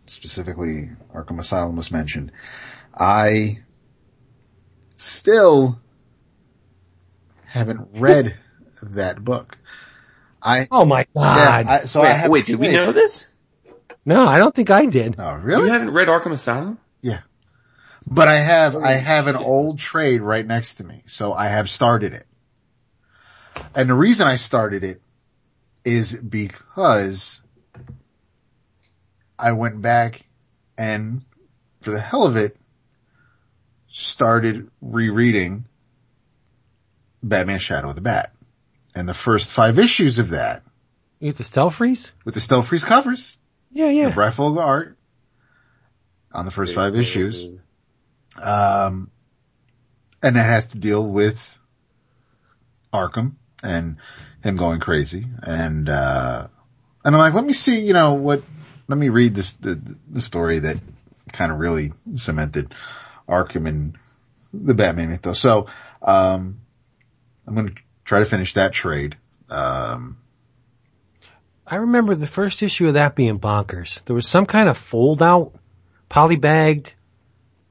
specifically 0.06 0.90
Arkham 1.14 1.38
Asylum 1.38 1.76
was 1.76 1.90
mentioned, 1.90 2.32
I 2.98 3.60
still 4.96 5.78
haven't 7.46 7.88
read 7.94 8.36
that 8.82 9.24
book. 9.24 9.56
I, 10.44 10.68
Oh 10.70 10.84
my 10.84 11.06
yeah, 11.14 11.64
god. 11.64 11.66
I, 11.66 11.84
so 11.86 12.02
wait, 12.02 12.10
I 12.10 12.12
have 12.12 12.30
wait, 12.30 12.46
did 12.46 12.56
we 12.56 12.70
know 12.70 12.92
this? 12.92 13.32
no, 14.04 14.26
I 14.26 14.38
don't 14.38 14.54
think 14.54 14.70
I 14.70 14.86
did. 14.86 15.16
Oh, 15.18 15.34
really? 15.34 15.66
You 15.66 15.72
haven't 15.72 15.90
read 15.90 16.08
Arkham 16.08 16.32
Asylum? 16.32 16.78
Yeah. 17.02 17.20
But 18.06 18.28
I 18.28 18.36
have, 18.36 18.76
I 18.76 18.92
have 18.92 19.26
an 19.28 19.36
old 19.36 19.78
trade 19.78 20.20
right 20.20 20.46
next 20.46 20.74
to 20.74 20.84
me. 20.84 21.02
So 21.06 21.32
I 21.32 21.46
have 21.46 21.70
started 21.70 22.12
it. 22.12 22.26
And 23.74 23.88
the 23.88 23.94
reason 23.94 24.26
I 24.26 24.36
started 24.36 24.84
it 24.84 25.00
is 25.84 26.14
because 26.14 27.40
I 29.38 29.52
went 29.52 29.80
back 29.80 30.26
and 30.76 31.22
for 31.80 31.90
the 31.90 32.00
hell 32.00 32.26
of 32.26 32.36
it 32.36 32.56
started 33.88 34.70
rereading 34.80 35.66
Batman 37.22 37.58
Shadow 37.58 37.90
of 37.90 37.94
the 37.94 38.00
Bat. 38.00 38.33
And 38.94 39.08
the 39.08 39.14
first 39.14 39.48
five 39.48 39.78
issues 39.78 40.18
of 40.18 40.30
that 40.30 40.62
You 41.20 41.30
get 41.32 41.38
the 41.38 41.44
Stelfreeze? 41.44 42.10
with 42.24 42.34
the 42.34 42.40
Stelfreeze 42.40 42.84
covers, 42.84 43.36
Yeah, 43.70 43.86
yeah. 43.86 44.04
the 44.04 44.08
yeah. 44.10 44.14
breath 44.14 44.38
of 44.38 44.54
the 44.54 44.60
art 44.62 44.96
on 46.32 46.44
the 46.44 46.50
first 46.50 46.74
five 46.74 46.96
issues. 46.96 47.46
Um, 48.40 49.10
and 50.22 50.36
that 50.36 50.42
has 50.44 50.68
to 50.68 50.78
deal 50.78 51.06
with 51.06 51.56
Arkham 52.92 53.36
and 53.62 53.98
him 54.42 54.56
going 54.56 54.80
crazy. 54.80 55.26
And, 55.42 55.88
uh, 55.88 56.48
and 57.04 57.14
I'm 57.14 57.20
like, 57.20 57.34
let 57.34 57.44
me 57.44 57.52
see, 57.52 57.80
you 57.86 57.92
know, 57.92 58.14
what, 58.14 58.42
let 58.88 58.98
me 58.98 59.08
read 59.08 59.34
this, 59.34 59.52
the, 59.54 59.80
the 60.08 60.20
story 60.20 60.60
that 60.60 60.78
kind 61.32 61.52
of 61.52 61.58
really 61.58 61.92
cemented 62.16 62.74
Arkham 63.28 63.68
and 63.68 63.96
the 64.52 64.74
Batman 64.74 65.10
mythos. 65.10 65.38
So, 65.38 65.66
um, 66.02 66.60
I'm 67.46 67.54
going 67.54 67.68
to 67.68 67.74
try 68.04 68.18
to 68.20 68.24
finish 68.24 68.54
that 68.54 68.72
trade. 68.72 69.16
Um, 69.50 70.18
I 71.66 71.76
remember 71.76 72.14
the 72.14 72.26
first 72.26 72.62
issue 72.62 72.88
of 72.88 72.94
that 72.94 73.16
being 73.16 73.38
bonkers. 73.38 74.00
There 74.04 74.14
was 74.14 74.28
some 74.28 74.46
kind 74.46 74.68
of 74.68 74.76
fold 74.76 75.22
out, 75.22 75.54
polybagged, 76.10 76.92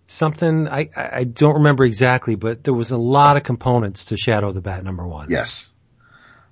something. 0.08 0.68
I, 0.68 0.90
I 0.96 1.24
don't 1.24 1.56
remember 1.56 1.86
exactly, 1.86 2.36
but 2.36 2.64
there 2.64 2.74
was 2.74 2.92
a 2.92 2.98
lot 2.98 3.38
of 3.38 3.44
components 3.44 4.06
to 4.06 4.18
Shadow 4.18 4.52
the 4.52 4.62
Bat 4.62 4.84
number 4.84 5.08
one. 5.08 5.28
Yes. 5.30 5.70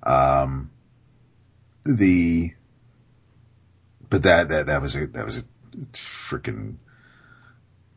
Um, 0.04 0.72
the, 1.84 2.54
but 4.10 4.24
that, 4.24 4.50
that, 4.50 4.66
that 4.68 4.82
was 4.82 4.96
a, 4.96 5.08
that 5.08 5.26
was 5.26 5.38
a 5.38 5.44
freaking 5.94 6.76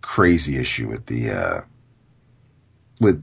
crazy 0.00 0.56
issue 0.56 0.88
with 0.88 1.04
the, 1.06 1.30
uh, 1.30 1.60
with, 3.00 3.22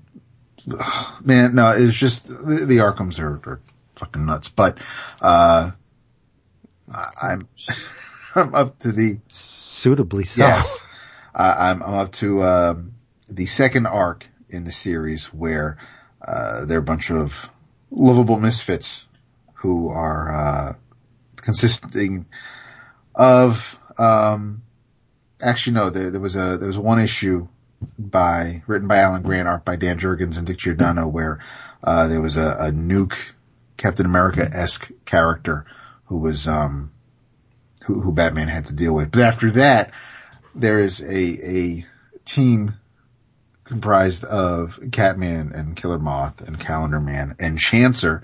man, 1.23 1.55
no, 1.55 1.71
it 1.71 1.85
was 1.85 1.95
just, 1.95 2.27
the, 2.27 2.65
the 2.65 2.77
Arkhams 2.77 3.19
are, 3.19 3.41
are 3.49 3.61
fucking 3.95 4.25
nuts, 4.25 4.49
but, 4.49 4.77
uh, 5.21 5.71
I'm, 7.21 7.47
I'm 8.35 8.55
up 8.55 8.79
to 8.79 8.91
the, 8.91 9.19
Suitably 9.27 10.23
so. 10.23 10.43
Yes. 10.43 10.85
I 11.33 11.69
I'm, 11.69 11.81
I'm 11.81 11.93
up 11.95 12.11
to 12.13 12.43
um, 12.43 12.95
the 13.29 13.45
second 13.45 13.87
arc 13.87 14.27
in 14.49 14.63
the 14.63 14.71
series 14.71 15.25
where 15.33 15.77
uh, 16.21 16.65
they're 16.65 16.79
a 16.79 16.83
bunch 16.83 17.09
of 17.09 17.49
lovable 17.89 18.39
misfits 18.39 19.07
who 19.55 19.89
are 19.89 20.31
uh, 20.31 20.73
consisting 21.37 22.25
of. 23.15 23.77
Um, 23.97 24.63
actually, 25.41 25.73
no. 25.73 25.89
There, 25.89 26.11
there 26.11 26.21
was 26.21 26.35
a 26.35 26.57
there 26.57 26.67
was 26.67 26.77
one 26.77 26.99
issue 26.99 27.47
by 27.97 28.63
written 28.67 28.87
by 28.87 28.97
Alan 28.97 29.21
Grant, 29.21 29.47
art 29.47 29.65
by 29.65 29.75
Dan 29.75 29.99
Jurgens 29.99 30.37
and 30.37 30.45
Dick 30.45 30.57
Giordano, 30.57 31.07
where 31.07 31.39
uh, 31.83 32.07
there 32.07 32.21
was 32.21 32.37
a, 32.37 32.57
a 32.59 32.71
nuke 32.71 33.17
Captain 33.77 34.05
America 34.05 34.47
esque 34.51 34.91
character 35.05 35.65
who 36.05 36.17
was 36.17 36.47
um, 36.47 36.91
who, 37.85 38.01
who 38.01 38.11
Batman 38.11 38.47
had 38.47 38.67
to 38.67 38.73
deal 38.73 38.93
with. 38.93 39.11
But 39.11 39.21
after 39.21 39.51
that, 39.51 39.91
there 40.53 40.79
is 40.79 41.01
a, 41.01 41.07
a 41.09 41.85
team 42.25 42.75
comprised 43.63 44.23
of 44.23 44.79
Catman 44.91 45.53
and 45.53 45.75
Killer 45.75 45.99
Moth 45.99 46.41
and 46.41 46.59
Calendar 46.59 46.99
Man 46.99 47.35
and 47.39 47.57
Chancer. 47.57 48.21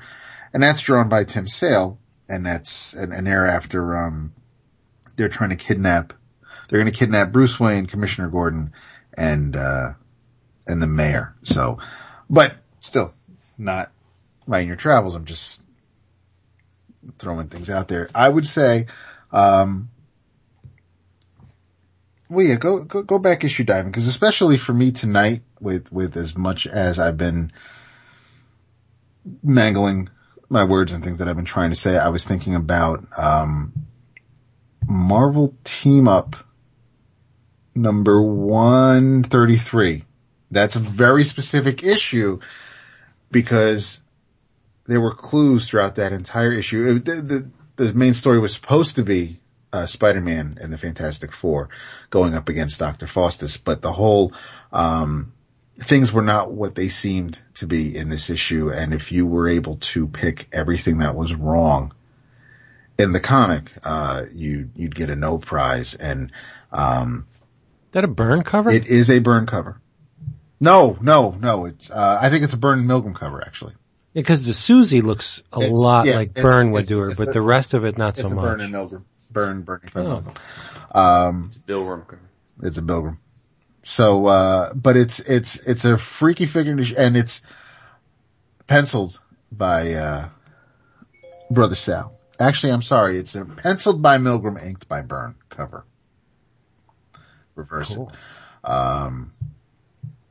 And 0.53 0.61
that's 0.61 0.82
drawn 0.82 1.10
by 1.10 1.24
Tim 1.24 1.48
Sale. 1.48 2.00
And 2.30 2.45
that's 2.45 2.94
an, 2.94 3.14
an 3.14 3.26
era 3.27 3.53
after, 3.53 3.95
um, 3.95 4.34
they're 5.16 5.30
trying 5.30 5.52
to 5.52 5.56
kidnap 5.56 6.14
they're 6.68 6.80
going 6.80 6.92
to 6.92 6.98
kidnap 6.98 7.32
Bruce 7.32 7.60
Wayne, 7.60 7.86
Commissioner 7.86 8.30
Gordon, 8.30 8.74
and 9.17 9.55
uh, 9.55 9.93
and 10.67 10.81
the 10.81 10.87
mayor. 10.87 11.35
So, 11.43 11.79
but 12.29 12.55
still 12.79 13.11
not 13.57 13.91
writing 14.45 14.67
your 14.67 14.77
travels. 14.77 15.15
I'm 15.15 15.25
just 15.25 15.61
throwing 17.17 17.47
things 17.49 17.69
out 17.69 17.87
there. 17.87 18.09
I 18.13 18.29
would 18.29 18.45
say, 18.45 18.87
um, 19.31 19.89
well, 22.29 22.45
yeah, 22.45 22.55
go, 22.55 22.83
go, 22.83 23.03
go 23.03 23.19
back 23.19 23.43
issue 23.43 23.63
diving 23.63 23.91
because 23.91 24.07
especially 24.07 24.57
for 24.57 24.73
me 24.73 24.91
tonight 24.91 25.41
with, 25.59 25.91
with 25.91 26.17
as 26.17 26.35
much 26.35 26.67
as 26.67 26.99
I've 26.99 27.17
been 27.17 27.51
mangling 29.43 30.09
my 30.49 30.63
words 30.63 30.91
and 30.91 31.03
things 31.03 31.19
that 31.19 31.27
I've 31.27 31.35
been 31.35 31.45
trying 31.45 31.69
to 31.69 31.75
say, 31.75 31.97
I 31.97 32.09
was 32.09 32.25
thinking 32.25 32.55
about, 32.55 33.03
um, 33.17 33.73
Marvel 34.89 35.53
team 35.65 36.07
up 36.07 36.37
number 37.77 38.22
133. 38.22 40.03
That's 40.51 40.75
a 40.75 40.80
very 40.80 41.23
specific 41.23 41.83
issue 41.83 42.39
because 43.31 44.01
there 44.85 45.01
were 45.01 45.14
clues 45.14 45.67
throughout 45.67 45.95
that 45.95 46.14
entire 46.14 46.51
issue. 46.51 46.99
The, 46.99 47.22
the, 47.22 47.51
the 47.75 47.93
main 47.93 48.14
story 48.14 48.39
was 48.39 48.53
supposed 48.53 48.95
to 48.95 49.03
be 49.03 49.39
uh, 49.73 49.85
Spider-Man 49.85 50.57
and 50.61 50.72
the 50.72 50.77
Fantastic 50.77 51.31
Four 51.33 51.69
going 52.09 52.33
up 52.33 52.49
against 52.49 52.80
Dr. 52.80 53.07
Faustus, 53.07 53.57
but 53.57 53.81
the 53.81 53.91
whole 53.91 54.33
um, 54.72 55.33
things 55.80 56.11
were 56.11 56.22
not 56.22 56.51
what 56.51 56.75
they 56.75 56.88
seemed 56.88 57.39
to 57.56 57.67
be 57.67 57.95
in 57.95 58.09
this 58.09 58.30
issue. 58.30 58.72
And 58.72 58.93
if 58.93 59.11
you 59.11 59.27
were 59.27 59.47
able 59.49 59.77
to 59.77 60.07
pick 60.07 60.47
everything 60.51 60.99
that 60.99 61.15
was 61.15 61.33
wrong 61.33 61.93
in 62.97 63.11
the 63.11 63.19
comic, 63.19 63.72
uh, 63.83 64.25
you 64.33 64.69
you'd 64.75 64.95
get 64.95 65.09
a 65.09 65.15
no 65.15 65.38
prize. 65.38 65.95
And 65.95 66.31
um, 66.72 67.27
that 67.91 68.03
a 68.03 68.07
Byrne 68.07 68.43
cover? 68.43 68.69
It 68.69 68.88
is 68.88 69.09
a 69.09 69.19
Byrne 69.19 69.45
cover. 69.45 69.80
No, 70.59 70.98
no, 71.01 71.32
no. 71.32 71.66
It's 71.66 71.90
uh, 71.91 72.17
I 72.22 72.30
think 72.30 72.43
it's 72.43 72.53
a 72.53 72.57
Byrne 72.57 72.85
Milgrom 72.85 73.16
cover 73.16 73.41
actually. 73.45 73.74
Yeah, 74.14 74.22
because 74.22 74.45
the 74.45 74.53
Susie 74.53 75.01
looks 75.01 75.43
a 75.53 75.57
It's- 75.59 75.72
lot 75.72 76.06
yeah, 76.07 76.16
like 76.16 76.33
Byrne 76.33 76.72
would 76.72 76.88
do 76.88 76.99
her, 77.01 77.14
but 77.16 77.27
a- 77.30 77.33
the 77.33 77.41
rest 77.41 77.74
of 77.74 77.85
it 77.85 77.98
not 77.98 78.17
It's 78.17 78.27
so 78.30 78.33
a 78.33 78.35
much. 78.35 78.43
Byrne 78.45 78.61
and 78.61 78.74
Milgrom. 78.74 79.03
Byrne, 79.32 79.61
Bernie 79.61 79.90
Oh. 79.95 79.99
Milgrom. 79.99 80.98
Um, 80.98 81.51
Bill 81.66 81.82
Rumker. 81.83 82.17
it's 82.64 82.77
a 82.77 82.82
Milgrom. 82.82 83.17
So, 83.83 84.25
uh, 84.25 84.74
but 84.74 84.98
it's, 84.98 85.19
it's, 85.19 85.57
it's 85.57 85.85
a 85.85 85.98
freaky 85.98 86.45
figure 86.45 86.75
and 86.98 87.16
it's 87.16 87.41
penciled 88.67 89.19
by, 89.51 89.93
uh, 89.93 90.30
Brother 91.51 91.75
Sal. 91.75 92.14
Actually, 92.40 92.74
I'm 92.74 92.82
sorry. 92.82 93.17
It's 93.17 93.35
a 93.35 93.45
penciled 93.45 94.01
by 94.01 94.17
Milgrom, 94.17 94.61
inked 94.64 94.88
by 94.88 95.01
Byrne 95.01 95.35
cover. 95.49 95.85
Reverse 97.58 97.95
Cool. 97.95 98.11
it. 98.64 98.69
Um, 98.69 99.34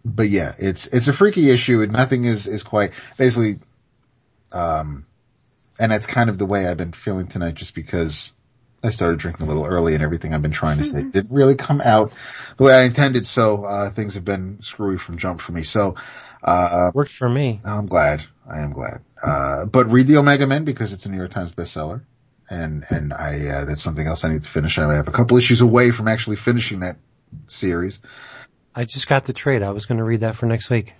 but 0.05 0.29
yeah, 0.29 0.55
it's, 0.59 0.87
it's 0.87 1.09
a 1.09 1.13
freaky 1.13 1.51
issue 1.51 1.83
and 1.83 1.93
nothing 1.93 2.25
is, 2.25 2.47
is 2.47 2.63
quite, 2.63 2.93
basically, 3.19 3.59
um, 4.53 5.07
and 5.79 5.93
that's 5.93 6.07
kind 6.07 6.31
of 6.31 6.39
the 6.39 6.47
way 6.47 6.67
I've 6.67 6.77
been 6.77 6.93
feeling 6.93 7.27
tonight 7.27 7.55
just 7.55 7.75
because 7.75 8.33
I 8.83 8.91
started 8.91 9.19
drinking 9.19 9.45
a 9.45 9.49
little 9.49 9.67
early 9.67 9.95
and 9.95 10.03
everything 10.03 10.33
I've 10.33 10.43
been 10.43 10.53
trying 10.53 10.79
to 10.79 10.85
say 10.85 11.03
didn't 11.03 11.33
really 11.33 11.57
come 11.57 11.81
out 11.81 12.15
the 12.57 12.65
way 12.65 12.75
I 12.75 12.85
intended. 12.85 13.27
So, 13.27 13.65
uh, 13.65 13.91
things 13.91 14.15
have 14.15 14.25
been 14.25 14.63
screwy 14.63 14.97
from 14.97 15.19
jump 15.19 15.41
for 15.41 15.53
me. 15.53 15.65
So, 15.65 15.97
uh, 16.43 16.91
Worked 16.95 17.13
for 17.13 17.29
me. 17.29 17.61
I'm 17.65 17.87
glad. 17.87 18.23
I 18.49 18.61
am 18.61 18.73
glad. 18.73 19.03
Uh, 19.23 19.67
but 19.67 19.91
read 19.91 20.07
the 20.07 20.19
Omega 20.19 20.47
Men 20.47 20.65
because 20.65 20.93
it's 20.93 21.05
a 21.05 21.11
New 21.11 21.17
York 21.17 21.33
Times 21.33 21.51
bestseller. 21.53 22.03
And, 22.49 22.85
and 22.91 23.13
I, 23.13 23.49
uh, 23.49 23.65
that's 23.65 23.83
something 23.83 24.07
else 24.07 24.25
I 24.25 24.29
need 24.29 24.45
to 24.45 24.49
finish. 24.49 24.79
I 24.79 24.95
have 24.95 25.09
a 25.09 25.13
couple 25.13 25.37
issues 25.37 25.63
away 25.63 25.91
from 25.91 26.07
actually 26.07 26.37
finishing 26.37 26.81
that 26.81 26.97
series. 27.47 28.00
I 28.74 28.84
just 28.84 29.08
got 29.08 29.24
the 29.24 29.32
trade. 29.32 29.62
I 29.62 29.70
was 29.70 29.86
going 29.86 29.98
to 29.98 30.05
read 30.05 30.20
that 30.20 30.36
for 30.36 30.47
next 30.47 30.68
week. 30.70 30.92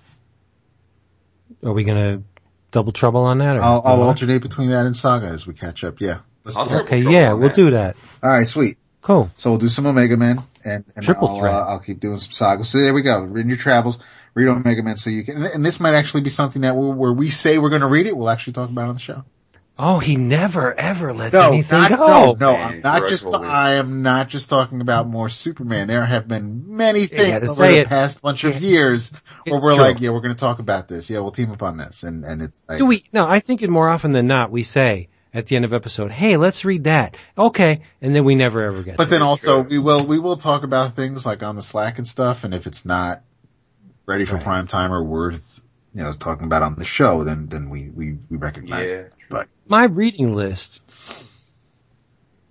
Are 1.65 1.73
we 1.73 1.85
going 1.85 1.99
to 1.99 2.23
double 2.71 2.93
trouble 2.93 3.23
on 3.23 3.39
that? 3.39 3.57
Or 3.57 3.63
I'll, 3.63 3.83
I'll 3.85 4.03
alternate 4.03 4.43
between 4.43 4.71
that 4.71 4.87
and 4.87 4.97
Saga 4.97 5.27
as 5.27 5.47
we 5.47 5.55
catch 5.55 5.85
up. 5.85 6.01
Yeah. 6.01 6.21
Let's 6.45 6.57
I'll 6.57 6.65
do 6.67 6.71
that. 6.71 6.77
double 6.79 6.87
Okay, 6.87 7.11
yeah, 7.11 7.33
we'll 7.33 7.49
that. 7.49 7.57
do 7.57 7.71
that. 7.73 7.97
All 8.23 8.31
right, 8.31 8.47
sweet. 8.47 8.79
Cool. 9.03 9.31
So 9.37 9.51
we'll 9.51 9.59
do 9.61 9.69
some 9.69 9.87
Omega 9.87 10.17
Men 10.17 10.43
and, 10.65 10.85
and 10.97 11.05
Triple 11.05 11.29
I'll, 11.29 11.39
threat. 11.39 11.55
Uh, 11.55 11.67
I'll 11.69 11.79
keep 11.81 12.01
doing 12.01 12.19
some 12.19 12.33
Saga. 12.33 12.65
So 12.65 12.79
there 12.79 12.93
we 12.93 13.03
go. 13.03 13.23
Read 13.23 13.47
your 13.47 13.57
travels, 13.57 13.99
read 14.35 14.49
Omega 14.49 14.83
Men 14.83 14.97
so 14.97 15.11
you 15.11 15.23
can, 15.23 15.45
and 15.45 15.65
this 15.65 15.79
might 15.79 15.95
actually 15.95 16.23
be 16.23 16.31
something 16.31 16.63
that 16.63 16.77
we 16.77 16.89
where 16.91 17.13
we 17.13 17.31
say 17.31 17.59
we're 17.59 17.69
going 17.69 17.83
to 17.83 17.87
read 17.87 18.07
it, 18.07 18.17
we'll 18.17 18.31
actually 18.31 18.55
talk 18.55 18.69
about 18.69 18.87
it 18.87 18.89
on 18.89 18.95
the 18.95 19.01
show. 19.01 19.25
Oh, 19.79 19.99
he 19.99 20.17
never 20.17 20.73
ever 20.73 21.13
lets 21.13 21.35
No, 21.35 21.49
anything 21.49 21.79
not, 21.79 21.91
go. 21.91 21.97
no, 22.07 22.33
no, 22.33 22.53
Man, 22.55 22.67
I'm 22.77 22.81
not 22.81 23.09
just, 23.11 23.25
threshold. 23.25 23.45
I 23.45 23.75
am 23.75 24.01
not 24.01 24.29
just 24.31 24.49
talking 24.49 24.81
about 24.81 25.07
more 25.07 25.29
Superman. 25.29 25.87
There 25.87 26.03
have 26.05 26.27
been 26.27 26.77
many 26.77 27.05
things 27.05 27.43
gotta 27.43 27.45
over 27.45 27.55
say 27.55 27.75
the 27.75 27.81
it. 27.81 27.89
past 27.89 28.23
bunch 28.23 28.45
of 28.45 28.63
years 28.63 29.11
where 29.45 29.57
it's 29.57 29.65
we're 29.65 29.75
true. 29.75 29.83
like, 29.85 30.01
yeah, 30.01 30.11
we're 30.11 30.23
going 30.23 30.35
to 30.35 30.41
talk 30.41 30.61
about 30.61 30.89
this. 30.89 31.11
Yeah, 31.11 31.19
we'll 31.21 31.31
team 31.31 31.51
up 31.53 31.63
on 31.63 31.77
this. 31.77 32.05
And, 32.05 32.25
and 32.25 32.41
it's 32.41 32.63
like, 32.67 32.79
Do 32.79 32.87
we? 32.87 33.05
No, 33.13 33.27
I 33.29 33.41
think 33.41 33.61
it 33.63 33.69
more 33.69 33.89
often 33.89 34.13
than 34.13 34.27
not 34.27 34.51
we 34.51 34.63
say 34.63 35.09
at 35.35 35.45
the 35.47 35.57
end 35.57 35.67
of 35.67 35.75
episode, 35.75 36.11
"Hey, 36.11 36.39
let's 36.39 36.65
read 36.65 36.85
that." 36.85 37.15
Okay, 37.37 37.83
and 38.01 38.17
then 38.17 38.25
we 38.25 38.35
never 38.35 38.63
ever 38.63 38.83
get. 38.83 38.97
but 38.97 39.05
to 39.05 39.11
then 39.11 39.21
it. 39.21 39.25
also 39.27 39.63
true. 39.63 39.71
we 39.73 39.79
will, 39.79 40.07
we 40.07 40.19
will 40.19 40.37
talk 40.39 40.63
about 40.63 40.97
things 40.97 41.27
like 41.27 41.43
on 41.43 41.55
the 41.55 41.63
Slack 41.63 41.99
and 41.99 42.09
stuff. 42.09 42.45
And 42.45 42.55
if 42.55 42.67
it's 42.67 42.87
not 42.87 43.23
ready 44.07 44.25
for 44.25 44.37
Right. 44.37 44.45
prime 44.45 44.67
time 44.67 44.91
or 44.93 45.05
worth, 45.05 45.56
you 45.97 46.03
know, 46.03 46.13
talking 46.13 46.45
about 46.45 46.63
on 46.63 46.75
the 46.77 46.85
show, 46.85 47.25
then, 47.25 47.47
then 47.47 47.71
we, 47.71 47.89
we, 47.89 48.19
we 48.31 48.37
recognize 48.37 48.91
Yeah, 48.91 48.97
it. 48.97 49.17
But 49.31 49.49
my 49.67 49.85
reading 49.85 50.35
list 50.35 50.81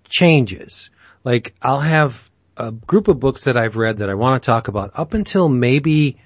changes. 0.09 0.89
Like 1.23 1.53
I'll 1.61 1.79
have 1.81 2.29
a 2.57 2.71
group 2.71 3.07
of 3.07 3.19
books 3.19 3.43
that 3.45 3.57
I've 3.57 3.75
read 3.75 3.97
that 3.97 4.09
I 4.09 4.13
want 4.15 4.41
to 4.41 4.45
talk 4.45 4.67
about 4.67 4.91
up 4.95 5.13
until 5.13 5.49
maybe 5.49 6.17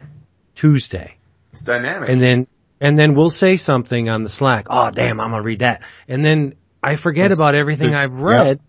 Tuesday. 0.56 1.18
It's 1.52 1.62
dynamic. 1.62 2.10
And 2.10 2.22
then, 2.22 2.48
and 2.80 2.98
then 2.98 3.16
we'll 3.16 3.30
say 3.32 3.58
something 3.58 4.08
on 4.10 4.24
the 4.24 4.30
Slack. 4.30 4.68
Oh, 4.70 4.92
damn, 4.92 5.20
I'm 5.20 5.32
going 5.32 5.42
to 5.42 5.46
read 5.46 5.60
that. 5.60 5.82
And 6.08 6.24
then 6.24 6.56
I 6.82 6.96
forget 6.96 7.26
It's- 7.26 7.40
about 7.40 7.56
everything 7.56 7.92
the- 7.92 7.98
I've 7.98 8.14
read. 8.14 8.60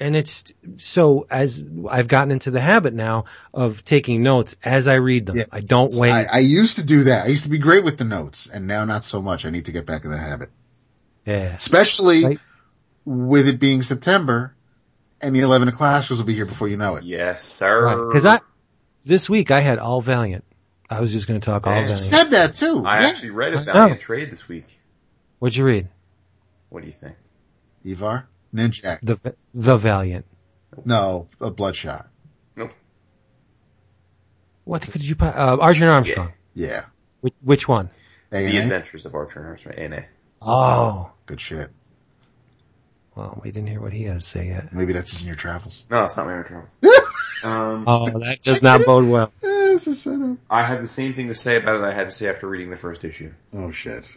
And 0.00 0.14
it's 0.14 0.44
so 0.76 1.26
as 1.28 1.62
I've 1.90 2.06
gotten 2.06 2.30
into 2.30 2.52
the 2.52 2.60
habit 2.60 2.94
now 2.94 3.24
of 3.52 3.84
taking 3.84 4.22
notes 4.22 4.54
as 4.62 4.86
I 4.86 4.94
read 4.94 5.26
them. 5.26 5.36
Yeah. 5.38 5.44
I 5.50 5.60
don't 5.60 5.90
wait. 5.94 6.12
I, 6.12 6.24
I 6.34 6.38
used 6.38 6.76
to 6.76 6.84
do 6.84 7.04
that. 7.04 7.24
I 7.24 7.28
used 7.28 7.42
to 7.44 7.50
be 7.50 7.58
great 7.58 7.82
with 7.82 7.98
the 7.98 8.04
notes 8.04 8.46
and 8.46 8.66
now 8.68 8.84
not 8.84 9.02
so 9.04 9.20
much. 9.20 9.44
I 9.44 9.50
need 9.50 9.64
to 9.64 9.72
get 9.72 9.86
back 9.86 10.04
in 10.04 10.12
the 10.12 10.16
habit. 10.18 10.50
yeah. 11.26 11.54
especially 11.56 12.24
Right. 12.24 12.40
with 13.04 13.48
it 13.48 13.58
being 13.58 13.82
September 13.82 14.54
and 15.20 15.34
the 15.34 15.40
11 15.40 15.66
o'clock 15.66 16.08
will 16.10 16.22
be 16.22 16.34
here 16.34 16.46
before 16.46 16.68
you 16.68 16.76
know 16.76 16.94
it. 16.94 17.02
yes, 17.04 17.42
sir. 17.42 18.12
Cause 18.12 18.24
I, 18.24 18.38
this 19.04 19.28
week 19.28 19.50
I 19.50 19.60
had 19.62 19.78
All 19.80 20.00
Valiant. 20.00 20.44
I 20.88 21.00
was 21.00 21.10
just 21.10 21.26
going 21.26 21.40
to 21.40 21.44
talk 21.44 21.66
All 21.66 21.72
Man. 21.72 21.82
You 21.82 21.88
Valiant. 21.88 22.06
said 22.08 22.30
that 22.30 22.54
too. 22.54 22.84
I 22.86 23.00
yeah. 23.00 23.08
actually 23.08 23.30
read 23.30 23.52
a 23.54 23.58
I 23.58 23.62
Valiant 23.64 23.90
know. 23.92 23.96
trade 23.98 24.30
this 24.30 24.46
week. 24.46 24.66
What'd 25.40 25.56
you 25.56 25.64
read? 25.64 25.88
What 26.68 26.82
do 26.82 26.86
you 26.86 26.92
think? 26.94 27.16
Evar? 27.84 28.24
Ninjak. 28.54 28.98
The, 29.02 29.34
the 29.54 29.76
Valiant. 29.76 30.24
No, 30.84 31.28
a 31.40 31.50
bloodshot. 31.50 32.08
Nope. 32.56 32.72
What 34.64 34.82
could 34.82 35.02
you, 35.04 35.14
put? 35.16 35.28
uh, 35.34 35.56
Archer 35.60 35.90
Armstrong. 35.90 36.32
Yeah. 36.54 36.84
Which, 37.20 37.34
which 37.42 37.68
one? 37.68 37.90
A 38.32 38.36
The 38.42 38.46
and 38.46 38.54
A? 38.58 38.62
Adventures 38.62 39.06
of 39.06 39.14
Archer 39.14 39.44
Armstrong. 39.44 39.74
Archer, 39.78 39.94
A&A. 39.94 40.06
Oh. 40.42 41.10
Good 41.26 41.40
shit. 41.40 41.70
Well, 43.14 43.40
we 43.42 43.50
didn't 43.50 43.68
hear 43.68 43.80
what 43.80 43.92
he 43.92 44.04
had 44.04 44.20
to 44.20 44.26
say 44.26 44.46
yet. 44.48 44.72
Maybe 44.72 44.92
that's 44.92 45.20
in 45.20 45.26
your 45.26 45.36
travels. 45.36 45.84
No, 45.90 46.04
it's 46.04 46.16
not 46.16 46.26
my 46.26 46.42
travels. 46.42 46.70
um, 47.44 47.84
Oh, 47.86 48.06
that 48.20 48.38
does 48.44 48.62
not 48.62 48.84
bode 48.84 49.08
well. 49.08 49.32
It's 49.70 49.86
a 49.86 49.94
setup. 49.94 50.38
I 50.50 50.64
had 50.64 50.82
the 50.82 50.88
same 50.88 51.12
thing 51.14 51.28
to 51.28 51.34
say 51.34 51.56
about 51.56 51.76
it 51.76 51.84
I 51.84 51.92
had 51.92 52.06
to 52.08 52.10
say 52.10 52.28
after 52.28 52.48
reading 52.48 52.70
the 52.70 52.76
first 52.76 53.04
issue. 53.04 53.32
Oh 53.52 53.70
shit. 53.70 54.08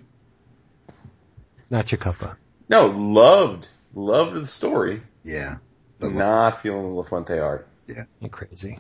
Not 1.70 1.92
your 1.92 2.00
cuppa. 2.00 2.36
No, 2.70 2.88
loved, 2.88 3.68
loved 3.94 4.34
the 4.36 4.48
story. 4.48 5.02
Yeah. 5.24 5.58
Not 6.00 6.62
feeling 6.62 6.96
the 6.96 7.02
LaFuente 7.04 7.42
art. 7.44 7.68
You're 7.88 8.30
crazy. 8.30 8.80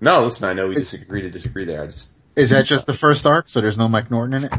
No, 0.00 0.24
listen, 0.24 0.48
I 0.48 0.54
know 0.54 0.66
we 0.66 0.72
It's- 0.72 0.90
disagree 0.90 1.22
to 1.22 1.30
disagree 1.30 1.64
there. 1.66 1.82
I 1.82 1.86
just, 1.86 2.10
Is 2.36 2.50
that 2.50 2.66
just 2.66 2.86
the 2.86 2.94
first 2.94 3.26
arc? 3.26 3.48
So 3.48 3.60
there's 3.60 3.76
no 3.78 3.88
Mike 3.88 4.10
Norton 4.10 4.34
in 4.34 4.44
it? 4.44 4.52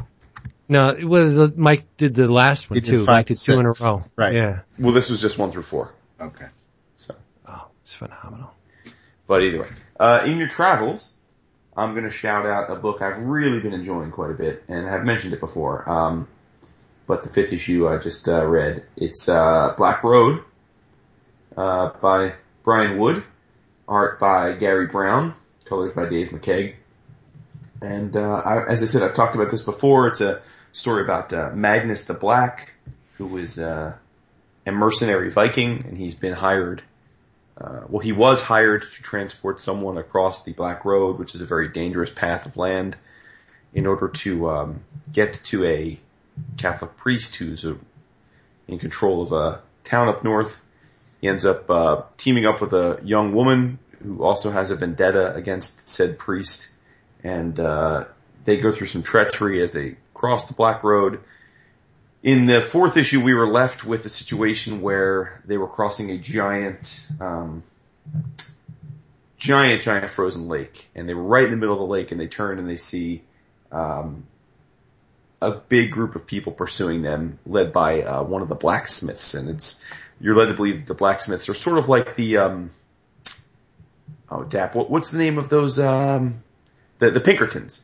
No, 0.69 0.89
it 0.89 1.03
was, 1.03 1.37
uh, 1.37 1.49
Mike 1.55 1.85
did 1.97 2.13
the 2.15 2.31
last 2.31 2.69
one 2.69 2.75
He 2.75 2.81
did 2.81 2.89
too. 2.91 2.99
five 3.05 3.15
Mike 3.15 3.25
did 3.27 3.37
two 3.39 3.59
in 3.59 3.65
a 3.65 3.71
row. 3.73 4.03
Right. 4.15 4.33
Yeah. 4.33 4.59
well, 4.79 4.93
this 4.93 5.09
was 5.09 5.19
just 5.19 5.37
one 5.37 5.51
through 5.51 5.63
four. 5.63 5.93
Okay. 6.19 6.45
So, 6.95 7.15
Oh, 7.47 7.65
it's 7.81 7.93
phenomenal. 7.93 8.51
but 9.27 9.43
either 9.43 9.61
way, 9.61 9.67
uh, 9.99 10.21
in 10.25 10.37
your 10.37 10.47
travels, 10.47 11.11
I'm 11.75 11.91
going 11.93 12.05
to 12.05 12.11
shout 12.11 12.45
out 12.45 12.69
a 12.71 12.75
book 12.75 13.01
I've 13.01 13.17
really 13.17 13.59
been 13.59 13.73
enjoying 13.73 14.11
quite 14.11 14.31
a 14.31 14.35
bit, 14.35 14.63
and 14.69 14.87
I've 14.87 15.03
mentioned 15.03 15.33
it 15.33 15.39
before. 15.39 15.89
Um, 15.89 16.27
but 17.11 17.23
the 17.23 17.29
fifth 17.29 17.51
issue 17.51 17.89
I 17.89 17.97
just 17.97 18.25
uh, 18.29 18.45
read, 18.45 18.85
it's 18.95 19.27
uh, 19.27 19.73
Black 19.75 20.01
Road 20.01 20.45
uh, 21.57 21.89
by 22.01 22.35
Brian 22.63 22.97
Wood, 22.97 23.25
art 23.85 24.17
by 24.17 24.53
Gary 24.53 24.87
Brown, 24.87 25.33
colors 25.65 25.91
by 25.91 26.07
Dave 26.07 26.29
McCaig. 26.29 26.75
And 27.81 28.15
uh, 28.15 28.35
I, 28.35 28.65
as 28.65 28.81
I 28.81 28.85
said, 28.85 29.03
I've 29.03 29.13
talked 29.13 29.35
about 29.35 29.51
this 29.51 29.61
before. 29.61 30.07
It's 30.07 30.21
a 30.21 30.41
story 30.71 31.03
about 31.03 31.33
uh, 31.33 31.51
Magnus 31.53 32.05
the 32.05 32.13
Black, 32.13 32.75
who 33.17 33.25
was 33.25 33.59
uh, 33.59 33.91
a 34.65 34.71
mercenary 34.71 35.31
Viking, 35.31 35.85
and 35.85 35.97
he's 35.97 36.15
been 36.15 36.31
hired 36.31 36.81
uh, 37.57 37.81
well, 37.89 37.99
he 37.99 38.13
was 38.13 38.41
hired 38.41 38.83
to 38.83 39.03
transport 39.03 39.59
someone 39.59 39.97
across 39.97 40.45
the 40.45 40.53
Black 40.53 40.85
Road, 40.85 41.19
which 41.19 41.35
is 41.35 41.41
a 41.41 41.45
very 41.45 41.67
dangerous 41.67 42.09
path 42.09 42.45
of 42.45 42.55
land, 42.55 42.95
in 43.73 43.85
order 43.85 44.07
to 44.07 44.49
um, 44.49 44.79
get 45.11 45.43
to 45.43 45.65
a 45.65 45.99
Catholic 46.57 46.95
priest 46.97 47.35
who's 47.35 47.65
a, 47.65 47.77
in 48.67 48.79
control 48.79 49.21
of 49.21 49.31
a 49.31 49.61
town 49.83 50.07
up 50.07 50.23
north. 50.23 50.61
He 51.19 51.27
ends 51.27 51.45
up 51.45 51.69
uh, 51.69 52.03
teaming 52.17 52.45
up 52.45 52.61
with 52.61 52.73
a 52.73 52.99
young 53.03 53.33
woman 53.33 53.79
who 54.03 54.23
also 54.23 54.49
has 54.51 54.71
a 54.71 54.75
vendetta 54.75 55.35
against 55.35 55.87
said 55.87 56.17
priest, 56.17 56.69
and 57.23 57.59
uh, 57.59 58.05
they 58.45 58.57
go 58.57 58.71
through 58.71 58.87
some 58.87 59.03
treachery 59.03 59.61
as 59.61 59.71
they 59.71 59.97
cross 60.13 60.47
the 60.47 60.53
Black 60.53 60.83
Road. 60.83 61.19
In 62.23 62.45
the 62.45 62.61
fourth 62.61 62.97
issue, 62.97 63.21
we 63.21 63.33
were 63.33 63.47
left 63.47 63.83
with 63.83 64.05
a 64.05 64.09
situation 64.09 64.81
where 64.81 65.41
they 65.45 65.57
were 65.57 65.67
crossing 65.67 66.11
a 66.11 66.17
giant, 66.17 67.07
um, 67.19 67.63
giant, 69.37 69.81
giant 69.81 70.09
frozen 70.09 70.47
lake, 70.47 70.89
and 70.95 71.07
they 71.07 71.13
were 71.13 71.23
right 71.23 71.45
in 71.45 71.51
the 71.51 71.57
middle 71.57 71.75
of 71.75 71.79
the 71.79 71.85
lake, 71.85 72.11
and 72.11 72.19
they 72.19 72.27
turn 72.27 72.59
and 72.59 72.69
they 72.69 72.77
see 72.77 73.23
um, 73.71 74.25
a 75.41 75.51
big 75.51 75.91
group 75.91 76.15
of 76.15 76.25
people 76.25 76.51
pursuing 76.51 77.01
them, 77.01 77.39
led 77.45 77.73
by 77.73 78.03
uh, 78.03 78.23
one 78.23 78.41
of 78.41 78.49
the 78.49 78.55
blacksmiths, 78.55 79.33
and 79.33 79.49
it's 79.49 79.83
you're 80.19 80.35
led 80.35 80.49
to 80.49 80.53
believe 80.53 80.79
that 80.79 80.87
the 80.87 80.93
blacksmiths 80.93 81.49
are 81.49 81.53
sort 81.53 81.77
of 81.77 81.89
like 81.89 82.15
the 82.15 82.37
um, 82.37 82.71
oh 84.29 84.43
Dap, 84.43 84.75
what, 84.75 84.89
what's 84.89 85.09
the 85.09 85.17
name 85.17 85.37
of 85.37 85.49
those 85.49 85.79
um, 85.79 86.43
the 86.99 87.11
the 87.11 87.21
Pinkertons? 87.21 87.81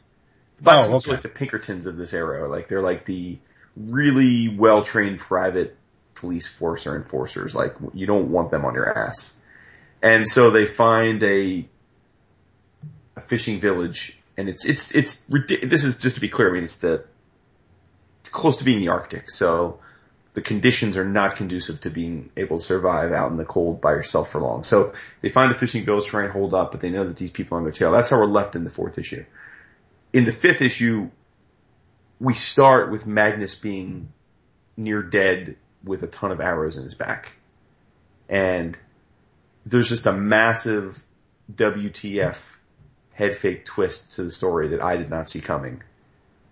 The 0.58 0.64
blacksmiths 0.64 1.06
okay. 1.06 1.11
are 1.11 1.14
like 1.16 1.24
the 1.24 1.30
Pinkertons 1.30 1.86
of 1.86 1.98
this 1.98 2.14
era, 2.14 2.48
like 2.48 2.68
they're 2.68 2.82
like 2.82 3.06
the 3.06 3.40
really 3.76 4.50
well 4.50 4.84
trained 4.84 5.19
private 5.19 5.77
police 6.16 6.48
force 6.48 6.88
or 6.88 6.95
enforcers. 6.95 7.56
Like 7.56 7.76
you 7.94 8.08
don't 8.08 8.32
want 8.32 8.52
them 8.52 8.66
on 8.66 8.74
your 8.74 8.98
ass. 8.98 9.40
And 10.02 10.27
so 10.27 10.50
they 10.52 10.66
find 10.66 11.24
a, 11.24 11.68
a 13.16 13.22
fishing 13.22 13.60
village 13.60 14.19
and 14.36 14.50
it's, 14.50 14.66
it's, 14.66 14.94
it's, 14.94 15.26
this 15.26 15.84
is 15.84 15.98
just 15.98 16.16
to 16.16 16.22
be 16.22 16.30
clear. 16.30 16.50
I 16.50 16.53
mean, 16.53 16.64
it's 16.64 16.77
the, 16.77 17.06
it's 18.27 18.33
close 18.33 18.57
to 18.57 18.65
being 18.65 18.80
the 18.80 18.89
Arctic. 18.89 19.30
So 19.30 19.80
the 20.33 20.41
conditions 20.41 20.97
are 20.97 21.06
not 21.06 21.38
conducive 21.38 21.80
to 21.81 21.89
being 21.89 22.30
able 22.35 22.59
to 22.59 22.64
survive 22.64 23.14
out 23.14 23.31
in 23.31 23.38
the 23.38 23.45
cold 23.45 23.80
by 23.80 23.91
yourself 23.91 24.31
for 24.31 24.41
long. 24.41 24.65
So 24.65 24.93
they 25.22 25.30
find 25.30 25.49
the 25.49 25.56
fishing 25.56 25.85
village, 25.85 26.07
try 26.07 26.23
and 26.23 26.31
hold 26.31 26.53
up, 26.53 26.72
but 26.72 26.81
they 26.81 26.89
know 26.89 27.06
that 27.06 27.15
these 27.15 27.31
people 27.31 27.56
are 27.56 27.59
on 27.59 27.64
their 27.64 27.72
tail. 27.72 27.91
That's 27.91 28.09
how 28.09 28.19
we're 28.19 28.25
left 28.25 28.56
in 28.56 28.65
the 28.65 28.69
fourth 28.69 28.99
issue. 28.99 29.23
In 30.11 30.25
the 30.25 30.33
fifth 30.33 30.61
issue, 30.61 31.09
we 32.19 32.33
start 32.33 32.91
with 32.91 33.07
Magnus 33.07 33.56
being 33.56 34.11
near 34.75 35.01
dead 35.01 35.56
with 35.83 36.03
a 36.03 36.07
ton 36.07 36.31
of 36.31 36.41
arrows 36.41 36.75
in 36.75 36.83
his 36.83 36.95
back. 36.95 37.31
And 38.27 38.77
there's 39.65 39.88
just 39.88 40.06
a 40.06 40.14
massive 40.14 41.01
WTF 41.53 42.38
head 43.14 43.38
fake 43.38 43.64
twist 43.64 44.15
to 44.15 44.23
the 44.23 44.31
story 44.31 44.69
that 44.69 44.83
I 44.83 44.97
did 44.97 45.09
not 45.09 45.30
see 45.30 45.39
coming. 45.39 45.81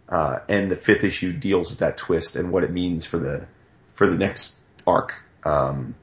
Uh, 0.07 0.39
and 0.47 0.69
the 0.69 0.75
fifth 0.75 1.03
issue 1.03 1.33
deals 1.33 1.69
with 1.69 1.79
that 1.79 1.97
twist 1.97 2.35
and 2.35 2.51
what 2.51 2.63
it 2.63 2.71
means 2.71 3.05
for 3.05 3.17
the, 3.17 3.45
for 3.93 4.07
the 4.07 4.15
next 4.15 4.57
arc. 4.85 5.21
Um, 5.43 5.95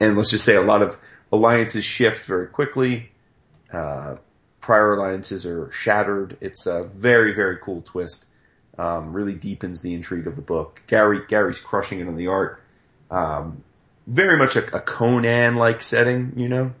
and 0.00 0.16
let's 0.16 0.30
just 0.30 0.44
say 0.44 0.56
a 0.56 0.62
lot 0.62 0.82
of 0.82 0.96
alliances 1.30 1.84
shift 1.84 2.24
very 2.24 2.48
quickly. 2.48 3.10
Uh, 3.72 4.16
prior 4.60 4.94
alliances 4.94 5.46
are 5.46 5.70
shattered. 5.70 6.36
It's 6.40 6.66
a 6.66 6.84
very, 6.84 7.32
very 7.32 7.58
cool 7.62 7.82
twist. 7.82 8.26
Um, 8.76 9.12
really 9.12 9.34
deepens 9.34 9.80
the 9.80 9.94
intrigue 9.94 10.26
of 10.26 10.36
the 10.36 10.42
book. 10.42 10.82
Gary, 10.86 11.22
Gary's 11.26 11.58
crushing 11.58 12.00
it 12.00 12.06
on 12.06 12.16
the 12.16 12.28
art. 12.28 12.62
Um, 13.10 13.64
very 14.06 14.36
much 14.36 14.56
a, 14.56 14.76
a 14.76 14.80
Conan-like 14.80 15.82
setting, 15.82 16.34
you 16.36 16.48
know. 16.48 16.72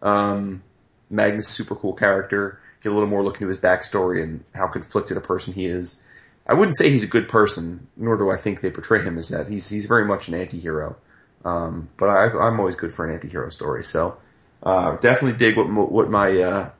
Um, 0.00 0.62
Magnus, 1.10 1.48
super 1.48 1.74
cool 1.74 1.92
character. 1.94 2.60
Get 2.82 2.90
a 2.90 2.94
little 2.94 3.08
more 3.08 3.22
look 3.22 3.36
into 3.36 3.48
his 3.48 3.58
backstory 3.58 4.22
and 4.22 4.44
how 4.54 4.66
conflicted 4.66 5.16
a 5.16 5.20
person 5.20 5.52
he 5.52 5.66
is. 5.66 6.00
I 6.46 6.54
wouldn't 6.54 6.76
say 6.76 6.90
he's 6.90 7.04
a 7.04 7.08
good 7.08 7.28
person, 7.28 7.86
nor 7.96 8.16
do 8.16 8.30
I 8.30 8.36
think 8.36 8.60
they 8.60 8.70
portray 8.70 9.02
him 9.02 9.18
as 9.18 9.28
that. 9.28 9.48
He's 9.48 9.68
he's 9.68 9.86
very 9.86 10.04
much 10.04 10.28
an 10.28 10.34
anti-hero. 10.34 10.96
Um, 11.44 11.88
but 11.96 12.08
I, 12.08 12.24
I'm 12.26 12.58
always 12.58 12.74
good 12.74 12.92
for 12.92 13.06
an 13.06 13.14
anti-hero 13.14 13.50
story. 13.50 13.84
So 13.84 14.18
uh, 14.62 14.96
definitely 14.96 15.38
dig 15.38 15.56
what 15.56 15.68
what 15.90 16.10
my 16.10 16.38
uh, 16.40 16.70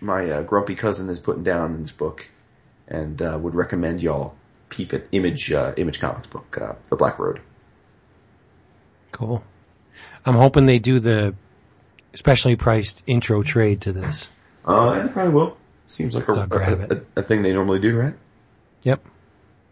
my 0.00 0.30
uh, 0.30 0.42
grumpy 0.42 0.74
cousin 0.74 1.08
is 1.08 1.20
putting 1.20 1.42
down 1.42 1.74
in 1.74 1.82
this 1.82 1.92
book, 1.92 2.28
and 2.88 3.20
uh, 3.20 3.38
would 3.40 3.54
recommend 3.54 4.02
y'all 4.02 4.34
peep 4.68 4.92
at 4.92 5.06
Image 5.12 5.52
uh, 5.52 5.72
Image 5.76 6.00
Comics 6.00 6.28
book, 6.28 6.58
uh, 6.60 6.74
The 6.88 6.96
Black 6.96 7.18
Road. 7.18 7.40
Cool. 9.12 9.42
I'm 10.24 10.36
hoping 10.36 10.66
they 10.66 10.78
do 10.78 11.00
the 11.00 11.34
specially 12.14 12.56
priced 12.56 13.02
intro 13.06 13.42
trade 13.42 13.82
to 13.82 13.92
this. 13.92 14.28
Uh, 14.64 15.08
probably 15.08 15.32
will. 15.32 15.56
Seems 15.86 16.14
like 16.14 16.28
a, 16.28 16.32
a, 16.32 16.96
a, 16.96 17.00
a 17.16 17.22
thing 17.22 17.42
they 17.42 17.52
normally 17.52 17.80
do, 17.80 17.96
right? 17.96 18.14
Yep. 18.82 19.04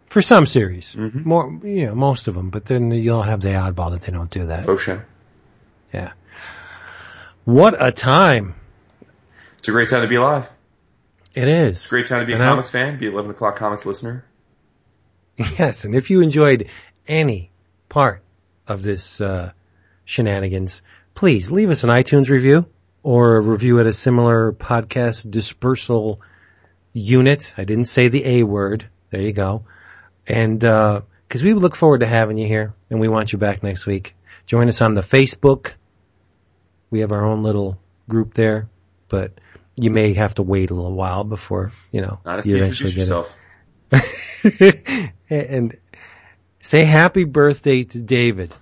For 0.07 0.21
some 0.21 0.45
series. 0.45 0.95
Mhm. 0.95 1.23
More, 1.25 1.59
you 1.63 1.85
know, 1.87 1.95
most 1.95 2.27
of 2.27 2.33
them, 2.33 2.49
but 2.49 2.65
then 2.65 2.91
you'll 2.91 3.21
have 3.23 3.41
the 3.41 3.49
oddball 3.49 3.91
that 3.91 4.01
they 4.01 4.11
don't 4.11 4.29
do 4.29 4.47
that. 4.47 4.65
Faux 4.65 4.81
show. 4.81 5.01
Yeah. 5.93 6.11
What 7.45 7.75
a 7.79 7.91
time. 7.91 8.55
It's 9.59 9.67
a 9.67 9.71
great 9.71 9.89
time 9.89 10.01
to 10.01 10.07
be 10.07 10.15
alive. 10.15 10.49
It 11.35 11.47
is. 11.47 11.77
It's 11.77 11.85
a 11.85 11.89
great 11.89 12.07
time 12.07 12.21
to 12.21 12.25
be 12.25 12.33
a 12.33 12.35
And 12.35 12.43
I- 12.43 12.49
comics 12.49 12.69
fan, 12.71 12.99
be 12.99 13.07
11 13.07 13.31
o'clock 13.31 13.55
comics 13.55 13.85
listener. 13.85 14.25
Yes, 15.37 15.85
and 15.85 15.95
if 15.95 16.09
you 16.09 16.19
enjoyed 16.21 16.69
any 17.07 17.49
part 17.87 18.23
of 18.67 18.81
this 18.81 19.21
uh, 19.21 19.51
shenanigans, 20.03 20.81
please 21.15 21.49
leave 21.49 21.69
us 21.69 21.83
an 21.85 21.89
iTunes 21.89 22.27
review 22.29 22.65
or 23.03 23.37
a 23.37 23.41
review 23.41 23.79
at 23.79 23.85
a 23.85 23.93
similar 23.93 24.51
podcast 24.51 25.29
dispersal 25.29 26.21
unit. 26.93 27.53
I 27.57 27.63
didn't 27.63 27.85
say 27.85 28.09
the 28.09 28.25
A 28.25 28.43
word. 28.43 28.89
There 29.09 29.21
you 29.21 29.31
go. 29.31 29.63
And 30.27 30.63
uh, 30.63 31.01
because 31.27 31.43
we 31.43 31.53
look 31.53 31.75
forward 31.75 31.99
to 31.99 32.07
having 32.07 32.37
you 32.37 32.47
here, 32.47 32.73
and 32.89 32.99
we 32.99 33.07
want 33.07 33.31
you 33.31 33.39
back 33.39 33.63
next 33.63 33.85
week. 33.85 34.15
Join 34.45 34.67
us 34.67 34.81
on 34.81 34.95
the 34.95 35.01
Facebook. 35.01 35.73
We 36.89 37.01
have 37.01 37.11
our 37.11 37.23
own 37.23 37.43
little 37.43 37.79
group 38.07 38.33
there, 38.33 38.67
but 39.09 39.39
you 39.75 39.91
may 39.91 40.13
have 40.15 40.35
to 40.35 40.43
wait 40.43 40.71
a 40.71 40.73
little 40.73 40.93
while 40.93 41.23
before 41.23 41.71
you 41.91 42.01
know 42.01 42.19
Not 42.25 42.39
if 42.39 42.45
you 42.45 42.57
you 42.57 42.63
eventually 42.63 42.89
introduce 42.89 43.29
get 43.91 44.01
yourself. 44.51 45.13
and 45.29 45.77
say 46.59 46.83
happy 46.83 47.23
birthday 47.23 47.83
to 47.83 47.99
David 47.99 48.53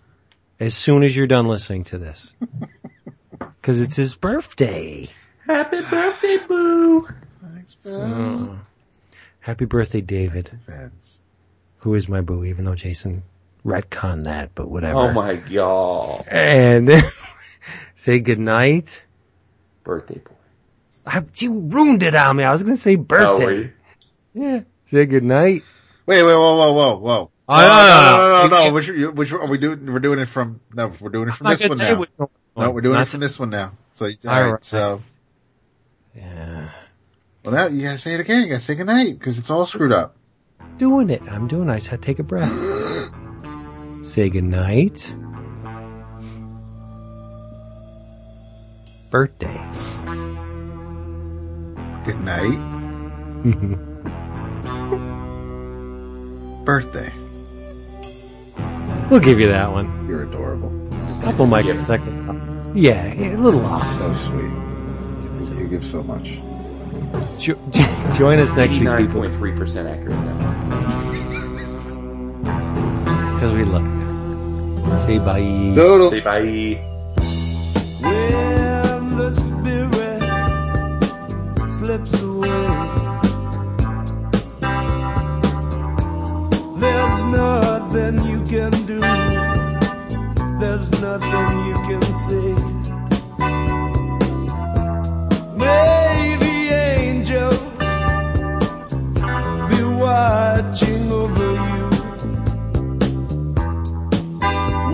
as 0.60 0.76
soon 0.76 1.04
as 1.04 1.16
you're 1.16 1.28
done 1.28 1.48
listening 1.48 1.86
to 1.86 1.98
this. 1.98 2.34
Cause 3.62 3.80
it's 3.82 3.96
his 3.96 4.16
birthday. 4.16 5.08
Happy 5.46 5.82
birthday, 5.82 6.38
boo! 6.48 7.08
Thanks, 7.42 7.76
Ben. 7.76 7.94
Oh. 8.14 8.60
Happy 9.40 9.66
birthday, 9.66 10.02
David, 10.02 10.52
Fans. 10.66 11.18
who 11.80 11.94
is 11.96 12.10
my 12.10 12.22
boo, 12.22 12.44
even 12.46 12.66
though 12.66 12.76
Jason 12.76 13.24
retconned 13.66 14.26
that, 14.26 14.52
but 14.56 14.70
whatever. 14.70 15.00
Oh 15.00 15.12
my 15.14 15.36
god. 15.36 16.28
And 16.28 16.90
say 17.96 18.20
goodnight. 18.20 19.04
Birthday 19.84 20.20
boy. 20.20 20.32
I, 21.06 21.24
you 21.36 21.60
ruined 21.60 22.04
it 22.04 22.14
on 22.16 22.36
me. 22.36 22.44
I 22.44 22.52
was 22.52 22.64
gonna 22.64 22.76
say 22.78 22.96
Oh, 22.96 23.00
birthday. 23.00 23.56
you? 23.56 23.74
yeah. 24.34 24.62
Say 24.88 25.06
goodnight. 25.06 25.64
Wait, 26.06 26.24
wait, 26.24 26.34
whoa, 26.34 26.56
whoa, 26.58 26.74
whoa, 26.74 26.98
whoa. 26.98 27.32
Oh, 27.50 27.62
no, 27.62 27.68
no, 27.68 27.68
no, 27.68 27.88
no, 27.88 28.18
no, 28.18 28.48
no. 28.48 28.48
no, 28.48 28.68
no. 28.70 28.74
Which, 28.74 28.90
which, 29.16 29.32
are 29.32 29.48
we 29.48 29.58
doing? 29.58 29.86
We're 29.92 30.00
doing 30.00 30.20
it 30.20 30.28
from, 30.28 30.60
no, 30.74 30.92
we're 31.00 31.10
doing 31.10 31.30
it 31.30 31.36
from 31.36 31.48
I'm 31.48 31.54
this 31.54 31.68
one 31.70 31.78
gonna 31.78 32.06
now. 32.20 32.30
No, 32.58 32.72
we're 32.72 32.82
doing 32.82 32.95
Not 32.95 33.03
it 33.08 33.11
from 33.11 33.19
this 33.19 33.40
one 33.40 33.52
now. 33.52 33.74
So, 33.94 34.06
All 34.06 34.11
alright, 34.26 34.52
right. 34.53 34.66
so, 34.66 35.02
Yeah. 36.16 36.69
well 37.44 37.53
now 37.53 37.68
you 37.68 37.84
gotta 37.84 37.98
say 38.00 38.14
it 38.14 38.19
again. 38.19 38.44
You 38.44 38.50
gotta 38.50 38.60
say 38.61 38.76
goodnight, 38.76 39.19
cause 39.22 39.38
it's 39.38 39.50
all 39.50 39.66
screwed 39.66 39.92
up. 39.92 40.16
doing 40.77 41.10
it. 41.10 41.22
I'm 41.24 41.48
doing 41.48 41.69
it. 41.69 41.74
I 41.74 41.80
to 41.80 41.98
take 41.98 42.19
a 42.19 42.24
breath. 42.24 42.52
Say 44.06 44.30
goodnight. 44.30 45.14
Birthday. 49.11 49.61
Good 52.06 52.19
night. 52.22 52.58
Birthday. 56.66 57.11
we'll 59.10 59.22
give 59.22 59.40
you 59.40 59.48
that 59.48 59.72
one. 59.72 60.08
You're 60.08 60.24
adorable. 60.24 60.69
Couple 61.22 61.46
microseconds. 61.48 62.72
Yeah, 62.76 63.14
a 63.14 63.38
little 63.38 63.66
off. 63.66 63.84
So 63.96 64.14
sweet. 64.16 64.52
You 65.60 65.68
give 65.68 65.86
so 65.86 66.04
much. 66.04 66.40
Jo- 67.40 67.60
join 68.18 68.40
us 68.40 68.52
next 68.54 68.74
week, 68.74 68.82
people, 68.98 69.22
89.3% 69.22 69.86
accurate 69.92 70.14
now. 70.14 70.38
because 73.36 73.54
we 73.54 73.64
love 73.66 73.84
you. 73.84 73.98
Say 75.06 75.20
bye. 75.20 75.40
Doodles. 75.76 76.12
Say 76.12 76.22
bye. 76.24 76.84
When 78.02 79.18
the 79.18 79.34
spirit 79.34 80.22
slips 81.76 82.22
away, 82.22 82.68
there's 86.80 87.24
nothing 87.24 88.16
you 88.30 88.42
can 88.46 88.72
do. 88.86 89.00
There's 90.60 90.90
nothing 91.02 91.66
you 91.68 91.76
can 91.88 92.02
see. 92.26 92.53
May 95.56 96.36
the 96.44 96.58
angel 96.98 97.52
be 99.69 99.82
watching 100.03 101.11
over 101.11 101.50
you 101.68 101.88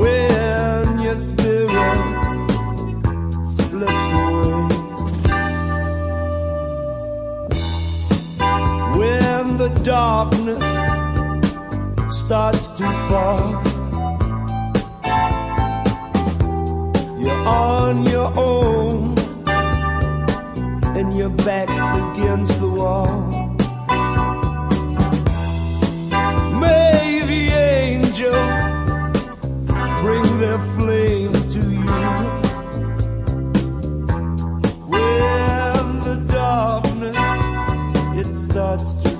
when 0.01 0.85
your 0.99 1.19
spirit 1.19 2.01
slips 3.55 4.09
away. 4.19 4.67
When 8.97 9.43
the 9.57 9.69
darkness 9.83 10.63
starts 12.13 12.67
to 12.69 12.83
fall. 13.07 13.72
You're 17.23 17.47
on 17.47 18.05
your 18.07 18.37
own, 18.37 19.17
and 20.97 21.13
your 21.13 21.29
back's 21.29 21.71
against 21.71 22.59
the 22.59 22.67
wall. 22.67 23.29
May 26.59 27.21
the 27.31 27.43
angels 27.79 28.81
bring 30.01 30.25
their 30.39 30.59
flames 30.75 31.53
to 31.53 31.59
you. 31.59 31.99
When 34.91 35.85
the 36.07 36.15
darkness 36.27 37.17
it 38.19 38.29
starts 38.51 38.91
to 39.03 39.12